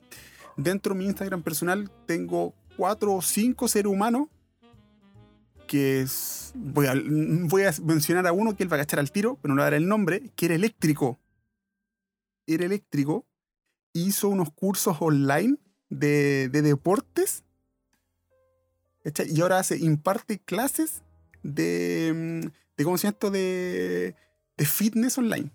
Dentro 0.57 0.93
de 0.93 0.99
mi 0.99 1.05
Instagram 1.05 1.43
personal 1.43 1.91
tengo 2.07 2.55
cuatro 2.75 3.13
o 3.13 3.21
cinco 3.21 3.67
seres 3.67 3.91
humanos 3.91 4.29
que 5.67 6.01
es, 6.01 6.51
voy, 6.55 6.87
a, 6.87 6.93
voy 6.95 7.63
a 7.63 7.71
mencionar 7.83 8.27
a 8.27 8.31
uno 8.33 8.55
que 8.55 8.63
él 8.63 8.71
va 8.71 8.77
a 8.77 8.79
cachar 8.79 8.99
al 8.99 9.11
tiro, 9.11 9.37
pero 9.41 9.53
no 9.53 9.59
le 9.59 9.63
daré 9.63 9.77
el 9.77 9.87
nombre, 9.87 10.31
que 10.35 10.45
era 10.45 10.55
eléctrico. 10.55 11.19
Era 12.47 12.65
eléctrico, 12.65 13.25
hizo 13.93 14.29
unos 14.29 14.51
cursos 14.51 14.97
online 14.99 15.57
de, 15.89 16.49
de 16.49 16.61
deportes 16.61 17.43
¿cachai? 19.03 19.27
y 19.31 19.41
ahora 19.41 19.59
hace, 19.59 19.77
imparte 19.77 20.39
clases 20.39 21.03
de, 21.41 22.51
de 22.77 22.83
¿cómo 22.83 22.97
se 22.97 23.07
llama 23.07 23.13
esto? 23.13 23.31
De, 23.31 24.15
de 24.57 24.65
fitness 24.65 25.17
online. 25.17 25.51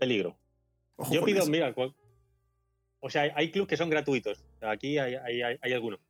peligro. 0.00 0.36
Ojo 0.96 1.14
Yo 1.14 1.24
pido, 1.24 1.42
eso. 1.42 1.50
mira, 1.50 1.72
o 2.98 3.10
sea, 3.10 3.22
hay, 3.22 3.30
hay 3.36 3.50
clubes 3.52 3.68
que 3.68 3.76
son 3.76 3.88
gratuitos. 3.88 4.42
Aquí 4.60 4.98
hay, 4.98 5.14
hay, 5.14 5.42
hay, 5.42 5.56
hay 5.60 5.72
algunos. 5.72 6.00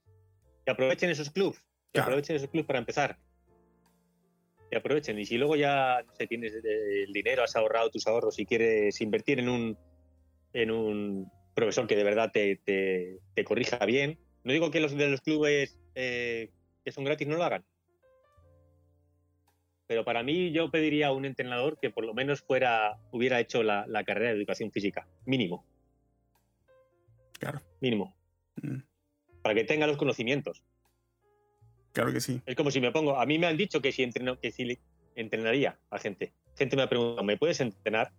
Que 0.64 0.72
aprovechen 0.72 1.10
esos 1.10 1.30
clubs. 1.30 1.58
Que 1.58 1.64
Claro. 1.94 2.08
aprovechen 2.08 2.36
esos 2.36 2.50
clubs 2.50 2.66
para 2.66 2.78
empezar. 2.78 3.18
Que 4.70 4.76
aprovechen. 4.76 5.18
Y 5.18 5.26
si 5.26 5.38
luego 5.38 5.56
ya 5.56 6.02
no 6.06 6.14
sé, 6.14 6.26
tienes 6.26 6.54
el 6.54 7.12
dinero, 7.12 7.42
has 7.42 7.56
ahorrado 7.56 7.90
tus 7.90 8.06
ahorros 8.06 8.38
y 8.38 8.46
quieres 8.46 9.00
invertir 9.00 9.40
en 9.40 9.48
un, 9.48 9.78
en 10.52 10.70
un 10.70 11.30
profesor 11.54 11.86
que 11.86 11.96
de 11.96 12.04
verdad 12.04 12.30
te, 12.32 12.56
te, 12.56 13.18
te 13.34 13.44
corrija 13.44 13.84
bien. 13.84 14.18
No 14.44 14.52
digo 14.52 14.70
que 14.70 14.80
los 14.80 14.96
de 14.96 15.08
los 15.08 15.20
clubes 15.20 15.78
eh, 15.94 16.50
que 16.84 16.92
son 16.92 17.04
gratis 17.04 17.26
no 17.26 17.36
lo 17.36 17.44
hagan. 17.44 17.64
Pero 19.88 20.04
para 20.04 20.22
mí 20.22 20.52
yo 20.52 20.70
pediría 20.70 21.08
a 21.08 21.12
un 21.12 21.24
entrenador 21.24 21.78
que 21.80 21.90
por 21.90 22.04
lo 22.04 22.14
menos 22.14 22.40
fuera, 22.42 22.96
hubiera 23.10 23.40
hecho 23.40 23.64
la, 23.64 23.84
la 23.88 24.04
carrera 24.04 24.30
de 24.30 24.36
educación 24.36 24.70
física. 24.70 25.08
Mínimo. 25.26 25.66
Claro. 27.40 27.60
Mínimo. 27.80 28.14
Mm, 28.56 28.78
Para 29.42 29.54
que 29.54 29.64
tenga 29.64 29.86
los 29.86 29.96
conocimientos. 29.96 30.62
Claro 31.92 32.12
que 32.12 32.20
sí. 32.20 32.40
Es 32.46 32.54
como 32.54 32.70
si 32.70 32.80
me 32.80 32.92
pongo. 32.92 33.18
A 33.18 33.26
mí 33.26 33.38
me 33.38 33.46
han 33.46 33.56
dicho 33.56 33.80
que 33.80 33.90
si, 33.92 34.02
entreno, 34.02 34.38
que 34.38 34.52
si 34.52 34.78
entrenaría 35.16 35.78
a 35.90 35.98
gente. 35.98 36.32
Gente 36.56 36.76
me 36.76 36.82
ha 36.82 36.88
preguntado, 36.88 37.24
¿me 37.24 37.36
puedes 37.36 37.60
entrenar? 37.60 38.12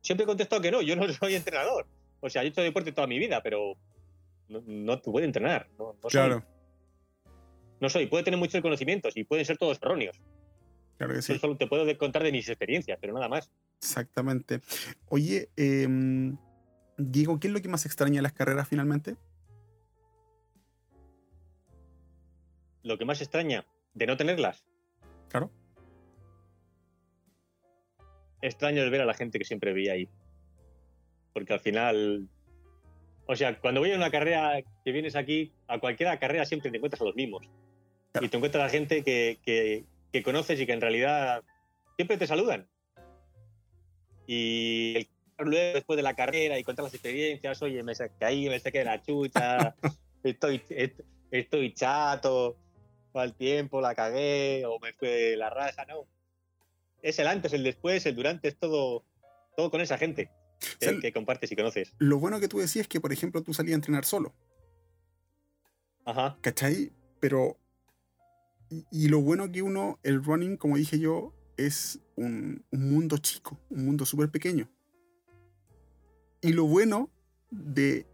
Siempre 0.00 0.24
he 0.24 0.26
contestado 0.26 0.62
que 0.62 0.70
no, 0.70 0.80
yo 0.82 0.96
no 0.96 1.06
soy 1.12 1.34
entrenador. 1.34 1.86
O 2.20 2.30
sea, 2.30 2.42
yo 2.42 2.46
he 2.46 2.50
hecho 2.50 2.62
deporte 2.62 2.92
toda 2.92 3.06
mi 3.06 3.18
vida, 3.18 3.42
pero 3.42 3.76
no, 4.48 4.62
no 4.66 4.98
te 5.00 5.10
puedo 5.10 5.24
entrenar. 5.26 5.68
No, 5.78 5.92
no 5.94 6.00
soy. 6.02 6.10
Claro, 6.10 6.44
No 7.80 7.88
soy. 7.90 8.06
Puede 8.06 8.24
tener 8.24 8.38
muchos 8.38 8.62
conocimientos 8.62 9.16
y 9.16 9.24
pueden 9.24 9.44
ser 9.44 9.58
todos 9.58 9.78
erróneos. 9.82 10.18
claro 10.96 11.14
que 11.14 11.22
sí. 11.22 11.38
solo 11.38 11.56
te 11.56 11.66
puedo 11.66 11.86
contar 11.98 12.22
de 12.22 12.32
mis 12.32 12.48
experiencias, 12.48 12.98
pero 13.00 13.12
nada 13.12 13.28
más. 13.28 13.50
Exactamente. 13.78 14.60
Oye, 15.08 15.50
em, 15.56 16.36
Diego, 16.96 17.40
¿qué 17.40 17.48
es 17.48 17.52
lo 17.52 17.60
que 17.60 17.68
más 17.68 17.86
extraña 17.86 18.16
de 18.16 18.22
las 18.22 18.32
carreras 18.32 18.68
finalmente? 18.68 19.16
Lo 22.82 22.98
que 22.98 23.04
más 23.04 23.20
extraña 23.20 23.64
de 23.94 24.06
no 24.06 24.16
tenerlas. 24.16 24.64
Claro. 25.28 25.50
Extraño 28.42 28.82
el 28.82 28.90
ver 28.90 29.00
a 29.00 29.06
la 29.06 29.14
gente 29.14 29.38
que 29.38 29.44
siempre 29.44 29.72
veía 29.72 29.94
ahí. 29.94 30.08
Porque 31.32 31.52
al 31.54 31.60
final. 31.60 32.28
O 33.26 33.34
sea, 33.36 33.58
cuando 33.58 33.80
voy 33.80 33.90
a 33.92 33.96
una 33.96 34.10
carrera 34.10 34.62
que 34.84 34.92
vienes 34.92 35.16
aquí, 35.16 35.50
a 35.66 35.78
cualquier 35.80 36.16
carrera 36.18 36.44
siempre 36.44 36.70
te 36.70 36.76
encuentras 36.76 37.00
a 37.00 37.04
los 37.06 37.16
mismos. 37.16 37.48
Claro. 38.12 38.26
Y 38.26 38.28
te 38.28 38.36
encuentras 38.36 38.64
a 38.64 38.68
gente 38.68 39.02
que, 39.02 39.38
que- 39.44 39.84
que 40.12 40.22
conoces 40.22 40.60
y 40.60 40.66
que 40.66 40.72
en 40.72 40.80
realidad 40.80 41.42
siempre 41.96 42.16
te 42.18 42.26
saludan. 42.28 42.68
Y 44.26 44.94
el 44.96 45.08
luego 45.38 45.74
después 45.74 45.96
de 45.96 46.02
la 46.02 46.14
carrera 46.14 46.58
y 46.58 46.64
contar 46.64 46.84
las 46.84 46.94
experiencias, 46.94 47.60
oye, 47.62 47.82
me 47.82 47.92
caí, 48.18 48.48
me 48.48 48.58
saqué 48.60 48.78
de 48.78 48.84
la 48.84 49.02
chucha, 49.02 49.74
estoy, 50.22 50.62
est- 50.70 51.00
estoy 51.30 51.74
chato, 51.74 52.56
al 53.14 53.34
tiempo, 53.34 53.80
la 53.80 53.94
cagué, 53.94 54.64
o 54.66 54.78
me 54.80 54.92
fue 54.92 55.36
la 55.36 55.50
raja, 55.50 55.84
no. 55.86 56.06
Es 57.02 57.18
el 57.18 57.26
antes, 57.26 57.52
el 57.52 57.62
después, 57.62 58.04
el 58.06 58.14
durante, 58.16 58.48
es 58.48 58.58
todo, 58.58 59.04
todo 59.56 59.70
con 59.70 59.80
esa 59.80 59.98
gente 59.98 60.30
que, 60.80 60.86
sea, 60.86 61.00
que 61.00 61.12
compartes 61.12 61.52
y 61.52 61.56
conoces. 61.56 61.92
Lo 61.98 62.18
bueno 62.18 62.40
que 62.40 62.48
tú 62.48 62.58
decías 62.58 62.84
es 62.84 62.88
que, 62.88 63.00
por 63.00 63.12
ejemplo, 63.12 63.42
tú 63.42 63.52
salías 63.54 63.74
a 63.74 63.76
entrenar 63.76 64.04
solo, 64.04 64.34
Ajá. 66.04 66.36
¿cachai? 66.40 66.92
Pero. 67.20 67.58
Y, 68.70 68.86
y 68.90 69.08
lo 69.08 69.20
bueno 69.20 69.50
que 69.52 69.62
uno, 69.62 69.98
el 70.02 70.24
running, 70.24 70.56
como 70.56 70.76
dije 70.76 70.98
yo, 70.98 71.34
es 71.56 72.00
un, 72.16 72.64
un 72.70 72.90
mundo 72.90 73.18
chico, 73.18 73.60
un 73.70 73.84
mundo 73.84 74.06
súper 74.06 74.30
pequeño. 74.30 74.68
Y 76.44 76.52
lo 76.52 76.66
bueno 76.66 77.08
de, 77.50 78.04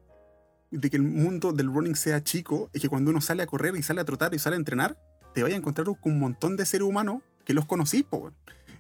de 0.71 0.89
que 0.89 0.97
el 0.97 1.03
mundo 1.03 1.53
del 1.53 1.67
running 1.67 1.97
sea 1.97 2.23
chico 2.23 2.71
es 2.73 2.81
que 2.81 2.89
cuando 2.89 3.11
uno 3.11 3.21
sale 3.21 3.43
a 3.43 3.47
correr 3.47 3.75
y 3.75 3.83
sale 3.83 4.01
a 4.01 4.05
trotar 4.05 4.33
y 4.35 4.39
sale 4.39 4.55
a 4.55 4.61
entrenar, 4.61 4.97
te 5.35 5.43
vaya 5.43 5.57
a 5.57 5.59
encontrar 5.59 5.85
con 5.87 6.13
un 6.13 6.21
montón 6.21 6.57
de 6.57 6.65
seres 6.65 6.87
humanos 6.87 7.23
que 7.45 7.55
los 7.55 7.67
conocís, 7.67 8.05
po. 8.05 8.33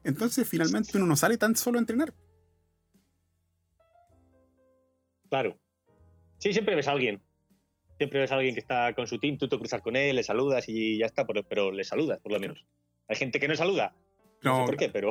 Entonces, 0.04 0.48
finalmente, 0.48 0.96
uno 0.96 1.06
no 1.06 1.16
sale 1.16 1.36
tan 1.36 1.56
solo 1.56 1.78
a 1.78 1.80
entrenar. 1.80 2.14
Claro. 5.28 5.58
Sí, 6.38 6.52
siempre 6.52 6.76
ves 6.76 6.86
a 6.86 6.92
alguien. 6.92 7.20
Siempre 7.98 8.20
ves 8.20 8.30
a 8.30 8.36
alguien 8.36 8.54
que 8.54 8.60
está 8.60 8.94
con 8.94 9.08
su 9.08 9.18
team, 9.18 9.36
tú 9.36 9.48
te 9.48 9.58
cruzas 9.58 9.82
con 9.82 9.96
él, 9.96 10.14
le 10.14 10.22
saludas 10.22 10.68
y 10.68 10.98
ya 10.98 11.06
está, 11.06 11.26
pero, 11.26 11.42
pero 11.42 11.72
le 11.72 11.82
saludas, 11.82 12.20
por 12.20 12.30
lo 12.30 12.38
menos. 12.38 12.64
Hay 13.08 13.16
gente 13.16 13.40
que 13.40 13.48
no 13.48 13.56
saluda. 13.56 13.96
No, 14.42 14.60
sé 14.60 14.66
por 14.66 14.76
qué, 14.76 14.88
pero, 14.88 15.10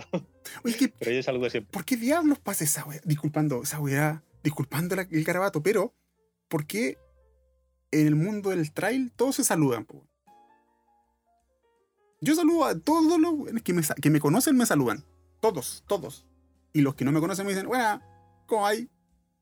Oye, 0.64 0.76
¿qué, 0.78 0.88
pero 1.00 1.12
yo 1.12 1.22
saludo 1.22 1.50
siempre. 1.50 1.72
¿por 1.72 1.86
qué 1.86 1.98
diablos 1.98 2.40
pasa 2.40 2.64
esa 2.64 2.86
weá? 2.86 3.00
Disculpando 3.04 3.62
esa 3.62 3.80
weá, 3.80 4.24
disculpando 4.44 4.96
el 4.96 5.24
garabato, 5.24 5.62
pero 5.62 5.94
¿por 6.48 6.66
qué 6.66 6.98
en 7.92 8.08
el 8.08 8.16
mundo 8.16 8.50
del 8.52 8.72
trail 8.72 9.12
todos 9.16 9.36
se 9.36 9.44
saludan? 9.44 9.86
po? 9.86 10.06
Yo 12.22 12.36
saludo 12.36 12.66
a 12.66 12.78
todos 12.78 13.20
los 13.20 13.62
que 13.64 13.74
me, 13.74 13.82
que 14.02 14.10
me 14.10 14.20
conocen, 14.20 14.58
me 14.58 14.66
saludan. 14.66 15.06
Todos, 15.40 15.84
todos. 15.88 16.26
Y 16.74 16.82
los 16.82 16.96
que 16.96 17.06
no 17.06 17.12
me 17.12 17.20
conocen 17.20 17.46
me 17.46 17.54
dicen, 17.54 17.68
bueno, 17.68 18.02
¿cómo 18.46 18.68
hay? 18.68 18.90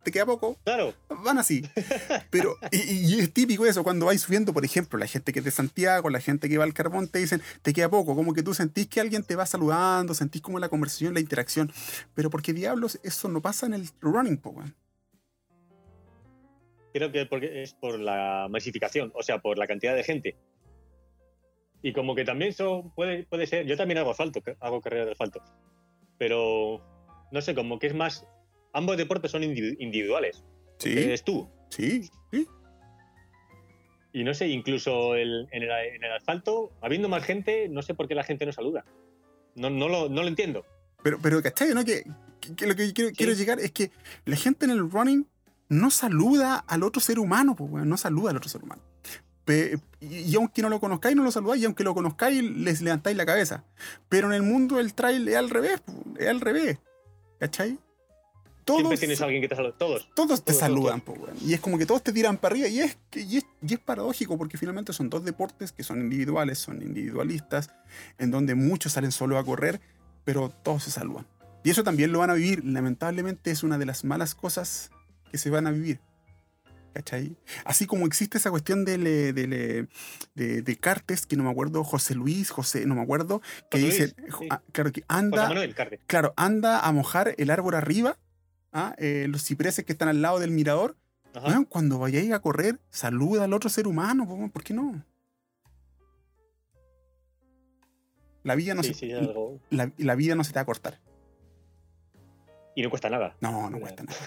¿Te 0.03 0.11
queda 0.11 0.25
poco? 0.25 0.57
Claro, 0.63 0.93
Van 1.09 1.37
así. 1.37 1.63
Pero, 2.29 2.55
y, 2.71 2.77
y 2.77 3.19
es 3.19 3.33
típico 3.33 3.65
eso, 3.65 3.83
cuando 3.83 4.05
vais 4.05 4.21
subiendo, 4.21 4.53
por 4.53 4.63
ejemplo, 4.63 4.97
la 4.97 5.07
gente 5.07 5.33
que 5.33 5.39
es 5.39 5.45
de 5.45 5.51
Santiago, 5.51 6.09
la 6.09 6.21
gente 6.21 6.47
que 6.47 6.57
va 6.57 6.63
al 6.63 6.73
carbón, 6.73 7.07
te 7.07 7.19
dicen, 7.19 7.41
te 7.61 7.73
queda 7.73 7.89
poco, 7.89 8.15
como 8.15 8.33
que 8.33 8.43
tú 8.43 8.53
sentís 8.53 8.87
que 8.87 9.01
alguien 9.01 9.23
te 9.23 9.35
va 9.35 9.45
saludando, 9.45 10.13
sentís 10.13 10.41
como 10.41 10.59
la 10.59 10.69
conversación, 10.69 11.13
la 11.13 11.19
interacción. 11.19 11.73
Pero 12.13 12.29
¿por 12.29 12.41
qué 12.41 12.53
diablos 12.53 12.99
eso 13.03 13.27
no 13.27 13.41
pasa 13.41 13.65
en 13.65 13.73
el 13.73 13.89
running, 13.99 14.37
po? 14.37 14.55
Creo 16.97 17.11
que 17.11 17.25
porque 17.25 17.61
es 17.63 17.73
por 17.73 17.99
la 17.99 18.47
masificación, 18.49 19.11
o 19.15 19.23
sea, 19.23 19.39
por 19.39 19.57
la 19.57 19.67
cantidad 19.67 19.95
de 19.95 20.03
gente. 20.03 20.37
Y 21.81 21.93
como 21.93 22.15
que 22.15 22.25
también 22.25 22.49
eso 22.49 22.91
puede, 22.95 23.23
puede 23.25 23.45
ser. 23.47 23.65
Yo 23.65 23.77
también 23.77 23.99
hago 23.99 24.11
asfalto, 24.11 24.41
hago 24.59 24.81
carrera 24.81 25.05
de 25.05 25.11
asfalto. 25.11 25.41
Pero 26.17 26.81
no 27.31 27.41
sé, 27.41 27.53
como 27.55 27.77
que 27.79 27.87
es 27.87 27.93
más. 27.95 28.25
Ambos 28.73 28.97
deportes 28.97 29.31
son 29.31 29.43
individu- 29.43 29.75
individuales. 29.79 30.43
Sí, 30.79 30.91
Eres 30.91 31.23
tú. 31.23 31.49
sí, 31.69 32.09
sí. 32.31 32.47
Y 34.13 34.23
no 34.23 34.33
sé, 34.33 34.47
incluso 34.47 35.15
el- 35.15 35.47
en, 35.51 35.63
el, 35.63 35.69
en 35.71 36.03
el 36.03 36.11
asfalto, 36.11 36.71
habiendo 36.81 37.07
más 37.09 37.23
gente, 37.23 37.69
no 37.69 37.81
sé 37.81 37.93
por 37.93 38.07
qué 38.07 38.15
la 38.15 38.23
gente 38.23 38.45
no 38.45 38.51
saluda. 38.51 38.85
No, 39.55 39.69
no, 39.69 39.87
lo, 39.87 40.09
no 40.09 40.21
lo 40.23 40.27
entiendo. 40.27 40.65
Pero, 41.03 41.19
pero 41.21 41.41
¿cachai? 41.41 41.73
¿no? 41.73 41.85
Que, 41.85 42.03
que- 42.39 42.55
que 42.55 42.67
lo 42.67 42.75
que 42.75 42.91
quiero, 42.93 43.11
quiero 43.15 43.33
llegar 43.33 43.59
es 43.59 43.71
que 43.71 43.91
la 44.25 44.35
gente 44.35 44.65
en 44.65 44.71
el 44.71 44.89
running 44.89 45.27
no 45.69 45.91
saluda 45.91 46.57
al 46.67 46.83
otro 46.83 47.01
ser 47.01 47.19
humano, 47.19 47.55
pues, 47.55 47.69
weón, 47.71 47.89
no 47.89 47.97
saluda 47.97 48.31
al 48.31 48.37
otro 48.37 48.49
ser 48.49 48.63
humano. 48.63 48.81
Pe- 49.45 49.79
y, 50.01 50.35
aunque 50.35 50.61
no 50.61 50.69
lo 50.69 50.79
conozcáis, 50.79 51.15
no 51.15 51.23
lo 51.23 51.31
saludáis, 51.31 51.61
y 51.61 51.65
aunque 51.65 51.83
lo 51.83 51.93
conozcáis, 51.93 52.43
les 52.43 52.81
levantáis 52.81 53.15
la 53.15 53.25
cabeza. 53.25 53.63
Pero 54.09 54.27
en 54.27 54.33
el 54.33 54.43
mundo 54.43 54.75
del 54.77 54.93
trail 54.93 55.27
es 55.27 55.35
al 55.35 55.49
revés, 55.49 55.81
pues, 55.85 55.97
es 56.19 56.27
al 56.27 56.41
revés. 56.41 56.79
¿Cachai? 57.39 57.79
Todos, 58.65 58.79
Siempre 58.79 58.97
tienes 58.97 59.21
a 59.21 59.25
alguien 59.25 59.41
que 59.41 59.47
te 59.47 59.55
saluda. 59.55 59.73
Todos. 59.77 60.09
todos 60.13 60.43
te 60.43 60.51
todos, 60.51 60.59
saludan, 60.59 60.99
pues, 60.99 61.17
weón. 61.19 61.37
Y 61.41 61.53
es 61.53 61.61
como 61.61 61.77
que 61.77 61.85
todos 61.85 62.03
te 62.03 62.11
tiran 62.11 62.35
para 62.37 62.53
arriba. 62.53 62.67
Y 62.67 62.81
es, 62.81 62.97
y, 63.13 63.37
es, 63.37 63.45
y 63.61 63.73
es 63.75 63.79
paradójico 63.79 64.37
porque 64.37 64.57
finalmente 64.57 64.91
son 64.91 65.09
dos 65.09 65.23
deportes 65.23 65.71
que 65.71 65.83
son 65.83 66.01
individuales, 66.01 66.59
son 66.59 66.81
individualistas, 66.81 67.69
en 68.17 68.31
donde 68.31 68.55
muchos 68.55 68.91
salen 68.91 69.13
solo 69.13 69.37
a 69.37 69.45
correr, 69.45 69.79
pero 70.25 70.49
todos 70.49 70.83
se 70.83 70.91
saludan. 70.91 71.25
Y 71.63 71.69
eso 71.69 71.85
también 71.85 72.11
lo 72.11 72.19
van 72.19 72.29
a 72.29 72.33
vivir. 72.33 72.65
Lamentablemente 72.65 73.51
es 73.51 73.63
una 73.63 73.77
de 73.77 73.85
las 73.85 74.03
malas 74.03 74.35
cosas 74.35 74.91
que 75.31 75.37
se 75.37 75.49
van 75.49 75.67
a 75.67 75.71
vivir. 75.71 75.99
¿Cachai? 76.93 77.37
Así 77.63 77.85
como 77.85 78.07
existe 78.07 78.39
esa 78.39 78.49
cuestión 78.49 78.83
eh, 78.87 79.33
de, 79.33 80.61
de 80.61 80.77
Cartes, 80.77 81.27
que 81.27 81.35
no 81.35 81.43
me 81.43 81.51
acuerdo, 81.51 81.83
José 81.83 82.15
Luis, 82.15 82.49
José, 82.49 82.87
no 82.87 82.95
me 82.95 83.01
acuerdo, 83.01 83.41
que 83.69 83.77
dice, 83.77 84.07
sí. 84.07 84.47
ah, 84.49 84.63
claro, 84.71 84.91
que 84.91 85.03
anda, 85.07 85.47
Manuel 85.47 85.75
claro, 86.07 86.33
anda 86.37 86.79
a 86.79 86.91
mojar 86.91 87.35
el 87.37 87.51
árbol 87.51 87.75
arriba, 87.75 88.17
¿ah? 88.73 88.95
Eh, 88.97 89.27
los 89.29 89.43
cipreses 89.43 89.85
que 89.85 89.91
están 89.91 90.09
al 90.09 90.21
lado 90.23 90.39
del 90.39 90.51
mirador. 90.51 90.95
Cuando 91.69 91.99
vayáis 91.99 92.31
a 92.31 92.39
correr, 92.39 92.79
saluda 92.89 93.43
al 93.43 93.53
otro 93.53 93.69
ser 93.69 93.87
humano, 93.87 94.49
¿por 94.51 94.63
qué 94.63 94.73
no? 94.73 95.05
La 98.41 98.55
vida 98.55 98.73
no, 98.73 98.81
sí, 98.81 98.95
se, 98.95 98.99
sí, 99.01 99.11
algo. 99.11 99.59
la, 99.69 99.91
la 99.97 100.15
vida 100.15 100.33
no 100.33 100.43
se 100.43 100.51
te 100.51 100.55
va 100.57 100.61
a 100.61 100.65
cortar. 100.65 100.99
Y 102.75 102.81
no 102.81 102.89
cuesta 102.89 103.09
nada. 103.09 103.35
No, 103.39 103.69
no 103.69 103.79
cuesta 103.79 104.03
nada. 104.03 104.17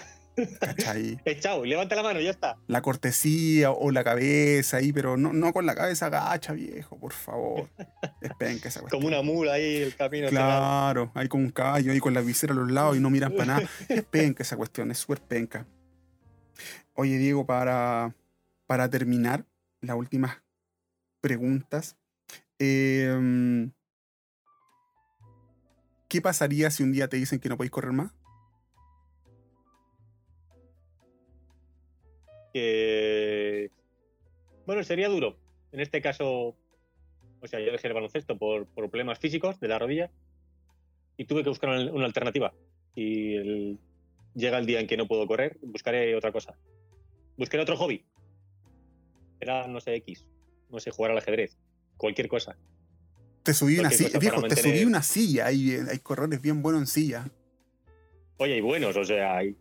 ¿Cachai? 0.59 1.17
Chao, 1.39 1.65
levanta 1.65 1.95
la 1.95 2.03
mano, 2.03 2.19
ya 2.19 2.31
está. 2.31 2.57
La 2.67 2.81
cortesía 2.81 3.71
o 3.71 3.91
la 3.91 4.03
cabeza 4.03 4.77
ahí, 4.77 4.93
pero 4.93 5.17
no, 5.17 5.33
no 5.33 5.53
con 5.53 5.65
la 5.65 5.75
cabeza 5.75 6.07
agacha, 6.07 6.53
viejo, 6.53 6.97
por 6.97 7.13
favor. 7.13 7.69
Es 8.21 8.33
penca 8.35 8.69
esa 8.69 8.81
cuestión. 8.81 9.01
Como 9.01 9.07
una 9.07 9.21
mula 9.21 9.53
ahí 9.53 9.77
el 9.77 9.95
camino. 9.95 10.29
Claro, 10.29 11.11
ahí 11.15 11.27
con 11.27 11.41
un 11.41 11.51
caballo, 11.51 11.91
ahí 11.91 11.99
con 11.99 12.13
la 12.13 12.21
visera 12.21 12.53
a 12.53 12.55
los 12.55 12.71
lados 12.71 12.97
y 12.97 12.99
no 12.99 13.09
miran 13.09 13.33
para 13.33 13.45
nada. 13.45 13.69
Es 13.89 14.03
penca 14.03 14.43
esa 14.43 14.57
cuestión, 14.57 14.91
es 14.91 14.99
súper 14.99 15.21
penca. 15.21 15.65
Oye, 16.93 17.17
Diego, 17.17 17.45
para, 17.45 18.13
para 18.67 18.89
terminar, 18.89 19.45
las 19.81 19.95
últimas 19.95 20.37
preguntas. 21.19 21.97
em, 22.59 23.71
¿Qué 26.07 26.21
pasaría 26.21 26.69
si 26.69 26.83
un 26.83 26.91
día 26.91 27.07
te 27.07 27.17
dicen 27.17 27.39
que 27.39 27.49
no 27.49 27.57
podéis 27.57 27.71
correr 27.71 27.93
más? 27.93 28.11
Que. 32.53 33.69
Bueno, 34.65 34.83
sería 34.83 35.09
duro. 35.09 35.37
En 35.71 35.79
este 35.79 36.01
caso, 36.01 36.55
o 37.41 37.47
sea, 37.47 37.59
yo 37.59 37.71
dejé 37.71 37.87
el 37.87 37.93
baloncesto 37.93 38.37
por, 38.37 38.65
por 38.67 38.89
problemas 38.89 39.19
físicos 39.19 39.59
de 39.59 39.67
la 39.67 39.79
rodilla 39.79 40.11
y 41.17 41.25
tuve 41.25 41.43
que 41.43 41.49
buscar 41.49 41.69
una, 41.69 41.91
una 41.91 42.05
alternativa. 42.05 42.53
Y 42.95 43.35
el- 43.35 43.79
llega 44.35 44.57
el 44.57 44.65
día 44.65 44.79
en 44.79 44.87
que 44.87 44.97
no 44.97 45.07
puedo 45.07 45.25
correr, 45.27 45.57
buscaré 45.61 46.15
otra 46.15 46.31
cosa. 46.31 46.55
Buscaré 47.37 47.63
otro 47.63 47.77
hobby. 47.77 48.05
Era, 49.39 49.67
no 49.67 49.79
sé, 49.79 49.95
X. 49.95 50.25
No 50.69 50.79
sé, 50.79 50.91
jugar 50.91 51.11
al 51.11 51.17
ajedrez. 51.17 51.57
Cualquier 51.97 52.27
cosa. 52.27 52.55
Te 53.43 53.53
subí 53.53 53.79
una 53.79 53.89
silla, 53.89 54.19
viejo, 54.19 54.43
te 54.43 54.55
subí 54.55 54.83
una 54.85 55.01
silla. 55.01 55.47
Hay, 55.47 55.71
hay 55.71 55.99
corredores 55.99 56.41
bien 56.41 56.61
buenos 56.61 56.81
en 56.81 56.87
silla. 56.87 57.29
Oye, 58.37 58.53
hay 58.53 58.61
buenos, 58.61 58.95
o 58.95 59.03
sea, 59.03 59.37
hay. 59.37 59.55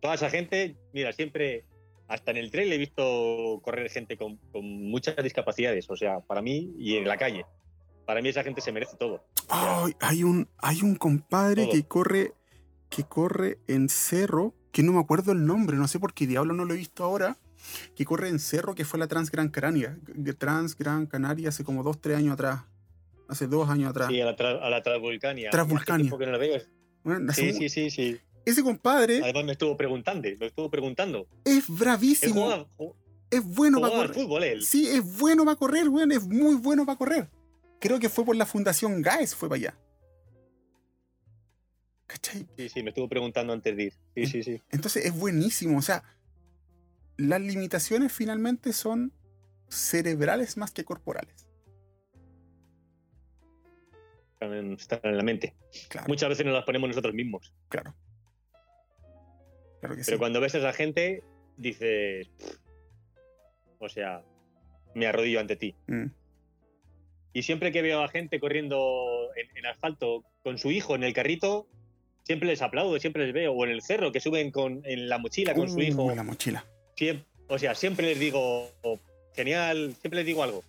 Toda 0.00 0.14
esa 0.14 0.28
gente, 0.30 0.76
mira, 0.92 1.12
siempre. 1.12 1.64
Hasta 2.08 2.30
en 2.30 2.36
el 2.36 2.50
trail 2.50 2.72
he 2.72 2.78
visto 2.78 3.60
correr 3.62 3.90
gente 3.90 4.16
con, 4.16 4.36
con 4.52 4.64
muchas 4.64 5.16
discapacidades, 5.22 5.90
o 5.90 5.96
sea, 5.96 6.20
para 6.20 6.40
mí 6.42 6.72
y 6.78 6.96
en 6.96 7.08
la 7.08 7.16
calle. 7.16 7.44
Para 8.04 8.22
mí 8.22 8.28
esa 8.28 8.44
gente 8.44 8.60
se 8.60 8.70
merece 8.70 8.96
todo. 8.96 9.24
Ay, 9.48 9.92
hay 10.00 10.22
un, 10.22 10.48
hay 10.58 10.82
un 10.82 10.94
compadre 10.94 11.64
Todo. 11.64 11.72
que 11.72 11.82
corre, 11.84 12.32
que 12.88 13.02
corre 13.02 13.58
en 13.66 13.88
cerro, 13.88 14.54
que 14.70 14.84
no 14.84 14.92
me 14.92 15.00
acuerdo 15.00 15.32
el 15.32 15.44
nombre, 15.44 15.76
no 15.76 15.88
sé 15.88 15.98
por 15.98 16.14
qué 16.14 16.26
diablo 16.28 16.54
no 16.54 16.64
lo 16.64 16.74
he 16.74 16.76
visto 16.76 17.02
ahora, 17.02 17.36
que 17.96 18.04
corre 18.04 18.28
en 18.28 18.38
cerro, 18.38 18.76
que 18.76 18.84
fue 18.84 19.00
la 19.00 19.08
Trans 19.08 19.30
Gran 19.32 19.48
Canaria, 19.48 19.98
Trans 20.38 20.76
Gran 20.76 21.06
Canaria 21.06 21.48
hace 21.48 21.64
como 21.64 21.82
dos, 21.82 22.00
tres 22.00 22.18
años 22.18 22.34
atrás, 22.34 22.62
hace 23.28 23.48
dos 23.48 23.68
años 23.68 23.90
atrás. 23.90 24.06
Sí, 24.08 24.20
a 24.20 24.26
la, 24.26 24.36
tra- 24.36 24.60
a 24.62 24.70
la 24.70 24.82
Transvulcania. 24.84 25.50
Transvulcania. 25.50 25.94
Hace 25.94 26.02
tiempo 26.02 26.18
que 26.18 26.26
no 26.26 26.32
la 26.32 26.38
veo. 26.38 26.62
Bueno, 27.02 27.32
Sí, 27.32 27.52
sí, 27.52 27.68
sí, 27.68 27.90
sí. 27.90 28.20
Ese 28.46 28.62
compadre 28.62 29.20
Además 29.22 29.44
me 29.44 29.52
estuvo 29.52 29.76
preguntando, 29.76 30.26
me 30.38 30.46
estuvo 30.46 30.70
preguntando. 30.70 31.26
es 31.44 31.64
bravísimo, 31.68 32.42
jugaba, 32.44 32.66
es 33.28 33.44
bueno 33.44 33.80
para 33.80 33.94
correr. 33.96 34.14
fútbol, 34.14 34.44
él. 34.44 34.62
Sí, 34.62 34.86
es 34.88 35.18
bueno 35.18 35.44
para 35.44 35.56
correr, 35.56 35.88
weón, 35.88 36.12
es 36.12 36.26
muy 36.26 36.54
bueno 36.54 36.86
para 36.86 36.96
correr. 36.96 37.30
Creo 37.80 37.98
que 37.98 38.08
fue 38.08 38.24
por 38.24 38.36
la 38.36 38.46
Fundación 38.46 39.02
GAES, 39.02 39.34
fue 39.34 39.48
para 39.48 39.56
allá. 39.58 39.78
¿Cachai? 42.06 42.46
Sí, 42.56 42.68
sí, 42.68 42.82
me 42.84 42.90
estuvo 42.90 43.08
preguntando 43.08 43.52
antes 43.52 43.76
de 43.76 43.82
ir. 43.82 43.92
Sí, 44.14 44.26
sí, 44.26 44.42
sí. 44.44 44.62
Entonces 44.70 45.04
es 45.06 45.12
buenísimo. 45.18 45.76
O 45.78 45.82
sea, 45.82 46.04
las 47.16 47.40
limitaciones 47.40 48.12
finalmente 48.12 48.72
son 48.72 49.12
cerebrales 49.68 50.56
más 50.56 50.70
que 50.70 50.84
corporales. 50.84 51.48
Están 54.34 54.54
en, 54.54 54.72
están 54.74 55.00
en 55.02 55.16
la 55.16 55.22
mente. 55.24 55.56
Claro, 55.88 56.06
Muchas 56.08 56.28
veces 56.28 56.46
nos 56.46 56.54
las 56.54 56.64
ponemos 56.64 56.88
nosotros 56.88 57.12
mismos. 57.14 57.52
claro. 57.68 57.94
Claro 59.86 59.96
que 59.96 60.04
sí. 60.04 60.10
Pero 60.10 60.18
cuando 60.18 60.40
ves 60.40 60.54
a 60.54 60.58
esa 60.58 60.72
gente, 60.72 61.22
dices. 61.56 62.28
O 63.78 63.88
sea, 63.88 64.22
me 64.94 65.06
arrodillo 65.06 65.40
ante 65.40 65.56
ti. 65.56 65.74
Mm, 65.86 66.06
Y 67.34 67.42
siempre 67.42 67.70
que 67.72 67.82
veo 67.82 68.02
a 68.02 68.08
gente 68.08 68.40
corriendo 68.40 69.28
en, 69.36 69.56
en 69.58 69.66
asfalto 69.66 70.24
con 70.42 70.56
su 70.58 70.70
hijo 70.70 70.94
en 70.94 71.04
el 71.04 71.12
carrito, 71.12 71.66
siempre 72.22 72.48
les 72.48 72.62
aplaudo, 72.62 72.98
siempre 72.98 73.24
les 73.24 73.34
veo. 73.34 73.52
O 73.52 73.64
en 73.64 73.70
el 73.70 73.82
cerro, 73.82 74.12
que 74.12 74.20
suben 74.20 74.50
con, 74.50 74.80
en 74.84 75.08
la 75.08 75.18
mochila 75.18 75.54
con 75.54 75.68
su 75.68 75.76
Uh, 75.76 75.82
hijo. 75.82 76.14
La 76.14 76.22
mochila. 76.22 76.64
Siem- 76.96 77.24
o 77.48 77.58
sea, 77.58 77.74
siempre 77.74 78.06
les 78.06 78.18
digo, 78.18 78.70
oh, 78.82 78.98
genial, 79.34 79.94
siempre 80.00 80.18
les 80.20 80.26
digo 80.26 80.42
algo. 80.42 80.64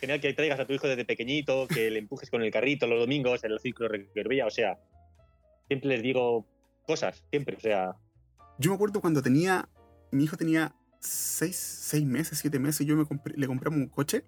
Genial 0.00 0.20
que 0.20 0.32
traigas 0.34 0.60
a 0.60 0.66
tu 0.66 0.72
hijo 0.74 0.86
desde 0.86 1.04
pequeñito, 1.04 1.66
que 1.66 1.90
le 1.90 1.98
empujes 1.98 2.30
con 2.30 2.42
el 2.42 2.50
carrito 2.50 2.86
los 2.86 3.00
domingos 3.00 3.42
en 3.44 3.52
el 3.52 3.58
ciclo 3.60 3.88
de. 3.88 4.42
O 4.46 4.50
sea, 4.50 4.78
siempre 5.68 5.88
les 5.88 6.02
digo 6.02 6.46
cosas, 6.86 7.24
siempre. 7.30 7.56
O 7.56 7.60
sea, 7.60 7.94
Yo 8.58 8.70
me 8.70 8.74
acuerdo 8.76 9.00
cuando 9.00 9.22
tenía. 9.22 9.68
Mi 10.10 10.24
hijo 10.24 10.36
tenía 10.36 10.74
seis, 11.00 11.56
seis 11.56 12.04
meses, 12.04 12.38
siete 12.38 12.58
meses. 12.58 12.86
Yo 12.86 12.96
me 12.96 13.04
compré- 13.04 13.34
le 13.36 13.46
compramos 13.46 13.78
un 13.78 13.88
coche 13.88 14.24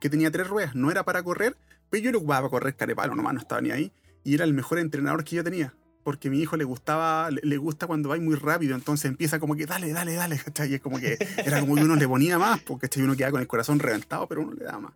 que 0.00 0.10
tenía 0.10 0.30
tres 0.30 0.46
ruedas. 0.48 0.74
No 0.74 0.90
era 0.90 1.04
para 1.04 1.22
correr, 1.22 1.56
pero 1.90 2.02
yo 2.04 2.12
lo 2.12 2.18
ocupaba 2.18 2.40
para 2.42 2.50
correr 2.50 2.76
carepalo 2.76 3.14
nomás, 3.14 3.34
no 3.34 3.40
estaba 3.40 3.60
ni 3.60 3.70
ahí. 3.70 3.92
Y 4.24 4.34
era 4.34 4.44
el 4.44 4.52
mejor 4.52 4.78
entrenador 4.78 5.24
que 5.24 5.36
yo 5.36 5.44
tenía. 5.44 5.74
Porque 6.04 6.28
a 6.28 6.30
mi 6.32 6.40
hijo 6.40 6.56
le 6.56 6.64
gustaba, 6.64 7.30
le, 7.30 7.40
le 7.44 7.56
gusta 7.58 7.86
cuando 7.86 8.08
va 8.08 8.16
muy 8.18 8.34
rápido, 8.34 8.74
entonces 8.74 9.04
empieza 9.08 9.38
como 9.38 9.54
que 9.54 9.66
dale, 9.66 9.92
dale, 9.92 10.14
dale, 10.14 10.36
¿cachai? 10.36 10.70
Y 10.72 10.74
es 10.74 10.80
como 10.80 10.98
que 10.98 11.16
era 11.44 11.60
como 11.60 11.76
que 11.76 11.82
uno 11.84 11.94
le 11.94 12.08
ponía 12.08 12.38
más, 12.40 12.60
porque 12.60 12.88
¿cachai? 12.88 13.04
uno 13.04 13.16
queda 13.16 13.30
con 13.30 13.40
el 13.40 13.46
corazón 13.46 13.78
reventado, 13.78 14.26
pero 14.26 14.42
uno 14.42 14.52
le 14.52 14.64
da 14.64 14.78
más. 14.80 14.92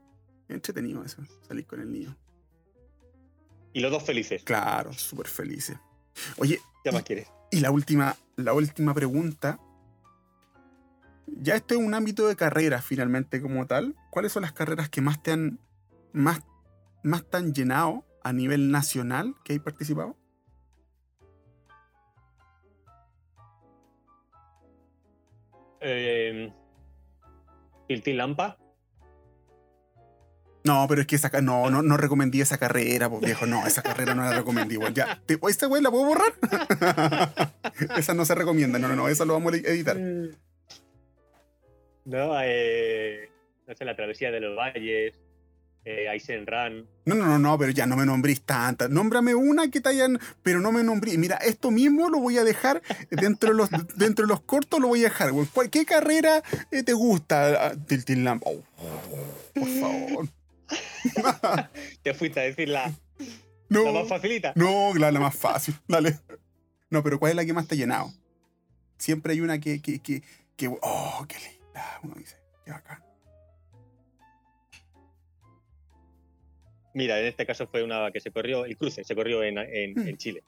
Entretenido 0.49 1.05
eso, 1.05 1.23
salir 1.47 1.65
con 1.67 1.81
el 1.81 1.91
niño. 1.93 2.17
y 3.73 3.81
los 3.81 3.91
dos 3.93 4.03
felices. 4.03 4.43
Claro, 4.45 4.93
súper 4.95 5.29
felices. 5.29 5.77
Oye, 6.39 6.61
¿Qué 6.83 6.91
más 6.91 7.03
quieres? 7.05 7.29
y 7.53 7.61
la 7.61 7.71
última, 7.71 8.17
la 8.37 8.53
última 8.53 8.95
pregunta. 8.95 9.59
Ya 11.27 11.57
esto 11.57 11.75
es 11.75 11.81
un 11.81 11.95
ámbito 11.95 12.29
de 12.29 12.37
carrera 12.37 12.81
finalmente 12.81 13.43
como 13.43 13.67
tal. 13.67 13.97
¿Cuáles 14.11 14.33
son 14.33 14.43
las 14.43 14.53
carreras 14.53 14.89
que 14.89 15.01
más 15.01 15.23
te 15.23 15.33
han 15.33 15.59
más, 16.13 16.41
más 17.03 17.29
te 17.29 17.37
han 17.37 17.53
llenado 17.53 18.05
a 18.23 18.33
nivel 18.33 18.71
nacional 18.71 19.35
que 19.45 19.55
hay 19.55 19.59
participado? 19.59 20.17
Eh, 25.81 26.53
Tiltil 27.89 28.17
Lampa. 28.17 28.59
No, 30.67 30.87
pero 30.89 31.01
es 31.01 31.07
que 31.07 31.17
esa 31.17 31.31
no, 31.41 31.71
no, 31.71 31.81
no 31.83 31.97
recomendé 31.97 32.41
esa 32.41 32.59
carrera, 32.59 33.09
pues 33.09 33.23
viejo, 33.23 33.47
no, 33.47 33.67
esa 33.67 33.83
carrera 33.83 34.15
no 34.15 34.23
la 34.25 34.35
recomendé 34.35 34.75
igual. 34.75 34.93
Ya, 34.95 35.21
¿te- 35.25 35.39
¿esta 35.49 35.67
güey 35.67 35.81
la 35.81 35.91
puedo 35.91 36.07
borrar? 36.07 36.35
esa 37.97 38.15
no 38.15 38.25
se 38.25 38.35
recomienda, 38.35 38.79
no, 38.79 38.89
no, 38.89 38.97
no, 38.97 39.09
esa 39.09 39.25
lo 39.25 39.35
vamos 39.35 39.53
a 39.53 39.57
editar. 39.57 39.97
No, 42.05 42.33
eh, 42.43 43.31
no 43.67 43.75
sé, 43.75 43.85
la 43.85 43.97
travesía 43.97 44.31
de 44.31 44.41
los 44.41 44.57
valles, 44.57 45.15
eh, 45.85 46.07
Run. 46.47 46.87
No, 47.05 47.15
no, 47.15 47.27
no, 47.27 47.39
no, 47.39 47.57
pero 47.59 47.71
ya 47.71 47.87
no 47.87 47.97
me 47.97 48.05
nombrís 48.07 48.43
tantas. 48.43 48.91
Nómbrame 48.91 49.35
una 49.37 49.71
que 49.71 49.81
te 49.81 49.89
hayan. 49.91 50.19
Pero 50.43 50.61
no 50.61 50.73
me 50.73 50.83
nombré. 50.83 51.17
Mira, 51.17 51.37
esto 51.37 51.71
mismo 51.71 52.09
lo 52.09 52.19
voy 52.19 52.39
a 52.39 52.45
dejar 52.45 52.83
dentro 53.11 53.51
de 53.51 53.55
los, 53.57 53.71
dentro 53.97 54.27
de 54.27 54.31
los 54.33 54.41
cortos, 54.41 54.81
lo 54.81 54.89
voy 54.89 55.01
a 55.01 55.05
dejar. 55.05 55.31
güey. 55.33 55.47
¿Cuál- 55.53 55.71
¿Qué 55.71 55.85
carrera 55.85 56.43
eh, 56.73 56.83
te 56.83 56.93
gusta? 56.93 57.67
Ah, 57.69 57.75
Tiltil 57.87 58.25
Lamp. 58.25 58.43
Oh, 58.47 58.63
por 59.55 59.69
favor. 59.81 60.29
Te 62.03 62.15
fuiste 62.15 62.41
a 62.41 62.43
decir 62.45 62.69
la, 62.69 62.93
No, 63.69 63.85
la 63.85 63.93
más 63.93 64.09
facilita. 64.09 64.53
no, 64.57 64.95
la, 64.95 65.11
la 65.13 65.21
más 65.21 65.35
fácil. 65.37 65.75
Dale. 65.89 66.19
No, 66.91 67.03
pero 67.03 67.19
¿cuál 67.19 67.31
es 67.31 67.37
la 67.37 67.45
que 67.45 67.53
más 67.53 67.67
te 67.67 67.75
ha 67.75 67.79
llenado? 67.79 68.13
Siempre 68.99 69.33
hay 69.35 69.41
una 69.41 69.59
que, 69.61 69.81
que, 69.83 70.01
que, 70.01 70.23
que- 70.57 70.69
oh, 70.69 71.25
qué 71.29 71.37
linda. 71.39 72.01
Uno 72.03 72.15
dice, 72.17 72.37
qué 72.65 72.71
bacán. 72.71 73.03
Mira, 76.95 77.21
en 77.21 77.27
este 77.27 77.45
caso 77.45 77.67
fue 77.67 77.83
una 77.83 78.11
que 78.11 78.21
se 78.21 78.31
corrió, 78.31 78.65
el 78.65 78.77
cruce, 78.77 79.05
se 79.05 79.15
corrió 79.15 79.43
en, 79.43 79.59
en- 79.59 79.93
Mm. 79.95 80.09
en 80.09 80.17
Chile. 80.17 80.45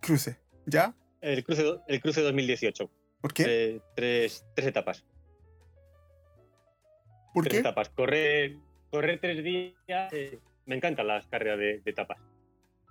Cruce. 0.00 0.38
¿Ya? 0.66 0.94
El 1.20 1.44
cruce, 1.44 1.64
el 1.86 2.00
cruce 2.00 2.20
2018. 2.22 2.90
¿Por 3.20 3.32
qué? 3.32 3.44
Eh, 3.46 3.80
tres, 3.94 4.44
tres 4.56 4.66
etapas. 4.66 5.04
¿Por 7.32 7.44
tres 7.44 7.52
qué? 7.54 7.60
etapas. 7.60 7.88
Correr, 7.90 8.56
correr 8.92 9.18
tres 9.20 9.42
días. 9.42 10.12
eh, 10.12 10.38
me 10.66 10.76
encantan 10.76 11.08
las 11.08 11.26
carreras 11.26 11.58
de, 11.58 11.80
de 11.80 11.90
etapas. 11.90 12.18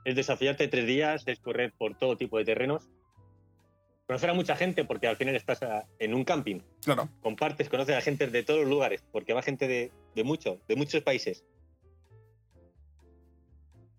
Es 0.04 0.16
desafiarte 0.16 0.68
tres 0.68 0.86
días, 0.86 1.24
es 1.28 1.40
correr 1.40 1.72
por 1.78 1.98
todo 1.98 2.18
tipo 2.18 2.38
de 2.38 2.44
terrenos. 2.44 2.90
Conocer 4.08 4.32
a 4.32 4.34
mucha 4.34 4.58
gente 4.58 4.84
porque 4.84 5.08
al 5.08 5.16
final 5.16 5.36
estás 5.36 5.62
en 6.00 6.14
un 6.14 6.26
camping. 6.26 6.60
Claro. 6.84 7.08
Compartes, 7.22 7.70
conoces 7.70 7.96
a 7.96 8.02
gente 8.02 8.28
de 8.28 8.44
todos 8.44 8.62
los 8.62 8.70
lugares 8.70 9.06
porque 9.12 9.32
va 9.32 9.42
gente 9.42 9.68
de, 9.68 9.92
de 10.16 10.24
muchos, 10.26 10.58
de 10.68 10.76
muchos 10.76 11.02
países. 11.04 11.46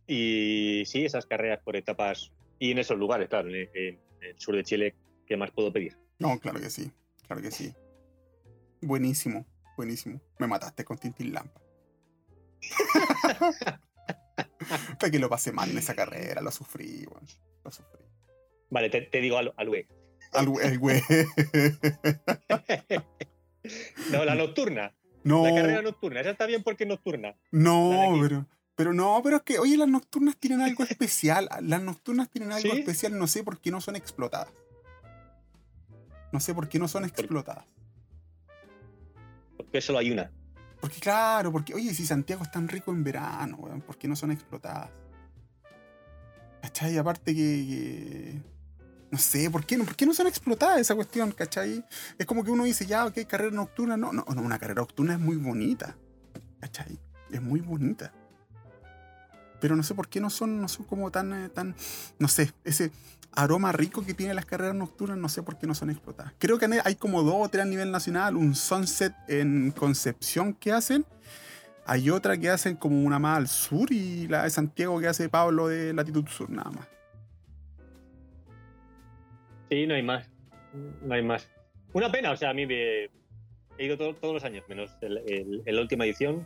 Y 0.07 0.83
sí, 0.85 1.07
esas 1.07 1.25
carreras 1.25 1.61
por 1.65 1.77
etapas 1.77 2.33
y 2.59 2.73
en 2.73 2.79
esos 2.79 2.99
lugares, 2.99 3.29
claro, 3.29 3.49
en, 3.49 3.71
en 3.73 4.01
el 4.21 4.39
sur 4.39 4.55
de 4.55 4.65
Chile, 4.65 4.95
¿qué 5.27 5.37
más 5.37 5.51
puedo 5.53 5.73
pedir? 5.73 5.97
No, 6.19 6.39
claro 6.41 6.61
que 6.61 6.69
sí, 6.69 6.91
claro 7.27 7.41
que 7.41 7.51
sí. 7.51 7.73
Buenísimo, 8.83 9.47
buenísimo. 9.77 10.21
Me 10.39 10.47
mataste 10.47 10.85
con 10.85 10.99
Tintin 10.99 11.33
Lampa. 11.33 11.62
Fue 14.99 15.11
que 15.11 15.19
lo 15.19 15.29
pasé 15.29 15.53
mal 15.53 15.71
en 15.71 15.79
esa 15.79 15.95
carrera, 15.95 16.41
lo 16.41 16.51
sufrí. 16.51 17.07
Lo 17.65 17.71
sufrí. 17.71 18.05
Vale, 18.71 18.91
te, 18.91 19.03
te 19.03 19.21
digo 19.21 19.39
al, 19.39 19.53
al 19.57 19.69
güey. 19.69 19.87
Al 20.33 20.49
güey-. 20.49 21.03
No, 24.11 24.25
la 24.25 24.35
nocturna. 24.35 24.95
No, 25.25 25.45
La 25.45 25.55
carrera 25.55 25.83
nocturna. 25.83 26.21
Esa 26.21 26.31
está 26.31 26.47
bien 26.47 26.63
porque 26.63 26.85
es 26.85 26.89
nocturna. 26.89 27.37
No, 27.53 28.19
pero, 28.21 28.47
pero 28.75 28.93
no, 28.93 29.21
pero 29.23 29.37
es 29.37 29.43
que, 29.43 29.59
oye, 29.59 29.77
las 29.77 29.89
nocturnas 29.89 30.37
tienen 30.37 30.61
algo 30.61 30.83
especial. 30.83 31.49
Las 31.63 31.83
nocturnas 31.83 32.29
tienen 32.29 32.51
algo 32.51 32.73
¿Sí? 32.73 32.81
especial, 32.81 33.17
no 33.17 33.27
sé 33.27 33.45
por 33.45 33.61
qué 33.61 33.71
no 33.71 33.81
son 33.81 33.95
explotadas. 33.95 34.53
No 36.33 36.41
sé 36.41 36.55
por 36.55 36.69
qué 36.69 36.79
no 36.79 36.89
son 36.89 37.05
explotadas. 37.05 37.67
Porque 39.57 39.81
solo 39.81 39.99
hay 39.99 40.11
una. 40.11 40.33
Porque 40.83 40.99
claro, 40.99 41.53
porque, 41.53 41.75
oye, 41.75 41.95
si 41.95 42.05
Santiago 42.05 42.43
es 42.43 42.51
tan 42.51 42.67
rico 42.67 42.91
en 42.91 43.05
verano, 43.05 43.57
weón, 43.57 43.83
¿por 43.83 43.97
qué 43.97 44.09
no 44.09 44.17
son 44.17 44.33
explotadas? 44.33 44.91
¿Cachai? 46.61 46.99
Aparte 46.99 47.33
que, 47.33 48.43
no 49.09 49.17
sé, 49.17 49.49
¿por 49.49 49.65
qué 49.65 49.77
no, 49.77 49.85
¿por 49.85 49.95
qué 49.95 50.07
no 50.07 50.13
son 50.13 50.27
explotadas 50.27 50.81
esa 50.81 50.97
cuestión, 50.97 51.31
cachai? 51.31 51.85
Es 52.19 52.27
como 52.27 52.43
que 52.43 52.51
uno 52.51 52.65
dice, 52.65 52.85
ya, 52.85 53.07
ok, 53.07 53.17
carrera 53.29 53.55
nocturna. 53.55 53.97
No, 53.97 54.13
no, 54.13 54.25
no, 54.29 54.43
una 54.43 54.59
carrera 54.59 54.81
nocturna 54.81 55.13
es 55.13 55.21
muy 55.21 55.37
bonita, 55.37 55.97
cachai. 56.59 56.99
Es 57.31 57.41
muy 57.41 57.61
bonita. 57.61 58.13
Pero 59.63 59.77
no 59.77 59.85
sé 59.85 59.95
por 59.95 60.09
qué 60.09 60.21
no 60.21 60.29
son, 60.29 60.61
no 60.61 60.67
son 60.67 60.85
como 60.87 61.13
tan, 61.13 61.33
eh, 61.33 61.49
tan, 61.49 61.77
no 62.19 62.27
sé, 62.27 62.51
ese 62.65 62.91
aroma 63.31 63.71
rico 63.71 64.05
que 64.05 64.13
tienen 64.13 64.35
las 64.35 64.45
carreras 64.45 64.75
nocturnas, 64.75 65.17
no 65.17 65.29
sé 65.29 65.45
por 65.45 65.57
qué 65.57 65.69
no 65.69 65.75
son 65.77 65.89
explotadas. 65.89 66.35
Creo 66.41 66.59
que 66.59 66.67
hay 66.85 66.97
como 66.97 67.23
dos 67.23 67.37
o 67.39 67.49
tres 67.49 67.63
a 67.63 67.69
nivel 67.69 67.93
nacional, 67.93 68.37
un 68.37 68.57
sunset 68.57 69.15
en 69.29 69.71
Concepción 69.71 70.53
que 70.53 70.73
hacen. 70.73 71.07
Hay 71.87 72.11
otra 72.11 72.37
que 72.37 72.51
hacen 72.51 72.75
como 72.75 73.05
una 73.05 73.21
más 73.21 73.39
al 73.39 73.47
sur 73.47 73.93
y 73.93 74.27
la 74.27 74.43
de 74.43 74.51
Santiago 74.51 74.99
que 74.99 75.07
hace 75.07 75.29
Pablo 75.29 75.69
de 75.69 75.95
Latitud 75.95 76.27
Sur, 76.27 76.51
nada 76.51 76.73
más. 76.73 76.89
Sí, 79.71 79.87
no 79.87 79.95
hay 79.95 80.03
más. 80.03 80.29
No 81.03 81.15
hay 81.15 81.23
más. 81.23 81.49
Una 81.93 82.11
pena, 82.11 82.33
o 82.33 82.37
sea, 82.37 82.51
a 82.51 82.55
mí 82.55 82.67
me, 82.67 83.05
he 83.05 83.11
ido 83.79 83.97
todos 83.97 84.35
los 84.35 84.43
años, 84.43 84.65
menos 84.69 84.91
en 85.01 85.63
la 85.65 85.81
última 85.81 86.05
edición. 86.05 86.45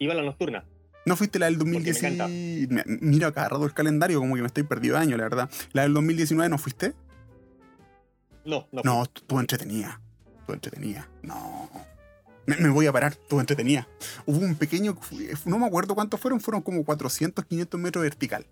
Iba 0.00 0.14
a 0.14 0.16
la 0.16 0.22
nocturna. 0.24 0.64
¿No 1.04 1.16
fuiste 1.16 1.38
la 1.38 1.46
del 1.46 1.58
2019? 1.58 2.68
Mira 3.00 3.28
acá, 3.28 3.48
rato 3.48 3.64
el 3.64 3.74
calendario, 3.74 4.20
como 4.20 4.36
que 4.36 4.42
me 4.42 4.46
estoy 4.46 4.62
perdido 4.62 4.96
de 4.96 5.02
año, 5.02 5.16
la 5.16 5.24
verdad. 5.24 5.50
¿La 5.72 5.82
del 5.82 5.94
2019 5.94 6.48
no 6.48 6.58
fuiste? 6.58 6.94
No, 8.44 8.68
no. 8.70 8.82
No, 8.84 9.06
tú 9.06 9.40
entretenía. 9.40 10.00
Tú 10.46 10.52
entretenía. 10.52 11.08
No. 11.22 11.70
Me, 12.46 12.68
voy 12.68 12.86
a 12.86 12.92
parar, 12.92 13.14
tú 13.14 13.40
entretenía. 13.40 13.88
Hubo 14.26 14.38
un 14.38 14.56
pequeño, 14.56 14.96
no 15.44 15.58
me 15.58 15.66
acuerdo 15.66 15.94
cuántos 15.94 16.20
fueron, 16.20 16.40
fueron 16.40 16.62
como 16.62 16.84
400, 16.84 17.44
500 17.44 17.80
metros 17.80 18.02
vertical. 18.02 18.46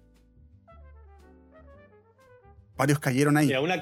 Varios 2.77 2.98
cayeron 2.98 3.36
ahí. 3.36 3.48
Mira, 3.48 3.60
una, 3.60 3.81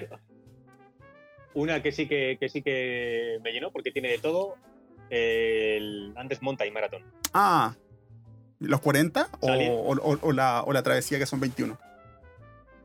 una 1.54 1.82
que 1.82 1.92
sí 1.92 2.08
que, 2.08 2.36
que, 2.40 2.48
sí 2.48 2.62
que 2.62 3.38
me 3.42 3.52
llenó 3.52 3.70
porque 3.70 3.92
tiene 3.92 4.08
de 4.08 4.18
todo 4.18 4.56
el 5.10 6.12
Andes 6.16 6.42
Mountain 6.42 6.72
Marathon. 6.72 7.02
Ah, 7.32 7.76
¿Los 8.60 8.80
40 8.80 9.28
o, 9.40 10.32
la, 10.32 10.82
travesía 10.82 11.18
que 11.18 11.26
son 11.26 11.40
21? 11.40 11.78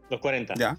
Los 0.10 0.20
40. 0.20 0.54
Ya. 0.56 0.78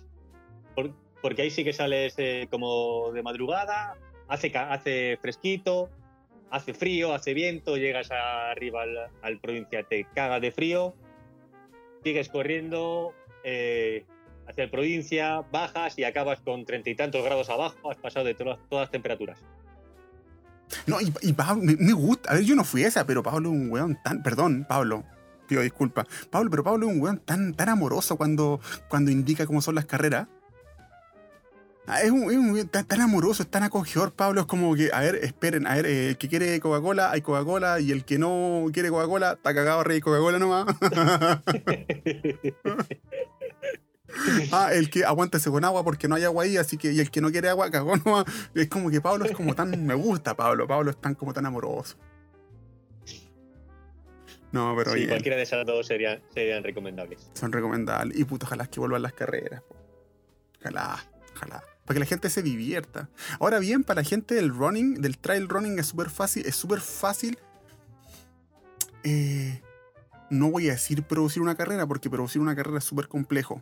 porque 1.21 1.43
ahí 1.43 1.51
sí 1.51 1.65
que 1.65 1.73
sales 1.73 2.15
eh, 2.19 2.47
como 2.51 3.11
de 3.13 3.23
madrugada, 3.23 3.97
hace, 4.29 4.53
hace 4.57 5.19
fresquito, 5.21 5.91
hace 6.51 6.75
frío, 6.75 7.13
hace 7.13 7.35
viento, 7.35 7.77
llegas 7.77 8.11
arriba 8.11 8.85
al, 9.23 9.41
provincia, 9.41 9.83
te 9.83 10.07
cagas 10.15 10.41
de 10.41 10.53
frío, 10.53 10.95
sigues 12.05 12.29
corriendo 12.29 13.13
eh, 13.43 14.05
hacia 14.47 14.65
el 14.65 14.71
provincia, 14.71 15.41
bajas 15.51 15.99
y 15.99 16.05
acabas 16.05 16.41
con 16.41 16.65
treinta 16.65 16.91
y 16.91 16.95
tantos 16.95 17.25
grados 17.25 17.51
abajo, 17.51 17.91
has 17.91 17.97
pasado 17.97 18.27
de 18.27 18.35
todas, 18.35 18.59
todas 18.69 18.85
las 18.85 18.91
temperaturas. 18.93 19.41
No, 20.87 20.99
y, 21.01 21.33
Pablo, 21.33 21.63
me, 21.63 21.93
gusta. 21.93 22.31
A 22.31 22.35
ver, 22.35 22.45
yo 22.45 22.55
no 22.55 22.65
fui 22.65 22.85
esa, 22.85 23.07
pero 23.07 23.23
Pablo 23.23 23.51
es 23.51 23.55
un 23.55 23.71
weón 23.71 23.99
tan. 24.03 24.23
Perdón, 24.23 24.67
Pablo. 24.69 25.05
Pido 25.47 25.63
disculpas. 25.63 26.07
Pablo, 26.31 26.51
pero 26.51 26.65
Pablo 26.65 26.89
es 26.89 26.95
un 26.95 27.01
weón 27.01 27.19
tan, 27.19 27.55
tan 27.55 27.69
amoroso 27.69 28.17
cuando, 28.17 28.61
cuando 28.89 29.11
indica 29.11 29.47
cómo 29.47 29.61
son 29.61 29.75
las 29.75 29.87
carreras. 29.87 30.27
Ah, 31.87 32.01
es 32.01 32.11
un, 32.11 32.25
weón 32.25 32.69
tan, 32.69 33.01
amoroso, 33.03 33.43
es 33.43 33.51
tan 33.51 33.63
acogedor, 33.63 34.13
Pablo. 34.13 34.41
Es 34.43 34.47
como 34.47 34.75
que, 34.75 34.91
a 34.93 35.01
ver, 35.01 35.17
esperen, 35.17 35.67
a 35.67 35.75
ver, 35.75 35.85
eh, 35.87 36.09
el 36.11 36.17
que 36.17 36.29
quiere 36.29 36.59
Coca-Cola, 36.61 37.11
hay 37.11 37.21
Coca-Cola, 37.21 37.79
y 37.81 37.93
el 37.93 38.07
que 38.07 38.19
no 38.19 38.65
quiere 38.73 38.89
Coca-Cola, 38.89 39.33
está 39.33 39.55
cagado 39.55 39.85
rey 39.85 40.01
Coca-Cola 40.01 40.39
nomás. 40.39 40.65
ah, 44.53 44.73
el 44.73 44.91
que 44.91 45.05
aguántese 45.05 45.51
con 45.51 45.65
agua 45.65 45.85
porque 45.85 46.09
no 46.09 46.15
hay 46.15 46.25
agua 46.25 46.45
ahí, 46.45 46.57
así 46.57 46.77
que, 46.77 46.93
y 46.93 47.01
el 47.01 47.11
que 47.11 47.21
no 47.21 47.31
quiere 47.31 47.49
agua, 47.49 47.71
cagó 47.71 47.97
no. 47.97 48.25
Es 48.55 48.69
como 48.69 48.91
que 48.91 49.01
Pablo 49.01 49.25
es 49.25 49.33
como 49.33 49.55
tan, 49.55 49.87
me 49.87 49.95
gusta 49.95 50.35
Pablo, 50.35 50.67
Pablo 50.67 50.91
es 50.91 51.01
tan 51.01 51.15
como 51.15 51.33
tan 51.33 51.47
amoroso. 51.47 51.97
No, 54.53 54.73
pero 54.77 54.93
sí, 54.93 55.09
cualquiera 55.09 55.37
de 55.37 55.43
esas 55.43 55.67
dos 55.67 55.85
serían, 55.85 56.23
serían 56.33 56.63
recomendables. 56.63 57.29
Son 57.33 57.51
recomendables. 57.51 58.17
Y 58.17 58.25
puto, 58.25 58.47
ojalá 58.47 58.69
que 58.69 58.79
vuelvan 58.79 59.03
las 59.03 59.13
carreras. 59.13 59.63
Ojalá, 60.61 61.05
ojalá. 61.35 61.65
Para 61.85 61.95
que 61.95 62.01
la 62.01 62.07
gente 62.07 62.31
se 62.31 62.41
divierta. 62.41 63.09
Ahora 63.41 63.59
bien, 63.59 63.83
para 63.83 64.03
la 64.03 64.09
gente 64.09 64.37
del 64.37 64.51
running, 64.51 65.03
del 65.03 65.19
trail 65.19 65.49
running 65.49 65.81
es 65.81 65.87
súper 65.87 66.09
fácil, 66.09 66.47
es 66.47 66.55
súper 66.55 66.81
fácil. 66.81 67.37
Eh, 69.03 69.61
no 70.31 70.53
voy 70.53 70.69
a 70.69 70.73
decir 70.73 71.03
producir 71.03 71.43
una 71.43 71.57
carrera, 71.57 71.87
porque 71.87 72.09
producir 72.09 72.41
una 72.41 72.55
carrera 72.55 72.79
es 72.79 72.85
súper 72.85 73.09
complejo. 73.09 73.61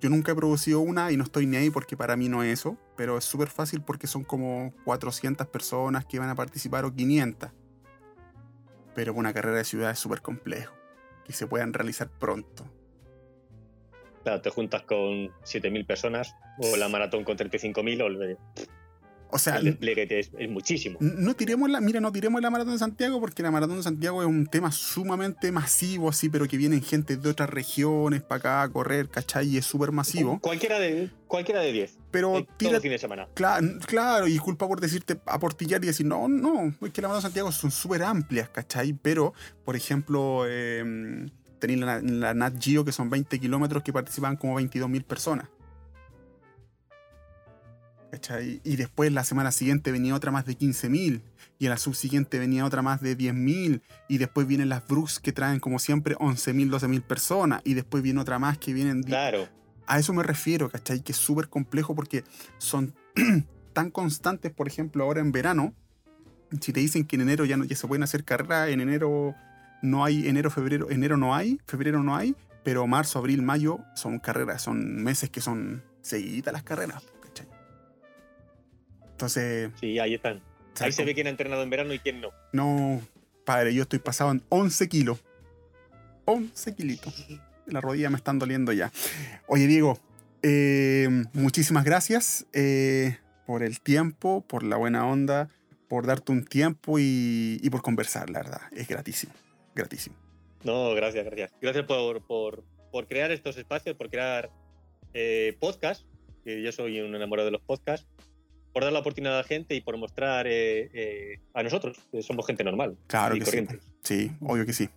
Yo 0.00 0.10
nunca 0.10 0.32
he 0.32 0.34
producido 0.34 0.80
una 0.80 1.10
y 1.10 1.16
no 1.16 1.24
estoy 1.24 1.46
ni 1.46 1.56
ahí 1.56 1.70
porque 1.70 1.96
para 1.96 2.16
mí 2.16 2.28
no 2.28 2.42
es 2.42 2.60
eso, 2.60 2.76
pero 2.96 3.16
es 3.16 3.24
súper 3.24 3.48
fácil 3.48 3.82
porque 3.82 4.06
son 4.06 4.24
como 4.24 4.74
400 4.84 5.46
personas 5.46 6.04
que 6.04 6.18
van 6.18 6.28
a 6.28 6.34
participar 6.34 6.84
o 6.84 6.94
500. 6.94 7.50
Pero 8.94 9.14
una 9.14 9.32
carrera 9.32 9.58
de 9.58 9.64
ciudad 9.64 9.90
es 9.90 9.98
súper 9.98 10.20
complejo, 10.20 10.74
que 11.24 11.32
se 11.32 11.46
puedan 11.46 11.72
realizar 11.72 12.08
pronto. 12.08 12.64
Claro, 14.22 14.42
te 14.42 14.50
juntas 14.50 14.82
con 14.82 15.28
7.000 15.44 15.86
personas 15.86 16.34
o 16.58 16.76
la 16.76 16.88
maratón 16.88 17.24
con 17.24 17.36
35.000 17.36 18.02
o 18.02 18.06
o 19.30 19.38
sea, 19.38 19.56
el 19.56 19.78
es, 19.80 20.30
muchísimo. 20.48 20.98
No 21.00 21.34
tiremos 21.34 21.68
la, 21.68 21.80
mira, 21.80 22.00
no 22.00 22.12
tiremos 22.12 22.40
la 22.40 22.50
maratón 22.50 22.74
de 22.74 22.78
Santiago 22.78 23.20
porque 23.20 23.42
la 23.42 23.50
maratón 23.50 23.76
de 23.78 23.82
Santiago 23.82 24.22
es 24.22 24.28
un 24.28 24.46
tema 24.46 24.70
sumamente 24.70 25.50
masivo, 25.52 26.08
así, 26.08 26.28
pero 26.28 26.46
que 26.46 26.56
vienen 26.56 26.82
gente 26.82 27.16
de 27.16 27.28
otras 27.28 27.50
regiones 27.50 28.22
para 28.22 28.38
acá 28.38 28.62
a 28.62 28.68
correr, 28.68 29.08
¿cachai? 29.08 29.48
Y 29.48 29.56
es 29.58 29.66
súper 29.66 29.92
masivo. 29.92 30.38
Cualquiera 30.40 30.78
de 30.78 31.10
cualquiera 31.26 31.60
de 31.60 31.72
10. 31.72 31.98
Pero 32.10 32.38
eh, 32.38 32.46
tira, 32.56 32.80
fin 32.80 32.90
de 32.90 32.98
semana. 32.98 33.28
Claro, 33.34 33.66
claro, 33.86 34.26
y 34.28 34.32
disculpa 34.32 34.68
por 34.68 34.80
decirte 34.80 35.18
aportillar 35.26 35.82
y 35.82 35.88
decir, 35.88 36.06
no, 36.06 36.28
no, 36.28 36.74
es 36.80 36.92
que 36.92 37.02
la 37.02 37.08
maratón 37.08 37.18
de 37.18 37.28
Santiago 37.28 37.52
son 37.52 37.70
súper 37.70 38.02
amplias, 38.04 38.48
¿cachai? 38.48 38.92
Pero, 38.94 39.34
por 39.64 39.76
ejemplo, 39.76 40.44
eh, 40.46 41.28
tenéis 41.58 41.80
la, 41.80 42.00
la, 42.00 42.34
Nat 42.34 42.54
Geo, 42.62 42.84
que 42.84 42.92
son 42.92 43.10
20 43.10 43.38
kilómetros 43.40 43.82
que 43.82 43.92
participan 43.92 44.36
como 44.36 44.58
22.000 44.60 45.04
personas. 45.04 45.48
Y 48.64 48.76
después 48.76 49.12
la 49.12 49.24
semana 49.24 49.52
siguiente 49.52 49.92
venía 49.92 50.14
otra 50.14 50.30
más 50.30 50.46
de 50.46 50.56
15.000 50.56 51.20
y 51.58 51.66
en 51.66 51.70
la 51.70 51.76
subsiguiente 51.76 52.38
venía 52.38 52.64
otra 52.64 52.82
más 52.82 53.00
de 53.00 53.16
10.000 53.16 53.82
y 54.08 54.18
después 54.18 54.46
vienen 54.46 54.68
las 54.68 54.86
Brooks 54.86 55.20
que 55.20 55.32
traen 55.32 55.60
como 55.60 55.78
siempre 55.78 56.16
11.000, 56.16 56.70
12.000 56.70 57.02
personas 57.02 57.60
y 57.64 57.74
después 57.74 58.02
viene 58.02 58.20
otra 58.20 58.38
más 58.38 58.58
que 58.58 58.72
vienen... 58.72 59.02
Claro. 59.02 59.48
A 59.86 59.98
eso 59.98 60.12
me 60.12 60.22
refiero, 60.22 60.68
¿cachai? 60.70 61.00
Que 61.00 61.12
es 61.12 61.18
súper 61.18 61.48
complejo 61.48 61.94
porque 61.94 62.24
son 62.58 62.94
tan 63.72 63.90
constantes, 63.90 64.52
por 64.52 64.66
ejemplo, 64.66 65.04
ahora 65.04 65.20
en 65.20 65.30
verano, 65.30 65.74
si 66.60 66.72
te 66.72 66.80
dicen 66.80 67.04
que 67.04 67.16
en 67.16 67.22
enero 67.22 67.44
ya, 67.44 67.56
no, 67.56 67.64
ya 67.64 67.76
se 67.76 67.86
pueden 67.86 68.02
hacer 68.02 68.24
carreras, 68.24 68.70
en 68.70 68.80
enero 68.80 69.34
no 69.82 70.04
hay, 70.04 70.26
enero, 70.26 70.50
febrero, 70.50 70.90
enero 70.90 71.16
no 71.16 71.34
hay, 71.34 71.60
febrero 71.66 72.02
no 72.02 72.16
hay, 72.16 72.34
pero 72.64 72.86
marzo, 72.86 73.18
abril, 73.18 73.42
mayo 73.42 73.78
son 73.94 74.18
carreras, 74.18 74.62
son 74.62 75.02
meses 75.02 75.30
que 75.30 75.40
son 75.40 75.84
seguidas 76.00 76.52
las 76.52 76.62
carreras. 76.62 77.02
Entonces. 79.16 79.70
Sí, 79.80 79.98
ahí 79.98 80.12
están. 80.12 80.42
Ahí 80.78 80.92
se 80.92 81.02
ve 81.02 81.14
quién 81.14 81.26
ha 81.26 81.30
entrenado 81.30 81.62
en 81.62 81.70
verano 81.70 81.94
y 81.94 81.98
quién 81.98 82.20
no. 82.20 82.32
No, 82.52 83.00
padre, 83.46 83.72
yo 83.72 83.82
estoy 83.82 83.98
pasado 83.98 84.30
en 84.30 84.42
11 84.50 84.90
kilos. 84.90 85.24
11 86.26 86.74
kilitos. 86.74 87.26
La 87.64 87.80
rodilla 87.80 88.10
me 88.10 88.16
están 88.16 88.38
doliendo 88.38 88.74
ya. 88.74 88.92
Oye, 89.46 89.66
Diego, 89.66 89.98
eh, 90.42 91.08
muchísimas 91.32 91.84
gracias 91.84 92.46
eh, 92.52 93.16
por 93.46 93.62
el 93.62 93.80
tiempo, 93.80 94.44
por 94.46 94.62
la 94.62 94.76
buena 94.76 95.06
onda, 95.06 95.48
por 95.88 96.06
darte 96.06 96.32
un 96.32 96.44
tiempo 96.44 96.98
y, 96.98 97.66
por 97.70 97.80
conversar, 97.80 98.28
la 98.28 98.40
verdad. 98.40 98.60
Es 98.72 98.86
gratísimo, 98.86 99.32
gratísimo. 99.74 100.14
No, 100.62 100.94
gracias, 100.94 101.24
gracias. 101.24 101.52
Gracias 101.62 101.86
por, 101.86 102.20
por, 102.26 102.64
crear 103.08 103.30
estos 103.30 103.56
espacios, 103.56 103.96
por 103.96 104.10
crear 104.10 104.50
eh, 105.14 105.56
podcasts. 105.58 106.04
Yo 106.44 106.70
soy 106.70 107.00
un 107.00 107.14
enamorado 107.14 107.46
de 107.46 107.52
los 107.52 107.62
podcasts 107.62 108.06
por 108.76 108.84
dar 108.84 108.92
la 108.92 108.98
oportunidad 108.98 109.32
a 109.32 109.38
la 109.38 109.44
gente 109.44 109.74
y 109.74 109.80
por 109.80 109.96
mostrar 109.96 110.46
eh, 110.46 110.90
eh, 110.92 111.40
a 111.54 111.62
nosotros 111.62 111.96
que 112.12 112.22
somos 112.22 112.46
gente 112.46 112.62
normal. 112.62 112.98
Claro 113.06 113.34
que 113.36 113.46
sí. 113.46 113.66
Sí, 114.02 114.32
obvio 114.42 114.66
que 114.66 114.74
sí. 114.74 114.90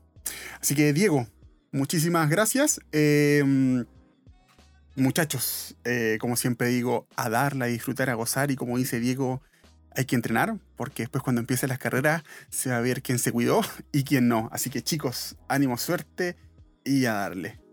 Así 0.60 0.76
que, 0.76 0.91
Diego, 0.91 1.26
muchísimas 1.72 2.30
gracias. 2.30 2.81
Em, 2.91 3.85
muchachos, 4.97 5.77
eh, 5.85 6.18
como 6.19 6.35
siempre 6.35 6.68
digo, 6.68 7.07
a 7.15 7.30
darla, 7.30 7.65
a 7.65 7.68
disfrutar, 7.69 8.10
a 8.10 8.15
gozar 8.15 8.51
y 8.51 8.57
como 8.57 8.77
dice 8.77 8.99
Diego, 8.99 9.41
hay 9.95 10.03
que 10.03 10.18
entrenar 10.18 10.57
porque 10.76 11.03
después 11.03 11.23
cuando 11.23 11.39
empiecen 11.39 11.69
las 11.69 11.80
carreras 11.80 12.23
se 12.49 12.72
va 12.72 12.80
a 12.80 12.81
ver 12.81 13.01
quién 13.01 13.18
se 13.18 13.31
cuidó 13.31 13.61
y 13.93 14.03
quién 14.03 14.27
no. 14.27 14.49
Así 14.51 14.69
que 14.69 14.81
chicos, 14.81 15.38
ánimo, 15.47 15.77
suerte 15.77 16.35
y 16.84 17.06
a 17.06 17.14
darle. 17.14 17.68